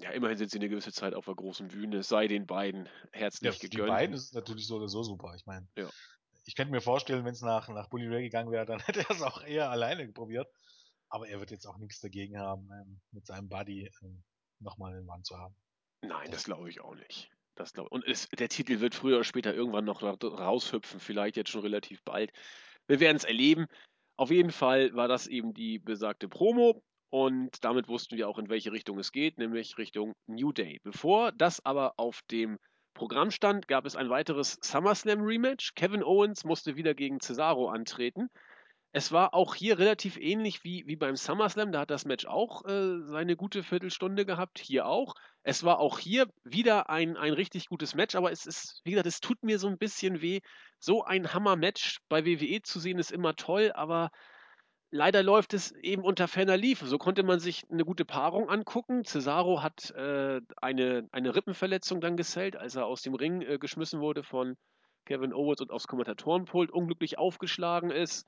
Ja, 0.00 0.10
immerhin 0.10 0.36
sind 0.36 0.50
sie 0.50 0.58
eine 0.58 0.68
gewisse 0.68 0.92
Zeit 0.92 1.14
auf 1.14 1.24
der 1.24 1.34
großen 1.34 1.68
Bühne, 1.68 2.02
sei 2.04 2.28
den 2.28 2.46
beiden 2.46 2.88
herzlich 3.12 3.54
ja, 3.54 3.68
gegönnt. 3.68 3.88
Die 3.88 3.92
beiden 3.92 4.14
ist 4.14 4.34
natürlich 4.34 4.66
so 4.66 4.76
oder 4.76 4.88
so 4.88 5.02
super, 5.02 5.34
ich 5.36 5.44
meine. 5.44 5.66
Ja. 5.76 5.90
Ich 6.44 6.54
könnte 6.54 6.72
mir 6.72 6.80
vorstellen, 6.80 7.24
wenn 7.24 7.32
es 7.32 7.42
nach, 7.42 7.68
nach 7.68 7.88
Bully 7.88 8.06
Ray 8.06 8.22
gegangen 8.22 8.50
wäre, 8.52 8.64
dann 8.64 8.78
hätte 8.86 9.00
er 9.00 9.10
es 9.10 9.22
auch 9.22 9.42
eher 9.42 9.70
alleine 9.70 10.08
probiert. 10.08 10.48
Aber 11.10 11.28
er 11.28 11.40
wird 11.40 11.50
jetzt 11.50 11.66
auch 11.66 11.78
nichts 11.78 12.00
dagegen 12.00 12.38
haben, 12.38 12.68
ähm, 12.70 13.00
mit 13.12 13.26
seinem 13.26 13.48
Buddy 13.48 13.90
ähm, 14.02 14.22
nochmal 14.60 14.94
den 14.94 15.04
Mann 15.04 15.24
zu 15.24 15.36
haben. 15.36 15.54
Nein, 16.02 16.30
das 16.30 16.44
glaube 16.44 16.68
ich 16.68 16.80
auch 16.80 16.94
nicht. 16.94 17.30
Das 17.56 17.72
glaub, 17.72 17.90
und 17.90 18.06
es, 18.06 18.28
der 18.28 18.48
Titel 18.48 18.78
wird 18.78 18.94
früher 18.94 19.16
oder 19.16 19.24
später 19.24 19.52
irgendwann 19.52 19.84
noch 19.84 20.02
raushüpfen, 20.02 21.00
vielleicht 21.00 21.36
jetzt 21.36 21.50
schon 21.50 21.62
relativ 21.62 22.04
bald. 22.04 22.32
Wir 22.86 23.00
werden 23.00 23.16
es 23.16 23.24
erleben. 23.24 23.66
Auf 24.16 24.30
jeden 24.30 24.52
Fall 24.52 24.94
war 24.94 25.08
das 25.08 25.26
eben 25.26 25.54
die 25.54 25.80
besagte 25.80 26.28
Promo 26.28 26.84
und 27.10 27.64
damit 27.64 27.88
wussten 27.88 28.16
wir 28.16 28.28
auch, 28.28 28.38
in 28.38 28.48
welche 28.48 28.72
Richtung 28.72 28.98
es 28.98 29.12
geht, 29.12 29.38
nämlich 29.38 29.78
Richtung 29.78 30.14
New 30.26 30.52
Day. 30.52 30.80
Bevor 30.82 31.32
das 31.32 31.64
aber 31.64 31.94
auf 31.96 32.20
dem 32.30 32.58
Programm 32.94 33.30
stand, 33.30 33.68
gab 33.68 33.86
es 33.86 33.96
ein 33.96 34.10
weiteres 34.10 34.58
SummerSlam 34.60 35.20
Rematch. 35.20 35.74
Kevin 35.74 36.02
Owens 36.02 36.44
musste 36.44 36.76
wieder 36.76 36.94
gegen 36.94 37.20
Cesaro 37.20 37.68
antreten. 37.68 38.28
Es 38.92 39.12
war 39.12 39.34
auch 39.34 39.54
hier 39.54 39.78
relativ 39.78 40.16
ähnlich 40.16 40.64
wie, 40.64 40.84
wie 40.86 40.96
beim 40.96 41.14
SummerSlam. 41.14 41.72
Da 41.72 41.80
hat 41.80 41.90
das 41.90 42.06
Match 42.06 42.26
auch 42.26 42.64
äh, 42.64 42.98
seine 43.04 43.36
gute 43.36 43.62
Viertelstunde 43.62 44.26
gehabt. 44.26 44.58
Hier 44.58 44.86
auch. 44.86 45.14
Es 45.42 45.62
war 45.62 45.78
auch 45.78 45.98
hier 45.98 46.26
wieder 46.44 46.90
ein, 46.90 47.16
ein 47.16 47.32
richtig 47.32 47.68
gutes 47.68 47.94
Match, 47.94 48.16
aber 48.16 48.32
es 48.32 48.46
ist, 48.46 48.80
wie 48.84 48.90
gesagt, 48.90 49.06
es 49.06 49.20
tut 49.20 49.42
mir 49.42 49.58
so 49.58 49.68
ein 49.68 49.78
bisschen 49.78 50.20
weh. 50.20 50.40
So 50.78 51.04
ein 51.04 51.32
Hammer-Match 51.32 52.00
bei 52.08 52.24
WWE 52.26 52.62
zu 52.62 52.80
sehen 52.80 52.98
ist 52.98 53.12
immer 53.12 53.36
toll, 53.36 53.72
aber 53.74 54.10
leider 54.90 55.22
läuft 55.22 55.54
es 55.54 55.72
eben 55.72 56.02
unter 56.02 56.28
ferner 56.28 56.56
Liefen. 56.56 56.88
So 56.88 56.98
konnte 56.98 57.22
man 57.22 57.40
sich 57.40 57.64
eine 57.70 57.84
gute 57.84 58.04
Paarung 58.04 58.48
angucken. 58.48 59.04
Cesaro 59.04 59.62
hat 59.62 59.90
äh, 59.90 60.40
eine, 60.56 61.08
eine 61.12 61.34
Rippenverletzung 61.34 62.00
dann 62.00 62.16
gesellt, 62.16 62.56
als 62.56 62.76
er 62.76 62.86
aus 62.86 63.02
dem 63.02 63.14
Ring 63.14 63.42
äh, 63.42 63.58
geschmissen 63.58 64.00
wurde 64.00 64.22
von 64.22 64.56
Kevin 65.04 65.32
Owens 65.32 65.60
und 65.60 65.70
aufs 65.70 65.88
Kommentatorenpult 65.88 66.70
unglücklich 66.70 67.18
aufgeschlagen 67.18 67.90
ist. 67.90 68.26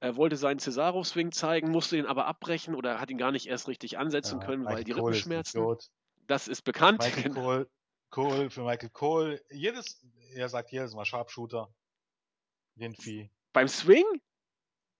Er 0.00 0.16
wollte 0.16 0.36
seinen 0.36 0.58
Cesaro-Swing 0.58 1.32
zeigen, 1.32 1.70
musste 1.70 1.96
ihn 1.96 2.04
aber 2.04 2.26
abbrechen 2.26 2.74
oder 2.74 3.00
hat 3.00 3.10
ihn 3.10 3.16
gar 3.16 3.32
nicht 3.32 3.46
erst 3.46 3.66
richtig 3.66 3.96
ansetzen 3.96 4.40
ja, 4.40 4.46
können, 4.46 4.62
Michael 4.62 4.76
weil 4.76 4.84
die 4.84 4.92
Cole 4.92 5.06
Rippenschmerzen. 5.06 5.72
Ist 5.72 5.90
das 6.26 6.48
ist 6.48 6.62
bekannt. 6.62 7.02
Michael. 7.02 7.30
Cole, 7.34 7.70
Cole, 8.10 8.50
für 8.50 8.62
Michael 8.62 8.90
Cole, 8.90 9.40
jedes, 9.50 10.04
er 10.34 10.48
sagt 10.48 10.70
jedes 10.70 10.94
Mal 10.94 11.04
Sharpshooter. 11.04 11.68
Irgendwie. 12.76 13.30
Beim 13.54 13.68
Swing? 13.68 14.04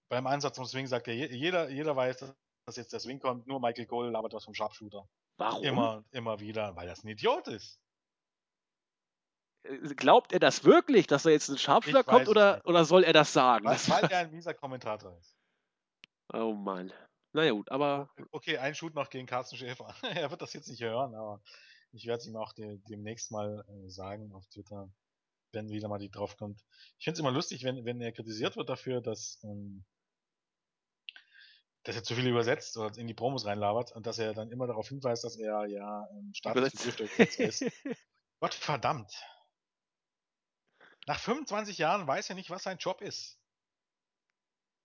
Beim 0.08 0.26
Einsatz 0.26 0.56
vom 0.56 0.66
Swing 0.66 0.86
sagt 0.86 1.08
er, 1.08 1.14
jeder, 1.14 1.68
jeder 1.68 1.96
weiß, 1.96 2.34
dass 2.66 2.76
jetzt 2.76 2.92
der 2.92 3.00
Swing 3.00 3.20
kommt, 3.20 3.46
nur 3.46 3.60
Michael 3.60 3.86
Cole 3.86 4.10
labert 4.10 4.32
was 4.32 4.44
vom 4.44 4.54
Sharpshooter. 4.54 5.08
Warum? 5.38 5.64
Immer, 5.64 6.04
immer 6.12 6.40
wieder, 6.40 6.74
weil 6.76 6.86
das 6.86 7.04
ein 7.04 7.08
Idiot 7.08 7.48
ist. 7.48 7.80
Äh, 9.64 9.94
glaubt 9.94 10.32
er 10.32 10.40
das 10.40 10.64
wirklich, 10.64 11.06
dass 11.06 11.24
da 11.24 11.30
jetzt 11.30 11.48
ein 11.48 11.58
Sharpshooter 11.58 12.04
kommt 12.04 12.28
oder, 12.28 12.62
oder 12.64 12.84
soll 12.84 13.04
er 13.04 13.12
das 13.12 13.32
sagen? 13.32 13.66
Weil, 13.66 13.76
weil 13.76 14.04
er 14.12 14.18
ein 14.20 14.30
mieser 14.30 14.54
Kommentator 14.54 15.16
ist. 15.18 15.36
Oh 16.32 16.52
Mann. 16.52 16.92
Naja 17.32 17.52
gut, 17.52 17.70
aber. 17.70 18.08
Okay, 18.30 18.58
ein 18.58 18.74
Shoot 18.74 18.94
noch 18.94 19.10
gegen 19.10 19.26
Carsten 19.26 19.56
Schäfer. 19.56 19.94
er 20.02 20.30
wird 20.30 20.40
das 20.40 20.54
jetzt 20.54 20.68
nicht 20.68 20.82
hören, 20.82 21.14
aber 21.14 21.42
ich 21.92 22.06
werde 22.06 22.20
es 22.20 22.26
ihm 22.26 22.36
auch 22.36 22.52
de 22.52 22.78
demnächst 22.88 23.30
mal 23.30 23.64
äh, 23.68 23.88
sagen 23.88 24.32
auf 24.32 24.46
Twitter, 24.48 24.90
wenn 25.52 25.68
wieder 25.68 25.88
mal 25.88 25.98
die 25.98 26.10
drauf 26.10 26.36
kommt. 26.36 26.64
Ich 26.98 27.04
finde 27.04 27.14
es 27.14 27.20
immer 27.20 27.30
lustig, 27.30 27.62
wenn, 27.64 27.84
wenn 27.84 28.00
er 28.00 28.12
kritisiert 28.12 28.56
wird 28.56 28.68
dafür, 28.68 29.00
dass, 29.00 29.38
ähm, 29.44 29.84
dass 31.86 31.94
er 31.94 32.02
zu 32.02 32.16
viel 32.16 32.26
übersetzt 32.26 32.76
oder 32.76 32.98
in 32.98 33.06
die 33.06 33.14
Promos 33.14 33.46
reinlabert 33.46 33.92
und 33.92 34.06
dass 34.06 34.18
er 34.18 34.34
dann 34.34 34.50
immer 34.50 34.66
darauf 34.66 34.88
hinweist, 34.88 35.22
dass 35.22 35.36
er 35.36 35.66
ja 35.66 36.08
ähm, 36.10 36.34
staatlich 36.34 36.74
ist. 37.38 37.64
Gott 38.40 38.54
verdammt. 38.54 39.14
Nach 41.06 41.20
25 41.20 41.78
Jahren 41.78 42.04
weiß 42.08 42.28
er 42.28 42.34
nicht, 42.34 42.50
was 42.50 42.64
sein 42.64 42.78
Job 42.78 43.00
ist. 43.02 43.38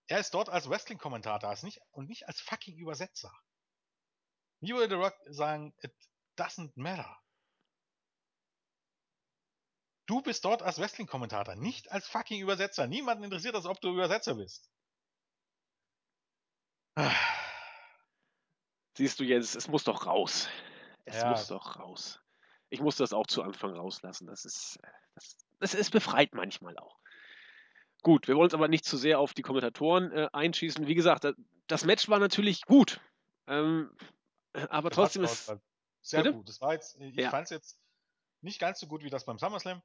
Er 0.05 0.19
ist 0.19 0.35
dort 0.35 0.49
als 0.49 0.69
Wrestling-Kommentator 0.69 1.57
und 1.89 2.07
nicht 2.07 2.27
als 2.27 2.39
fucking 2.39 2.77
Übersetzer. 2.77 3.33
Wie 4.59 4.73
würde 4.75 4.95
The 4.95 5.01
Rock 5.01 5.15
sagen, 5.27 5.73
it 5.81 5.95
doesn't 6.37 6.73
matter. 6.75 7.17
Du 10.05 10.21
bist 10.21 10.45
dort 10.45 10.61
als 10.61 10.77
Wrestling-Kommentator, 10.77 11.55
nicht 11.55 11.91
als 11.91 12.07
fucking 12.07 12.41
Übersetzer. 12.41 12.85
Niemanden 12.85 13.23
interessiert 13.23 13.55
das, 13.55 13.65
ob 13.65 13.81
du 13.81 13.89
Übersetzer 13.89 14.35
bist. 14.35 14.69
Siehst 18.97 19.19
du 19.19 19.23
jetzt, 19.23 19.55
es 19.55 19.67
muss 19.67 19.83
doch 19.83 20.05
raus. 20.05 20.49
Es 21.05 21.17
ja. 21.17 21.29
muss 21.29 21.47
doch 21.47 21.79
raus. 21.79 22.19
Ich 22.69 22.81
muss 22.81 22.95
das 22.97 23.13
auch 23.13 23.27
zu 23.27 23.41
Anfang 23.43 23.73
rauslassen. 23.73 24.27
Das 24.27 24.45
ist, 24.45 24.79
das 25.15 25.35
es, 25.59 25.73
es 25.73 25.89
befreit 25.89 26.33
manchmal 26.33 26.77
auch. 26.77 26.99
Gut, 28.03 28.27
wir 28.27 28.35
wollen 28.35 28.45
uns 28.45 28.53
aber 28.53 28.67
nicht 28.67 28.85
zu 28.85 28.97
sehr 28.97 29.19
auf 29.19 29.33
die 29.33 29.41
Kommentatoren 29.41 30.11
äh, 30.11 30.29
einschießen. 30.33 30.87
Wie 30.87 30.95
gesagt, 30.95 31.27
das 31.67 31.85
Match 31.85 32.09
war 32.09 32.19
natürlich 32.19 32.63
gut. 32.63 32.99
Ähm, 33.47 33.95
aber 34.53 34.89
das 34.89 34.95
trotzdem 34.95 35.23
ist. 35.23 35.53
Sehr 36.01 36.23
bitte? 36.23 36.35
gut. 36.35 36.49
Das 36.49 36.61
war 36.61 36.73
jetzt, 36.73 36.99
ich 36.99 37.15
ja. 37.15 37.29
fand 37.29 37.45
es 37.45 37.51
jetzt 37.51 37.79
nicht 38.41 38.59
ganz 38.59 38.79
so 38.79 38.87
gut 38.87 39.03
wie 39.03 39.09
das 39.09 39.25
beim 39.25 39.37
SummerSlam. 39.37 39.81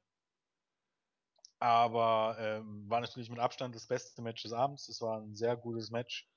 Aber 1.59 2.37
ähm, 2.39 2.89
war 2.89 3.01
natürlich 3.01 3.29
mit 3.29 3.39
Abstand 3.39 3.75
das 3.75 3.87
beste 3.87 4.21
Match 4.21 4.43
des 4.43 4.53
Abends. 4.53 4.89
Es 4.89 5.01
war 5.01 5.19
ein 5.19 5.35
sehr 5.35 5.55
gutes 5.55 5.91
Match. 5.91 6.27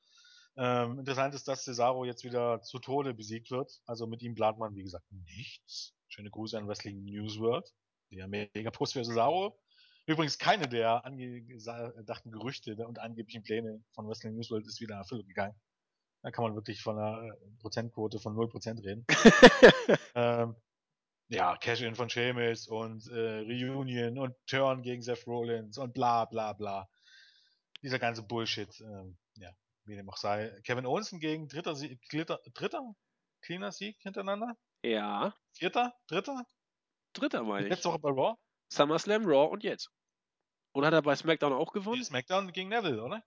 Ähm, 0.56 0.98
interessant 0.98 1.34
ist, 1.34 1.48
dass 1.48 1.64
Cesaro 1.64 2.04
jetzt 2.04 2.24
wieder 2.24 2.60
zu 2.62 2.78
Tode 2.78 3.14
besiegt 3.14 3.50
wird. 3.50 3.80
Also 3.86 4.06
mit 4.06 4.22
ihm 4.22 4.34
plant 4.34 4.58
man, 4.58 4.74
wie 4.74 4.82
gesagt, 4.82 5.06
nichts. 5.10 5.94
Schöne 6.08 6.30
Grüße 6.30 6.58
an 6.58 6.66
Wrestling 6.66 7.04
News 7.04 7.38
World 7.38 7.72
der 8.16 8.28
mega 8.28 8.70
Post 8.70 8.94
für 8.94 9.04
Cesaro. 9.04 9.58
Übrigens 10.06 10.38
keine 10.38 10.68
der 10.68 11.04
angedachten 11.04 12.32
Gerüchte 12.32 12.74
und 12.86 12.98
angeblichen 12.98 13.42
Pläne 13.42 13.82
von 13.92 14.08
Wrestling 14.08 14.34
News 14.34 14.50
World 14.50 14.66
ist 14.66 14.80
wieder 14.80 14.94
in 14.94 15.00
Erfüllung 15.00 15.26
gegangen. 15.26 15.54
Da 16.22 16.30
kann 16.30 16.44
man 16.44 16.54
wirklich 16.54 16.82
von 16.82 16.98
einer 16.98 17.34
Prozentquote 17.60 18.18
von 18.18 18.34
0% 18.34 18.84
reden. 18.84 19.06
ähm, 20.14 20.56
ja, 21.28 21.56
Cash-In 21.56 21.94
von 21.94 22.10
Sheamus 22.10 22.66
und 22.66 23.06
äh, 23.08 23.38
Reunion 23.40 24.18
und 24.18 24.34
Turn 24.46 24.82
gegen 24.82 25.00
Seth 25.00 25.26
Rollins 25.26 25.78
und 25.78 25.94
bla 25.94 26.24
bla 26.24 26.52
bla. 26.52 26.88
Dieser 27.82 27.98
ganze 27.98 28.22
Bullshit. 28.22 28.80
Ähm, 28.80 29.16
wie 29.90 29.96
dem 29.96 30.08
auch 30.08 30.16
sei. 30.16 30.58
Kevin 30.64 30.86
Owens 30.86 31.10
gegen 31.10 31.48
dritter, 31.48 31.74
Sieg, 31.74 32.00
dritter, 32.08 32.40
dritter 32.54 32.94
cleaner 33.42 33.72
Sieg 33.72 33.96
hintereinander? 34.00 34.56
Ja. 34.82 35.34
Vierter? 35.52 35.94
Dritter? 36.06 36.46
Dritter, 37.12 37.42
meine 37.42 37.66
ich. 37.66 37.70
Letzte 37.70 37.88
Woche 37.88 37.98
bei 37.98 38.10
Raw? 38.10 38.36
SummerSlam, 38.72 39.24
Raw 39.26 39.50
und 39.50 39.64
jetzt. 39.64 39.90
Oder 40.72 40.88
hat 40.88 40.94
er 40.94 41.02
bei 41.02 41.16
SmackDown 41.16 41.52
auch 41.52 41.72
gewonnen? 41.72 42.04
SmackDown 42.04 42.52
gegen 42.52 42.68
Neville, 42.68 43.02
oder? 43.02 43.24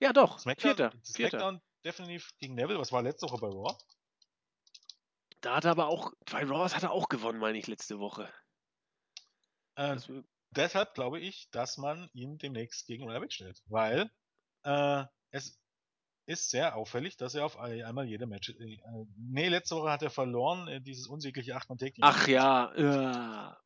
Ja, 0.00 0.12
doch. 0.12 0.38
SmackDown, 0.38 0.76
Vierter. 0.76 0.98
SmackDown 1.04 1.40
Vierter. 1.40 1.62
definitiv 1.84 2.30
gegen 2.38 2.54
Neville. 2.54 2.78
Was 2.78 2.92
war 2.92 3.02
letzte 3.02 3.26
Woche 3.26 3.38
bei 3.38 3.48
Raw? 3.48 3.76
Da 5.40 5.56
hat 5.56 5.64
er 5.66 5.72
aber 5.72 5.88
auch, 5.88 6.12
bei 6.30 6.44
Raw 6.44 6.68
hat 6.68 6.82
er 6.82 6.92
auch 6.92 7.08
gewonnen, 7.08 7.38
meine 7.38 7.58
ich, 7.58 7.66
letzte 7.66 7.98
Woche. 7.98 8.32
Äh, 9.76 9.96
deshalb 10.50 10.94
glaube 10.94 11.20
ich, 11.20 11.50
dass 11.50 11.76
man 11.76 12.08
ihn 12.14 12.38
demnächst 12.38 12.86
gegen 12.86 13.08
Rabbit 13.08 13.34
stellt. 13.34 13.62
Weil 13.66 14.10
äh, 14.64 15.04
es 15.30 15.60
ist 16.26 16.50
sehr 16.50 16.76
auffällig, 16.76 17.16
dass 17.16 17.34
er 17.34 17.46
auf 17.46 17.58
einmal 17.58 18.06
jede 18.06 18.26
Match. 18.26 18.50
Äh, 18.50 18.78
nee, 19.16 19.48
letzte 19.48 19.76
Woche 19.76 19.90
hat 19.90 20.02
er 20.02 20.10
verloren, 20.10 20.68
äh, 20.68 20.80
dieses 20.80 21.06
unsägliche 21.06 21.56
8 21.56 21.68
man 21.70 21.78
Ach 22.00 22.28
ja, 22.28 22.72
ja. 22.76 23.58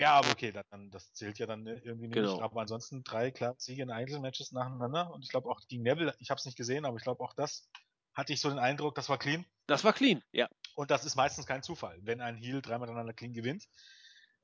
Ja, 0.00 0.12
aber 0.12 0.30
okay, 0.30 0.52
dann, 0.70 0.90
das 0.90 1.12
zählt 1.12 1.40
ja 1.40 1.46
dann 1.46 1.66
äh, 1.66 1.80
irgendwie 1.82 2.08
genau. 2.08 2.34
nicht. 2.34 2.42
Aber 2.42 2.60
ansonsten 2.60 3.02
drei 3.02 3.32
klar 3.32 3.56
Siege 3.58 3.82
in 3.82 3.90
Einzelmatches 3.90 4.52
nacheinander. 4.52 5.12
Und 5.12 5.24
ich 5.24 5.30
glaube 5.30 5.50
auch 5.50 5.60
gegen 5.66 5.82
Neville, 5.82 6.14
ich 6.20 6.30
habe 6.30 6.38
es 6.38 6.44
nicht 6.44 6.56
gesehen, 6.56 6.84
aber 6.84 6.96
ich 6.96 7.02
glaube 7.02 7.22
auch 7.24 7.34
das 7.34 7.68
hatte 8.14 8.32
ich 8.32 8.40
so 8.40 8.48
den 8.48 8.58
Eindruck, 8.58 8.94
das 8.94 9.08
war 9.08 9.18
clean. 9.18 9.44
Das 9.66 9.84
war 9.84 9.92
clean, 9.92 10.22
ja. 10.32 10.48
Und 10.74 10.90
das 10.90 11.04
ist 11.04 11.14
meistens 11.14 11.46
kein 11.46 11.62
Zufall, 11.62 11.98
wenn 12.02 12.20
ein 12.20 12.36
Heel 12.36 12.62
dreimal 12.62 12.88
miteinander 12.88 13.12
clean 13.12 13.32
gewinnt. 13.32 13.68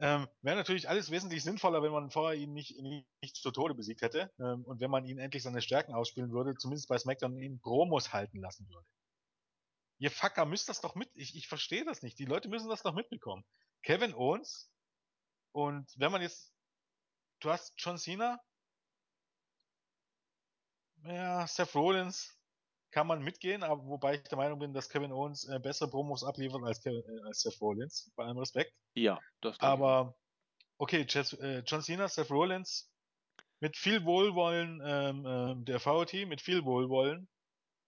Ähm, 0.00 0.28
Wäre 0.42 0.56
natürlich 0.56 0.88
alles 0.88 1.10
wesentlich 1.10 1.44
sinnvoller, 1.44 1.82
wenn 1.82 1.92
man 1.92 2.10
vorher 2.10 2.38
ihn 2.38 2.52
nicht, 2.52 2.76
nicht, 2.80 3.36
zu 3.36 3.50
Tode 3.52 3.74
besiegt 3.74 4.02
hätte 4.02 4.32
ähm, 4.38 4.64
und 4.64 4.80
wenn 4.80 4.90
man 4.90 5.04
ihn 5.04 5.18
endlich 5.18 5.42
seine 5.42 5.62
Stärken 5.62 5.94
ausspielen 5.94 6.32
würde, 6.32 6.56
zumindest 6.56 6.88
bei 6.88 6.98
SmackDown 6.98 7.38
ihn 7.38 7.60
Promos 7.60 8.12
halten 8.12 8.40
lassen 8.40 8.68
würde. 8.68 8.86
Ihr 9.98 10.10
Fucker 10.10 10.46
müsst 10.46 10.68
das 10.68 10.80
doch 10.80 10.96
mit, 10.96 11.08
ich, 11.14 11.36
ich 11.36 11.46
verstehe 11.46 11.84
das 11.84 12.02
nicht, 12.02 12.18
die 12.18 12.24
Leute 12.24 12.48
müssen 12.48 12.68
das 12.68 12.82
doch 12.82 12.94
mitbekommen. 12.94 13.44
Kevin 13.82 14.14
Owens 14.14 14.68
und 15.52 15.88
wenn 15.96 16.10
man 16.10 16.22
jetzt, 16.22 16.52
du 17.40 17.50
hast 17.50 17.74
John 17.78 17.96
Cena, 17.96 18.40
Ja, 21.04 21.46
Seth 21.46 21.74
Rollins 21.74 22.34
kann 22.94 23.08
man 23.08 23.24
mitgehen, 23.24 23.64
aber 23.64 23.84
wobei 23.86 24.14
ich 24.14 24.22
der 24.22 24.38
Meinung 24.38 24.60
bin, 24.60 24.72
dass 24.72 24.88
Kevin 24.88 25.10
Owens 25.10 25.48
äh, 25.48 25.58
bessere 25.58 25.90
Promos 25.90 26.22
abliefert 26.22 26.62
als, 26.62 26.80
Kevin, 26.80 27.02
äh, 27.02 27.26
als 27.26 27.40
Seth 27.40 27.60
Rollins, 27.60 28.12
bei 28.14 28.24
allem 28.24 28.38
Respekt. 28.38 28.72
Ja, 28.94 29.18
das 29.40 29.58
Aber 29.58 30.16
okay, 30.78 31.04
Jess, 31.08 31.32
äh, 31.32 31.64
John 31.66 31.82
Cena, 31.82 32.06
Seth 32.06 32.30
Rollins, 32.30 32.88
mit 33.58 33.76
viel 33.76 34.04
Wohlwollen 34.04 34.80
ähm, 34.84 35.26
ähm, 35.26 35.64
der 35.64 35.80
VOT, 35.80 36.12
mit 36.28 36.40
viel 36.40 36.64
Wohlwollen. 36.64 37.28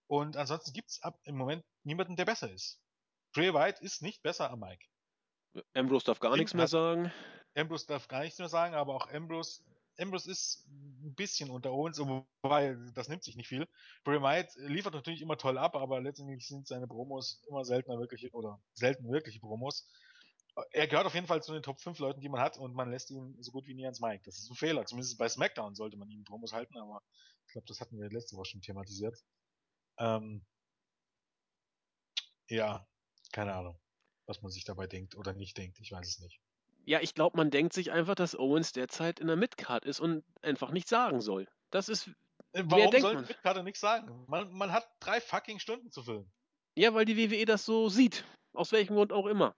Und 0.09 0.37
ansonsten 0.37 0.73
gibt's 0.73 1.01
ab 1.03 1.17
im 1.23 1.37
Moment 1.37 1.65
niemanden, 1.85 2.17
der 2.17 2.25
besser 2.25 2.51
ist. 2.51 2.83
Bray 3.33 3.55
White 3.55 3.85
ist 3.85 4.03
nicht 4.03 4.25
besser 4.25 4.51
am 4.51 4.59
Mike. 4.59 4.85
Ambrose 5.75 6.07
darf 6.07 6.19
gar 6.19 6.37
nichts 6.37 6.53
mehr 6.53 6.67
sagen. 6.67 7.13
Ambrose 7.55 7.87
darf 7.87 8.09
gar 8.09 8.23
nichts 8.23 8.41
mehr 8.41 8.49
sagen, 8.49 8.75
aber 8.75 8.97
auch 8.97 9.09
Ambrose, 9.13 9.63
Ambrose 9.99 10.31
ist 10.31 10.67
ein 10.69 11.15
bisschen 11.15 11.51
unter 11.51 11.73
uns, 11.73 11.99
wobei 11.99 12.77
das 12.95 13.09
nimmt 13.09 13.25
sich 13.25 13.37
nicht 13.37 13.49
viel. 13.49 13.67
Bray 14.05 14.21
White 14.21 14.53
liefert 14.67 14.95
natürlich 14.95 15.23
immer 15.23 15.39
toll 15.39 15.59
ab, 15.59 15.77
aber 15.77 16.01
letztendlich 16.01 16.47
sind 16.47 16.67
seine 16.67 16.87
Promos 16.87 17.43
immer 17.49 17.65
seltener 17.65 17.99
wirkliche 17.99 18.31
oder 18.33 18.61
selten 18.75 19.11
wirkliche 19.11 19.41
Promos. 19.41 19.89
Er 20.71 20.87
gehört 20.87 21.07
auf 21.07 21.15
jeden 21.15 21.27
Fall 21.27 21.43
zu 21.43 21.53
den 21.53 21.63
Top 21.63 21.81
5 21.81 21.99
Leuten, 21.99 22.21
die 22.21 22.29
man 22.29 22.41
hat 22.41 22.57
und 22.57 22.75
man 22.75 22.91
lässt 22.91 23.11
ihn 23.11 23.37
so 23.43 23.53
gut 23.53 23.67
wie 23.67 23.75
nie 23.75 23.85
ans 23.85 24.01
Mic. 24.01 24.23
Das 24.25 24.39
ist 24.39 24.51
ein 24.51 24.57
Fehler. 24.57 24.87
Zumindest 24.87 25.19
bei 25.19 25.29
SmackDown 25.29 25.75
sollte 25.75 25.97
man 25.99 26.11
ihm 26.11 26.25
Promos 26.25 26.53
halten, 26.53 26.79
aber 26.79 27.03
ich 27.47 27.53
glaube, 27.53 27.67
das 27.67 27.81
hatten 27.81 27.99
wir 27.99 28.09
letzte 28.11 28.37
Woche 28.37 28.47
schon 28.47 28.63
thematisiert. 28.63 29.23
Ähm, 29.99 30.45
ja, 32.49 32.87
keine 33.33 33.55
Ahnung, 33.55 33.79
was 34.27 34.41
man 34.43 34.51
sich 34.51 34.65
dabei 34.65 34.87
denkt 34.87 35.17
oder 35.17 35.35
nicht 35.35 35.57
denkt. 35.59 35.79
Ich 35.81 35.93
weiß 35.93 36.07
es 36.09 36.19
nicht. 36.21 36.41
Ja, 36.87 37.01
ich 37.01 37.15
glaube, 37.15 37.37
man 37.37 37.51
denkt 37.51 37.73
sich 37.73 37.91
einfach, 37.91 38.15
dass 38.15 38.39
Owens 38.39 38.73
derzeit 38.73 39.19
in 39.19 39.27
der 39.27 39.35
Midcard 39.37 39.85
ist 39.85 39.99
und 39.99 40.25
einfach 40.41 40.71
nichts 40.71 40.89
sagen 40.89 41.21
soll. 41.21 41.49
Das 41.71 41.89
ist, 41.89 42.09
Äh, 42.53 42.63
Warum 42.67 42.93
soll 43.01 43.15
man? 43.15 43.27
Mitkarte 43.27 43.63
nichts 43.65 43.81
sagen? 43.81 44.25
Man, 44.29 44.53
man 44.53 44.71
hat 44.73 44.89
drei 45.01 45.21
fucking 45.21 45.59
Stunden 45.59 45.91
zu 45.91 46.03
füllen. 46.05 46.31
ja, 46.77 46.95
weil 46.95 47.05
die 47.05 47.17
WWE 47.19 47.45
das 47.45 47.65
so 47.65 47.89
sieht. 47.89 48.25
Aus 48.53 48.71
welchem 48.73 48.95
Grund 48.95 49.13
auch 49.13 49.27
immer. 49.27 49.55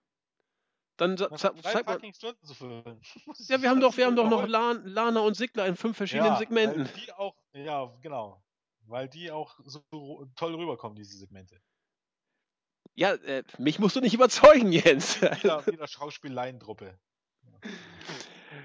Dann 0.97 1.11
Man 1.11 1.29
drei 1.37 1.75
man. 1.75 1.85
fucking 1.85 2.15
Stunden 2.15 2.45
zu 2.45 2.55
füllen. 2.55 3.01
Ja, 3.49 3.61
wir 3.63 3.69
haben 3.71 3.81
doch, 3.81 3.97
wir 3.97 4.07
haben 4.07 4.17
doch 4.17 4.29
noch. 4.29 4.49
Lan, 4.49 4.85
Lana 4.87 5.21
und 5.21 5.35
Sigler 5.35 5.67
in 5.67 5.77
fünf 5.77 5.97
verschiedenen 5.99 6.33
ja, 6.33 6.39
Segmenten. 6.39 6.87
Weil 6.87 6.95
die 6.95 7.13
auch, 7.13 7.37
ja, 7.53 7.95
genau. 8.01 8.43
Weil 8.87 9.07
die 9.09 9.31
auch 9.31 9.61
so 9.65 10.27
toll 10.35 10.55
rüberkommen, 10.55 10.97
diese 10.97 11.17
Segmente. 11.19 11.61
Ja, 12.95 13.13
äh, 13.13 13.45
mich 13.59 13.79
musst 13.79 13.95
du 13.97 14.01
nicht 14.01 14.15
überzeugen, 14.15 14.73
Jens. 14.73 15.21
Wieder, 15.21 15.65
wieder 15.67 15.87
Schauspielleientruppe. 15.87 16.99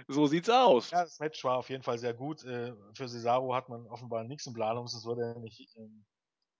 So 0.07 0.27
sieht's 0.27 0.49
aus. 0.49 0.91
Ja, 0.91 1.03
das 1.03 1.19
Match 1.19 1.43
war 1.43 1.57
auf 1.57 1.69
jeden 1.69 1.83
Fall 1.83 1.97
sehr 1.97 2.13
gut. 2.13 2.43
Äh, 2.43 2.73
Für 2.93 3.07
Cesaro 3.07 3.53
hat 3.55 3.69
man 3.69 3.87
offenbar 3.87 4.23
nichts 4.23 4.45
in 4.45 4.53
Planung, 4.53 4.87
sonst 4.87 5.05
würde 5.05 5.33
er 5.33 5.39
nicht 5.39 5.75
ähm, 5.77 6.05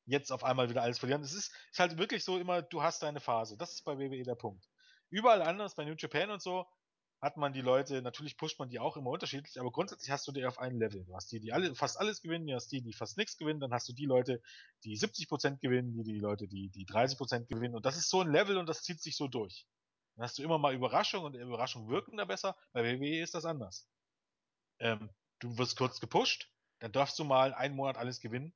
jetzt 0.06 0.32
auf 0.32 0.44
einmal 0.44 0.70
wieder 0.70 0.84
alles 0.84 1.00
verlieren. 1.00 1.22
Es 1.22 1.34
ist, 1.34 1.54
ist 1.72 1.80
halt 1.80 1.98
wirklich 1.98 2.24
so 2.24 2.38
immer, 2.38 2.62
du 2.62 2.84
hast 2.84 3.04
deine 3.04 3.20
Phase. 3.20 3.58
Das 3.58 3.74
ist 3.74 3.84
bei 3.84 3.98
WWE 3.98 4.24
der 4.24 4.36
Punkt. 4.36 4.70
Überall 5.10 5.42
anders, 5.42 5.76
bei 5.76 5.86
New 5.86 5.96
Japan 5.98 6.32
und 6.32 6.42
so, 6.42 6.66
hat 7.22 7.38
man 7.38 7.54
die 7.54 7.62
Leute, 7.62 8.02
natürlich 8.02 8.36
pusht 8.36 8.60
man 8.60 8.68
die 8.68 8.80
auch 8.80 8.98
immer 8.98 9.12
unterschiedlich, 9.12 9.58
aber 9.58 9.72
grundsätzlich 9.72 10.12
hast 10.12 10.28
du 10.28 10.34
die 10.34 10.46
auf 10.46 10.60
einem 10.60 10.78
Level. 10.78 11.06
Du 11.06 11.16
hast 11.16 11.32
die, 11.32 11.40
die 11.40 11.54
alle, 11.54 11.74
fast 11.74 11.98
alles 11.98 12.22
gewinnen, 12.22 12.48
du 12.48 12.54
hast 12.54 12.68
die, 12.68 12.82
die 12.82 12.92
fast 12.92 13.18
nichts 13.18 13.38
gewinnen, 13.38 13.62
dann 13.62 13.72
hast 13.72 13.88
du 13.88 13.94
die 13.94 14.06
Leute, 14.06 14.42
die 14.84 14.98
70% 14.98 15.60
gewinnen, 15.60 15.94
die, 15.94 16.04
die 16.04 16.20
Leute, 16.20 16.50
die, 16.50 16.68
die 16.70 16.86
30% 16.86 17.46
gewinnen. 17.46 17.76
Und 17.76 17.86
das 17.86 17.96
ist 17.96 18.10
so 18.10 18.20
ein 18.20 18.30
Level 18.30 18.58
und 18.58 18.68
das 18.68 18.82
zieht 18.82 19.00
sich 19.00 19.16
so 19.16 19.30
durch. 19.30 19.66
Dann 20.16 20.24
hast 20.24 20.38
du 20.38 20.44
immer 20.44 20.58
mal 20.58 20.74
Überraschungen 20.74 21.26
und 21.26 21.40
Überraschungen 21.40 21.90
wirken 21.90 22.18
da 22.18 22.26
besser. 22.26 22.58
Bei 22.72 22.84
WWE 22.84 23.22
ist 23.22 23.34
das 23.34 23.46
anders. 23.46 23.90
Ähm, 24.80 25.10
du 25.40 25.58
wirst 25.58 25.78
kurz 25.78 26.00
gepusht, 26.00 26.52
dann 26.80 26.92
darfst 26.92 27.18
du 27.20 27.24
mal 27.24 27.54
einen 27.54 27.76
Monat 27.76 27.98
alles 27.98 28.20
gewinnen, 28.20 28.54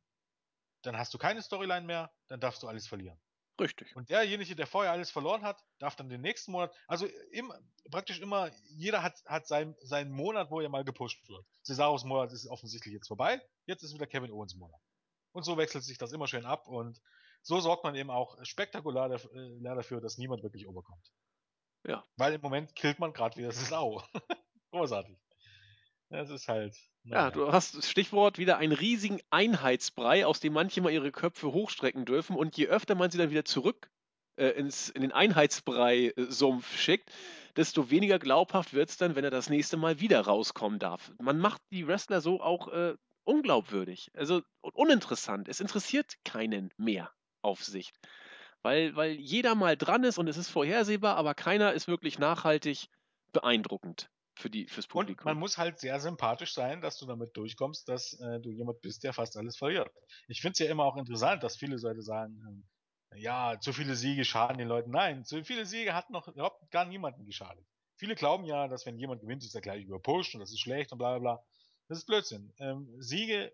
dann 0.84 0.98
hast 0.98 1.14
du 1.14 1.18
keine 1.18 1.42
Storyline 1.42 1.86
mehr, 1.86 2.14
dann 2.28 2.40
darfst 2.40 2.64
du 2.64 2.68
alles 2.68 2.88
verlieren. 2.88 3.20
Richtig. 3.60 3.96
Und 3.96 4.10
derjenige, 4.10 4.56
der 4.56 4.68
vorher 4.68 4.92
alles 4.92 5.10
verloren 5.10 5.42
hat, 5.42 5.64
darf 5.80 5.96
dann 5.96 6.10
den 6.10 6.22
nächsten 6.22 6.52
Monat, 6.52 6.76
also 6.88 7.08
im, 7.32 7.52
praktisch 7.90 8.20
immer, 8.20 8.52
jeder 8.66 9.02
hat, 9.02 9.24
hat 9.26 9.48
seinen, 9.48 9.76
seinen 9.82 10.12
Monat, 10.12 10.52
wo 10.52 10.62
er 10.62 10.70
mal 10.70 10.84
gepusht 10.84 11.28
wird. 11.28 11.46
Cesaros 11.64 12.04
Monat 12.04 12.32
ist 12.34 12.46
offensichtlich 12.48 12.94
jetzt 12.94 13.08
vorbei, 13.08 13.42
jetzt 13.66 13.82
ist 13.84 13.96
wieder 13.96 14.06
Kevin 14.06 14.32
Owens 14.32 14.56
Monat. 14.56 14.80
Und 15.32 15.44
so 15.44 15.58
wechselt 15.58 15.84
sich 15.84 15.98
das 15.98 16.12
immer 16.12 16.28
schön 16.28 16.46
ab 16.46 16.68
und 16.68 17.02
so 17.42 17.60
sorgt 17.60 17.84
man 17.84 17.96
eben 17.96 18.12
auch 18.12 18.38
spektakulär 18.44 19.10
daf- 19.10 19.32
äh, 19.34 19.64
dafür, 19.64 20.02
dass 20.02 20.18
niemand 20.18 20.44
wirklich 20.44 20.64
überkommt. 20.64 21.12
Ja. 21.88 22.04
Weil 22.18 22.34
im 22.34 22.42
Moment 22.42 22.76
killt 22.76 23.00
man 23.00 23.14
gerade 23.14 23.38
wieder 23.38 23.52
Cesaro. 23.52 24.04
Großartig. 24.72 25.18
Das 26.10 26.30
ist 26.30 26.48
halt. 26.48 26.76
Ja, 27.04 27.24
naja. 27.24 27.32
du 27.32 27.52
hast 27.52 27.84
Stichwort 27.86 28.38
wieder 28.38 28.58
einen 28.58 28.74
riesigen 28.74 29.20
Einheitsbrei, 29.30 30.26
aus 30.26 30.40
dem 30.40 30.54
manche 30.54 30.82
mal 30.82 30.92
ihre 30.92 31.12
Köpfe 31.12 31.52
hochstrecken 31.54 32.06
dürfen. 32.06 32.36
Und 32.36 32.58
je 32.58 32.68
öfter 32.68 32.96
man 32.96 33.10
sie 33.10 33.18
dann 33.18 33.32
wieder 33.32 33.46
zurück 33.46 33.90
äh, 34.36 34.50
ins, 34.50 34.90
in 34.90 35.02
den 35.02 35.12
Einheitsbrei-Sumpf 35.12 36.78
schickt, 36.78 37.12
desto 37.56 37.90
weniger 37.90 38.20
glaubhaft 38.20 38.74
wird 38.74 38.90
es 38.90 38.98
dann, 38.98 39.16
wenn 39.16 39.24
er 39.24 39.32
das 39.32 39.50
nächste 39.50 39.78
Mal 39.78 40.00
wieder 40.00 40.22
rauskommen 40.22 40.80
darf. 40.80 41.12
Man 41.20 41.40
macht 41.40 41.62
die 41.72 41.88
Wrestler 41.88 42.22
so 42.22 42.42
auch 42.42 42.68
äh, 42.68 42.96
unglaubwürdig, 43.24 44.12
also 44.14 44.42
uninteressant. 44.62 45.50
Es 45.50 45.60
interessiert 45.60 46.16
keinen 46.24 46.72
mehr 46.78 47.12
auf 47.42 47.64
Sicht. 47.64 47.96
Weil, 48.68 48.98
weil 48.98 49.12
jeder 49.14 49.56
mal 49.56 49.78
dran 49.78 50.04
ist 50.04 50.18
und 50.18 50.28
es 50.28 50.36
ist 50.36 50.50
vorhersehbar, 50.50 51.16
aber 51.16 51.34
keiner 51.34 51.72
ist 51.72 51.88
wirklich 51.88 52.20
nachhaltig 52.20 52.90
beeindruckend 53.32 54.10
für 54.36 54.50
die, 54.50 54.68
fürs 54.68 54.88
Und 54.88 54.92
Publikum. 54.92 55.24
man 55.24 55.40
muss 55.40 55.58
halt 55.58 55.80
sehr 55.80 55.98
sympathisch 56.02 56.54
sein, 56.54 56.82
dass 56.82 56.98
du 56.98 57.06
damit 57.06 57.38
durchkommst, 57.38 57.88
dass 57.88 58.20
äh, 58.20 58.42
du 58.42 58.50
jemand 58.50 58.82
bist, 58.82 59.06
der 59.06 59.14
fast 59.14 59.38
alles 59.38 59.56
verliert. 59.56 59.90
Ich 60.28 60.42
finde 60.42 60.52
es 60.52 60.60
ja 60.60 60.70
immer 60.70 60.84
auch 60.84 60.98
interessant, 60.98 61.44
dass 61.44 61.56
viele 61.56 61.78
Leute 61.78 62.02
sagen, 62.02 62.42
ähm, 62.46 62.68
ja, 63.18 63.58
zu 63.62 63.72
viele 63.72 63.96
Siege 63.96 64.26
schaden 64.26 64.58
den 64.58 64.68
Leuten. 64.68 64.92
Nein, 64.92 65.24
zu 65.24 65.46
viele 65.46 65.66
Siege 65.66 65.94
hat 65.94 66.10
noch 66.10 66.28
überhaupt 66.28 66.70
gar 66.70 66.84
niemanden 66.84 67.24
geschadet. 67.24 67.66
Viele 67.96 68.16
glauben 68.16 68.44
ja, 68.44 68.68
dass 68.68 68.86
wenn 68.86 69.00
jemand 69.00 69.22
gewinnt, 69.22 69.46
ist 69.46 69.56
er 69.56 69.62
gleich 69.62 69.86
überpusht 69.86 70.36
und 70.36 70.42
das 70.42 70.52
ist 70.52 70.60
schlecht 70.60 70.92
und 70.92 70.98
bla 70.98 71.12
bla 71.12 71.20
bla. 71.20 71.46
Das 71.88 72.00
ist 72.00 72.06
Blödsinn. 72.06 72.54
Ähm, 72.60 72.94
Siege 73.00 73.54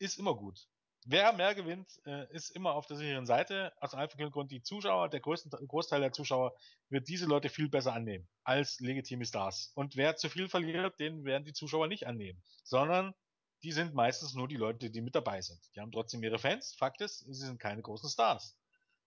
ist 0.00 0.18
immer 0.18 0.34
gut. 0.34 0.66
Wer 1.06 1.32
mehr 1.32 1.54
gewinnt, 1.54 1.88
äh, 2.04 2.30
ist 2.34 2.50
immer 2.50 2.74
auf 2.74 2.86
der 2.86 2.96
sicheren 2.96 3.24
Seite. 3.24 3.72
Aus 3.80 3.94
einem 3.94 4.02
einfachen 4.02 4.30
Grund, 4.30 4.50
die 4.50 4.62
Zuschauer, 4.62 5.08
der 5.08 5.20
größten, 5.20 5.50
Großteil 5.66 6.00
der 6.00 6.12
Zuschauer 6.12 6.54
wird 6.90 7.08
diese 7.08 7.26
Leute 7.26 7.48
viel 7.48 7.70
besser 7.70 7.94
annehmen 7.94 8.28
als 8.44 8.80
legitime 8.80 9.24
Stars. 9.24 9.72
Und 9.74 9.96
wer 9.96 10.16
zu 10.16 10.28
viel 10.28 10.48
verliert, 10.48 11.00
den 11.00 11.24
werden 11.24 11.44
die 11.44 11.54
Zuschauer 11.54 11.88
nicht 11.88 12.06
annehmen, 12.06 12.42
sondern 12.64 13.14
die 13.62 13.72
sind 13.72 13.94
meistens 13.94 14.34
nur 14.34 14.48
die 14.48 14.56
Leute, 14.56 14.90
die 14.90 15.00
mit 15.00 15.14
dabei 15.14 15.40
sind. 15.40 15.60
Die 15.74 15.80
haben 15.80 15.92
trotzdem 15.92 16.22
ihre 16.22 16.38
Fans. 16.38 16.74
Fakt 16.74 17.00
ist, 17.00 17.20
sie 17.20 17.46
sind 17.46 17.58
keine 17.58 17.82
großen 17.82 18.08
Stars. 18.08 18.58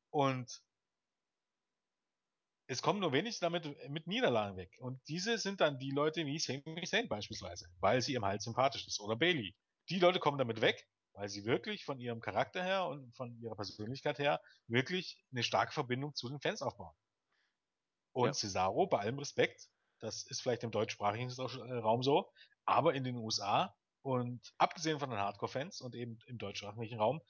Und 0.10 0.62
es 2.68 2.82
kommen 2.82 3.00
nur 3.00 3.12
wenig 3.12 3.40
damit 3.40 3.68
mit 3.90 4.08
Niederlagen 4.08 4.58
weg. 4.58 4.78
Und 4.80 5.00
diese 5.08 5.38
sind 5.38 5.62
dann 5.62 5.80
die 5.80 5.92
Leute 5.92 6.26
wie 6.26 6.40
Sami 6.40 6.84
Zayn 6.88 7.08
beispielsweise, 7.08 7.68
weil 7.80 8.02
sie 8.02 8.14
ihm 8.14 8.26
halt 8.26 8.42
sympathisch 8.42 8.88
ist. 8.88 9.00
Oder 9.00 9.16
Bailey. 9.16 9.56
Die 9.90 10.00
Leute 10.00 10.20
kommen 10.20 10.38
damit 10.38 10.62
weg, 10.62 10.88
weil 11.14 11.30
sie 11.30 11.46
wirklich 11.46 11.86
von 11.86 12.00
ihrem 12.00 12.20
Charakter 12.22 12.64
her 12.64 12.86
und 12.88 13.16
von 13.16 13.38
ihrer 13.40 13.56
Persönlichkeit 13.56 14.20
her 14.20 14.42
wirklich 14.68 15.24
eine 15.32 15.44
starke 15.44 15.72
Verbindung 15.74 16.16
zu 16.16 16.30
den 16.30 16.40
Fans 16.40 16.62
aufbauen. 16.62 16.96
Und 18.14 18.28
Ja. 18.28 18.34
Cesaro, 18.34 18.88
bei 18.88 19.00
allem 19.00 19.20
Respekt, 19.20 19.70
das 20.00 20.24
ist 20.28 20.42
vielleicht 20.42 20.64
im 20.64 20.72
deutschsprachigen 20.72 21.32
Raum 21.32 22.04
so, 22.04 22.32
aber 22.66 22.94
in 22.94 23.04
den 23.04 23.16
USA 23.16 23.76
und 24.02 24.54
abgesehen 24.58 25.00
von 25.00 25.10
den 25.10 25.20
Hardcore-Fans 25.20 25.82
und 25.82 25.96
eben 25.96 26.20
im 26.28 26.38
deutschsprachigen 26.38 27.00
Raum 27.00 27.22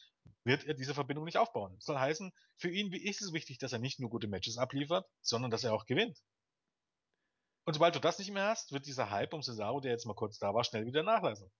wird 0.43 0.65
er 0.65 0.73
diese 0.73 0.93
Verbindung 0.93 1.25
nicht 1.25 1.37
aufbauen. 1.37 1.75
Das 1.75 1.85
soll 1.85 1.99
heißen, 1.99 2.31
für 2.57 2.69
ihn 2.69 2.91
ist 2.91 3.21
es 3.21 3.33
wichtig, 3.33 3.59
dass 3.59 3.73
er 3.73 3.79
nicht 3.79 3.99
nur 3.99 4.09
gute 4.09 4.27
Matches 4.27 4.57
abliefert, 4.57 5.05
sondern 5.21 5.51
dass 5.51 5.63
er 5.63 5.73
auch 5.73 5.85
gewinnt. 5.85 6.19
Und 7.65 7.73
sobald 7.73 7.95
du 7.95 7.99
das 7.99 8.19
nicht 8.19 8.31
mehr 8.31 8.47
hast, 8.47 8.71
wird 8.71 8.85
dieser 8.85 9.09
Hype 9.09 9.33
um 9.33 9.41
Cesaro, 9.41 9.79
der 9.79 9.91
jetzt 9.91 10.05
mal 10.05 10.15
kurz 10.15 10.37
da 10.37 10.53
war, 10.53 10.63
schnell 10.63 10.85
wieder 10.85 11.03
nachlassen. 11.03 11.51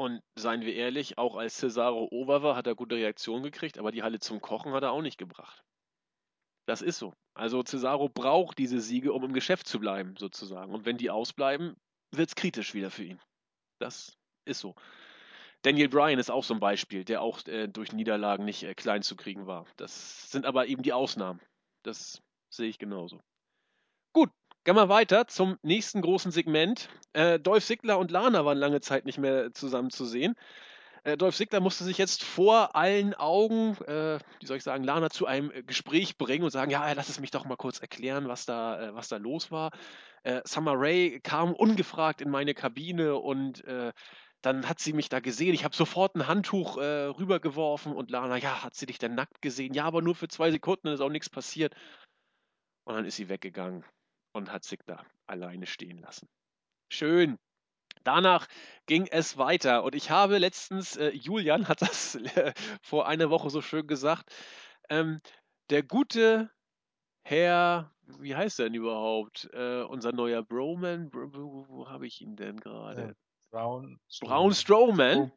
Und 0.00 0.22
seien 0.34 0.62
wir 0.62 0.74
ehrlich, 0.74 1.18
auch 1.18 1.36
als 1.36 1.58
Cesaro 1.58 2.08
over 2.10 2.42
war, 2.42 2.56
hat 2.56 2.66
er 2.66 2.74
gute 2.74 2.94
Reaktionen 2.94 3.42
gekriegt, 3.42 3.78
aber 3.78 3.92
die 3.92 4.02
Halle 4.02 4.18
zum 4.18 4.40
Kochen 4.40 4.72
hat 4.72 4.82
er 4.82 4.92
auch 4.92 5.02
nicht 5.02 5.18
gebracht. 5.18 5.62
Das 6.66 6.80
ist 6.80 6.96
so. 6.96 7.12
Also 7.34 7.62
Cesaro 7.62 8.08
braucht 8.08 8.56
diese 8.56 8.80
Siege, 8.80 9.12
um 9.12 9.24
im 9.24 9.34
Geschäft 9.34 9.66
zu 9.66 9.78
bleiben, 9.78 10.16
sozusagen. 10.16 10.72
Und 10.72 10.86
wenn 10.86 10.96
die 10.96 11.10
ausbleiben, 11.10 11.76
wird 12.12 12.30
es 12.30 12.34
kritisch 12.34 12.72
wieder 12.72 12.90
für 12.90 13.04
ihn. 13.04 13.20
Das 13.78 14.16
ist 14.46 14.60
so. 14.60 14.74
Daniel 15.60 15.90
Bryan 15.90 16.18
ist 16.18 16.30
auch 16.30 16.44
so 16.44 16.54
ein 16.54 16.60
Beispiel, 16.60 17.04
der 17.04 17.20
auch 17.20 17.46
äh, 17.46 17.68
durch 17.68 17.92
Niederlagen 17.92 18.46
nicht 18.46 18.62
äh, 18.62 18.74
klein 18.74 19.02
zu 19.02 19.16
kriegen 19.16 19.46
war. 19.46 19.66
Das 19.76 20.30
sind 20.30 20.46
aber 20.46 20.66
eben 20.66 20.82
die 20.82 20.94
Ausnahmen. 20.94 21.42
Das 21.82 22.22
sehe 22.48 22.70
ich 22.70 22.78
genauso. 22.78 23.20
Gut, 24.14 24.30
gehen 24.64 24.76
wir 24.76 24.88
weiter 24.88 25.26
zum 25.26 25.58
nächsten 25.62 26.02
großen 26.02 26.30
Segment. 26.30 26.88
Äh, 27.12 27.38
Dolph 27.40 27.64
Ziggler 27.64 27.98
und 27.98 28.10
Lana 28.10 28.44
waren 28.44 28.58
lange 28.58 28.80
Zeit 28.80 29.04
nicht 29.06 29.18
mehr 29.18 29.52
zusammen 29.52 29.90
zu 29.90 30.04
sehen. 30.04 30.34
Äh, 31.04 31.16
Dolph 31.16 31.36
Ziggler 31.36 31.60
musste 31.60 31.84
sich 31.84 31.96
jetzt 31.96 32.22
vor 32.22 32.76
allen 32.76 33.14
Augen, 33.14 33.76
äh, 33.86 34.18
wie 34.40 34.46
soll 34.46 34.58
ich 34.58 34.62
sagen, 34.62 34.84
Lana 34.84 35.08
zu 35.08 35.26
einem 35.26 35.50
Gespräch 35.66 36.18
bringen 36.18 36.44
und 36.44 36.50
sagen, 36.50 36.70
ja, 36.70 36.92
lass 36.92 37.08
es 37.08 37.20
mich 37.20 37.30
doch 37.30 37.46
mal 37.46 37.56
kurz 37.56 37.78
erklären, 37.78 38.28
was 38.28 38.44
da, 38.44 38.88
äh, 38.88 38.94
was 38.94 39.08
da 39.08 39.16
los 39.16 39.50
war. 39.50 39.70
Äh, 40.24 40.42
Summer 40.44 40.74
Rae 40.76 41.20
kam 41.20 41.54
ungefragt 41.54 42.20
in 42.20 42.28
meine 42.30 42.52
Kabine 42.52 43.16
und 43.16 43.64
äh, 43.64 43.92
dann 44.42 44.68
hat 44.68 44.78
sie 44.80 44.92
mich 44.92 45.08
da 45.08 45.20
gesehen. 45.20 45.54
Ich 45.54 45.64
habe 45.64 45.76
sofort 45.76 46.16
ein 46.16 46.26
Handtuch 46.26 46.76
äh, 46.76 47.04
rübergeworfen 47.06 47.94
und 47.94 48.10
Lana, 48.10 48.36
ja, 48.36 48.62
hat 48.62 48.74
sie 48.74 48.86
dich 48.86 48.98
denn 48.98 49.14
nackt 49.14 49.40
gesehen? 49.40 49.72
Ja, 49.74 49.84
aber 49.84 50.02
nur 50.02 50.14
für 50.14 50.28
zwei 50.28 50.50
Sekunden, 50.50 50.82
dann 50.84 50.94
ist 50.94 51.00
auch 51.00 51.10
nichts 51.10 51.30
passiert. 51.30 51.74
Und 52.84 52.94
dann 52.94 53.04
ist 53.06 53.16
sie 53.16 53.28
weggegangen 53.28 53.84
und 54.32 54.52
hat 54.52 54.64
sich 54.64 54.80
da 54.86 55.04
alleine 55.26 55.66
stehen 55.66 55.98
lassen. 55.98 56.28
Schön. 56.92 57.38
Danach 58.04 58.46
ging 58.86 59.06
es 59.06 59.36
weiter 59.36 59.84
und 59.84 59.94
ich 59.94 60.10
habe 60.10 60.38
letztens, 60.38 60.96
äh, 60.96 61.10
Julian 61.10 61.68
hat 61.68 61.82
das 61.82 62.14
äh, 62.36 62.52
vor 62.82 63.06
einer 63.06 63.30
Woche 63.30 63.50
so 63.50 63.60
schön 63.60 63.86
gesagt, 63.86 64.32
ähm, 64.88 65.20
der 65.70 65.82
gute 65.82 66.50
Herr, 67.22 67.92
wie 68.18 68.34
heißt 68.34 68.58
er 68.60 68.66
denn 68.66 68.74
überhaupt? 68.74 69.48
Äh, 69.52 69.82
unser 69.82 70.12
neuer 70.12 70.42
Broman, 70.42 71.10
Bro, 71.10 71.34
wo, 71.34 71.68
wo 71.68 71.88
habe 71.88 72.06
ich 72.06 72.20
ihn 72.20 72.36
denn 72.36 72.58
gerade? 72.58 73.00
Ja, 73.08 73.12
Brown 73.50 74.00
Braun 74.20 74.54
Strowman. 74.54 75.32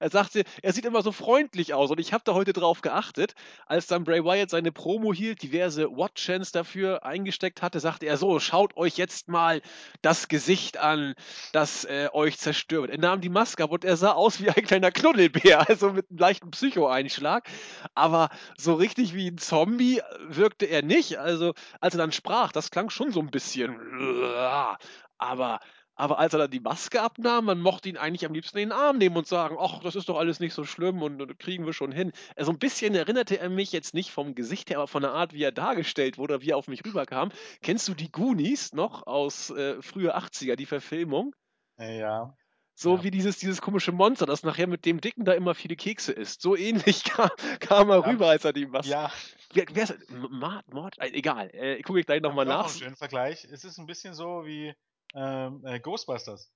Er 0.00 0.10
sagte, 0.10 0.44
er 0.62 0.72
sieht 0.72 0.84
immer 0.84 1.02
so 1.02 1.12
freundlich 1.12 1.74
aus 1.74 1.90
und 1.90 2.00
ich 2.00 2.12
habe 2.12 2.24
da 2.24 2.34
heute 2.34 2.52
drauf 2.52 2.82
geachtet, 2.82 3.34
als 3.66 3.86
dann 3.86 4.04
Bray 4.04 4.24
Wyatt 4.24 4.50
seine 4.50 4.72
Promo 4.72 5.12
hielt, 5.12 5.42
diverse 5.42 5.88
Watchchants 5.90 6.52
dafür 6.52 7.04
eingesteckt 7.04 7.62
hatte, 7.62 7.80
sagte 7.80 8.06
er 8.06 8.16
so, 8.16 8.38
schaut 8.40 8.76
euch 8.76 8.96
jetzt 8.96 9.28
mal 9.28 9.62
das 10.02 10.28
Gesicht 10.28 10.78
an, 10.78 11.14
das 11.52 11.84
äh, 11.84 12.08
euch 12.12 12.38
zerstört. 12.38 12.90
Er 12.90 12.98
nahm 12.98 13.20
die 13.20 13.28
Maske 13.28 13.64
ab 13.64 13.70
und 13.70 13.84
er 13.84 13.96
sah 13.96 14.12
aus 14.12 14.40
wie 14.40 14.50
ein 14.50 14.64
kleiner 14.64 14.90
Knuddelbär, 14.90 15.68
also 15.68 15.92
mit 15.92 16.10
einem 16.10 16.18
leichten 16.18 16.50
Psycho-Einschlag, 16.50 17.48
aber 17.94 18.30
so 18.58 18.74
richtig 18.74 19.14
wie 19.14 19.30
ein 19.30 19.38
Zombie 19.38 20.00
wirkte 20.28 20.66
er 20.66 20.82
nicht, 20.82 21.18
also 21.18 21.54
als 21.80 21.94
er 21.94 21.98
dann 21.98 22.12
sprach, 22.12 22.52
das 22.52 22.70
klang 22.70 22.90
schon 22.90 23.12
so 23.12 23.20
ein 23.20 23.30
bisschen, 23.30 23.78
aber 25.18 25.60
aber 25.96 26.18
als 26.18 26.32
er 26.32 26.40
dann 26.40 26.50
die 26.50 26.60
Maske 26.60 27.00
abnahm, 27.02 27.44
man 27.46 27.60
mochte 27.60 27.88
ihn 27.88 27.96
eigentlich 27.96 28.24
am 28.26 28.34
liebsten 28.34 28.58
in 28.58 28.70
den 28.70 28.72
Arm 28.78 28.98
nehmen 28.98 29.16
und 29.16 29.26
sagen, 29.26 29.56
ach, 29.58 29.80
das 29.80 29.94
ist 29.96 30.08
doch 30.08 30.18
alles 30.18 30.40
nicht 30.40 30.54
so 30.54 30.64
schlimm 30.64 31.02
und, 31.02 31.20
und 31.22 31.38
kriegen 31.38 31.66
wir 31.66 31.72
schon 31.72 31.92
hin. 31.92 32.12
Also 32.36 32.50
ein 32.52 32.58
bisschen 32.58 32.94
erinnerte 32.94 33.38
er 33.38 33.48
mich 33.50 33.72
jetzt 33.72 33.94
nicht 33.94 34.10
vom 34.10 34.34
Gesicht 34.34 34.70
her, 34.70 34.78
aber 34.78 34.88
von 34.88 35.02
der 35.02 35.12
Art, 35.12 35.32
wie 35.32 35.42
er 35.42 35.52
dargestellt 35.52 36.18
wurde, 36.18 36.40
wie 36.42 36.50
er 36.50 36.56
auf 36.56 36.68
mich 36.68 36.84
rüberkam. 36.84 37.30
Kennst 37.62 37.86
du 37.88 37.94
die 37.94 38.10
Goonies 38.10 38.72
noch 38.72 39.06
aus 39.06 39.50
äh, 39.50 39.80
frühe 39.82 40.16
80er, 40.16 40.56
die 40.56 40.66
Verfilmung? 40.66 41.34
Ja. 41.78 42.36
So 42.76 42.96
Ja. 42.96 43.04
wie 43.04 43.10
dieses, 43.12 43.38
dieses 43.38 43.60
komische 43.60 43.92
Monster, 43.92 44.26
das 44.26 44.42
nachher 44.42 44.66
mit 44.66 44.84
dem 44.84 45.00
Dicken 45.00 45.24
da 45.24 45.32
immer 45.32 45.54
viele 45.54 45.76
Kekse 45.76 46.12
isst. 46.12 46.42
So 46.42 46.56
ähnlich 46.56 47.04
kam, 47.04 47.30
kam 47.60 47.90
er 47.90 48.02
Ja, 48.02 48.10
rüber, 48.10 48.28
als 48.28 48.44
er 48.44 48.52
die 48.52 48.66
Maske. 48.66 48.90
Ja, 48.90 49.12
Wer, 49.52 49.66
wer 49.72 49.82
ist 49.84 49.90
das? 49.90 50.08
Mord? 50.08 50.74
Mord? 50.74 50.98
Äh, 50.98 51.10
Egal, 51.12 51.50
äh, 51.52 51.80
gucke 51.82 52.00
ich 52.00 52.06
gleich 52.06 52.20
nochmal 52.20 52.46
nach. 52.46 52.62
noch 52.62 52.70
einen 52.70 52.74
schönen 52.74 52.96
Vergleich. 52.96 53.44
Es 53.44 53.64
ist 53.64 53.78
ein 53.78 53.86
bisschen 53.86 54.14
so 54.14 54.44
wie 54.44 54.74
ähm, 55.14 55.64
äh, 55.64 55.80
Ghostbusters. 55.80 56.50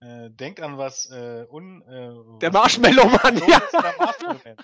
Äh, 0.00 0.30
denkt 0.30 0.60
an 0.60 0.78
was 0.78 1.10
äh, 1.10 1.44
un. 1.50 1.82
Äh, 1.82 2.38
Der 2.38 2.52
Marshmallow-Mann, 2.52 3.38
ja. 3.48 3.58
ist 3.58 3.72
der 3.72 3.94
Marshmallow 3.98 4.40
Man. 4.44 4.56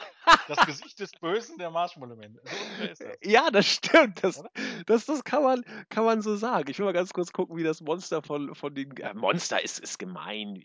Das 0.47 0.65
Gesicht 0.65 1.01
des 1.01 1.11
Bösen, 1.11 1.59
der 1.59 1.73
Marshmallow 1.73 2.15
Man. 2.15 2.39
So 2.45 2.57
ungefähr 2.57 2.93
ist 2.93 3.01
das. 3.01 3.17
Ja, 3.21 3.51
das 3.51 3.67
stimmt. 3.67 4.23
Das, 4.23 4.39
Oder? 4.39 4.51
das, 4.87 5.07
das 5.07 5.25
kann, 5.25 5.43
man, 5.43 5.65
kann 5.89 6.05
man 6.05 6.23
so 6.23 6.37
sagen. 6.37 6.71
Ich 6.71 6.79
will 6.79 6.87
mal 6.87 6.93
ganz 6.93 7.13
kurz 7.13 7.33
gucken, 7.33 7.57
wie 7.57 7.65
das 7.65 7.81
Monster 7.81 8.23
von, 8.23 8.55
von 8.55 8.77
den. 8.77 8.97
Äh, 8.99 9.13
Monster 9.15 9.61
ist, 9.61 9.81
ist 9.81 9.99
gemein. 9.99 10.63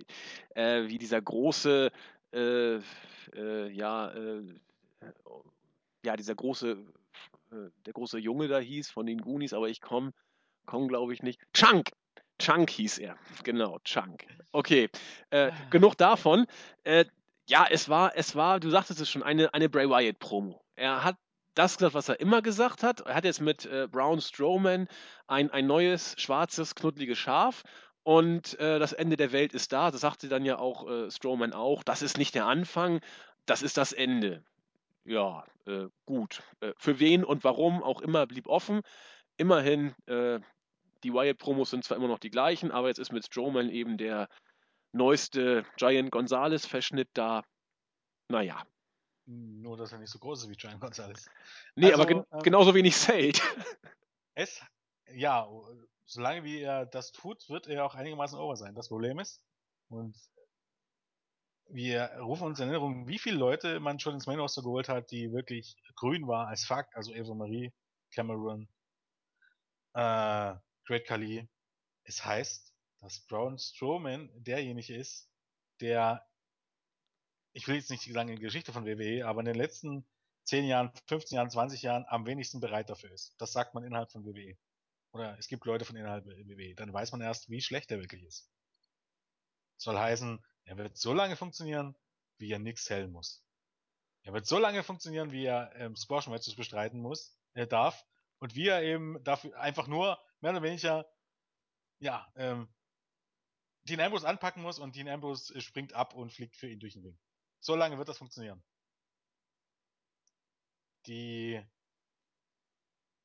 Äh, 0.50 0.84
wie 0.88 1.00
dieser 1.00 1.20
große. 1.20 1.92
Äh, 2.32 2.76
äh, 3.34 3.70
ja, 3.72 4.12
äh, 4.12 4.44
ja, 6.06 6.16
dieser 6.16 6.36
große. 6.36 6.78
Äh, 7.52 7.56
der 7.88 7.94
große 7.94 8.20
Junge 8.20 8.48
da 8.48 8.60
hieß 8.60 8.92
von 8.92 9.08
den 9.08 9.20
Goonies, 9.20 9.54
aber 9.54 9.70
ich 9.70 9.82
komme, 9.82 10.14
komm, 10.68 10.88
glaube 10.88 11.12
ich 11.14 11.24
nicht. 11.24 11.42
Chunk! 11.54 11.90
Chunk 12.40 12.70
hieß 12.70 12.98
er. 13.00 13.16
Genau, 13.44 13.80
Chunk. 13.84 14.26
Okay, 14.52 14.90
äh, 15.30 15.52
genug 15.70 15.96
davon. 15.98 16.48
Äh, 16.84 17.06
ja, 17.48 17.68
es 17.70 17.90
war, 17.90 18.16
es 18.16 18.36
war, 18.36 18.60
du 18.60 18.70
sagtest 18.70 19.02
es 19.02 19.10
schon, 19.10 19.24
eine, 19.24 19.54
eine 19.54 19.70
Bray 19.70 19.90
Wyatt-Promo. 19.90 20.62
Er 20.76 21.04
hat 21.04 21.18
das 21.56 21.78
gesagt, 21.78 21.94
was 21.94 22.10
er 22.10 22.20
immer 22.20 22.42
gesagt 22.42 22.84
hat. 22.84 23.02
Er 23.02 23.16
hat 23.16 23.26
jetzt 23.26 23.42
mit 23.42 23.66
äh, 23.66 23.88
Braun 23.92 24.22
Strowman 24.22 24.88
ein, 25.28 25.50
ein 25.52 25.68
neues, 25.68 26.16
schwarzes, 26.18 26.76
knuddeliges 26.76 27.18
Schaf. 27.18 27.64
Und 28.04 28.58
äh, 28.60 28.80
das 28.80 28.94
Ende 28.94 29.18
der 29.18 29.32
Welt 29.32 29.54
ist 29.54 29.74
da. 29.74 29.92
Das 29.92 30.02
sagte 30.02 30.30
dann 30.30 30.46
ja 30.46 30.58
auch 30.58 30.90
äh, 30.90 31.12
Strowman 31.12 31.54
auch. 31.54 31.84
Das 31.84 32.02
ist 32.02 32.18
nicht 32.18 32.34
der 32.36 32.46
Anfang, 32.46 33.02
das 33.46 33.62
ist 33.62 33.78
das 33.78 33.94
Ende. 33.94 34.44
Ja, 35.04 35.44
äh, 35.66 35.88
gut. 36.06 36.44
Für 36.78 37.00
wen 37.00 37.24
und 37.24 37.44
warum 37.44 37.84
auch 37.84 38.02
immer 38.02 38.28
blieb 38.28 38.48
offen. 38.48 38.82
Immerhin, 39.38 39.96
äh, 40.06 40.40
die 41.04 41.14
Wyatt-Promos 41.14 41.70
sind 41.70 41.84
zwar 41.84 41.98
immer 41.98 42.08
noch 42.08 42.20
die 42.20 42.30
gleichen, 42.30 42.72
aber 42.72 42.88
jetzt 42.88 43.00
ist 43.00 43.12
mit 43.12 43.26
Strowman 43.26 43.70
eben 43.70 43.98
der 43.98 44.30
neueste 44.92 45.66
Giant 45.78 46.12
Gonzalez-Verschnitt 46.12 47.10
da. 47.14 47.44
Naja. 48.30 48.66
Nur, 49.26 49.78
dass 49.78 49.92
er 49.92 50.00
nicht 50.00 50.12
so 50.12 50.20
groß 50.20 50.44
ist 50.44 50.50
wie 50.50 50.56
Giant 50.56 50.82
Gonzalez. 50.82 51.30
Nee, 51.76 51.92
Also, 51.92 52.02
aber 52.02 52.06
gen 52.08 52.26
ähm, 52.32 52.40
genauso 52.40 52.74
wenig 52.74 52.96
Salt. 52.96 53.42
Es, 54.36 54.62
ja, 55.12 55.50
solange 56.06 56.46
wie 56.46 56.62
er 56.62 56.86
das 56.86 57.12
tut, 57.12 57.50
wird 57.50 57.68
er 57.68 57.84
auch 57.84 57.94
einigermaßen 57.94 58.40
over 58.40 58.56
sein. 58.56 58.74
Das 58.74 58.88
Problem 58.88 59.20
ist, 59.20 59.44
und 59.90 60.16
wir 61.68 62.10
rufen 62.22 62.48
uns 62.48 62.60
in 62.60 62.70
Erinnerung, 62.70 63.08
wie 63.08 63.20
viele 63.20 63.38
Leute 63.38 63.82
man 63.82 64.00
schon 64.00 64.14
ins 64.14 64.28
Main 64.28 64.40
Roster 64.40 64.62
geholt 64.62 64.88
hat, 64.88 65.12
die 65.12 65.34
wirklich 65.34 65.76
grün 65.96 66.26
war 66.26 66.48
als 66.48 66.64
Fakt, 66.64 66.96
also 66.96 67.14
Eva 67.14 67.34
Marie, 67.34 67.74
Cameron, 68.12 68.70
äh, 69.94 70.56
Great 70.90 71.06
Khali. 71.06 71.48
Es 72.04 72.26
heißt, 72.26 72.74
dass 73.02 73.20
Braun 73.28 73.60
Strowman 73.60 74.32
derjenige 74.34 74.96
ist, 74.96 75.30
der, 75.82 76.28
ich 77.54 77.68
will 77.68 77.76
jetzt 77.76 77.92
nicht 77.92 78.08
die 78.08 78.36
Geschichte 78.40 78.74
von 78.74 78.88
WWE, 78.88 79.28
aber 79.28 79.42
in 79.42 79.46
den 79.46 79.56
letzten 79.56 80.04
10 80.46 80.66
Jahren, 80.66 80.92
15 81.06 81.36
Jahren, 81.36 81.52
20 81.52 81.84
Jahren 81.84 82.06
am 82.08 82.26
wenigsten 82.26 82.60
bereit 82.60 82.90
dafür 82.90 83.12
ist. 83.12 83.36
Das 83.38 83.52
sagt 83.52 83.76
man 83.76 83.84
innerhalb 83.84 84.12
von 84.12 84.26
WWE. 84.26 84.58
Oder 85.12 85.38
es 85.38 85.48
gibt 85.48 85.64
Leute 85.66 85.86
von 85.86 85.96
innerhalb 85.96 86.26
der 86.26 86.36
WWE. 86.48 86.74
Dann 86.74 86.92
weiß 86.92 87.12
man 87.12 87.22
erst, 87.22 87.52
wie 87.52 87.62
schlecht 87.62 87.92
er 87.92 88.00
wirklich 88.00 88.24
ist. 88.24 88.50
Soll 89.78 89.96
heißen, 89.96 90.44
er 90.66 90.78
wird 90.78 90.98
so 90.98 91.14
lange 91.14 91.36
funktionieren, 91.36 91.96
wie 92.40 92.52
er 92.52 92.58
nichts 92.58 92.90
hellen 92.90 93.12
muss. 93.12 93.44
Er 94.24 94.34
wird 94.34 94.48
so 94.48 94.58
lange 94.58 94.82
funktionieren, 94.82 95.32
wie 95.32 95.46
er 95.46 95.72
ähm, 95.76 95.96
Squash-Matches 95.96 96.56
bestreiten 96.56 97.00
muss, 97.00 97.38
er 97.54 97.68
darf, 97.68 98.04
und 98.40 98.56
wie 98.56 98.68
er 98.68 98.84
eben 98.84 99.24
dafür 99.24 99.58
einfach 99.60 99.88
nur 99.88 100.18
mehr 100.42 100.52
oder 100.52 100.64
weniger, 100.64 101.06
ja, 102.00 102.32
ähm, 102.36 102.74
Dean 103.84 104.00
Ambrose 104.00 104.28
anpacken 104.28 104.62
muss 104.62 104.80
und 104.80 104.96
Dean 104.96 105.08
Ambrose 105.08 105.54
äh, 105.54 105.62
springt 105.62 105.94
ab 105.94 106.14
und 106.14 106.32
fliegt 106.32 106.56
für 106.56 106.70
ihn 106.70 106.80
durch 106.80 106.94
den 106.94 107.04
Ring. 107.04 107.20
So 107.60 107.76
lange 107.76 107.98
wird 107.98 108.10
das 108.10 108.18
funktionieren. 108.18 108.64
Die 111.08 111.62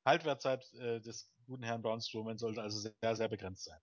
Haltwertzeit 0.04 0.72
äh, 0.74 1.00
des 1.00 1.32
guten 1.46 1.62
Herrn 1.62 1.82
Braun 1.82 2.00
Strowman 2.00 2.38
sollte 2.38 2.62
also 2.62 2.78
sehr, 2.78 3.16
sehr 3.16 3.28
begrenzt 3.28 3.64
sein. 3.64 3.80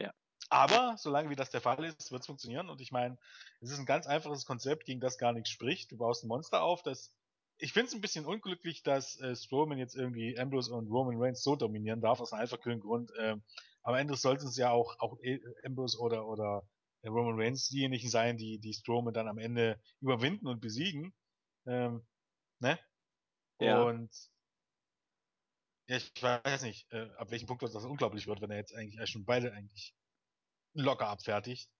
Ja. 0.00 0.12
Aber 0.48 0.96
solange 0.98 1.30
wie 1.30 1.36
das 1.36 1.50
der 1.50 1.60
Fall 1.60 1.84
ist, 1.84 2.10
wird 2.10 2.20
es 2.20 2.26
funktionieren. 2.26 2.68
Und 2.68 2.80
ich 2.80 2.92
meine, 2.92 3.18
es 3.60 3.70
ist 3.70 3.78
ein 3.78 3.86
ganz 3.86 4.06
einfaches 4.06 4.44
Konzept, 4.44 4.84
gegen 4.84 5.00
das 5.00 5.18
gar 5.18 5.32
nichts 5.32 5.50
spricht. 5.50 5.92
Du 5.92 5.96
baust 5.96 6.24
ein 6.24 6.28
Monster 6.28 6.62
auf, 6.62 6.82
das. 6.82 7.14
Ich 7.58 7.72
finde 7.72 7.88
es 7.88 7.94
ein 7.94 8.00
bisschen 8.00 8.24
unglücklich, 8.24 8.82
dass 8.82 9.20
äh, 9.20 9.34
Strowman 9.34 9.78
jetzt 9.78 9.96
irgendwie 9.96 10.38
Ambrose 10.38 10.72
und 10.72 10.88
Roman 10.88 11.20
Reigns 11.20 11.42
so 11.42 11.56
dominieren 11.56 12.00
darf, 12.00 12.20
aus 12.20 12.32
einem 12.32 12.42
einfachen 12.42 12.80
Grund. 12.80 13.12
Ähm, 13.18 13.42
am 13.82 13.94
Ende 13.94 14.16
sollten 14.16 14.46
es 14.46 14.56
ja 14.56 14.70
auch, 14.70 14.98
auch 15.00 15.18
eh, 15.22 15.40
Ambrose 15.64 15.98
oder, 15.98 16.26
oder 16.26 16.68
äh, 17.02 17.08
Roman 17.08 17.40
Reigns 17.40 17.68
diejenigen 17.68 18.08
sein, 18.08 18.36
die, 18.36 18.58
die 18.58 18.74
Strowman 18.74 19.12
dann 19.12 19.28
am 19.28 19.38
Ende 19.38 19.80
überwinden 20.00 20.46
und 20.46 20.60
besiegen. 20.60 21.12
Ähm, 21.66 22.06
ne? 22.60 22.78
Ja. 23.60 23.82
Und 23.82 24.10
ja, 25.88 25.96
ich 25.96 26.22
weiß 26.22 26.62
nicht, 26.62 26.90
äh, 26.92 27.08
ab 27.16 27.30
welchem 27.30 27.46
Punkt 27.46 27.62
das 27.62 27.74
unglaublich 27.84 28.26
wird, 28.26 28.40
wenn 28.40 28.50
er 28.50 28.58
jetzt 28.58 28.74
eigentlich 28.74 29.10
schon 29.10 29.24
beide 29.24 29.52
eigentlich 29.52 29.94
locker 30.74 31.08
abfertigt. 31.08 31.70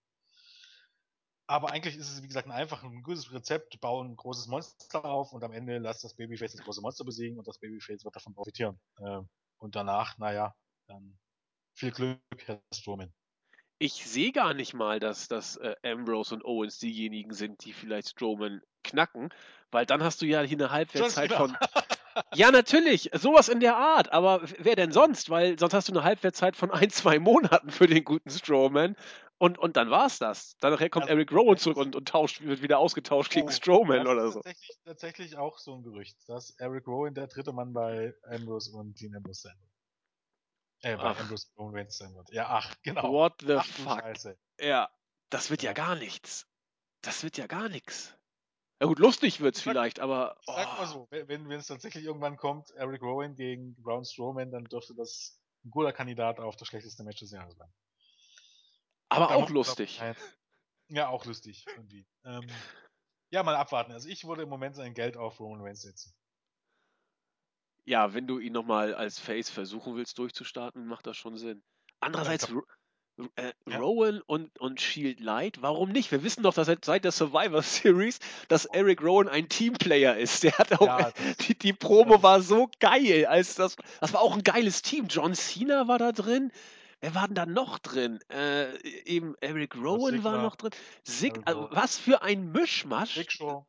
Aber 1.51 1.71
eigentlich 1.71 1.97
ist 1.97 2.11
es, 2.13 2.23
wie 2.23 2.27
gesagt, 2.27 2.47
ein 2.47 2.53
einfach 2.53 2.85
ein 2.85 3.03
gutes 3.03 3.33
Rezept, 3.33 3.81
bauen 3.81 4.11
ein 4.11 4.17
großes 4.17 4.49
Monster 4.49 5.03
auf 5.03 5.33
und 5.33 5.43
am 5.43 5.53
Ende 5.53 5.79
lasst 5.79 6.05
das 6.05 6.15
Babyface 6.15 6.53
das 6.53 6.61
große 6.63 6.83
Monster 6.83 7.07
besiegen 7.07 7.39
und 7.39 7.49
das 7.49 7.59
Babyface 7.59 8.05
wird 8.05 8.15
davon 8.15 8.35
profitieren. 8.35 8.79
Äh, 8.99 9.21
und 9.57 9.75
danach, 9.75 10.19
naja, 10.19 10.55
dann 10.89 11.19
viel 11.75 11.91
Glück, 11.91 12.21
Herr 12.45 12.61
Strowman. 12.75 13.15
Ich 13.79 13.95
sehe 14.07 14.31
gar 14.33 14.53
nicht 14.53 14.75
mal, 14.75 15.01
dass, 15.01 15.29
dass 15.29 15.57
äh, 15.57 15.75
Ambrose 15.83 16.35
und 16.35 16.45
Owens 16.45 16.81
diejenigen 16.81 17.33
sind, 17.33 17.65
die 17.65 17.73
vielleicht 17.73 18.11
Strowman 18.11 18.61
knacken, 18.85 19.31
weil 19.71 19.87
dann 19.87 20.03
hast 20.03 20.21
du 20.21 20.27
ja 20.27 20.43
hier 20.43 20.59
eine 20.59 20.71
Halbwertszeit 20.71 21.33
von. 21.33 21.57
Ja, 22.35 22.51
natürlich, 22.51 23.11
sowas 23.15 23.49
in 23.49 23.61
der 23.61 23.77
Art, 23.77 24.13
aber 24.13 24.43
wer 24.59 24.77
denn 24.77 24.93
sonst? 24.93 25.31
Weil 25.31 25.59
sonst 25.59 25.75
hast 25.75 25.89
du 25.89 25.93
eine 25.93 26.03
Halbwertszeit 26.05 26.57
von 26.57 26.71
ein, 26.71 26.91
zwei 26.91 27.19
Monaten 27.19 27.71
für 27.71 27.87
den 27.87 28.05
guten 28.05 28.31
Strowman 28.31 28.97
und, 29.39 29.59
und 29.59 29.77
dann 29.77 29.91
war's 29.91 30.19
das. 30.19 30.57
Dann 30.61 30.73
nachher 30.73 30.91
kommt 30.91 31.05
Also, 31.05 31.15
Eric 31.15 31.33
Rowan 31.33 31.57
zurück 31.59 31.77
und, 31.79 31.97
und 31.97 32.09
tauscht, 32.09 32.41
wird 32.43 32.63
wieder 32.63 32.79
ausgetauscht 32.79 33.33
gegen 33.33 33.49
Oh, 33.49 33.51
Strowman 33.51 34.05
das 34.05 34.09
oder 34.09 34.25
ist 34.27 34.33
so. 34.35 34.41
Tatsächlich, 34.41 34.79
tatsächlich 34.85 35.37
auch 35.37 35.59
so 35.59 35.75
ein 35.77 35.83
Gerücht, 35.83 36.17
dass 36.29 36.51
Eric 36.59 36.87
Rowan 36.87 37.15
der 37.15 37.29
dritte 37.29 37.53
Mann 37.53 37.73
bei 37.73 38.15
Ambrose 38.25 38.73
und 38.77 39.01
Dean 39.01 39.15
Ambrose 39.17 39.43
sein 39.43 39.57
wird. 39.61 39.69
Äh, 40.81 40.97
bei 40.97 41.03
Ach. 41.11 41.21
Ambrose 41.21 41.47
Roman 41.57 41.75
Reigns 41.75 41.99
sein 41.99 42.15
wird. 42.15 42.31
Ja, 42.33 42.47
ach, 42.49 42.75
genau. 42.83 43.13
What 43.13 43.35
the 43.47 43.55
ach, 43.55 43.67
fuck? 43.67 44.01
Scheiße. 44.01 44.39
Ja, 44.61 44.91
das 45.31 45.51
wird 45.51 45.63
ja 45.63 45.71
Ja. 45.71 45.75
gar 45.75 45.95
nichts. 45.97 46.47
Das 47.03 47.23
wird 47.23 47.37
ja 47.37 47.47
gar 47.47 47.69
nichts. 47.69 48.18
Ja 48.81 48.87
gut, 48.87 48.99
lustig 48.99 49.41
wird's 49.41 49.59
sag- 49.59 49.73
vielleicht, 49.73 50.01
aber 50.01 50.37
Ich 50.41 50.55
sag 50.55 50.79
mal 50.79 50.83
oh, 50.83 50.87
so, 50.87 51.09
wenn, 51.11 51.51
es 51.51 51.67
tatsächlich 51.67 52.05
irgendwann 52.05 52.37
kommt, 52.37 52.71
Eric 52.73 53.03
Rowan 53.03 53.35
gegen 53.35 53.75
Braun 53.83 54.05
Strowman, 54.05 54.51
dann 54.51 54.65
dürfte 54.65 54.95
das 54.95 55.41
ein 55.65 55.71
guter 55.71 55.93
Kandidat 55.93 56.39
auf 56.39 56.57
das 56.57 56.69
schlechteste 56.69 57.03
Match 57.03 57.19
des 57.19 57.33
Jahres 57.33 57.59
werden. 57.59 57.73
aber 59.09 59.35
auch 59.35 59.51
lustig. 59.51 60.01
Ja, 60.91 61.09
auch 61.09 61.25
lustig 61.27 61.67
irgendwie. 61.77 62.07
Ähm, 62.25 62.47
ja, 63.31 63.43
mal 63.43 63.57
abwarten. 63.57 63.93
Also 63.93 64.09
ich 64.09 64.27
würde 64.27 64.43
im 64.43 64.49
Moment 64.49 64.75
sein 64.75 64.95
Geld 64.95 65.17
auf 65.17 65.39
Roman 65.39 65.61
Reigns 65.61 65.83
setzen. 65.83 66.15
Ja, 67.85 68.15
wenn 68.15 68.27
du 68.27 68.39
ihn 68.39 68.53
nochmal 68.53 68.95
als 68.95 69.19
Face 69.19 69.51
versuchen 69.51 69.97
willst 69.97 70.19
durchzustarten, 70.19 70.87
macht 70.87 71.07
das 71.07 71.17
schon 71.17 71.37
Sinn. 71.37 71.63
Andererseits, 72.01 72.51
äh, 73.37 73.53
Ja. 73.67 73.79
Rowan 73.79 74.21
und, 74.23 74.59
und 74.59 74.81
Shield 74.81 75.21
Light, 75.21 75.61
warum 75.61 75.91
nicht? 75.91 76.11
Wir 76.13 76.23
wissen 76.23 76.43
doch, 76.43 76.55
dass 76.55 76.69
seit 76.83 77.05
der 77.05 77.13
Survivor 77.13 77.63
Series, 77.63 78.19
dass 78.49 78.65
Eric 78.67 79.03
Rowan 79.03 79.29
ein 79.29 79.49
Teamplayer 79.49 80.17
ist. 80.17 80.43
Der 80.43 80.57
hat 80.59 80.73
auch, 80.81 80.87
Ja, 80.87 81.13
die, 81.47 81.59
die 81.59 81.73
Promo 81.73 82.23
war 82.23 82.41
so 82.43 82.71
geil. 82.81 83.27
Als 83.27 83.55
das, 83.55 83.77
das 84.01 84.13
war 84.13 84.21
auch 84.21 84.35
ein 84.35 84.43
geiles 84.45 84.83
Team. 84.83 85.07
John 85.09 85.35
Cena 85.35 85.89
war 85.89 85.99
da 85.99 86.13
drin. 86.13 86.53
Wer 87.01 87.15
war 87.15 87.27
denn 87.27 87.37
da 87.37 87.47
noch 87.47 87.79
drin? 87.79 88.19
Äh, 88.29 88.77
eben 89.05 89.35
Eric 89.41 89.77
Rowan 89.77 90.25
war 90.25 90.43
noch 90.43 90.57
drin. 90.57 90.71
Sig 91.05 91.39
also, 91.45 91.61
Rowan. 91.61 91.77
was 91.77 91.97
für 91.99 92.23
ein 92.23 92.51
Mischmasch. 92.51 93.15
Big 93.15 93.31
Show. 93.31 93.65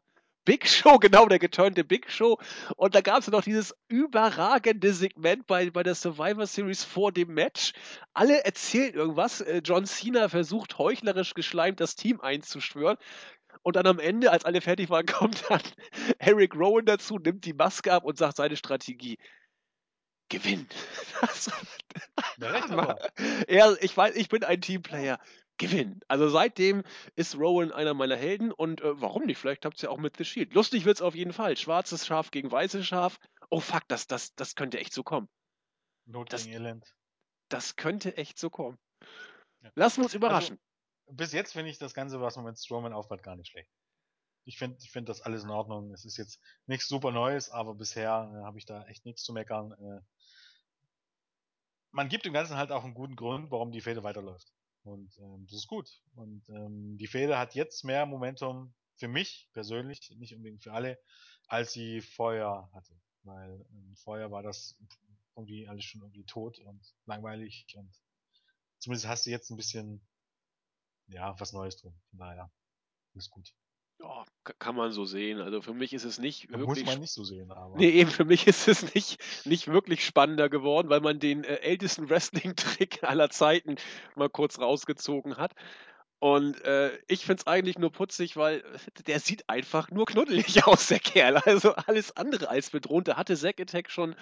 Big 0.50 0.68
Show, 0.68 0.98
genau, 1.00 1.28
der 1.28 1.38
geturnte 1.38 1.84
Big 1.84 2.10
Show. 2.10 2.40
Und 2.76 2.96
da 2.96 3.02
gab 3.02 3.20
es 3.20 3.28
noch 3.28 3.44
dieses 3.44 3.76
überragende 3.88 4.94
Segment 4.94 5.46
bei, 5.46 5.70
bei 5.70 5.84
der 5.84 5.94
Survivor 5.94 6.48
Series 6.48 6.84
vor 6.84 7.12
dem 7.12 7.36
Match. 7.36 7.74
Alle 8.16 8.44
erzählen 8.44 8.96
irgendwas. 8.96 9.42
Äh, 9.42 9.62
John 9.64 9.86
Cena 9.86 10.28
versucht 10.28 10.80
heuchlerisch 10.80 11.36
geschleimt 11.36 11.80
das 11.80 11.96
Team 11.96 12.20
einzuschwören. 12.20 12.98
Und 13.62 13.76
dann 13.76 13.86
am 13.86 14.00
Ende, 14.00 14.32
als 14.32 14.44
alle 14.44 14.62
fertig 14.62 14.90
waren, 14.90 15.06
kommt 15.06 15.44
dann 15.50 15.62
Eric 16.18 16.56
Rowan 16.56 16.86
dazu, 16.86 17.20
nimmt 17.20 17.46
die 17.46 17.54
Maske 17.54 17.94
ab 17.94 18.04
und 18.04 18.18
sagt 18.18 18.38
seine 18.38 18.58
Strategie. 18.58 19.20
Gewinn. 20.30 20.68
Das, 21.22 21.52
Ja, 23.50 23.74
ich 23.82 23.96
weiß, 23.96 24.16
ich 24.16 24.30
bin 24.30 24.44
ein 24.44 24.62
Teamplayer. 24.62 25.20
Gewinn. 25.60 26.02
Also 26.08 26.30
seitdem 26.30 26.84
ist 27.16 27.36
Rowan 27.36 27.72
einer 27.72 27.94
meiner 27.94 28.16
Helden 28.16 28.52
und 28.52 28.82
äh, 28.82 29.00
warum 29.00 29.26
nicht? 29.26 29.38
Vielleicht 29.38 29.66
habt 29.66 29.78
ihr 29.80 29.84
ja 29.84 29.90
auch 29.92 30.00
mit 30.00 30.18
The 30.18 30.26
Shield. 30.26 30.54
Lustig 30.56 30.86
wird's 30.86 31.02
auf 31.02 31.14
jeden 31.14 31.34
Fall. 31.34 31.56
Schwarzes 31.58 32.08
Schaf 32.08 32.32
gegen 32.32 32.52
weißes 32.52 32.88
Schaf. 32.88 33.20
Oh 33.52 33.60
fuck, 33.60 33.84
das, 33.88 34.08
das, 34.08 34.34
das 34.36 34.56
könnte 34.56 34.80
echt 34.80 34.94
so 34.94 35.04
kommen. 35.04 35.30
Not 36.06 36.34
Das- 36.34 36.48
Elend. 36.48 36.96
Das 37.50 37.76
könnte 37.76 38.16
echt 38.18 38.38
so 38.40 38.50
kommen. 38.50 38.78
Ja. 39.62 39.72
Lassen 39.76 39.98
wir 40.02 40.06
uns 40.06 40.14
überraschen. 40.14 40.60
Bis 41.08 41.32
jetzt 41.34 41.54
finde 41.54 41.72
ich 41.72 41.80
das 41.80 41.94
Ganze, 41.96 42.22
was 42.22 42.36
man 42.36 42.46
mit 42.46 42.60
Strowman 42.60 42.94
aufbaut, 42.94 43.24
gar 43.24 43.36
nicht 43.36 43.50
schlecht. 43.52 43.70
Ich 44.46 44.58
finde 44.58 44.78
ich 44.82 44.92
find 44.92 45.10
das 45.10 45.22
alles 45.22 45.44
in 45.44 45.50
Ordnung. 45.50 45.92
Es 45.92 46.06
ist 46.06 46.18
jetzt 46.18 46.40
nichts 46.68 46.88
super 46.88 47.12
Neues, 47.12 47.50
aber 47.50 47.74
bisher 47.76 48.32
äh, 48.34 48.44
habe 48.46 48.58
ich 48.60 48.66
da 48.66 48.86
echt 48.86 49.06
nichts 49.06 49.24
zu 49.24 49.34
meckern. 49.34 49.74
Äh, 49.74 50.02
man 51.92 52.08
gibt 52.08 52.26
dem 52.26 52.34
Ganzen 52.34 52.56
halt 52.56 52.72
auch 52.72 52.84
einen 52.84 52.94
guten 52.94 53.16
Grund, 53.16 53.52
warum 53.52 53.72
die 53.72 53.82
Fehde 53.82 54.04
weiterläuft. 54.04 54.54
Und 54.90 55.18
ähm, 55.20 55.46
das 55.48 55.60
ist 55.60 55.68
gut. 55.68 56.02
Und 56.16 56.48
ähm, 56.50 56.98
die 56.98 57.08
Fehde 57.08 57.38
hat 57.38 57.56
jetzt 57.56 57.84
mehr 57.84 58.06
Momentum 58.06 58.74
für 58.96 59.08
mich 59.08 59.48
persönlich, 59.54 60.12
nicht 60.18 60.36
unbedingt 60.36 60.64
für 60.64 60.74
alle, 60.74 61.00
als 61.48 61.74
sie 61.74 62.02
vorher 62.02 62.70
hatte. 62.74 62.94
Weil 63.24 63.66
ähm, 63.72 63.96
vorher 63.96 64.32
war 64.32 64.44
das 64.44 64.76
irgendwie 65.36 65.68
alles 65.68 65.86
schon 65.86 66.02
irgendwie 66.02 66.26
tot 66.26 66.60
und 66.60 66.96
langweilig 67.06 67.66
und 67.76 67.94
zumindest 68.80 69.08
hast 69.08 69.26
du 69.26 69.30
jetzt 69.30 69.50
ein 69.50 69.58
bisschen 69.58 70.02
ja 71.08 71.40
was 71.40 71.54
Neues 71.54 71.78
drin. 71.78 71.94
Von 72.10 72.20
daher 72.20 72.52
ist 73.14 73.30
gut. 73.30 73.54
Ja, 74.02 74.24
kann 74.60 74.76
man 74.76 74.92
so 74.92 75.06
sehen. 75.06 75.42
Also 75.42 75.62
für 75.62 75.74
mich 75.74 75.94
ist 75.94 76.06
es 76.06 76.20
nicht 76.20 76.50
Muss 76.52 76.60
wirklich 76.62 76.86
man 76.86 77.00
nicht 77.00 77.12
so 77.12 77.24
sehen, 77.24 77.52
aber 77.52 77.76
Nee, 77.76 77.90
eben 77.90 78.10
für 78.10 78.26
mich 78.26 78.48
ist 78.48 78.68
es 78.68 78.94
nicht, 78.96 79.20
nicht 79.46 79.68
wirklich 79.68 80.06
spannender 80.06 80.50
geworden, 80.50 80.90
weil 80.90 81.02
man 81.02 81.20
den 81.20 81.44
äh, 81.44 81.56
ältesten 81.56 82.10
Wrestling-Trick 82.10 83.04
aller 83.04 83.30
Zeiten 83.30 83.76
mal 84.16 84.30
kurz 84.30 84.60
rausgezogen 84.60 85.38
hat. 85.38 85.54
Und 86.22 86.62
äh, 86.66 86.92
ich 87.08 87.26
find's 87.26 87.48
eigentlich 87.48 87.78
nur 87.78 87.94
putzig, 87.94 88.36
weil 88.36 88.60
äh, 88.60 89.04
der 89.08 89.22
sieht 89.22 89.50
einfach 89.50 89.90
nur 89.90 90.06
knuddelig 90.06 90.64
aus, 90.68 90.88
der 90.88 91.00
Kerl. 91.00 91.38
Also 91.38 91.74
alles 91.74 92.16
andere 92.18 92.50
als 92.50 92.70
bedroht. 92.72 93.08
Da 93.08 93.16
hatte 93.16 93.38
Zack 93.38 93.62
Attack 93.62 93.90
schon, 93.90 94.16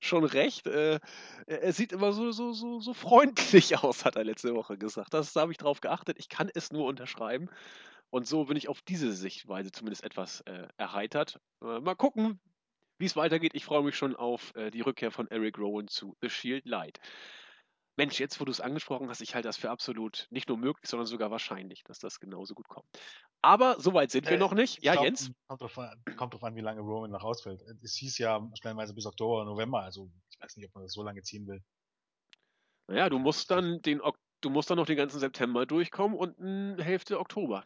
schon 0.00 0.24
recht. 0.24 0.66
Äh, 0.66 0.98
er 1.46 1.62
er 1.62 1.72
sieht 1.72 1.92
immer 1.92 2.12
so, 2.12 2.32
so, 2.32 2.52
so, 2.52 2.80
so 2.80 2.94
freundlich 2.94 3.78
aus, 3.78 4.04
hat 4.04 4.16
er 4.16 4.24
letzte 4.24 4.54
Woche 4.54 4.76
gesagt. 4.76 5.14
Das 5.14 5.32
da 5.32 5.42
habe 5.42 5.52
ich 5.52 5.58
drauf 5.58 5.80
geachtet. 5.80 6.16
Ich 6.18 6.28
kann 6.28 6.50
es 6.52 6.72
nur 6.72 6.86
unterschreiben. 6.86 7.48
Und 8.16 8.26
so 8.26 8.46
bin 8.46 8.56
ich 8.56 8.70
auf 8.70 8.80
diese 8.80 9.12
Sichtweise 9.12 9.70
zumindest 9.72 10.02
etwas 10.02 10.40
äh, 10.46 10.68
erheitert. 10.78 11.38
Äh, 11.62 11.80
mal 11.80 11.94
gucken, 11.96 12.40
wie 12.98 13.04
es 13.04 13.14
weitergeht. 13.14 13.50
Ich 13.54 13.66
freue 13.66 13.82
mich 13.82 13.94
schon 13.94 14.16
auf 14.16 14.54
äh, 14.54 14.70
die 14.70 14.80
Rückkehr 14.80 15.10
von 15.10 15.28
Eric 15.28 15.58
Rowan 15.58 15.86
zu 15.86 16.16
The 16.22 16.30
Shield 16.30 16.64
Light. 16.64 16.98
Mensch, 17.98 18.18
jetzt 18.18 18.40
wo 18.40 18.46
du 18.46 18.50
es 18.50 18.62
angesprochen 18.62 19.10
hast, 19.10 19.20
ich 19.20 19.34
halte 19.34 19.48
das 19.48 19.58
für 19.58 19.68
absolut 19.68 20.28
nicht 20.30 20.48
nur 20.48 20.56
möglich, 20.56 20.88
sondern 20.88 21.06
sogar 21.06 21.30
wahrscheinlich, 21.30 21.82
dass 21.84 21.98
das 21.98 22.18
genauso 22.18 22.54
gut 22.54 22.68
kommt. 22.68 22.86
Aber 23.42 23.78
so 23.78 23.92
weit 23.92 24.10
sind 24.10 24.30
wir 24.30 24.36
Äh, 24.36 24.40
noch 24.40 24.54
nicht. 24.54 24.78
ich 24.78 24.84
Ja, 24.84 24.92
glaub, 24.92 25.04
Jens? 25.04 25.30
Kommt 25.46 25.60
drauf, 25.60 25.76
an, 25.76 26.02
kommt 26.16 26.32
drauf 26.32 26.44
an, 26.44 26.56
wie 26.56 26.62
lange 26.62 26.80
Roman 26.80 27.10
noch 27.10 27.22
ausfällt. 27.22 27.60
Es 27.82 27.96
hieß 27.96 28.16
ja 28.16 28.48
stellenweise 28.54 28.94
bis 28.94 29.04
Oktober, 29.04 29.44
November, 29.44 29.82
also 29.82 30.10
ich 30.30 30.40
weiß 30.40 30.56
nicht, 30.56 30.66
ob 30.68 30.74
man 30.74 30.84
das 30.84 30.94
so 30.94 31.02
lange 31.02 31.20
ziehen 31.20 31.46
will. 31.46 31.62
Naja, 32.88 33.10
du 33.10 33.18
musst 33.18 33.50
dann 33.50 33.82
den 33.82 34.00
du 34.40 34.50
musst 34.50 34.70
dann 34.70 34.76
noch 34.78 34.86
den 34.86 34.96
ganzen 34.96 35.20
September 35.20 35.66
durchkommen 35.66 36.16
und 36.16 36.38
eine 36.40 36.82
Hälfte 36.82 37.20
Oktober. 37.20 37.64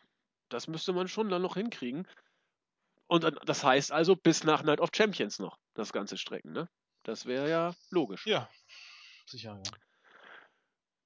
Das 0.51 0.69
müsste 0.69 0.93
man 0.93 1.09
schon 1.09 1.29
dann 1.31 1.43
noch 1.43 1.55
hinkriegen. 1.55 2.07
Und 3.07 3.25
das 3.45 3.65
heißt 3.65 3.91
also 3.91 4.15
bis 4.15 4.45
nach 4.45 4.63
Night 4.63 4.81
of 4.81 4.91
Champions 4.95 5.39
noch 5.39 5.59
das 5.75 5.93
ganze 5.93 6.17
Strecken, 6.17 6.53
ne? 6.53 6.69
Das 7.03 7.27
wäre 7.27 7.49
ja 7.49 7.75
logisch. 7.91 8.27
Ja, 8.27 8.49
sicher, 9.27 9.61
ja. 9.65 9.73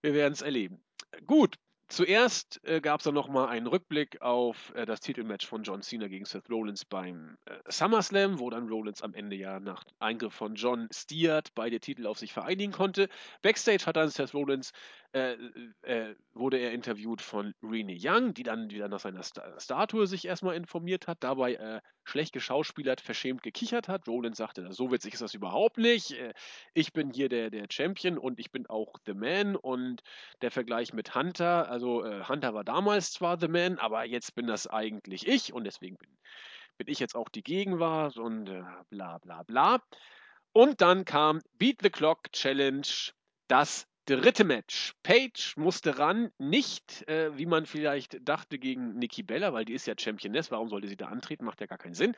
Wir 0.02 0.12
werden 0.12 0.34
es 0.34 0.42
erleben. 0.42 0.84
Gut, 1.24 1.56
zuerst 1.88 2.60
äh, 2.64 2.82
gab 2.82 3.00
es 3.00 3.04
dann 3.04 3.14
nochmal 3.14 3.48
einen 3.48 3.66
Rückblick 3.66 4.20
auf 4.20 4.74
äh, 4.74 4.84
das 4.84 5.00
Titelmatch 5.00 5.46
von 5.46 5.62
John 5.62 5.80
Cena 5.80 6.08
gegen 6.08 6.26
Seth 6.26 6.50
Rollins 6.50 6.84
beim 6.84 7.38
äh, 7.46 7.56
SummerSlam, 7.68 8.38
wo 8.38 8.50
dann 8.50 8.68
Rollins 8.68 9.00
am 9.00 9.14
Ende 9.14 9.36
ja 9.36 9.60
nach 9.60 9.84
Eingriff 10.00 10.34
von 10.34 10.56
John 10.56 10.88
Steert 10.92 11.54
beide 11.54 11.80
Titel 11.80 12.06
auf 12.06 12.18
sich 12.18 12.34
vereinigen 12.34 12.72
konnte. 12.72 13.08
Backstage 13.40 13.86
hat 13.86 13.96
dann 13.96 14.10
Seth 14.10 14.34
Rollins, 14.34 14.72
äh, 15.14 15.36
äh, 15.82 16.16
wurde 16.32 16.58
er 16.58 16.72
interviewt 16.72 17.22
von 17.22 17.54
Rene 17.62 17.96
Young, 17.96 18.34
die 18.34 18.42
dann 18.42 18.70
wieder 18.70 18.88
nach 18.88 18.98
seiner 18.98 19.22
Sta 19.22 19.60
Statue 19.60 20.08
sich 20.08 20.24
erstmal 20.24 20.56
informiert 20.56 21.06
hat, 21.06 21.18
dabei 21.20 21.54
äh, 21.54 21.80
schlecht 22.02 22.32
geschauspielert, 22.32 23.00
verschämt 23.00 23.44
gekichert 23.44 23.86
hat. 23.86 24.08
Rollins 24.08 24.38
sagte, 24.38 24.72
so 24.72 24.90
witzig 24.90 25.14
ist 25.14 25.22
das 25.22 25.34
überhaupt 25.34 25.78
nicht. 25.78 26.18
Äh, 26.18 26.34
ich 26.74 26.92
bin 26.92 27.12
hier 27.12 27.28
der, 27.28 27.50
der 27.50 27.66
Champion 27.70 28.18
und 28.18 28.40
ich 28.40 28.50
bin 28.50 28.66
auch 28.66 28.94
The 29.06 29.14
Man 29.14 29.54
und 29.54 30.02
der 30.42 30.50
Vergleich 30.50 30.92
mit 30.92 31.14
Hunter, 31.14 31.70
also 31.70 32.04
äh, 32.04 32.24
Hunter 32.24 32.52
war 32.52 32.64
damals 32.64 33.12
zwar 33.12 33.38
The 33.38 33.46
Man, 33.46 33.78
aber 33.78 34.04
jetzt 34.04 34.34
bin 34.34 34.48
das 34.48 34.66
eigentlich 34.66 35.28
ich 35.28 35.52
und 35.52 35.62
deswegen 35.62 35.96
bin, 35.96 36.10
bin 36.76 36.88
ich 36.88 36.98
jetzt 36.98 37.14
auch 37.14 37.28
die 37.28 37.44
Gegenwart 37.44 38.16
und 38.16 38.46
bla 38.90 39.18
bla 39.18 39.44
bla. 39.44 39.80
Und 40.52 40.80
dann 40.80 41.04
kam 41.04 41.40
Beat 41.56 41.82
the 41.82 41.90
Clock 41.90 42.32
Challenge, 42.32 43.12
das 43.46 43.86
dritte 44.06 44.44
Match. 44.44 44.94
Paige 45.02 45.54
musste 45.56 45.98
ran, 45.98 46.30
nicht 46.38 47.06
äh, 47.08 47.36
wie 47.36 47.46
man 47.46 47.66
vielleicht 47.66 48.26
dachte 48.28 48.58
gegen 48.58 48.94
Nikki 48.98 49.22
Bella, 49.22 49.52
weil 49.52 49.64
die 49.64 49.74
ist 49.74 49.86
ja 49.86 49.94
Championess, 49.98 50.50
warum 50.50 50.68
sollte 50.68 50.88
sie 50.88 50.96
da 50.96 51.06
antreten, 51.06 51.44
macht 51.44 51.60
ja 51.60 51.66
gar 51.66 51.78
keinen 51.78 51.94
Sinn. 51.94 52.16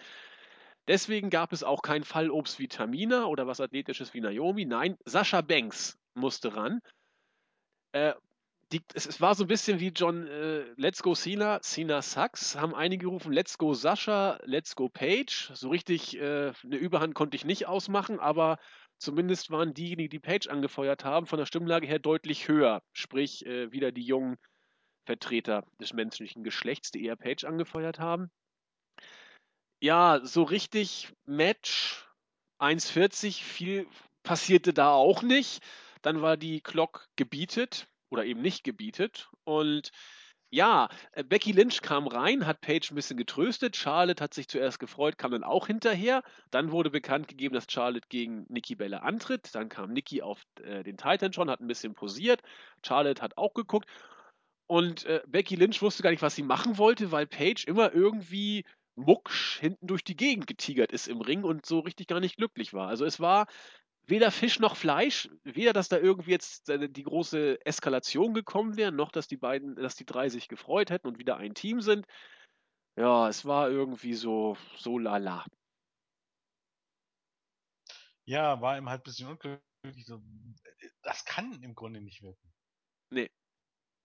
Deswegen 0.88 1.30
gab 1.30 1.52
es 1.52 1.64
auch 1.64 1.82
kein 1.82 2.04
Fallobst 2.04 2.58
wie 2.58 2.68
Tamina 2.68 3.24
oder 3.24 3.46
was 3.46 3.60
Athletisches 3.60 4.14
wie 4.14 4.20
Naomi. 4.20 4.64
Nein, 4.64 4.96
Sascha 5.04 5.40
Banks 5.40 5.98
musste 6.14 6.54
ran. 6.54 6.80
Äh, 7.92 8.14
die, 8.72 8.82
es, 8.94 9.06
es, 9.06 9.20
war 9.20 9.34
so 9.34 9.44
ein 9.44 9.48
bisschen 9.48 9.78
wie 9.78 9.88
John 9.88 10.26
äh, 10.26 10.64
Let's 10.76 11.02
Go 11.02 11.14
Cena, 11.14 11.60
Cena 11.60 12.02
sucks, 12.02 12.56
haben 12.56 12.74
einige 12.74 13.04
gerufen 13.06 13.32
Let's 13.32 13.58
Go 13.58 13.74
Sascha, 13.74 14.40
Let's 14.44 14.74
Go 14.74 14.88
Page. 14.88 15.52
So 15.54 15.68
richtig 15.68 16.16
äh, 16.18 16.52
eine 16.64 16.76
Überhand 16.76 17.14
konnte 17.14 17.36
ich 17.36 17.44
nicht 17.44 17.66
ausmachen, 17.66 18.18
aber 18.18 18.58
zumindest 18.98 19.50
waren 19.50 19.72
diejenigen, 19.72 20.10
die 20.10 20.18
Page 20.18 20.48
angefeuert 20.48 21.04
haben, 21.04 21.26
von 21.26 21.38
der 21.38 21.46
Stimmlage 21.46 21.86
her 21.86 22.00
deutlich 22.00 22.48
höher. 22.48 22.82
Sprich, 22.92 23.46
äh, 23.46 23.70
wieder 23.70 23.92
die 23.92 24.04
jungen 24.04 24.36
Vertreter 25.04 25.64
des 25.80 25.92
menschlichen 25.92 26.42
Geschlechts, 26.42 26.90
die 26.90 27.04
eher 27.04 27.16
Page 27.16 27.44
angefeuert 27.44 28.00
haben. 28.00 28.30
Ja, 29.80 30.20
so 30.24 30.42
richtig 30.42 31.12
Match 31.24 32.08
1,40, 32.58 33.42
viel 33.42 33.86
passierte 34.24 34.72
da 34.72 34.90
auch 34.90 35.22
nicht. 35.22 35.62
Dann 36.02 36.20
war 36.20 36.36
die 36.36 36.60
Clock 36.60 37.06
gebietet 37.14 37.86
oder 38.10 38.24
eben 38.24 38.40
nicht 38.42 38.64
gebietet. 38.64 39.28
Und 39.44 39.90
Ja, 40.50 40.88
äh, 41.12 41.24
Becky 41.24 41.52
Lynch 41.52 41.82
kam 41.82 42.06
rein, 42.06 42.46
hat 42.46 42.60
Paige 42.60 42.88
ein 42.92 42.94
bisschen 42.94 43.16
getröstet. 43.16 43.76
Charlotte 43.76 44.22
hat 44.22 44.32
sich 44.34 44.48
zuerst 44.48 44.78
gefreut, 44.78 45.18
kam 45.18 45.32
dann 45.32 45.44
auch 45.44 45.66
hinterher. 45.66 46.22
Dann 46.50 46.70
wurde 46.70 46.90
bekannt 46.90 47.28
gegeben, 47.28 47.54
dass 47.54 47.66
Charlotte 47.68 48.06
gegen 48.08 48.46
Nikki 48.48 48.76
Bella 48.76 48.98
antritt. 48.98 49.54
Dann 49.54 49.68
kam 49.68 49.92
Nikki 49.92 50.22
auf 50.22 50.42
äh, 50.62 50.84
den 50.84 50.96
Titan 50.96 51.32
schon, 51.32 51.50
hat 51.50 51.60
ein 51.60 51.66
bisschen 51.66 51.94
posiert. 51.94 52.42
Charlotte 52.84 53.22
hat 53.22 53.36
auch 53.36 53.54
geguckt. 53.54 53.88
Und 54.68 55.04
äh, 55.06 55.22
Becky 55.26 55.56
Lynch 55.56 55.82
wusste 55.82 56.02
gar 56.02 56.10
nicht, 56.10 56.22
was 56.22 56.34
sie 56.34 56.42
machen 56.42 56.78
wollte, 56.78 57.12
weil 57.12 57.26
Paige 57.26 57.64
immer 57.66 57.92
irgendwie 57.94 58.64
mucksch 58.96 59.58
hinten 59.60 59.86
durch 59.86 60.04
die 60.04 60.16
Gegend 60.16 60.46
getigert 60.46 60.92
ist 60.92 61.06
im 61.08 61.20
Ring 61.20 61.44
und 61.44 61.66
so 61.66 61.80
richtig 61.80 62.06
gar 62.08 62.20
nicht 62.20 62.36
glücklich 62.36 62.72
war. 62.72 62.88
Also 62.88 63.04
es 63.04 63.20
war 63.20 63.46
weder 64.06 64.30
Fisch 64.30 64.60
noch 64.60 64.76
Fleisch, 64.76 65.28
weder, 65.42 65.72
dass 65.72 65.88
da 65.88 65.98
irgendwie 65.98 66.30
jetzt 66.30 66.68
äh, 66.68 66.88
die 66.88 67.02
große 67.02 67.64
Eskalation 67.64 68.34
gekommen 68.34 68.76
wäre, 68.76 68.92
noch, 68.92 69.10
dass 69.10 69.26
die 69.26 69.36
beiden, 69.36 69.76
dass 69.76 69.96
die 69.96 70.06
drei 70.06 70.28
sich 70.28 70.48
gefreut 70.48 70.90
hätten 70.90 71.08
und 71.08 71.18
wieder 71.18 71.36
ein 71.36 71.54
Team 71.54 71.80
sind. 71.80 72.06
Ja, 72.96 73.28
es 73.28 73.44
war 73.44 73.68
irgendwie 73.68 74.14
so, 74.14 74.56
so 74.76 74.98
lala. 74.98 75.44
Ja, 78.24 78.60
war 78.60 78.78
ihm 78.78 78.88
halt 78.88 79.02
ein 79.02 79.04
bisschen 79.04 79.28
unglücklich. 79.28 80.10
Das 81.02 81.24
kann 81.24 81.62
im 81.62 81.74
Grunde 81.74 82.00
nicht 82.00 82.22
wirken. 82.22 82.52
Nee. 83.10 83.30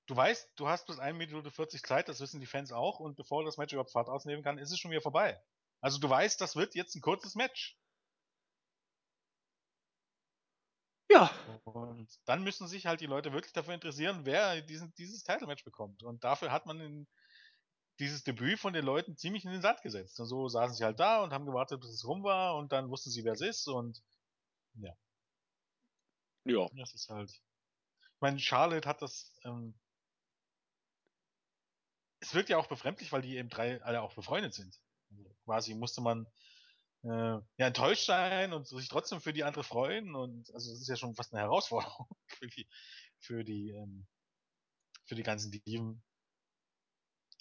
Du 0.08 0.16
weißt, 0.16 0.52
du 0.56 0.68
hast 0.68 0.88
bis 0.88 1.00
1 1.00 1.18
Minute 1.18 1.52
40 1.52 1.84
Zeit, 1.84 2.10
das 2.10 2.20
wissen 2.20 2.40
die 2.40 2.46
Fans 2.46 2.72
auch, 2.72 3.00
und 3.00 3.16
bevor 3.16 3.46
das 3.46 3.58
Match 3.58 3.72
überhaupt 3.72 3.92
Fahrt 3.92 4.10
ausnehmen 4.10 4.44
kann, 4.44 4.58
ist 4.58 4.72
es 4.72 4.80
schon 4.80 4.92
wieder 4.92 5.02
vorbei. 5.02 5.42
Also 5.80 6.00
du 6.00 6.10
weißt, 6.10 6.42
das 6.42 6.56
wird 6.56 6.76
jetzt 6.76 6.96
ein 6.96 7.02
kurzes 7.02 7.36
Match. 7.36 7.78
Ja. 11.12 11.30
Und 11.66 12.10
dann 12.26 12.44
müssen 12.44 12.68
sich 12.68 12.86
halt 12.86 13.02
die 13.02 13.06
Leute 13.06 13.34
wirklich 13.34 13.54
dafür 13.54 13.74
interessieren, 13.74 14.22
wer 14.24 14.62
diesen, 14.62 14.94
dieses 14.96 15.24
Title-Match 15.24 15.64
bekommt. 15.64 16.04
Und 16.04 16.24
dafür 16.24 16.52
hat 16.52 16.66
man 16.66 16.80
in, 16.80 17.08
dieses 18.00 18.24
Debüt 18.24 18.60
von 18.60 18.74
den 18.74 18.86
Leuten 18.86 19.18
ziemlich 19.18 19.46
in 19.46 19.52
den 19.52 19.62
Sand 19.62 19.82
gesetzt. 19.82 20.20
Und 20.20 20.28
so 20.28 20.48
saßen 20.48 20.76
sie 20.76 20.84
halt 20.84 21.00
da 21.00 21.24
und 21.24 21.34
haben 21.34 21.46
gewartet, 21.46 21.82
bis 21.82 21.92
es 21.92 22.06
rum 22.06 22.24
war 22.24 22.56
und 22.56 22.72
dann 22.72 22.90
wussten 22.90 23.12
sie, 23.12 23.24
wer 23.24 23.34
es 23.34 23.42
ist 23.42 23.68
und 23.68 24.02
ja. 24.76 24.94
Ja. 26.46 26.68
Das 26.76 26.94
ist 26.94 27.10
halt. 27.10 27.30
Ich 27.30 28.22
meine, 28.22 28.40
Charlotte 28.40 28.88
hat 28.88 29.02
das. 29.02 29.38
Ähm, 29.44 29.78
es 32.22 32.34
wirkt 32.34 32.50
ja 32.50 32.58
auch 32.58 32.68
befremdlich, 32.68 33.12
weil 33.12 33.22
die 33.22 33.36
eben 33.38 33.50
drei 33.50 33.82
alle 33.84 34.02
auch 34.02 34.14
befreundet 34.14 34.54
sind. 34.54 34.80
Also 35.12 35.36
quasi 35.44 35.74
musste 35.74 36.02
man 36.02 36.28
äh, 37.04 37.08
ja 37.10 37.44
enttäuscht 37.58 38.06
sein 38.06 38.54
und 38.54 38.68
sich 38.68 38.88
trotzdem 38.90 39.22
für 39.22 39.34
die 39.34 39.44
andere 39.44 39.64
freuen 39.64 40.16
und 40.16 40.54
also 40.54 40.72
es 40.72 40.82
ist 40.82 40.88
ja 40.88 40.96
schon 40.96 41.16
fast 41.16 41.34
eine 41.34 41.42
Herausforderung 41.42 42.08
für 42.28 42.48
die 42.48 42.68
für 43.20 43.44
die 43.44 43.72
ähm, 43.72 44.08
für 45.06 45.16
die 45.16 45.24
ganzen 45.24 45.52
Diven. 45.52 46.04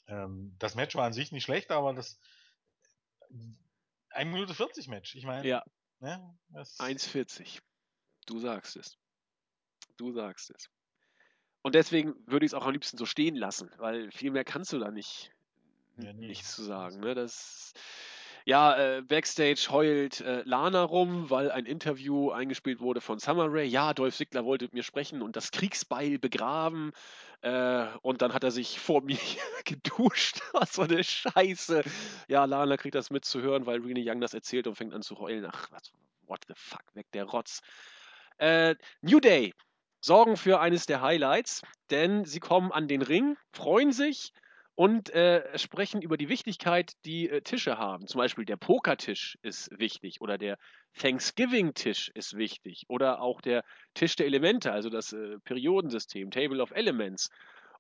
Ähm, 0.07 0.57
das 0.59 0.75
Match 0.75 0.97
war 0.97 1.05
an 1.05 1.13
sich 1.13 1.31
nicht 1.31 1.45
schlecht, 1.45 1.71
aber 1.71 1.95
das 1.95 2.19
1 4.11 4.33
Minute 4.33 4.55
40 4.55 4.89
Match. 4.89 5.15
Ich 5.15 5.25
meine, 5.25 5.47
Ja, 5.47 5.65
ne, 6.01 6.37
das, 6.49 6.79
1,40. 6.81 7.61
Du 8.27 8.39
sagst 8.41 8.77
es. 8.77 8.99
Du 9.97 10.13
sagst 10.13 10.51
es. 10.51 10.69
Und 11.63 11.75
deswegen 11.75 12.15
würde 12.27 12.47
ich 12.47 12.51
es 12.51 12.55
auch 12.55 12.65
am 12.65 12.73
liebsten 12.73 12.97
so 12.97 13.07
stehen 13.07 13.37
lassen, 13.37 13.71
weil 13.77 14.11
viel 14.11 14.31
mehr 14.31 14.45
kannst 14.45 14.73
du 14.73 14.79
da 14.79 14.91
nicht, 14.91 15.31
Ja, 15.99 16.13
nee. 16.13 16.27
nichts 16.27 16.55
zu 16.57 16.65
sagen. 16.65 17.01
Ne? 17.01 17.15
Das, 17.15 17.73
ja, 18.45 18.77
äh, 18.77 19.03
Backstage 19.03 19.69
heult 19.71 20.21
äh, 20.21 20.43
Lana 20.45 20.83
rum, 20.83 21.31
weil 21.31 21.51
ein 21.51 21.67
Interview 21.67 22.31
eingespielt 22.31 22.81
wurde 22.81 23.01
von 23.01 23.19
Summer 23.19 23.47
Rae. 23.49 23.65
Ja, 23.65 23.95
Dolph 23.95 24.17
Ziggler 24.17 24.45
wollte 24.45 24.67
mit 24.67 24.75
mir 24.75 24.83
sprechen 24.83 25.23
und 25.23 25.37
das 25.37 25.51
Kriegsbeil 25.51 26.19
begraben. 26.19 26.93
Äh, 27.43 27.87
und 28.03 28.23
dann 28.23 28.35
hat 28.35 28.45
er 28.45 28.51
sich 28.51 28.81
vor 28.81 29.03
mir 29.05 29.19
geduscht. 29.65 30.41
Was 30.53 30.75
so 30.75 30.83
eine 30.83 31.05
Scheiße. 31.05 31.83
Ja, 32.29 32.45
Lana 32.45 32.77
kriegt 32.77 32.95
das 32.95 33.11
mitzuhören, 33.11 33.67
weil 33.67 33.81
Renee 33.81 34.05
Young 34.05 34.21
das 34.21 34.35
erzählt 34.35 34.67
und 34.67 34.77
fängt 34.77 34.95
an 34.95 35.03
zu 35.03 35.19
heulen. 35.19 35.47
Ach, 35.51 35.71
was, 35.71 35.93
what 36.27 36.41
the 36.49 36.55
fuck, 36.57 36.85
weg 36.95 37.07
der 37.13 37.25
Rotz. 37.25 37.61
Äh, 38.39 38.75
New 39.03 39.21
Day 39.21 39.55
sorgen 40.01 40.37
für 40.37 40.61
eines 40.61 40.87
der 40.87 41.03
Highlights, 41.03 41.63
denn 41.91 42.25
sie 42.25 42.41
kommen 42.41 42.73
an 42.73 42.89
den 42.89 43.03
Ring, 43.03 43.37
freuen 43.53 43.93
sich 43.93 44.33
und 44.81 45.11
äh, 45.11 45.59
sprechen 45.59 46.01
über 46.01 46.17
die 46.17 46.31
Wichtigkeit, 46.31 46.93
die 47.05 47.29
äh, 47.29 47.43
Tische 47.43 47.77
haben. 47.77 48.07
Zum 48.07 48.19
Beispiel 48.19 48.47
der 48.47 48.57
Pokertisch 48.57 49.37
ist 49.43 49.69
wichtig 49.79 50.23
oder 50.23 50.39
der 50.39 50.57
Thanksgiving-Tisch 50.99 52.11
ist 52.15 52.39
wichtig 52.39 52.87
oder 52.89 53.21
auch 53.21 53.43
der 53.43 53.63
Tisch 53.93 54.17
der 54.17 54.25
Elemente, 54.25 54.73
also 54.73 54.89
das 54.89 55.13
äh, 55.13 55.39
Periodensystem, 55.45 56.31
Table 56.31 56.63
of 56.63 56.71
Elements 56.71 57.29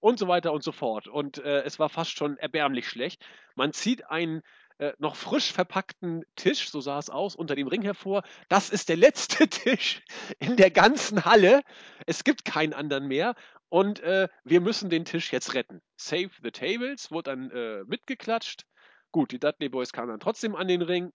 und 0.00 0.18
so 0.18 0.28
weiter 0.28 0.52
und 0.52 0.62
so 0.62 0.72
fort. 0.72 1.08
Und 1.08 1.38
äh, 1.38 1.62
es 1.62 1.78
war 1.78 1.88
fast 1.88 2.18
schon 2.18 2.36
erbärmlich 2.36 2.86
schlecht. 2.86 3.24
Man 3.54 3.72
zieht 3.72 4.10
einen 4.10 4.42
äh, 4.76 4.92
noch 4.98 5.16
frisch 5.16 5.52
verpackten 5.52 6.24
Tisch, 6.36 6.70
so 6.70 6.82
sah 6.82 6.98
es 6.98 7.08
aus, 7.08 7.34
unter 7.34 7.54
dem 7.54 7.68
Ring 7.68 7.80
hervor. 7.80 8.24
Das 8.50 8.68
ist 8.68 8.90
der 8.90 8.96
letzte 8.96 9.48
Tisch 9.48 10.02
in 10.38 10.56
der 10.56 10.70
ganzen 10.70 11.24
Halle. 11.24 11.62
Es 12.04 12.24
gibt 12.24 12.44
keinen 12.44 12.74
anderen 12.74 13.06
mehr. 13.06 13.36
Und 13.70 14.00
äh, 14.00 14.28
wir 14.44 14.60
müssen 14.60 14.90
den 14.90 15.04
Tisch 15.04 15.32
jetzt 15.32 15.54
retten. 15.54 15.80
Save 15.96 16.30
the 16.42 16.50
Tables 16.50 17.10
wurde 17.10 17.30
dann 17.30 17.50
äh, 17.50 17.84
mitgeklatscht. 17.84 18.66
Gut, 19.12 19.30
die 19.30 19.38
Dudley 19.38 19.68
Boys 19.68 19.92
kamen 19.92 20.08
dann 20.08 20.20
trotzdem 20.20 20.54
an 20.56 20.68
den 20.68 20.82
Ring. 20.82 21.12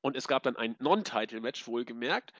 Und 0.00 0.16
es 0.16 0.28
gab 0.28 0.42
dann 0.42 0.56
ein 0.56 0.76
Non-Title-Match, 0.80 1.66
wohlgemerkt, 1.66 2.32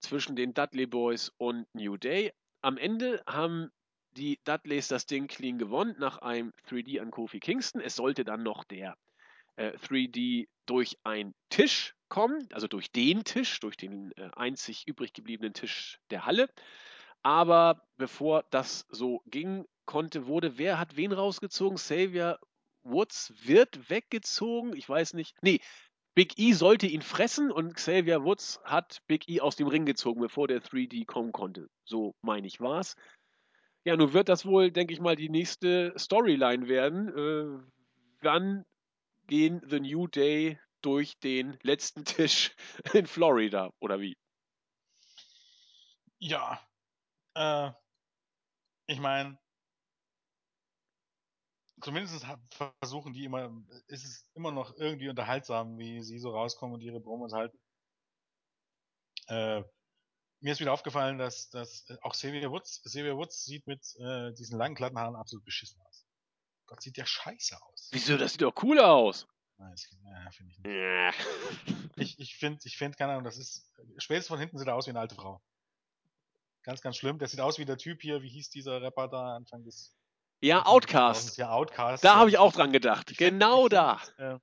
zwischen 0.00 0.34
den 0.36 0.54
Dudley 0.54 0.86
Boys 0.86 1.30
und 1.36 1.66
New 1.74 1.96
Day. 1.96 2.32
Am 2.62 2.78
Ende 2.78 3.22
haben 3.26 3.70
die 4.16 4.38
Dudleys 4.44 4.88
das 4.88 5.06
Ding 5.06 5.26
clean 5.26 5.58
gewonnen 5.58 5.96
nach 5.98 6.18
einem 6.18 6.52
3D 6.68 7.00
an 7.00 7.10
Kofi 7.10 7.40
Kingston. 7.40 7.80
Es 7.80 7.96
sollte 7.96 8.24
dann 8.24 8.42
noch 8.42 8.64
der 8.64 8.96
äh, 9.56 9.72
3D 9.72 10.48
durch 10.66 10.98
einen 11.04 11.34
Tisch 11.50 11.94
kommen, 12.08 12.48
also 12.52 12.68
durch 12.68 12.90
den 12.92 13.24
Tisch, 13.24 13.60
durch 13.60 13.76
den 13.76 14.12
äh, 14.12 14.30
einzig 14.36 14.86
übrig 14.86 15.12
gebliebenen 15.12 15.52
Tisch 15.52 15.98
der 16.10 16.24
Halle. 16.24 16.48
Aber 17.24 17.82
bevor 17.96 18.44
das 18.50 18.86
so 18.90 19.22
ging, 19.26 19.64
konnte, 19.86 20.26
wurde, 20.26 20.58
wer 20.58 20.78
hat 20.78 20.96
wen 20.96 21.12
rausgezogen? 21.12 21.76
Xavier 21.76 22.38
Woods 22.82 23.32
wird 23.42 23.90
weggezogen. 23.90 24.76
Ich 24.76 24.88
weiß 24.88 25.14
nicht. 25.14 25.34
Nee, 25.40 25.60
Big 26.14 26.38
E 26.38 26.52
sollte 26.52 26.86
ihn 26.86 27.02
fressen 27.02 27.50
und 27.50 27.74
Xavier 27.74 28.22
Woods 28.22 28.60
hat 28.64 28.98
Big 29.06 29.28
E 29.28 29.40
aus 29.40 29.56
dem 29.56 29.66
Ring 29.66 29.86
gezogen, 29.86 30.20
bevor 30.20 30.46
der 30.46 30.62
3D 30.62 31.06
kommen 31.06 31.32
konnte. 31.32 31.68
So 31.84 32.14
meine 32.20 32.46
ich 32.46 32.60
war's. 32.60 32.94
Ja, 33.84 33.96
nun 33.96 34.12
wird 34.12 34.28
das 34.28 34.44
wohl, 34.46 34.70
denke 34.70 34.92
ich 34.92 35.00
mal, 35.00 35.16
die 35.16 35.28
nächste 35.28 35.92
Storyline 35.98 36.68
werden. 36.68 37.08
Äh, 37.08 37.64
wann 38.20 38.64
gehen 39.26 39.62
The 39.66 39.80
New 39.80 40.06
Day 40.08 40.58
durch 40.82 41.18
den 41.18 41.58
letzten 41.62 42.04
Tisch 42.04 42.54
in 42.92 43.06
Florida 43.06 43.72
oder 43.80 43.98
wie? 44.00 44.14
Ja. 46.18 46.60
Äh, 47.34 47.72
ich 48.86 49.00
meine, 49.00 49.38
zumindest 51.80 52.26
versuchen 52.80 53.12
die 53.12 53.24
immer, 53.24 53.50
ist 53.86 54.04
es 54.04 54.28
immer 54.34 54.52
noch 54.52 54.74
irgendwie 54.76 55.08
unterhaltsam, 55.08 55.78
wie 55.78 56.02
sie 56.02 56.18
so 56.18 56.30
rauskommen 56.30 56.74
und 56.74 56.80
ihre 56.80 57.00
Promos 57.00 57.32
halten. 57.32 57.58
Äh, 59.28 59.62
mir 60.40 60.52
ist 60.52 60.60
wieder 60.60 60.72
aufgefallen, 60.72 61.18
dass, 61.18 61.48
dass 61.50 61.88
äh, 61.88 61.96
auch 62.02 62.12
Xavier 62.12 62.50
Woods, 62.50 62.82
Xavier 62.82 63.16
Woods 63.16 63.44
sieht 63.44 63.66
mit 63.66 63.82
äh, 63.98 64.32
diesen 64.34 64.58
langen 64.58 64.74
glatten 64.74 64.98
Haaren 64.98 65.16
absolut 65.16 65.44
beschissen 65.44 65.80
aus. 65.82 66.06
Gott, 66.66 66.82
sieht 66.82 66.96
der 66.96 67.06
scheiße 67.06 67.60
aus. 67.60 67.88
Wieso? 67.92 68.16
Das 68.16 68.32
sieht 68.32 68.42
doch 68.42 68.54
cool 68.62 68.78
aus. 68.80 69.26
Nein, 69.56 69.74
ja, 70.04 70.30
finde 70.32 70.52
ich 70.52 70.58
nicht. 70.58 71.96
Ich, 71.96 72.18
ich 72.18 72.36
finde, 72.36 72.60
ich 72.64 72.76
find, 72.76 72.96
keine 72.96 73.12
Ahnung, 73.12 73.24
das 73.24 73.38
ist, 73.38 73.70
spätestens 73.98 74.28
von 74.28 74.38
hinten 74.38 74.58
sieht 74.58 74.66
er 74.66 74.74
aus 74.74 74.86
wie 74.86 74.90
eine 74.90 75.00
alte 75.00 75.14
Frau. 75.14 75.40
Ganz, 76.64 76.80
ganz 76.80 76.96
schlimm. 76.96 77.18
Der 77.18 77.28
sieht 77.28 77.40
aus 77.40 77.58
wie 77.58 77.64
der 77.64 77.76
Typ 77.78 78.00
hier, 78.02 78.22
wie 78.22 78.28
hieß 78.28 78.50
dieser 78.50 78.80
Rapper 78.82 79.08
da 79.08 79.36
Anfang 79.36 79.64
des 79.64 79.94
Ja, 80.42 80.64
Outcast. 80.66 81.36
Ja, 81.36 81.50
Outcast. 81.50 82.02
Da 82.04 82.16
habe 82.16 82.30
ich 82.30 82.38
auch 82.38 82.52
dran 82.52 82.72
gedacht. 82.72 83.10
ich 83.10 83.18
find- 83.18 83.30
Genau 83.40 83.64
ich 83.64 83.70
da. 83.70 83.98
find, 83.98 84.18
Äh, 84.18 84.38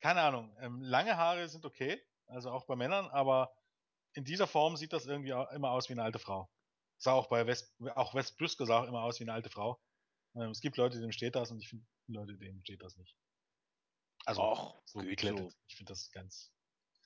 keine 0.00 0.20
Ahnung. 0.22 0.54
Ähm, 0.60 0.82
lange 0.82 1.16
Haare 1.16 1.48
sind 1.48 1.64
okay, 1.64 2.00
also 2.26 2.50
auch 2.50 2.66
bei 2.66 2.76
Männern, 2.76 3.06
aber 3.08 3.54
in 4.14 4.24
dieser 4.24 4.46
Form 4.46 4.76
sieht 4.76 4.92
das 4.92 5.06
irgendwie 5.06 5.30
immer 5.30 5.70
aus 5.70 5.88
wie 5.88 5.94
eine 5.94 6.02
alte 6.02 6.18
Frau. 6.18 6.50
Sah 6.98 7.12
auch 7.12 7.28
bei 7.28 7.46
West, 7.46 7.74
auch 7.94 8.14
West 8.14 8.36
Briscoe 8.36 8.66
sah 8.66 8.80
auch 8.80 8.86
immer 8.88 9.02
aus 9.02 9.18
wie 9.18 9.24
eine 9.24 9.32
alte 9.32 9.48
Frau. 9.50 9.80
Ähm, 10.34 10.50
es 10.50 10.60
gibt 10.60 10.76
Leute, 10.76 11.00
denen 11.00 11.12
steht 11.12 11.34
das 11.34 11.50
und 11.50 11.58
ich 11.58 11.68
finde 11.68 11.86
Leute, 12.08 12.36
denen 12.36 12.60
steht 12.62 12.82
das 12.82 12.96
nicht. 12.96 13.16
Also 14.26 14.42
Och, 14.42 14.82
so 14.84 15.00
geklettet. 15.00 15.50
so. 15.50 15.56
Ich 15.68 15.76
finde 15.76 15.92
das 15.92 16.10
ganz. 16.12 16.52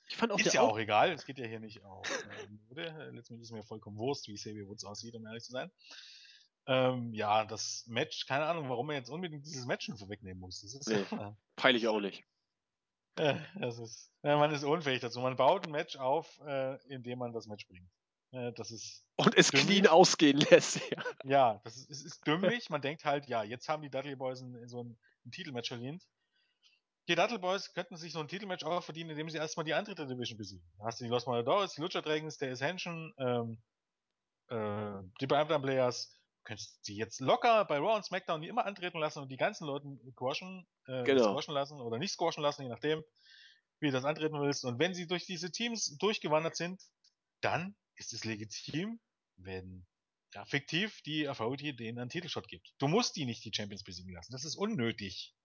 Ich 0.09 0.15
fand 0.17 0.31
auch 0.31 0.39
ist 0.39 0.53
ja 0.53 0.61
auch 0.61 0.77
egal. 0.77 1.11
Es 1.11 1.25
geht 1.25 1.37
ja 1.37 1.45
hier 1.45 1.59
nicht 1.59 1.83
auf 1.83 2.07
äh, 2.09 2.47
Mode. 2.69 3.09
Letztendlich 3.13 3.43
ist 3.47 3.51
mir 3.51 3.63
vollkommen 3.63 3.97
Wurst, 3.97 4.27
wie 4.27 4.35
Xavier 4.35 4.67
Woods 4.67 4.85
aussieht, 4.85 5.15
um 5.15 5.25
ehrlich 5.25 5.43
zu 5.43 5.51
sein. 5.51 5.71
Ähm, 6.65 7.13
ja, 7.13 7.45
das 7.45 7.85
Match, 7.87 8.25
keine 8.25 8.45
Ahnung, 8.45 8.69
warum 8.69 8.89
er 8.89 8.97
jetzt 8.97 9.09
unbedingt 9.09 9.45
dieses 9.45 9.65
Match 9.65 9.87
noch 9.89 10.09
wegnehmen 10.09 10.39
muss. 10.39 10.61
Das 10.61 10.73
ist 10.73 10.87
Nee. 10.87 11.05
ja, 11.11 11.35
Peilig 11.55 11.87
auch 11.87 11.99
nicht. 11.99 12.23
äh, 13.17 13.35
das 13.59 13.79
ist, 13.79 14.11
ja, 14.23 14.37
man 14.37 14.51
ist 14.53 14.63
unfähig 14.63 14.99
dazu. 15.01 15.19
Man 15.21 15.35
baut 15.37 15.65
ein 15.65 15.71
Match 15.71 15.95
auf, 15.97 16.39
äh, 16.45 16.75
indem 16.87 17.19
man 17.19 17.33
das 17.33 17.47
Match 17.47 17.67
bringt. 17.67 17.89
Äh, 18.31 18.51
das 18.53 18.71
ist 18.71 19.05
Und 19.15 19.35
es 19.37 19.49
dümmlich. 19.51 19.67
clean 19.67 19.87
ausgehen 19.87 20.37
lässt. 20.37 20.79
Ja. 20.91 21.03
Ja, 21.23 21.61
das 21.63 21.77
ist, 21.77 21.89
es 21.89 22.03
ist 22.03 22.27
dümmlich. 22.27 22.69
Man 22.69 22.81
denkt 22.81 23.05
halt, 23.05 23.27
ja, 23.27 23.43
jetzt 23.43 23.69
haben 23.69 23.81
die 23.81 23.89
Dudley 23.89 24.15
Boys 24.15 24.41
ein, 24.41 24.67
so 24.67 24.83
ein, 24.83 24.97
ein 25.25 25.31
Titelmatch 25.31 25.69
verdient. 25.69 26.03
Die 27.07 27.15
Dudley 27.15 27.37
Boys 27.37 27.73
könnten 27.73 27.95
sich 27.95 28.11
so 28.11 28.19
ein 28.19 28.27
Titelmatch 28.27 28.63
auch 28.65 28.83
verdienen, 28.83 29.11
indem 29.11 29.29
sie 29.29 29.37
erstmal 29.37 29.63
die 29.63 29.73
andere 29.73 29.95
Division 29.95 30.37
besiegen. 30.37 30.69
Da 30.77 30.85
hast 30.85 30.99
du 30.99 31.05
die 31.05 31.09
Los 31.09 31.25
Matadores, 31.25 31.73
die 31.73 31.81
Lucha 31.81 32.01
Dragons, 32.01 32.37
der 32.37 32.51
Ascension, 32.51 33.13
ähm, 33.17 33.61
äh, 34.49 35.03
die 35.21 35.27
Primetime 35.27 35.61
Players. 35.61 36.13
Könntest 36.43 36.83
sie 36.85 36.95
jetzt 36.95 37.19
locker 37.19 37.65
bei 37.65 37.77
Raw 37.77 37.95
und 37.95 38.05
SmackDown 38.05 38.41
die 38.41 38.47
immer 38.47 38.65
antreten 38.65 38.99
lassen 38.99 39.19
und 39.19 39.29
die 39.29 39.35
ganzen 39.37 39.65
Leute 39.65 39.85
squashen, 40.11 40.65
äh, 40.87 41.03
Genau. 41.03 41.31
squashen 41.33 41.53
lassen 41.53 41.81
oder 41.81 41.97
nicht 41.97 42.13
squashen 42.13 42.41
lassen, 42.41 42.63
je 42.63 42.69
nachdem, 42.69 43.03
wie 43.79 43.87
du 43.87 43.91
das 43.93 44.05
antreten 44.05 44.39
willst. 44.41 44.63
Und 44.63 44.79
wenn 44.79 44.93
sie 44.93 45.07
durch 45.07 45.25
diese 45.25 45.51
Teams 45.51 45.97
durchgewandert 45.97 46.55
sind, 46.55 46.81
dann 47.41 47.75
ist 47.95 48.13
es 48.13 48.23
legitim, 48.23 48.99
wenn 49.35 49.85
ja, 50.33 50.45
fiktiv 50.45 51.01
die 51.01 51.27
Authority 51.27 51.75
denen 51.75 51.99
einen 51.99 52.09
Titelshot 52.09 52.47
gibt. 52.47 52.73
Du 52.79 52.87
musst 52.87 53.15
die 53.15 53.25
nicht 53.25 53.43
die 53.43 53.51
Champions 53.53 53.83
besiegen 53.83 54.13
lassen. 54.13 54.31
Das 54.31 54.45
ist 54.45 54.55
unnötig. 54.55 55.35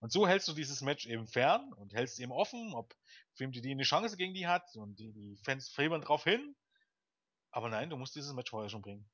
Und 0.00 0.12
so 0.12 0.28
hältst 0.28 0.48
du 0.48 0.52
dieses 0.52 0.82
Match 0.82 1.06
eben 1.06 1.26
fern 1.26 1.72
und 1.74 1.94
hältst 1.94 2.20
eben 2.20 2.32
offen, 2.32 2.74
ob 2.74 2.94
FMTD 3.34 3.70
eine 3.70 3.82
Chance 3.82 4.16
gegen 4.16 4.34
die 4.34 4.46
hat 4.46 4.76
und 4.76 4.98
die, 4.98 5.12
die 5.12 5.36
Fans 5.44 5.68
fiebern 5.68 6.02
drauf 6.02 6.24
hin. 6.24 6.54
Aber 7.50 7.68
nein, 7.68 7.90
du 7.90 7.96
musst 7.96 8.14
dieses 8.14 8.32
Match 8.34 8.50
vorher 8.50 8.68
schon 8.68 8.82
bringen. 8.82 9.08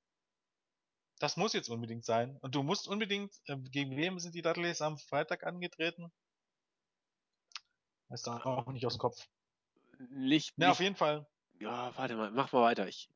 Das 1.20 1.36
muss 1.36 1.52
jetzt 1.52 1.68
unbedingt 1.68 2.04
sein. 2.04 2.36
Und 2.40 2.54
du 2.56 2.64
musst 2.64 2.88
unbedingt, 2.88 3.32
äh, 3.46 3.56
gegen 3.56 3.96
wem 3.96 4.18
sind 4.18 4.34
die 4.34 4.42
Dudleys 4.42 4.82
am 4.82 4.98
Freitag 4.98 5.44
angetreten? 5.44 6.10
Weißt 8.08 8.26
du 8.26 8.32
auch 8.32 8.66
nicht 8.72 8.84
aus 8.84 8.94
dem 8.94 9.00
Kopf. 9.00 9.28
Nicht, 10.10 10.54
Na, 10.56 10.66
nicht 10.66 10.72
auf 10.72 10.80
jeden 10.80 10.96
Fall, 10.96 11.26
ja, 11.62 11.96
warte 11.96 12.16
mal, 12.16 12.30
mach 12.32 12.50
mal 12.52 12.62
weiter. 12.62 12.88
Ich, 12.88 13.08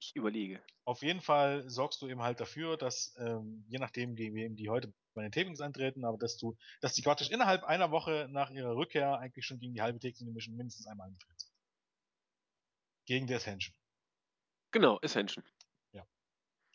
ich 0.00 0.14
überlege. 0.14 0.62
auf 0.84 1.02
jeden 1.02 1.20
Fall 1.20 1.68
sorgst 1.68 2.00
du 2.02 2.08
eben 2.08 2.22
halt 2.22 2.40
dafür, 2.40 2.76
dass, 2.76 3.14
ähm, 3.18 3.64
je 3.68 3.78
nachdem, 3.78 4.14
gegen 4.14 4.34
wem 4.34 4.56
die 4.56 4.68
heute 4.68 4.92
bei 5.14 5.22
den 5.22 5.32
Tapings 5.32 5.60
antreten, 5.60 6.04
aber 6.04 6.18
dass 6.18 6.36
du, 6.36 6.56
dass 6.80 6.94
die 6.94 7.02
praktisch 7.02 7.30
innerhalb 7.30 7.64
einer 7.64 7.90
Woche 7.90 8.28
nach 8.30 8.50
ihrer 8.50 8.76
Rückkehr 8.76 9.18
eigentlich 9.18 9.44
schon 9.44 9.58
gegen 9.58 9.74
die 9.74 9.82
halbe 9.82 9.98
Take 9.98 10.24
Division 10.24 10.56
mindestens 10.56 10.86
einmal 10.86 11.08
angetreten 11.08 11.38
sind. 11.38 11.52
Gegen 13.06 13.26
die 13.26 13.34
Ascension. 13.34 13.74
Genau, 14.70 14.98
Ascension. 15.02 15.44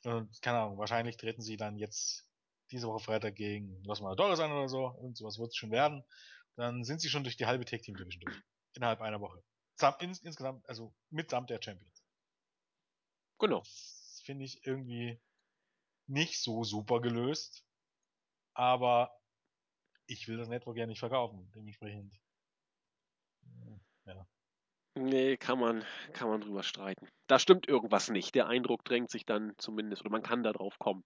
Und 0.06 0.42
keine 0.42 0.60
Ahnung, 0.60 0.78
wahrscheinlich 0.78 1.18
treten 1.18 1.42
sie 1.42 1.58
dann 1.58 1.78
jetzt 1.78 2.28
diese 2.72 2.88
Woche 2.88 3.04
Freitag 3.04 3.36
gegen 3.36 3.82
Los 3.84 4.02
Matadores 4.02 4.40
an 4.40 4.52
oder 4.52 4.68
so. 4.68 4.96
Irgend 4.98 5.18
sowas 5.18 5.40
wird 5.40 5.50
es 5.50 5.56
schon 5.56 5.72
werden. 5.72 6.04
Dann 6.56 6.84
sind 6.84 7.02
sie 7.02 7.10
schon 7.10 7.24
durch 7.24 7.38
die 7.38 7.46
halbe 7.46 7.66
Tag 7.66 7.82
Team 7.82 7.96
Division 7.96 8.22
durch. 8.22 8.38
Innerhalb 8.76 9.02
einer 9.02 9.22
Woche. 9.22 9.42
Sam, 9.76 9.96
ins, 10.00 10.20
insgesamt, 10.20 10.68
also 10.68 10.94
mitsamt 11.10 11.50
der 11.50 11.62
Champions. 11.62 11.93
Genau. 13.44 13.60
Das 13.60 14.22
finde 14.24 14.46
ich 14.46 14.66
irgendwie 14.66 15.20
nicht 16.08 16.42
so 16.42 16.64
super 16.64 17.02
gelöst. 17.02 17.66
Aber 18.54 19.20
ich 20.08 20.30
will 20.30 20.38
das 20.38 20.48
Network 20.48 20.78
ja 20.78 20.86
nicht 20.86 21.00
verkaufen. 21.00 21.52
Dementsprechend. 21.54 22.18
Ja. 24.06 24.26
Nee, 24.96 25.36
kann 25.36 25.60
man, 25.60 25.84
kann 26.14 26.30
man 26.30 26.40
drüber 26.40 26.64
streiten. 26.64 27.10
Da 27.28 27.38
stimmt 27.38 27.68
irgendwas 27.68 28.10
nicht. 28.10 28.34
Der 28.34 28.48
Eindruck 28.48 28.86
drängt 28.86 29.12
sich 29.12 29.26
dann 29.26 29.54
zumindest, 29.58 30.04
oder 30.04 30.12
man 30.12 30.24
kann 30.24 30.44
da 30.44 30.54
drauf 30.54 30.80
kommen. 30.80 31.04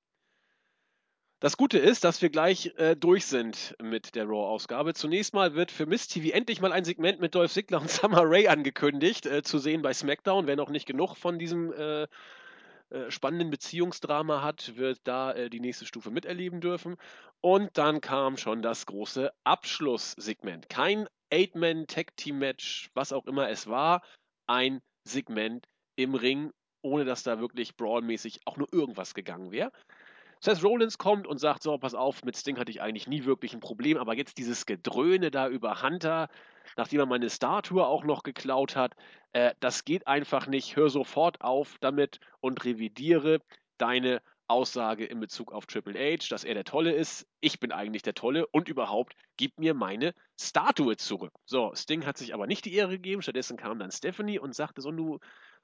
Das 1.40 1.56
Gute 1.56 1.78
ist, 1.78 2.04
dass 2.04 2.24
wir 2.24 2.30
gleich 2.30 2.74
äh, 2.78 2.96
durch 2.96 3.28
sind 3.28 3.76
mit 3.80 4.16
der 4.16 4.26
Raw-Ausgabe. 4.26 4.96
Zunächst 4.96 5.36
mal 5.36 5.54
wird 5.54 5.70
für 5.70 5.86
Miss 5.86 6.08
TV 6.08 6.36
endlich 6.36 6.62
mal 6.62 6.72
ein 6.72 6.84
Segment 6.84 7.20
mit 7.20 7.36
Dolph 7.36 7.54
Ziggler 7.54 7.80
und 7.80 7.92
Summer 7.92 8.24
Rae 8.24 8.48
angekündigt, 8.50 9.28
äh, 9.28 9.44
zu 9.44 9.60
sehen 9.60 9.84
bei 9.84 9.94
SmackDown. 9.94 10.48
Wer 10.48 10.56
noch 10.56 10.70
nicht 10.70 10.88
genug 10.88 11.16
von 11.16 11.38
diesem 11.38 11.72
äh, 11.74 12.08
äh, 12.90 13.12
spannenden 13.12 13.52
Beziehungsdrama 13.52 14.42
hat, 14.42 14.78
wird 14.78 15.02
da 15.04 15.32
äh, 15.34 15.52
die 15.52 15.60
nächste 15.60 15.86
Stufe 15.86 16.10
miterleben 16.10 16.60
dürfen. 16.60 16.96
Und 17.40 17.78
dann 17.78 18.02
kam 18.02 18.38
schon 18.38 18.64
das 18.64 18.88
große 18.88 19.32
Abschlusssegment. 19.44 20.70
Kein 20.70 21.08
Eight-Man-Tag-Team-Match, 21.30 22.90
was 22.96 23.14
auch 23.14 23.28
immer 23.28 23.48
es 23.48 23.68
war, 23.68 24.02
ein 24.48 24.82
Segment 25.04 25.68
im 25.96 26.16
Ring, 26.16 26.52
ohne 26.82 27.06
dass 27.06 27.22
da 27.22 27.40
wirklich 27.40 27.76
brawlmäßig 27.76 28.40
auch 28.46 28.58
nur 28.58 28.74
irgendwas 28.74 29.14
gegangen 29.14 29.52
wäre. 29.52 29.72
Seth 30.40 30.64
Rollins 30.64 30.98
kommt 30.98 31.28
und 31.28 31.38
sagt, 31.38 31.64
so, 31.64 31.78
pass 31.78 31.96
auf, 31.96 32.24
mit 32.24 32.38
Sting 32.38 32.58
hatte 32.58 32.72
ich 32.72 32.82
eigentlich 32.82 33.08
nie 33.08 33.26
wirklich 33.26 33.54
ein 33.54 33.60
Problem, 33.60 33.98
aber 33.98 34.16
jetzt 34.16 34.38
dieses 34.38 34.66
Gedröhne 34.66 35.32
da 35.32 35.48
über 35.48 35.82
Hunter, 35.82 36.30
nachdem 36.76 37.00
er 37.00 37.06
meine 37.06 37.30
Statue 37.30 37.86
auch 37.86 38.04
noch 38.04 38.24
geklaut 38.24 38.76
hat, 38.76 38.96
äh, 39.34 39.54
das 39.60 39.86
geht 39.86 40.08
einfach 40.08 40.48
nicht. 40.48 40.76
Hör 40.76 40.90
sofort 40.90 41.42
auf 41.42 41.78
damit 41.80 42.20
und 42.40 42.64
revidiere 42.66 43.40
deine 43.78 44.22
Aussage 44.48 45.06
in 45.06 45.20
Bezug 45.20 45.52
auf 45.52 45.66
Triple 45.66 46.00
H, 46.00 46.28
dass 46.30 46.44
er 46.44 46.54
der 46.54 46.64
Tolle 46.64 46.94
ist. 46.94 47.28
Ich 47.42 47.60
bin 47.60 47.72
eigentlich 47.72 48.02
der 48.02 48.14
Tolle 48.14 48.48
und 48.48 48.70
überhaupt, 48.70 49.16
gib 49.36 49.60
mir 49.60 49.74
meine 49.74 50.14
Statue 50.40 50.96
zurück. 50.96 51.34
So, 51.46 51.74
Sting 51.76 52.06
hat 52.06 52.18
sich 52.18 52.34
aber 52.34 52.48
nicht 52.48 52.64
die 52.64 52.74
Ehre 52.74 52.92
gegeben, 52.92 53.22
stattdessen 53.22 53.58
kam 53.58 53.80
dann 53.80 53.92
Stephanie 53.92 54.40
und 54.40 54.56
sagte 54.56 54.82
so, 54.82 54.92
du 54.92 55.20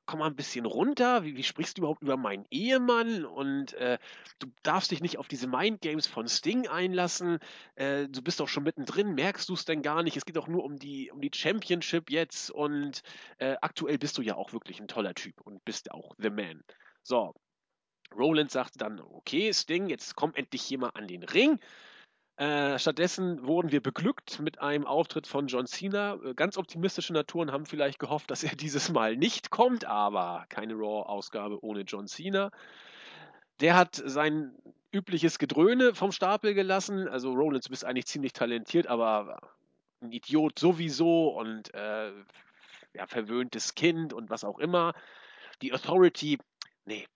komm 0.06 0.20
mal 0.20 0.28
ein 0.28 0.36
bisschen 0.36 0.66
runter, 0.66 1.24
wie, 1.24 1.36
wie 1.36 1.44
sprichst 1.44 1.78
du 1.78 1.82
überhaupt 1.82 2.02
über 2.02 2.18
meinen 2.18 2.46
Ehemann? 2.52 3.26
Und 3.26 3.74
äh, 3.74 3.98
du 4.40 4.48
darfst 4.64 4.92
dich 4.92 5.02
nicht 5.02 5.18
auf 5.18 5.28
diese 5.28 5.48
Mindgames 5.48 6.08
von 6.08 6.28
Sting 6.28 6.68
einlassen, 6.68 7.40
äh, 7.76 8.08
du 8.08 8.22
bist 8.22 8.40
doch 8.40 8.48
schon 8.48 8.64
mittendrin, 8.64 9.16
merkst 9.16 9.50
du 9.50 9.54
es 9.54 9.66
denn 9.66 9.82
gar 9.82 10.04
nicht, 10.04 10.18
es 10.18 10.26
geht 10.26 10.36
doch 10.36 10.48
nur 10.48 10.64
um 10.64 10.78
die, 10.78 11.12
um 11.12 11.22
die 11.22 11.32
Championship 11.34 12.10
jetzt. 12.10 12.52
Und 12.52 13.02
äh, 13.38 13.56
aktuell 13.62 13.98
bist 13.98 14.18
du 14.18 14.22
ja 14.22 14.36
auch 14.36 14.54
wirklich 14.54 14.80
ein 14.80 14.88
toller 14.88 15.14
Typ 15.14 15.40
und 15.42 15.64
bist 15.66 15.92
auch 15.92 16.14
The 16.18 16.30
Man. 16.30 16.64
So, 17.04 17.34
Roland 18.16 18.52
sagt 18.52 18.82
dann, 18.82 19.00
okay, 19.00 19.54
Sting, 19.54 19.88
jetzt 19.90 20.16
komm 20.16 20.34
endlich 20.36 20.62
hier 20.62 20.80
mal 20.80 20.90
an 20.90 21.08
den 21.08 21.24
Ring. 21.24 21.60
Äh, 22.36 22.80
stattdessen 22.80 23.46
wurden 23.46 23.72
wir 23.72 23.82
beglückt 23.82 24.40
mit 24.40 24.60
einem 24.60 24.88
Auftritt 24.88 25.28
von 25.28 25.48
John 25.48 25.68
Cena. 25.68 26.18
Äh, 26.24 26.34
Ganz 26.34 26.58
optimistische 26.58 27.14
Naturen 27.14 27.52
haben 27.52 27.68
vielleicht 27.68 28.00
gehofft, 28.00 28.32
dass 28.32 28.44
er 28.44 28.56
dieses 28.56 28.90
Mal 28.90 29.16
nicht 29.16 29.52
kommt, 29.52 29.86
aber 29.86 30.46
keine 30.50 30.74
Raw-Ausgabe 30.74 31.64
ohne 31.64 31.82
John 31.82 32.08
Cena. 32.08 32.50
Der 33.60 33.76
hat 33.76 34.02
sein 34.04 34.56
übliches 34.92 35.38
Gedröhne 35.38 35.94
vom 35.94 36.12
Stapel 36.12 36.56
gelassen. 36.56 37.08
Also 37.08 37.34
Rollins, 37.34 37.66
du 37.66 37.70
bist 37.70 37.86
eigentlich 37.86 38.08
ziemlich 38.08 38.34
talentiert, 38.34 38.88
aber 38.88 39.40
ein 40.02 40.12
Idiot 40.12 40.58
sowieso 40.58 41.30
und 41.30 41.72
äh, 41.76 42.12
ja, 42.94 43.08
verwöhntes 43.08 43.76
Kind 43.76 44.12
und 44.12 44.32
was 44.32 44.44
auch 44.44 44.58
immer. 44.58 44.94
Die 45.62 45.72
Authority, 45.72 46.40
nee, 46.86 47.08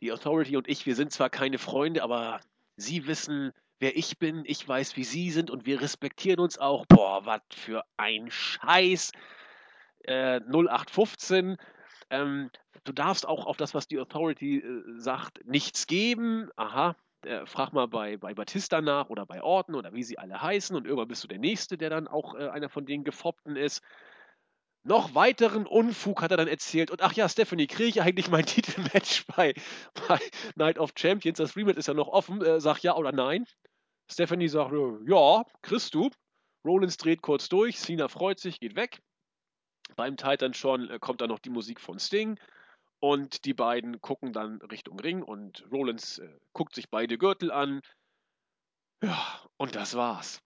die 0.00 0.12
Authority 0.12 0.56
und 0.56 0.66
ich, 0.66 0.86
wir 0.86 0.94
sind 0.94 1.12
zwar 1.12 1.28
keine 1.28 1.58
Freunde, 1.58 2.02
aber 2.02 2.40
sie 2.76 3.06
wissen, 3.06 3.52
wer 3.78 3.96
ich 3.96 4.18
bin, 4.18 4.42
ich 4.46 4.66
weiß, 4.66 4.96
wie 4.96 5.04
sie 5.04 5.30
sind 5.30 5.50
und 5.50 5.66
wir 5.66 5.80
respektieren 5.80 6.40
uns 6.40 6.58
auch. 6.58 6.86
Boah, 6.86 7.26
was 7.26 7.40
für 7.54 7.84
ein 7.96 8.30
Scheiß. 8.30 9.12
Äh, 10.04 10.40
0815. 10.40 11.56
Ähm, 12.10 12.50
du 12.84 12.92
darfst 12.92 13.26
auch 13.26 13.46
auf 13.46 13.56
das, 13.56 13.74
was 13.74 13.88
die 13.88 13.98
Authority 13.98 14.58
äh, 14.58 14.82
sagt, 14.98 15.44
nichts 15.44 15.86
geben. 15.86 16.48
Aha. 16.56 16.96
Äh, 17.22 17.44
frag 17.46 17.72
mal 17.72 17.88
bei, 17.88 18.16
bei 18.16 18.34
Batista 18.34 18.80
nach 18.80 19.10
oder 19.10 19.26
bei 19.26 19.42
Orton 19.42 19.74
oder 19.74 19.92
wie 19.92 20.04
sie 20.04 20.18
alle 20.18 20.40
heißen 20.40 20.76
und 20.76 20.86
irgendwann 20.86 21.08
bist 21.08 21.24
du 21.24 21.28
der 21.28 21.38
Nächste, 21.38 21.76
der 21.76 21.90
dann 21.90 22.06
auch 22.06 22.34
äh, 22.34 22.48
einer 22.48 22.68
von 22.68 22.86
denen 22.86 23.04
gefoppten 23.04 23.56
ist. 23.56 23.82
Noch 24.86 25.16
weiteren 25.16 25.66
Unfug 25.66 26.22
hat 26.22 26.30
er 26.30 26.36
dann 26.36 26.46
erzählt. 26.46 26.92
Und 26.92 27.02
ach 27.02 27.12
ja, 27.14 27.28
Stephanie, 27.28 27.66
kriege 27.66 27.88
ich 27.88 28.02
eigentlich 28.02 28.30
mein 28.30 28.46
Titelmatch 28.46 29.26
bei, 29.34 29.52
bei 30.06 30.20
Night 30.54 30.78
of 30.78 30.92
Champions? 30.96 31.38
Das 31.38 31.56
Rematch 31.56 31.76
ist 31.76 31.88
ja 31.88 31.94
noch 31.94 32.06
offen. 32.06 32.40
Äh, 32.40 32.60
sag 32.60 32.84
ja 32.84 32.94
oder 32.94 33.10
nein. 33.10 33.46
Stephanie 34.08 34.46
sagt, 34.46 34.72
äh, 34.72 35.10
ja, 35.10 35.44
kriegst 35.62 35.92
du. 35.94 36.10
Rollins 36.64 36.98
dreht 36.98 37.20
kurz 37.20 37.48
durch, 37.48 37.78
Cena 37.78 38.06
freut 38.06 38.38
sich, 38.38 38.60
geht 38.60 38.76
weg. 38.76 39.02
Beim 39.96 40.16
Titan 40.16 40.54
schon 40.54 40.88
äh, 40.88 41.00
kommt 41.00 41.20
dann 41.20 41.30
noch 41.30 41.40
die 41.40 41.50
Musik 41.50 41.80
von 41.80 41.98
Sting. 41.98 42.38
Und 43.00 43.44
die 43.44 43.54
beiden 43.54 44.00
gucken 44.00 44.32
dann 44.32 44.62
Richtung 44.62 45.00
Ring 45.00 45.24
und 45.24 45.66
Rollins 45.72 46.18
äh, 46.18 46.38
guckt 46.52 46.76
sich 46.76 46.90
beide 46.90 47.18
Gürtel 47.18 47.50
an. 47.50 47.82
Ja, 49.02 49.42
und 49.56 49.74
das 49.74 49.94
war's. 49.96 50.40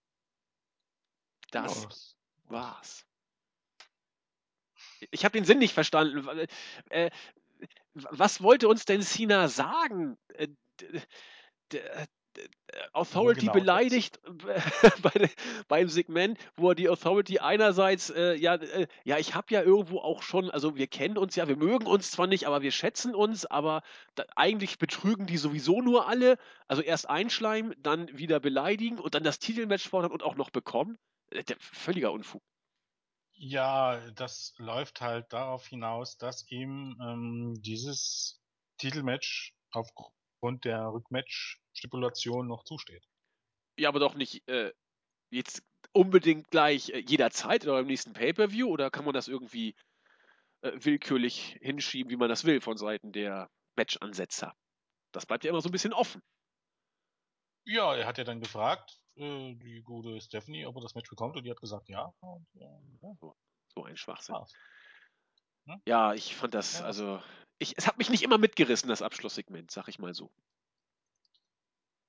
Das 1.51 2.17
Ja, 2.49 2.53
war's. 2.55 3.07
Ich 5.11 5.25
habe 5.25 5.33
den 5.33 5.45
Sinn 5.45 5.59
nicht 5.59 5.75
verstanden. 5.75 6.47
Äh, 6.91 7.11
was 7.95 8.43
wollte 8.43 8.69
uns 8.69 8.85
denn 8.85 9.03
Cena 9.03 9.49
sagen? 9.49 10.17
Äh, 10.35 10.49
d- 11.73 11.81
Authority 12.93 13.41
genau 13.47 13.53
beleidigt 13.55 14.21
bei, 15.03 15.31
beim 15.69 15.89
Segment, 15.89 16.39
wo 16.57 16.71
er 16.71 16.75
die 16.75 16.89
Authority 16.89 17.41
einerseits, 17.41 18.11
äh, 18.11 18.35
ja, 18.35 18.55
äh, 18.55 18.87
ja, 19.05 19.19
ich 19.19 19.35
habe 19.35 19.47
ja 19.51 19.63
irgendwo 19.63 19.99
auch 19.99 20.23
schon, 20.23 20.51
also 20.51 20.77
wir 20.77 20.87
kennen 20.87 21.19
uns 21.19 21.35
ja, 21.37 21.49
wir 21.49 21.57
mögen 21.57 21.87
uns 21.87 22.11
zwar 22.13 22.27
nicht, 22.29 22.47
aber 22.47 22.63
wir 22.63 22.71
schätzen 22.71 23.15
uns, 23.15 23.47
aber 23.47 23.83
da, 24.15 24.25
eigentlich 24.37 24.79
betrügen 24.79 25.27
die 25.27 25.37
sowieso 25.39 25.83
nur 25.83 26.09
alle. 26.09 26.37
Also 26.69 26.83
erst 26.83 27.09
einschleimen, 27.11 27.75
dann 27.79 28.17
wieder 28.17 28.39
beleidigen 28.41 28.99
und 28.99 29.15
dann 29.15 29.25
das 29.25 29.39
Titelmatch 29.41 29.89
fordern 29.89 30.13
und 30.13 30.23
auch 30.23 30.37
noch 30.37 30.51
bekommen. 30.51 30.99
Äh, 31.31 31.43
völliger 31.59 32.13
Unfug. 32.13 32.43
Ja, 33.43 34.11
das 34.11 34.53
läuft 34.59 35.01
halt 35.01 35.33
darauf 35.33 35.67
hinaus, 35.67 36.19
dass 36.19 36.47
ihm 36.51 36.99
ähm, 37.03 37.55
dieses 37.63 38.39
Titelmatch 38.77 39.55
aufgrund 39.71 40.67
der 40.67 40.93
Rückmatch-Stipulation 40.93 42.47
noch 42.47 42.65
zusteht. 42.65 43.03
Ja, 43.79 43.89
aber 43.89 43.99
doch 43.99 44.15
nicht 44.15 44.47
äh, 44.47 44.75
jetzt 45.31 45.63
unbedingt 45.93 46.51
gleich 46.51 46.91
äh, 46.91 46.99
jederzeit 46.99 47.65
oder 47.65 47.81
im 47.81 47.87
nächsten 47.87 48.13
Pay-Per-View 48.13 48.69
oder 48.69 48.91
kann 48.91 49.07
man 49.07 49.15
das 49.15 49.27
irgendwie 49.27 49.75
äh, 50.61 50.73
willkürlich 50.75 51.57
hinschieben, 51.63 52.11
wie 52.11 52.17
man 52.17 52.29
das 52.29 52.45
will, 52.45 52.61
von 52.61 52.77
Seiten 52.77 53.11
der 53.11 53.49
Match-Ansetzer? 53.75 54.55
Das 55.13 55.25
bleibt 55.25 55.45
ja 55.45 55.51
immer 55.51 55.63
so 55.63 55.71
ein 55.71 55.73
bisschen 55.73 55.95
offen. 55.95 56.21
Ja, 57.65 57.97
er 57.97 58.07
hat 58.07 58.19
ja 58.19 58.25
dann 58.25 58.41
gefragt, 58.41 59.00
äh, 59.21 59.55
die 59.55 59.83
gute 59.83 60.21
Stephanie, 60.21 60.67
ob 60.67 60.77
er 60.77 60.83
das 60.83 60.95
Match 60.95 61.09
bekommt 61.11 61.37
und 61.37 61.45
die 61.45 61.51
hat 61.51 61.61
gesagt, 61.61 61.89
ja. 61.89 62.13
Und, 62.21 62.47
äh, 62.57 62.61
ja. 63.03 63.15
So, 63.21 63.35
so 63.75 63.85
ein 63.85 63.97
Schwachsinn. 63.97 64.37
Hm? 65.67 65.81
Ja, 65.87 66.15
ich 66.15 66.35
fand 66.35 66.55
das, 66.55 66.79
Ja. 66.79 66.85
also, 66.87 67.23
ich, 67.59 67.77
es 67.77 67.87
hat 67.87 67.99
mich 67.99 68.11
nicht 68.11 68.23
immer 68.23 68.39
mitgerissen, 68.39 68.89
das 68.89 69.03
Abschlusssegment, 69.03 69.71
sag 69.71 69.89
ich 69.89 69.99
mal 69.99 70.15
so. 70.15 70.31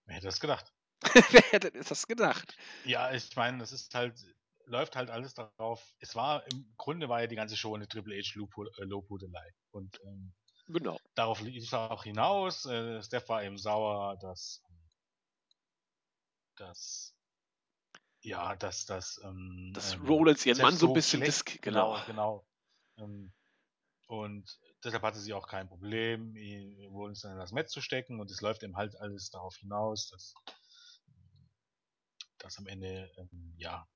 Wer 0.06 0.16
hätte 0.16 0.28
das 0.28 0.40
gedacht? 0.40 0.74
Wer 1.32 1.42
hätte 1.42 1.72
das 1.72 2.08
gedacht? 2.08 2.56
Ja, 2.86 3.12
ich 3.14 3.36
meine, 3.36 3.58
das 3.60 3.72
ist 3.72 3.94
halt, 3.94 4.20
läuft 4.66 4.96
halt 4.96 5.10
alles 5.10 5.34
darauf. 5.34 5.94
Es 6.00 6.16
war, 6.16 6.46
im 6.52 6.74
Grunde 6.78 7.10
war 7.10 7.22
ja 7.22 7.28
die 7.28 7.36
ganze 7.36 7.58
Show 7.58 7.76
eine 7.76 7.88
Triple 7.88 8.16
H 8.16 8.40
äh, 8.78 8.84
Lobhudelei. 8.86 9.54
Und 9.72 10.00
ähm, 10.04 10.34
Genau. 10.68 11.00
darauf 11.16 11.42
lief 11.42 11.64
es 11.64 11.74
auch 11.74 12.04
hinaus. 12.04 12.66
Äh, 12.66 13.02
Steph 13.04 13.28
war 13.30 13.44
eben 13.44 13.58
sauer, 13.58 14.18
dass, 14.22 14.64
dass 16.62 17.16
ja, 18.24 18.56
dass 18.56 18.86
das 18.86 19.20
ähm, 19.24 19.72
Dass 19.74 19.94
ähm, 19.94 20.06
Rollins 20.06 20.46
ihren 20.46 20.62
Mann 20.62 20.76
so 20.76 20.88
ein 20.88 20.94
bisschen 20.94 21.22
disk, 21.22 21.62
genau, 21.62 22.00
genau. 22.06 22.06
genau. 22.06 22.48
Ähm, 22.98 23.34
und 24.08 24.60
deshalb 24.84 25.04
hatte 25.04 25.20
sie 25.20 25.34
auch 25.34 25.48
kein 25.48 25.68
Problem, 25.68 26.36
Rollins 26.90 27.22
dann 27.22 27.32
in 27.32 27.38
das 27.40 27.52
Match 27.52 27.72
zu 27.72 27.82
stecken 27.82 28.20
und 28.20 28.30
es 28.30 28.42
läuft 28.42 28.62
eben 28.62 28.76
halt 28.76 28.96
alles 28.98 29.30
darauf 29.30 29.56
hinaus, 29.56 30.10
dass, 30.10 30.34
dass 32.38 32.58
am 32.58 32.68
Ende 32.68 33.10
ähm, 33.18 33.56
ja 33.58 33.88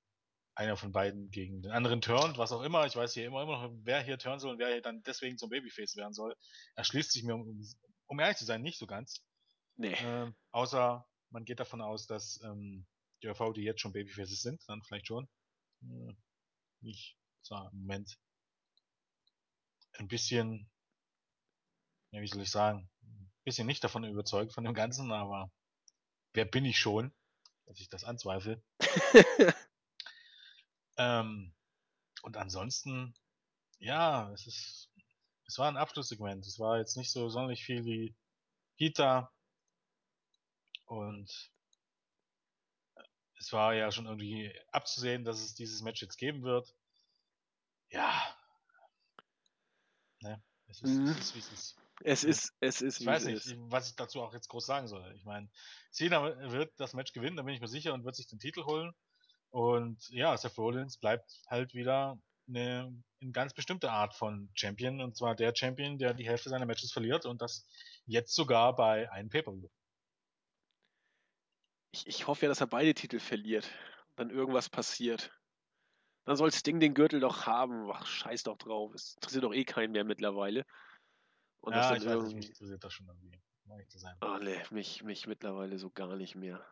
einer 0.56 0.78
von 0.78 0.94
beiden 0.94 1.30
gegen 1.32 1.62
den 1.62 1.72
anderen 1.72 2.02
turnt, 2.02 2.38
was 2.38 2.54
auch 2.54 2.62
immer. 2.62 2.86
Ich 2.86 2.96
weiß 2.96 3.14
hier 3.14 3.26
immer, 3.26 3.44
immer 3.44 3.68
noch, 3.68 3.76
wer 3.84 4.02
hier 4.02 4.18
turnen 4.18 4.40
soll 4.40 4.54
und 4.54 4.60
wer 4.60 4.70
hier 4.70 4.82
dann 4.82 5.04
deswegen 5.04 5.38
zum 5.38 5.50
Babyface 5.50 5.98
werden 5.98 6.14
soll. 6.14 6.34
Erschließt 6.76 7.12
sich 7.12 7.24
mir, 7.24 7.36
um, 7.36 7.62
um 8.08 8.20
ehrlich 8.20 8.38
zu 8.38 8.46
sein, 8.46 8.62
nicht 8.62 8.80
so 8.80 8.88
ganz. 8.88 9.22
Nee. 9.76 9.98
Ähm, 10.00 10.34
außer 10.52 11.06
man 11.36 11.44
geht 11.44 11.60
davon 11.60 11.82
aus, 11.82 12.08
dass 12.08 12.40
ähm, 12.44 12.86
die 13.22 13.28
OV, 13.28 13.52
die 13.54 13.64
jetzt 13.64 13.82
schon 13.82 13.92
Babyfaces 13.92 14.42
sind, 14.42 14.64
dann 14.70 14.82
vielleicht 14.82 15.08
schon. 15.08 15.28
Äh, 15.82 16.14
ich 16.82 17.18
zwar 17.42 17.70
im 17.74 17.80
Moment 17.80 18.18
ein 19.98 20.08
bisschen, 20.08 20.70
ja, 22.12 22.22
wie 22.22 22.28
soll 22.28 22.42
ich 22.42 22.52
sagen, 22.52 22.90
ein 23.04 23.32
bisschen 23.44 23.68
nicht 23.68 23.84
davon 23.84 24.06
überzeugt 24.06 24.54
von 24.54 24.64
dem 24.64 24.74
Ganzen, 24.74 25.12
aber 25.12 25.52
wer 26.32 26.46
bin 26.46 26.64
ich 26.64 26.80
schon, 26.80 27.14
dass 27.66 27.82
ich 27.82 27.90
das 27.90 28.06
anzweifle. 28.06 28.64
Ähm, 30.98 31.54
und 32.22 32.38
ansonsten, 32.38 33.14
ja, 33.80 34.32
es 34.32 34.48
ist, 34.48 34.90
es 35.46 35.58
war 35.58 35.68
ein 35.68 35.76
Abschlusssegment. 35.76 36.48
Es 36.48 36.58
war 36.58 36.78
jetzt 36.78 36.96
nicht 36.96 37.12
so 37.12 37.28
sonderlich 37.28 37.66
viel 37.66 37.84
wie 37.84 38.16
Hita 38.78 39.35
und 40.86 41.52
es 43.38 43.52
war 43.54 43.74
ja 43.74 43.92
schon 43.92 44.06
irgendwie 44.06 44.54
abzusehen, 44.72 45.24
dass 45.24 45.42
es 45.42 45.56
dieses 45.56 45.82
Match 45.82 46.02
jetzt 46.02 46.18
geben 46.18 46.44
wird. 46.44 46.74
Ja. 47.92 48.36
Ne? 50.22 50.42
Es 50.68 50.82
ist, 50.82 50.90
Mhm. 50.92 51.08
es 51.10 51.18
ist, 51.20 51.36
wie 51.36 51.40
es 51.40 51.52
ist. 51.52 51.78
es 52.04 52.24
ist, 52.24 52.54
es 52.60 52.82
ist, 52.82 53.00
Ich 53.02 53.06
weiß 53.06 53.26
nicht, 53.26 53.46
ist. 53.46 53.56
was 53.72 53.90
ich 53.90 53.96
dazu 53.96 54.22
auch 54.22 54.34
jetzt 54.34 54.48
groß 54.50 54.66
sagen 54.66 54.88
soll. 54.88 55.14
Ich 55.16 55.26
meine, 55.26 55.50
Cena 55.92 56.52
wird 56.52 56.74
das 56.80 56.94
Match 56.94 57.14
gewinnen, 57.14 57.38
da 57.38 57.44
bin 57.44 57.54
ich 57.54 57.62
mir 57.62 57.68
sicher, 57.68 57.94
und 57.94 58.04
wird 58.06 58.16
sich 58.16 58.28
den 58.28 58.40
Titel 58.40 58.64
holen. 58.66 58.94
Und 59.52 60.10
ja, 60.10 60.36
Seth 60.36 60.58
Rollins 60.58 60.98
bleibt 60.98 61.42
halt 61.48 61.74
wieder 61.74 62.20
eine, 62.48 63.02
eine 63.22 63.32
ganz 63.32 63.54
bestimmte 63.54 63.92
Art 63.92 64.14
von 64.14 64.50
Champion, 64.54 65.02
und 65.02 65.16
zwar 65.16 65.36
der 65.36 65.54
Champion, 65.56 65.98
der 65.98 66.14
die 66.14 66.28
Hälfte 66.28 66.50
seiner 66.50 66.66
Matches 66.66 66.92
verliert 66.92 67.26
und 67.26 67.42
das 67.42 67.66
jetzt 68.06 68.34
sogar 68.36 68.76
bei 68.76 69.10
einem 69.12 69.30
Pay-Per-View. 69.30 69.70
Ich, 71.96 72.08
ich 72.08 72.28
hoffe 72.28 72.46
ja, 72.46 72.50
dass 72.50 72.60
er 72.60 72.68
beide 72.68 72.94
Titel 72.94 73.20
verliert. 73.20 73.72
Dann 74.18 74.30
irgendwas 74.30 74.70
passiert. 74.70 75.32
Dann 76.26 76.36
soll 76.36 76.52
Sting 76.52 76.82
den 76.82 76.94
Gürtel 76.94 77.22
doch 77.22 77.46
haben. 77.46 77.90
Ach, 77.90 78.06
scheiß 78.06 78.44
doch 78.44 78.58
drauf. 78.58 78.94
Es 78.94 79.14
interessiert 79.16 79.46
doch 79.46 79.54
eh 79.54 79.64
keinen 79.64 79.94
mehr 79.94 80.04
mittlerweile. 80.04 80.66
Und 81.62 81.74
das 81.74 81.86
ja, 81.86 81.94
dann 81.94 81.98
ich 81.98 82.06
weiß 82.06 82.06
nicht, 82.06 82.16
irgendwie. 82.16 82.36
mich 82.36 82.50
interessiert 82.50 82.84
das 82.84 82.94
schon 82.94 83.08
irgendwie, 83.08 83.42
um 83.64 83.72
ehrlich 83.72 83.88
zu 83.88 83.98
sein. 83.98 84.18
Ah, 84.20 84.40
nee, 84.40 84.62
mich, 84.72 85.04
mich 85.04 85.26
mittlerweile 85.26 85.80
so 85.80 85.90
gar 85.90 86.18
nicht 86.18 86.36
mehr. 86.36 86.66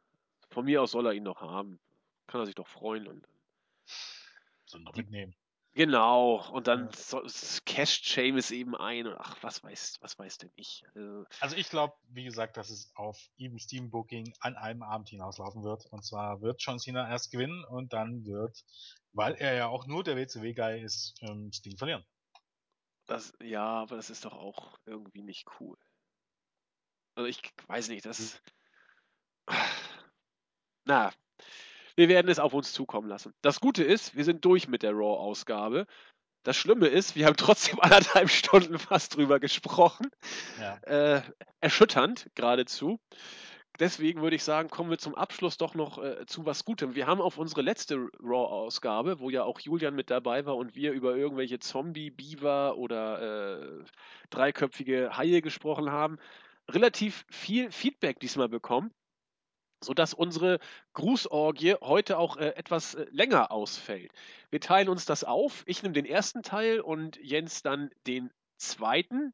Von 0.50 0.66
mir 0.66 0.82
aus 0.82 0.92
soll 0.92 1.06
er 1.06 1.14
ihn 1.14 1.24
noch 1.24 1.40
haben. 1.40 1.80
Kann 2.28 2.42
er 2.42 2.46
sich 2.46 2.56
doch 2.56 2.68
freuen. 2.68 3.08
Und 3.08 3.26
So 4.66 4.78
noch 4.78 4.94
mitnehmen. 4.94 5.34
Genau. 5.74 6.50
Und 6.52 6.68
dann 6.68 6.86
Ja. 6.86 6.92
so, 6.96 7.22
casht 7.66 8.06
Seamus 8.06 8.52
eben 8.52 8.76
ein. 8.76 9.08
Und 9.08 9.16
ach, 9.18 9.38
was 9.42 9.64
weiß, 9.64 9.98
was 10.02 10.18
weiß 10.18 10.38
denn 10.40 10.52
ich. 10.56 10.84
Also, 10.96 11.26
Also 11.40 11.56
ich 11.56 11.70
glaube, 11.70 11.96
wie 12.10 12.24
gesagt, 12.24 12.58
dass 12.58 12.70
es 12.70 12.92
auf 12.96 13.20
Even 13.38 13.60
Steam 13.60 13.90
Booking 13.92 14.34
an 14.40 14.56
einem 14.56 14.84
Abend 14.84 15.10
hinauslaufen 15.10 15.64
wird. 15.64 15.86
Und 15.88 16.04
zwar 16.06 16.42
wird 16.42 16.62
John 16.62 16.80
Cena 16.80 17.10
erst 17.10 17.32
gewinnen 17.32 17.64
und 17.66 17.94
dann 17.94 18.26
wird, 18.26 18.64
weil 19.12 19.36
er 19.36 19.54
ja 19.56 19.68
auch 19.68 19.86
nur 19.88 20.04
der 20.04 20.16
WCW-Guy 20.16 20.82
ist, 20.84 21.16
ähm, 21.22 21.52
Sting 21.52 21.78
verlieren. 21.78 22.04
das, 23.06 23.34
ja, 23.42 23.64
aber 23.66 23.96
das 23.96 24.10
ist 24.10 24.26
doch 24.26 24.34
auch 24.34 24.78
irgendwie 24.86 25.22
nicht 25.22 25.48
cool. 25.60 25.78
Also 27.16 27.28
ich 27.28 27.42
weiß 27.68 27.90
nicht, 27.90 28.06
das. 28.06 28.42
Na, 30.86 31.12
wir 31.96 32.10
werden 32.10 32.30
es 32.30 32.40
auf 32.40 32.54
uns 32.54 32.74
zukommen 32.74 33.08
lassen. 33.08 33.34
Das 33.42 33.60
Gute 33.60 33.84
ist, 33.84 34.16
wir 34.16 34.24
sind 34.24 34.44
durch 34.46 34.68
mit 34.68 34.84
der 34.84 34.92
Raw-Ausgabe. 34.92 35.86
Das 36.44 36.58
Schlimme 36.58 36.88
ist, 36.88 37.16
wir 37.16 37.26
haben 37.26 37.36
trotzdem 37.38 37.80
anderthalb 37.80 38.30
Stunden 38.30 38.78
fast 38.80 39.16
drüber 39.16 39.40
gesprochen. 39.40 40.10
Ja. 40.60 40.78
Äh, 40.84 41.22
erschütternd 41.62 42.28
geradezu. 42.36 43.00
Deswegen 43.80 44.22
würde 44.22 44.36
ich 44.36 44.44
sagen, 44.44 44.70
kommen 44.70 44.92
wir 44.92 45.00
zum 45.00 45.16
Abschluss 45.16 45.58
doch 45.58 45.74
noch 45.74 45.98
äh, 45.98 46.28
zu 46.28 46.46
was 46.46 46.64
Gutem. 46.64 46.94
Wir 46.94 47.08
haben 47.08 47.22
auf 47.22 47.40
unsere 47.40 47.64
letzte 47.64 48.08
Raw-Ausgabe, 48.22 49.20
wo 49.20 49.32
ja 49.32 49.44
auch 49.44 49.60
Julian 49.60 49.96
mit 49.96 50.12
dabei 50.12 50.46
war 50.46 50.58
und 50.58 50.76
wir 50.76 50.92
über 50.92 51.16
irgendwelche 51.16 51.58
Zombie, 51.58 52.12
Beaver 52.12 52.78
oder 52.78 53.62
äh, 53.62 53.84
dreiköpfige 54.30 55.18
Haie 55.18 55.42
gesprochen 55.42 55.90
haben, 55.90 56.20
relativ 56.70 57.26
viel 57.32 57.72
Feedback 57.72 58.20
diesmal 58.20 58.48
bekommen, 58.48 58.92
sodass 59.84 60.14
unsere 60.14 60.60
Grußorgie 60.94 61.76
heute 61.82 62.18
auch 62.18 62.38
äh, 62.38 62.50
etwas 62.56 62.96
äh, 62.96 63.06
länger 63.12 63.52
ausfällt. 63.52 64.12
Wir 64.50 64.60
teilen 64.60 64.90
uns 64.90 65.06
das 65.06 65.24
auf. 65.24 65.64
Ich 65.68 65.84
nehme 65.84 65.94
den 65.94 66.06
ersten 66.06 66.44
Teil 66.44 66.80
und 66.80 67.18
Jens 67.22 67.62
dann 67.62 67.92
den 68.08 68.32
zweiten. 68.58 69.34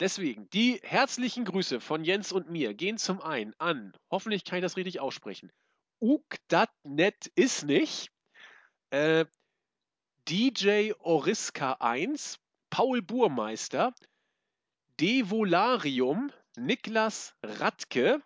Deswegen, 0.00 0.48
die 0.50 0.80
herzlichen 0.82 1.44
Grüße 1.44 1.80
von 1.80 2.04
Jens 2.04 2.32
und 2.32 2.50
mir 2.50 2.72
gehen 2.72 2.96
zum 2.96 3.20
einen 3.20 3.54
an, 3.58 3.92
hoffentlich 4.10 4.44
kann 4.44 4.58
ich 4.58 4.62
das 4.62 4.76
richtig 4.78 4.98
aussprechen, 4.98 5.52
Ukdatnet 6.00 7.26
ist 7.34 7.64
nicht, 7.64 8.10
äh, 8.88 9.26
DJ 10.26 10.92
Oriska 10.98 11.72
1, 11.80 12.38
Paul 12.70 13.02
Burmeister, 13.02 13.92
Devolarium, 14.98 16.32
Niklas 16.56 17.34
Radke, 17.42 18.22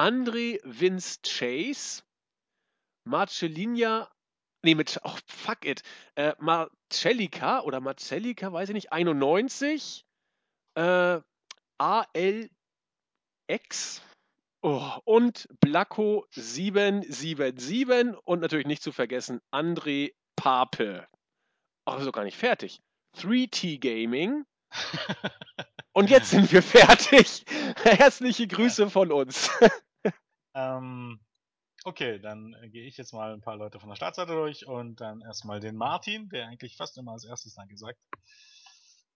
André 0.00 0.58
Vince 0.64 1.20
Chase, 1.22 2.02
Marcellinia, 3.04 4.10
nee, 4.62 4.74
mit, 4.74 4.98
oh, 5.04 5.14
fuck 5.26 5.66
it, 5.66 5.82
äh, 6.14 6.32
Marcellica 6.38 7.60
oder 7.60 7.80
Marcellica, 7.80 8.50
weiß 8.50 8.70
ich 8.70 8.74
nicht, 8.74 8.92
91, 8.92 10.06
äh, 10.76 11.20
ALX 11.76 12.48
oh, 14.62 14.90
und 15.04 15.46
Blacko 15.60 16.26
777 16.30 18.16
und 18.24 18.40
natürlich 18.40 18.66
nicht 18.66 18.82
zu 18.82 18.92
vergessen 18.92 19.42
André 19.52 20.14
Pape. 20.34 21.06
Ach, 21.84 21.98
ist 21.98 22.06
doch 22.06 22.12
gar 22.12 22.24
nicht 22.24 22.38
fertig. 22.38 22.80
3T 23.18 23.78
Gaming. 23.78 24.46
Und 25.92 26.08
jetzt 26.08 26.30
sind 26.30 26.52
wir 26.52 26.62
fertig. 26.62 27.44
Herzliche 27.82 28.46
Grüße 28.46 28.88
von 28.88 29.10
uns. 29.10 29.50
Ähm, 30.54 31.20
okay, 31.84 32.18
dann 32.18 32.54
äh, 32.54 32.68
gehe 32.68 32.86
ich 32.86 32.96
jetzt 32.96 33.12
mal 33.12 33.32
ein 33.32 33.40
paar 33.40 33.56
Leute 33.56 33.80
von 33.80 33.88
der 33.88 33.96
Startseite 33.96 34.32
durch 34.32 34.66
und 34.66 35.00
dann 35.00 35.20
erstmal 35.22 35.60
den 35.60 35.76
Martin, 35.76 36.28
der 36.28 36.46
eigentlich 36.48 36.76
fast 36.76 36.96
immer 36.98 37.12
als 37.12 37.24
erstes 37.24 37.54
Danke 37.54 37.76
sagt. 37.76 37.98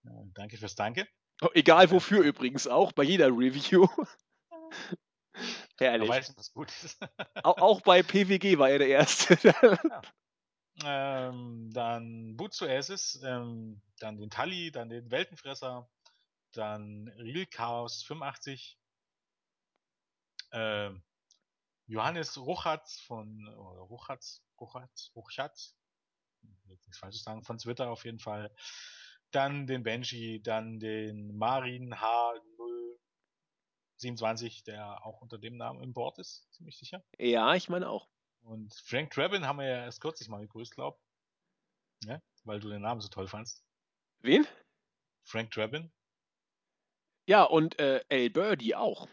Äh, 0.04 0.10
danke 0.34 0.56
fürs 0.56 0.74
Danke. 0.74 1.06
Egal 1.52 1.90
wofür 1.90 2.22
übrigens 2.22 2.66
auch, 2.66 2.92
bei 2.92 3.02
jeder 3.02 3.26
Review. 3.28 3.86
Er 3.90 4.56
Herrlich. 5.78 6.08
weiß, 6.08 6.36
was 6.36 6.52
gut 6.52 6.70
ist. 6.70 6.98
Au- 7.42 7.58
Auch 7.58 7.80
bei 7.80 8.02
PWG 8.02 8.58
war 8.58 8.70
er 8.70 8.78
der 8.78 8.88
Erste. 8.88 9.36
ähm, 10.84 11.70
dann 11.72 12.36
Butsu 12.36 12.66
Aces, 12.66 13.20
ähm, 13.24 13.82
dann 13.98 14.16
den 14.16 14.30
Tully, 14.30 14.70
dann 14.70 14.88
den 14.88 15.10
Weltenfresser, 15.10 15.88
dann 16.52 17.08
Real 17.18 17.46
Chaos 17.46 18.02
85, 18.04 18.78
ähm, 20.52 21.02
Johannes 21.86 22.38
Ruchatz 22.38 23.00
von, 23.00 23.46
Ruchatz, 23.48 24.42
Ruchatz, 24.58 25.10
Ruchatz, 25.14 25.76
jetzt 26.68 26.86
nichts 26.86 26.98
Falsches 26.98 27.22
sagen, 27.22 27.42
von 27.42 27.58
Twitter 27.58 27.90
auf 27.90 28.04
jeden 28.04 28.18
Fall. 28.18 28.54
Dann 29.30 29.66
den 29.66 29.82
Benji, 29.82 30.42
dann 30.42 30.78
den 30.78 31.36
Marin 31.36 31.94
H027, 31.94 34.64
der 34.64 35.04
auch 35.04 35.20
unter 35.20 35.38
dem 35.38 35.56
Namen 35.56 35.82
im 35.82 35.92
Board 35.92 36.18
ist, 36.18 36.50
ziemlich 36.52 36.78
sicher. 36.78 37.02
Ja, 37.18 37.54
ich 37.54 37.68
meine 37.68 37.88
auch. 37.88 38.08
Und 38.42 38.74
Frank 38.74 39.12
Drabin 39.12 39.46
haben 39.46 39.58
wir 39.58 39.66
ja 39.66 39.84
erst 39.84 40.00
kürzlich 40.00 40.28
mal 40.28 40.40
gegrüßt, 40.40 40.74
glaub. 40.74 41.00
Ja, 42.04 42.20
weil 42.44 42.60
du 42.60 42.68
den 42.68 42.82
Namen 42.82 43.00
so 43.00 43.08
toll 43.08 43.26
fandst. 43.26 43.64
Wen? 44.20 44.46
Frank 45.24 45.50
Drabin. 45.50 45.90
Ja, 47.26 47.44
und 47.44 47.78
äh, 47.78 48.04
El 48.08 48.30
Birdie 48.30 48.74
auch. 48.74 49.08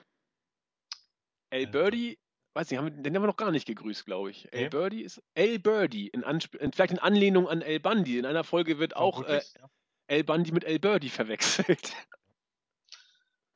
El 1.50 1.62
El 1.62 1.68
Birdie, 1.68 2.20
weiß 2.54 2.70
nicht, 2.70 2.78
haben 2.78 2.86
wir, 2.86 2.92
den 2.92 3.16
haben 3.16 3.24
wir 3.24 3.28
noch 3.28 3.38
gar 3.38 3.52
nicht 3.52 3.66
gegrüßt, 3.66 4.06
glaube 4.06 4.32
ich. 4.32 4.52
El 4.54 4.64
Nee. 4.64 4.70
Birdie 4.70 5.02
ist 5.04 5.22
El 5.34 5.60
Birdie, 5.60 6.08
in 6.08 6.24
Ansp 6.24 6.56
in, 6.56 6.72
vielleicht 6.72 6.92
in 6.92 7.00
Anlehnung 7.00 7.48
an 7.48 7.62
El 7.62 7.80
Bundy. 7.80 8.18
In 8.18 8.26
einer 8.26 8.44
Folge 8.44 8.80
wird 8.80 8.96
auch 8.96 9.24
äh, 9.24 9.42
ja. 9.60 9.70
El 10.08 10.24
Bundy 10.24 10.52
mit 10.52 10.64
El 10.64 10.80
Birdie 10.80 11.10
verwechselt. 11.10 11.94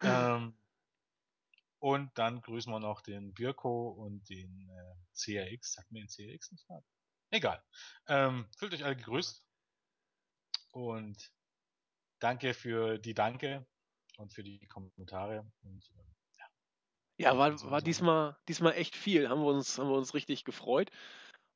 Ähm, 0.01 0.55
und 1.79 2.17
dann 2.17 2.41
grüßen 2.41 2.71
wir 2.71 2.79
noch 2.79 3.01
den 3.01 3.33
Birko 3.33 3.89
und 3.89 4.29
den 4.29 4.69
äh, 4.69 4.95
CRX. 5.13 5.73
Sagt 5.73 5.91
mir 5.91 6.01
den 6.01 6.09
CRX 6.09 6.51
nicht 6.51 6.67
mal? 6.69 6.83
Egal. 7.31 7.63
Ähm, 8.07 8.47
fühlt 8.57 8.73
euch 8.73 8.83
alle 8.83 8.95
gegrüßt. 8.95 9.43
Und 10.71 11.31
danke 12.19 12.53
für 12.53 12.97
die 12.99 13.13
Danke 13.13 13.65
und 14.17 14.33
für 14.33 14.43
die 14.43 14.67
Kommentare. 14.67 15.49
Und 15.63 15.89
äh, 15.91 16.04
Ja, 17.17 17.37
war, 17.37 17.53
war 17.71 17.81
diesmal, 17.81 18.35
diesmal 18.47 18.73
echt 18.73 18.95
viel. 18.95 19.29
Haben 19.29 19.41
wir, 19.41 19.47
uns, 19.47 19.77
haben 19.79 19.89
wir 19.89 19.97
uns 19.97 20.13
richtig 20.13 20.43
gefreut. 20.43 20.91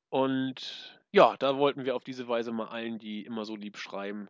Und 0.09 0.99
ja, 1.11 1.35
da 1.37 1.57
wollten 1.57 1.85
wir 1.85 1.95
auf 1.95 2.03
diese 2.03 2.27
Weise 2.27 2.51
mal 2.51 2.69
allen, 2.69 2.99
die 2.99 3.25
immer 3.25 3.45
so 3.45 3.55
lieb 3.55 3.77
schreiben, 3.77 4.27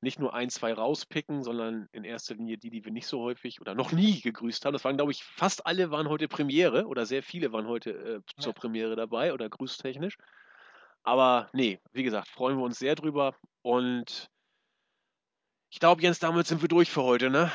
nicht 0.00 0.18
nur 0.18 0.34
ein, 0.34 0.50
zwei 0.50 0.72
rauspicken, 0.72 1.42
sondern 1.42 1.88
in 1.92 2.04
erster 2.04 2.34
Linie 2.34 2.58
die, 2.58 2.70
die 2.70 2.84
wir 2.84 2.92
nicht 2.92 3.06
so 3.06 3.20
häufig 3.22 3.60
oder 3.60 3.74
noch 3.74 3.92
nie 3.92 4.20
gegrüßt 4.20 4.64
haben. 4.64 4.72
Das 4.72 4.84
waren, 4.84 4.96
glaube 4.96 5.12
ich, 5.12 5.24
fast 5.24 5.66
alle 5.66 5.90
waren 5.90 6.08
heute 6.08 6.28
Premiere 6.28 6.86
oder 6.86 7.06
sehr 7.06 7.22
viele 7.22 7.52
waren 7.52 7.66
heute 7.66 7.90
äh, 7.90 8.20
zur 8.40 8.52
Ja. 8.52 8.60
Premiere 8.60 8.96
dabei 8.96 9.32
oder 9.32 9.48
grüßtechnisch. 9.48 10.18
Aber 11.02 11.50
nee, 11.52 11.80
wie 11.92 12.02
gesagt, 12.02 12.28
freuen 12.28 12.56
wir 12.58 12.64
uns 12.64 12.78
sehr 12.78 12.94
drüber. 12.94 13.34
Und 13.62 14.30
ich 15.70 15.80
glaube, 15.80 16.02
Jens, 16.02 16.18
damit 16.18 16.46
sind 16.46 16.62
wir 16.62 16.68
durch 16.68 16.90
für 16.90 17.02
heute, 17.02 17.30
ne? 17.30 17.50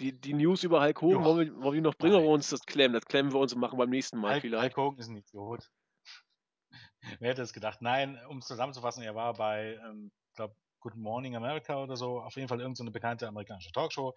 Die, 0.00 0.12
die 0.18 0.34
News 0.34 0.62
über 0.62 0.80
Hulk 0.80 1.02
Hogan, 1.02 1.24
wollen 1.24 1.38
wir, 1.38 1.62
wollen 1.62 1.74
wir 1.74 1.82
noch 1.82 1.96
bringen 1.96 2.14
Nein. 2.14 2.24
wir 2.24 2.30
uns 2.30 2.50
das 2.50 2.64
klemmen? 2.64 2.94
Das 2.94 3.04
klemmen 3.04 3.32
wir 3.32 3.40
uns 3.40 3.52
und 3.52 3.60
machen 3.60 3.78
beim 3.78 3.90
nächsten 3.90 4.18
Mal 4.18 4.34
Hulk, 4.34 4.42
vielleicht. 4.42 4.76
Hulk 4.76 4.76
Hogan 4.76 4.98
ist 5.00 5.08
ein 5.08 5.16
Idiot. 5.16 5.68
Wer 7.20 7.30
hätte 7.30 7.42
es 7.42 7.52
gedacht? 7.52 7.82
Nein, 7.82 8.18
um 8.28 8.38
es 8.38 8.46
zusammenzufassen, 8.46 9.02
er 9.02 9.14
war 9.14 9.34
bei, 9.34 9.78
ähm, 9.84 10.12
ich 10.30 10.36
glaube, 10.36 10.54
Good 10.80 10.94
Morning 10.94 11.34
America 11.34 11.82
oder 11.82 11.96
so, 11.96 12.20
auf 12.20 12.36
jeden 12.36 12.48
Fall 12.48 12.60
irgendeine 12.60 12.88
so 12.88 12.92
bekannte 12.92 13.26
amerikanische 13.26 13.72
Talkshow, 13.72 14.14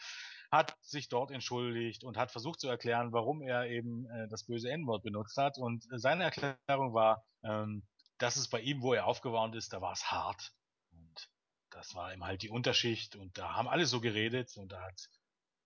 hat 0.52 0.76
sich 0.82 1.10
dort 1.10 1.32
entschuldigt 1.32 2.04
und 2.04 2.18
hat 2.18 2.32
versucht 2.32 2.60
zu 2.60 2.68
erklären, 2.68 3.12
warum 3.12 3.42
er 3.42 3.68
eben 3.68 4.06
äh, 4.06 4.28
das 4.30 4.46
böse 4.46 4.70
N-Wort 4.70 5.04
benutzt 5.04 5.38
hat. 5.38 5.58
Und 5.58 5.86
äh, 5.92 5.98
seine 5.98 6.26
Erklärung 6.26 6.94
war, 6.94 7.24
ähm, 7.44 7.84
dass 8.20 8.36
es 8.36 8.50
bei 8.50 8.62
ihm, 8.62 8.82
wo 8.84 8.94
er 8.94 9.08
aufgewarnt 9.08 9.56
ist, 9.56 9.74
da 9.74 9.82
war 9.82 9.94
es 9.94 10.12
hart. 10.12 10.52
Und 10.92 11.30
das 11.72 11.96
war 11.96 12.14
ihm 12.14 12.24
halt 12.24 12.44
die 12.44 12.50
Unterschicht 12.50 13.16
und 13.16 13.38
da 13.38 13.56
haben 13.56 13.68
alle 13.68 13.86
so 13.86 14.02
geredet 14.02 14.56
und 14.58 14.72
da 14.72 14.82
hat 14.82 15.10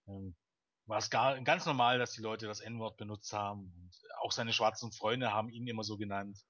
ähm, 0.07 0.35
war 0.87 0.99
es 0.99 1.09
gar, 1.09 1.39
ganz 1.41 1.65
normal, 1.65 1.97
dass 1.99 2.11
die 2.11 2.21
Leute 2.21 2.47
das 2.47 2.59
N-Wort 2.59 2.97
benutzt 2.97 3.33
haben. 3.33 3.73
Und 3.75 3.91
auch 4.21 4.31
seine 4.31 4.53
schwarzen 4.53 4.91
Freunde 4.91 5.33
haben 5.33 5.49
ihn 5.49 5.67
immer 5.67 5.83
so 5.83 5.97
genannt. 5.97 6.45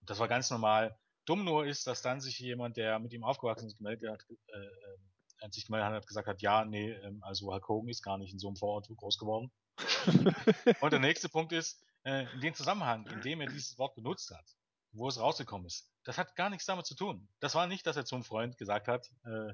Und 0.00 0.10
das 0.10 0.18
war 0.18 0.28
ganz 0.28 0.50
normal. 0.50 0.98
Dumm 1.24 1.44
nur 1.44 1.66
ist, 1.66 1.86
dass 1.86 2.02
dann 2.02 2.20
sich 2.20 2.38
jemand, 2.38 2.76
der 2.76 2.98
mit 2.98 3.12
ihm 3.12 3.24
aufgewachsen 3.24 3.66
ist, 3.66 3.78
gemeldet 3.78 4.10
hat, 4.10 4.24
äh, 4.28 4.58
äh, 4.58 4.98
hat 5.42 5.54
sich 5.54 5.66
gemeldet 5.66 5.92
hat, 5.92 6.06
gesagt 6.06 6.28
hat, 6.28 6.42
ja, 6.42 6.64
nee, 6.64 6.90
ähm, 6.90 7.22
also 7.22 7.52
Hulk 7.52 7.68
Hogan 7.68 7.88
ist 7.88 8.02
gar 8.02 8.18
nicht 8.18 8.32
in 8.32 8.38
so 8.38 8.48
einem 8.48 8.56
Vorort 8.56 8.88
groß 8.88 9.18
geworden. 9.18 9.50
Und 10.80 10.92
der 10.92 11.00
nächste 11.00 11.28
Punkt 11.28 11.52
ist, 11.52 11.82
äh, 12.04 12.26
in 12.34 12.40
dem 12.40 12.54
Zusammenhang, 12.54 13.06
in 13.06 13.20
dem 13.22 13.40
er 13.40 13.46
dieses 13.46 13.78
Wort 13.78 13.94
benutzt 13.94 14.30
hat, 14.30 14.44
wo 14.92 15.08
es 15.08 15.18
rausgekommen 15.18 15.66
ist, 15.66 15.90
das 16.04 16.18
hat 16.18 16.34
gar 16.36 16.50
nichts 16.50 16.66
damit 16.66 16.86
zu 16.86 16.94
tun. 16.94 17.28
Das 17.40 17.54
war 17.54 17.66
nicht, 17.66 17.86
dass 17.86 17.96
er 17.96 18.04
zu 18.04 18.14
einem 18.14 18.24
Freund 18.24 18.58
gesagt 18.58 18.88
hat, 18.88 19.10
äh, 19.24 19.52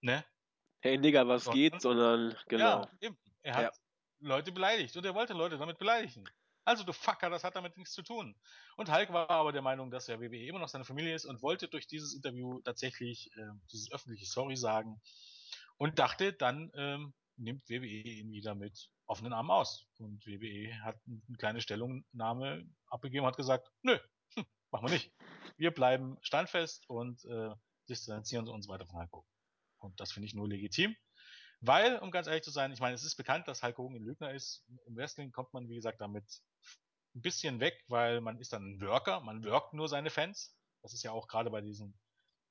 ne, 0.00 0.24
hey 0.82 0.98
Nigger, 0.98 1.26
was 1.26 1.44
Sondern- 1.44 1.60
geht? 1.60 1.80
Sondern, 1.80 2.36
genau. 2.48 2.82
Ja, 2.82 2.90
eben. 3.00 3.16
Er 3.42 3.54
hat 3.54 3.62
Ja. 3.62 3.70
Leute 4.20 4.52
beleidigt 4.52 4.96
und 4.96 5.04
er 5.04 5.14
wollte 5.14 5.32
Leute 5.32 5.58
damit 5.58 5.78
beleidigen. 5.78 6.24
Also 6.64 6.84
du 6.84 6.92
Fucker, 6.92 7.28
das 7.28 7.42
hat 7.42 7.56
damit 7.56 7.76
nichts 7.76 7.92
zu 7.92 8.02
tun. 8.02 8.36
Und 8.76 8.92
Hulk 8.92 9.12
war 9.12 9.28
aber 9.30 9.50
der 9.50 9.62
Meinung, 9.62 9.90
dass 9.90 10.06
ja 10.06 10.20
WWE 10.20 10.46
immer 10.46 10.60
noch 10.60 10.68
seine 10.68 10.84
Familie 10.84 11.12
ist 11.14 11.24
und 11.24 11.42
wollte 11.42 11.66
durch 11.66 11.88
dieses 11.88 12.14
Interview 12.14 12.60
tatsächlich 12.60 13.30
äh, 13.36 13.50
dieses 13.72 13.90
öffentliche 13.90 14.26
Sorry 14.26 14.56
sagen 14.56 15.00
und 15.76 15.98
dachte, 15.98 16.32
dann 16.32 16.70
ähm, 16.76 17.14
nimmt 17.36 17.68
WWE 17.68 17.86
ihn 17.86 18.30
wieder 18.30 18.54
mit 18.54 18.90
offenen 19.06 19.32
Armen 19.32 19.50
aus. 19.50 19.86
Und 19.98 20.24
WWE 20.24 20.72
hat 20.84 21.00
eine 21.06 21.36
kleine 21.36 21.60
Stellungnahme 21.60 22.64
abgegeben 22.86 23.24
und 23.24 23.30
hat 23.30 23.36
gesagt, 23.36 23.68
nö, 23.82 23.98
hm, 24.34 24.44
machen 24.70 24.86
wir 24.86 24.92
nicht. 24.94 25.12
Wir 25.56 25.72
bleiben 25.72 26.16
standfest 26.20 26.88
und 26.88 27.24
äh, 27.24 27.50
distanzieren 27.88 28.48
uns 28.48 28.68
weiter 28.68 28.86
von 28.86 29.00
Hulk 29.00 29.10
Hogan. 29.12 29.28
Und 29.82 30.00
das 30.00 30.12
finde 30.12 30.26
ich 30.26 30.34
nur 30.34 30.48
legitim. 30.48 30.94
Weil, 31.60 31.98
um 31.98 32.10
ganz 32.10 32.26
ehrlich 32.26 32.42
zu 32.42 32.50
sein, 32.50 32.72
ich 32.72 32.80
meine, 32.80 32.94
es 32.94 33.04
ist 33.04 33.16
bekannt, 33.16 33.46
dass 33.46 33.62
Hulk 33.62 33.78
Hogan 33.78 33.96
ein 33.96 34.04
Lügner 34.04 34.32
ist. 34.32 34.64
Im 34.86 34.96
Wrestling 34.96 35.30
kommt 35.30 35.52
man, 35.52 35.68
wie 35.68 35.76
gesagt, 35.76 36.00
damit 36.00 36.24
ein 37.14 37.22
bisschen 37.22 37.60
weg, 37.60 37.84
weil 37.88 38.20
man 38.20 38.38
ist 38.38 38.52
dann 38.52 38.64
ein 38.64 38.80
Worker, 38.80 39.20
man 39.20 39.44
workt 39.44 39.74
nur 39.74 39.88
seine 39.88 40.10
Fans. 40.10 40.56
Das 40.82 40.92
ist 40.92 41.04
ja 41.04 41.12
auch 41.12 41.28
gerade 41.28 41.50
bei 41.50 41.60
diesen 41.60 41.94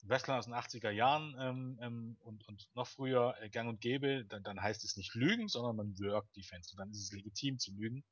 Wrestlern 0.04 0.38
aus 0.38 0.46
den 0.46 0.54
80er 0.54 0.90
Jahren 0.90 1.36
ähm, 1.40 1.80
ähm, 1.82 2.18
und, 2.22 2.48
und 2.48 2.70
noch 2.74 2.88
früher 2.88 3.36
äh, 3.42 3.50
gang 3.50 3.70
und 3.70 3.82
gäbe, 3.82 4.26
dann, 4.26 4.44
dann 4.44 4.62
heißt 4.62 4.84
es 4.84 4.98
nicht 4.98 5.14
lügen, 5.14 5.48
sondern 5.48 5.76
man 5.76 6.00
workt 6.00 6.36
die 6.36 6.44
Fans 6.44 6.72
und 6.72 6.80
dann 6.80 6.90
ist 6.90 7.02
es 7.02 7.12
legitim 7.12 7.60
zu 7.60 7.72
lügen. 7.74 8.04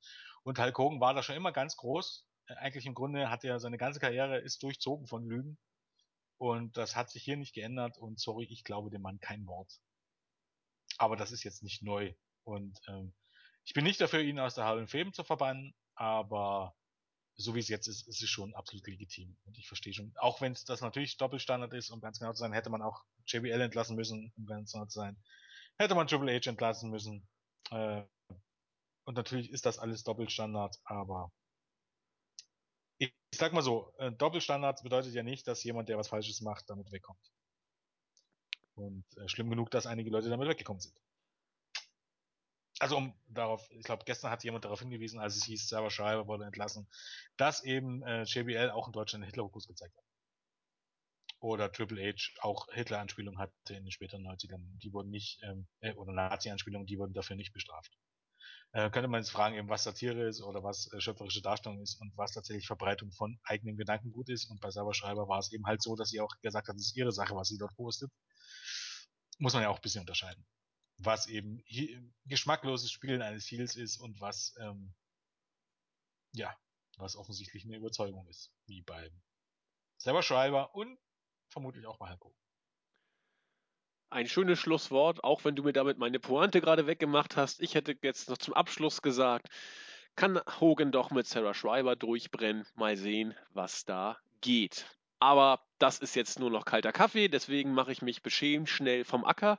Und 0.43 0.59
Hulk 0.59 0.77
Hogan 0.77 0.99
war 0.99 1.13
da 1.13 1.23
schon 1.23 1.35
immer 1.35 1.51
ganz 1.51 1.77
groß. 1.77 2.27
Äh, 2.47 2.55
eigentlich 2.55 2.85
im 2.85 2.93
Grunde 2.93 3.29
hat 3.29 3.43
er 3.43 3.59
seine 3.59 3.77
ganze 3.77 3.99
Karriere 3.99 4.39
ist 4.39 4.61
durchzogen 4.63 5.07
von 5.07 5.25
Lügen. 5.25 5.57
Und 6.39 6.77
das 6.77 6.95
hat 6.95 7.11
sich 7.11 7.23
hier 7.23 7.35
nicht 7.35 7.53
geändert 7.53 7.97
und 7.97 8.17
sorry, 8.17 8.45
ich 8.49 8.63
glaube 8.63 8.89
dem 8.89 9.01
Mann 9.01 9.19
kein 9.19 9.45
Wort. 9.45 9.81
Aber 10.97 11.17
das 11.17 11.33
ist 11.33 11.43
jetzt 11.43 11.63
nicht 11.63 11.83
neu. 11.83 12.13
Und 12.45 12.79
ähm, 12.87 13.13
ich 13.65 13.73
bin 13.73 13.83
nicht 13.83 13.99
dafür, 13.99 14.21
ihn 14.21 14.39
aus 14.39 14.55
der 14.55 14.63
Hall 14.63 14.81
of 14.81 14.89
Fame 14.89 15.11
zu 15.11 15.25
verbannen, 15.25 15.75
aber 15.95 16.73
so 17.35 17.55
wie 17.55 17.59
es 17.59 17.67
jetzt 17.67 17.87
ist, 17.87 18.07
ist 18.07 18.23
es 18.23 18.29
schon 18.29 18.55
absolut 18.55 18.87
legitim. 18.87 19.37
Und 19.45 19.57
ich 19.57 19.67
verstehe 19.67 19.93
schon, 19.93 20.13
auch 20.15 20.39
wenn 20.39 20.53
es 20.53 20.63
das 20.63 20.79
natürlich 20.79 21.17
Doppelstandard 21.17 21.73
ist, 21.73 21.89
um 21.89 21.99
ganz 21.99 22.19
genau 22.19 22.31
zu 22.31 22.39
sein, 22.39 22.53
hätte 22.53 22.69
man 22.69 22.81
auch 22.81 23.03
JBL 23.27 23.61
entlassen 23.61 23.97
müssen, 23.97 24.31
um 24.37 24.45
ganz 24.45 24.71
genau 24.71 24.85
zu 24.85 24.99
sein. 24.99 25.21
Hätte 25.77 25.95
man 25.95 26.07
Triple 26.07 26.33
H 26.33 26.49
entlassen 26.49 26.89
müssen. 26.89 27.27
Äh, 27.71 28.03
und 29.03 29.15
natürlich 29.15 29.51
ist 29.51 29.65
das 29.65 29.77
alles 29.77 30.03
Doppelstandard, 30.03 30.77
aber 30.85 31.33
ich, 32.99 33.13
ich 33.31 33.39
sag 33.39 33.53
mal 33.53 33.61
so, 33.61 33.93
äh, 33.97 34.11
Doppelstandard 34.11 34.83
bedeutet 34.83 35.13
ja 35.13 35.23
nicht, 35.23 35.47
dass 35.47 35.63
jemand, 35.63 35.89
der 35.89 35.97
was 35.97 36.09
Falsches 36.09 36.41
macht, 36.41 36.69
damit 36.69 36.91
wegkommt. 36.91 37.31
Und 38.75 39.05
äh, 39.17 39.27
schlimm 39.27 39.49
genug, 39.49 39.71
dass 39.71 39.87
einige 39.87 40.09
Leute 40.09 40.29
damit 40.29 40.47
weggekommen 40.47 40.81
sind. 40.81 41.01
Also 42.79 42.95
um 42.95 43.13
darauf, 43.27 43.69
ich 43.71 43.83
glaube, 43.83 44.05
gestern 44.05 44.31
hat 44.31 44.43
jemand 44.43 44.63
darauf 44.63 44.79
hingewiesen, 44.79 45.19
als 45.19 45.35
es 45.35 45.43
hieß, 45.43 45.67
Server 45.67 45.89
Schreiber 45.89 46.27
wurde 46.27 46.45
entlassen, 46.45 46.87
dass 47.35 47.63
eben 47.63 48.03
äh, 48.03 48.23
JBL 48.23 48.69
auch 48.69 48.87
in 48.87 48.93
Deutschland 48.93 49.23
einen 49.23 49.29
Hitler-Hokus 49.29 49.67
gezeigt 49.67 49.97
hat. 49.97 50.05
Oder 51.41 51.71
Triple 51.71 52.01
H 52.01 52.31
auch 52.41 52.67
Hitler-Anspielungen 52.71 53.39
hatte 53.39 53.75
in 53.75 53.83
den 53.83 53.91
späteren 53.91 54.25
90ern. 54.25 54.77
Die 54.79 54.93
wurden 54.93 55.09
nicht, 55.09 55.41
ähm, 55.43 55.67
äh, 55.81 55.93
oder 55.93 56.13
Nazi-Anspielungen, 56.13 56.85
die 56.85 56.97
wurden 56.97 57.13
dafür 57.13 57.35
nicht 57.35 57.53
bestraft. 57.53 57.97
Äh, 58.71 58.89
könnte 58.91 59.07
man 59.07 59.21
jetzt 59.21 59.31
fragen, 59.31 59.55
eben, 59.55 59.69
was 59.69 59.83
Satire 59.83 60.27
ist 60.27 60.41
oder 60.41 60.63
was 60.63 60.91
äh, 60.93 61.01
schöpferische 61.01 61.41
Darstellung 61.41 61.81
ist 61.81 61.99
und 61.99 62.15
was 62.15 62.33
tatsächlich 62.33 62.67
Verbreitung 62.67 63.11
von 63.11 63.39
eigenem 63.43 63.77
Gedankengut 63.77 64.29
ist. 64.29 64.45
Und 64.49 64.61
bei 64.61 64.69
Schreiber 64.93 65.27
war 65.27 65.39
es 65.39 65.51
eben 65.51 65.65
halt 65.65 65.81
so, 65.81 65.95
dass 65.95 66.09
sie 66.09 66.21
auch 66.21 66.33
gesagt 66.41 66.67
hat, 66.67 66.75
es 66.75 66.87
ist 66.87 66.97
ihre 66.97 67.11
Sache, 67.11 67.35
was 67.35 67.47
sie 67.47 67.57
dort 67.57 67.75
postet. 67.75 68.11
Muss 69.39 69.53
man 69.53 69.63
ja 69.63 69.69
auch 69.69 69.77
ein 69.77 69.81
bisschen 69.81 70.01
unterscheiden 70.01 70.45
was 70.99 71.27
eben 71.27 71.63
geschmackloses 72.25 72.91
Spielen 72.91 73.21
eines 73.21 73.49
Heels 73.49 73.75
ist 73.75 73.97
und 73.97 74.19
was, 74.19 74.53
ähm, 74.59 74.93
ja, 76.33 76.55
was 76.97 77.15
offensichtlich 77.15 77.63
eine 77.63 77.77
Überzeugung 77.77 78.27
ist, 78.27 78.51
wie 78.65 78.81
beim 78.81 79.09
Server 79.97 80.21
Schreiber 80.21 80.75
und 80.75 80.99
vermutlich 81.49 81.85
auch 81.85 81.97
bei 81.97 82.09
Halko. 82.09 82.35
Ein 84.11 84.27
schönes 84.27 84.57
Schlusswort, 84.59 85.23
auch 85.23 85.45
wenn 85.45 85.55
du 85.55 85.63
mir 85.63 85.73
damit 85.73 85.99
meine 85.99 86.19
Pointe 86.19 86.61
gerade 86.61 86.87
weggemacht 86.87 87.37
hast. 87.37 87.61
Ich 87.61 87.75
hätte 87.75 87.95
jetzt 88.01 88.29
noch 88.29 88.39
zum 88.39 88.55
Abschluss 88.55 89.01
gesagt, 89.03 89.49
kann 90.15 90.41
Hogan 90.59 90.91
doch 90.91 91.11
mit 91.11 91.27
Sarah 91.27 91.53
Schreiber 91.53 91.95
durchbrennen. 91.95 92.65
Mal 92.75 92.97
sehen, 92.97 93.35
was 93.53 93.85
da 93.85 94.17
geht. 94.41 94.85
Aber 95.19 95.61
das 95.77 95.99
ist 95.99 96.15
jetzt 96.15 96.39
nur 96.39 96.49
noch 96.49 96.65
kalter 96.65 96.91
Kaffee, 96.91 97.27
deswegen 97.27 97.73
mache 97.73 97.91
ich 97.91 98.01
mich 98.01 98.23
beschämt 98.23 98.69
schnell 98.69 99.03
vom 99.05 99.25
Acker 99.25 99.57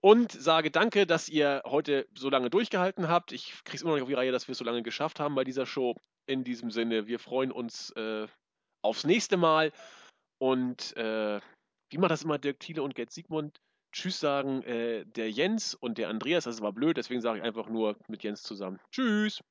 und 0.00 0.32
sage 0.32 0.70
danke, 0.70 1.06
dass 1.06 1.28
ihr 1.28 1.62
heute 1.66 2.08
so 2.14 2.30
lange 2.30 2.48
durchgehalten 2.48 3.08
habt. 3.08 3.32
Ich 3.32 3.62
kriege 3.64 3.76
es 3.76 3.82
immer 3.82 3.90
noch 3.90 3.96
nicht 3.96 4.04
auf 4.04 4.08
die 4.08 4.14
Reihe, 4.14 4.32
dass 4.32 4.48
wir 4.48 4.52
es 4.52 4.58
so 4.58 4.64
lange 4.64 4.82
geschafft 4.82 5.20
haben 5.20 5.34
bei 5.34 5.44
dieser 5.44 5.66
Show. 5.66 5.94
In 6.26 6.44
diesem 6.44 6.70
Sinne, 6.70 7.06
wir 7.06 7.18
freuen 7.18 7.52
uns 7.52 7.90
äh, 7.90 8.26
aufs 8.80 9.04
nächste 9.04 9.36
Mal. 9.36 9.72
Und 10.38 10.96
äh, 10.96 11.40
wie 11.90 11.98
macht 11.98 12.12
das 12.12 12.22
immer 12.22 12.38
Dirk 12.38 12.60
Thiele 12.60 12.82
und 12.82 12.94
Gerd 12.94 13.10
Siegmund? 13.10 13.60
Tschüss 13.92 14.20
sagen 14.20 14.62
äh, 14.62 15.04
der 15.04 15.30
Jens 15.30 15.74
und 15.74 15.98
der 15.98 16.08
Andreas. 16.08 16.44
Das 16.44 16.60
war 16.60 16.72
blöd, 16.72 16.96
deswegen 16.96 17.20
sage 17.20 17.38
ich 17.38 17.44
einfach 17.44 17.68
nur 17.68 17.96
mit 18.08 18.22
Jens 18.22 18.42
zusammen. 18.42 18.78
Tschüss. 18.92 19.42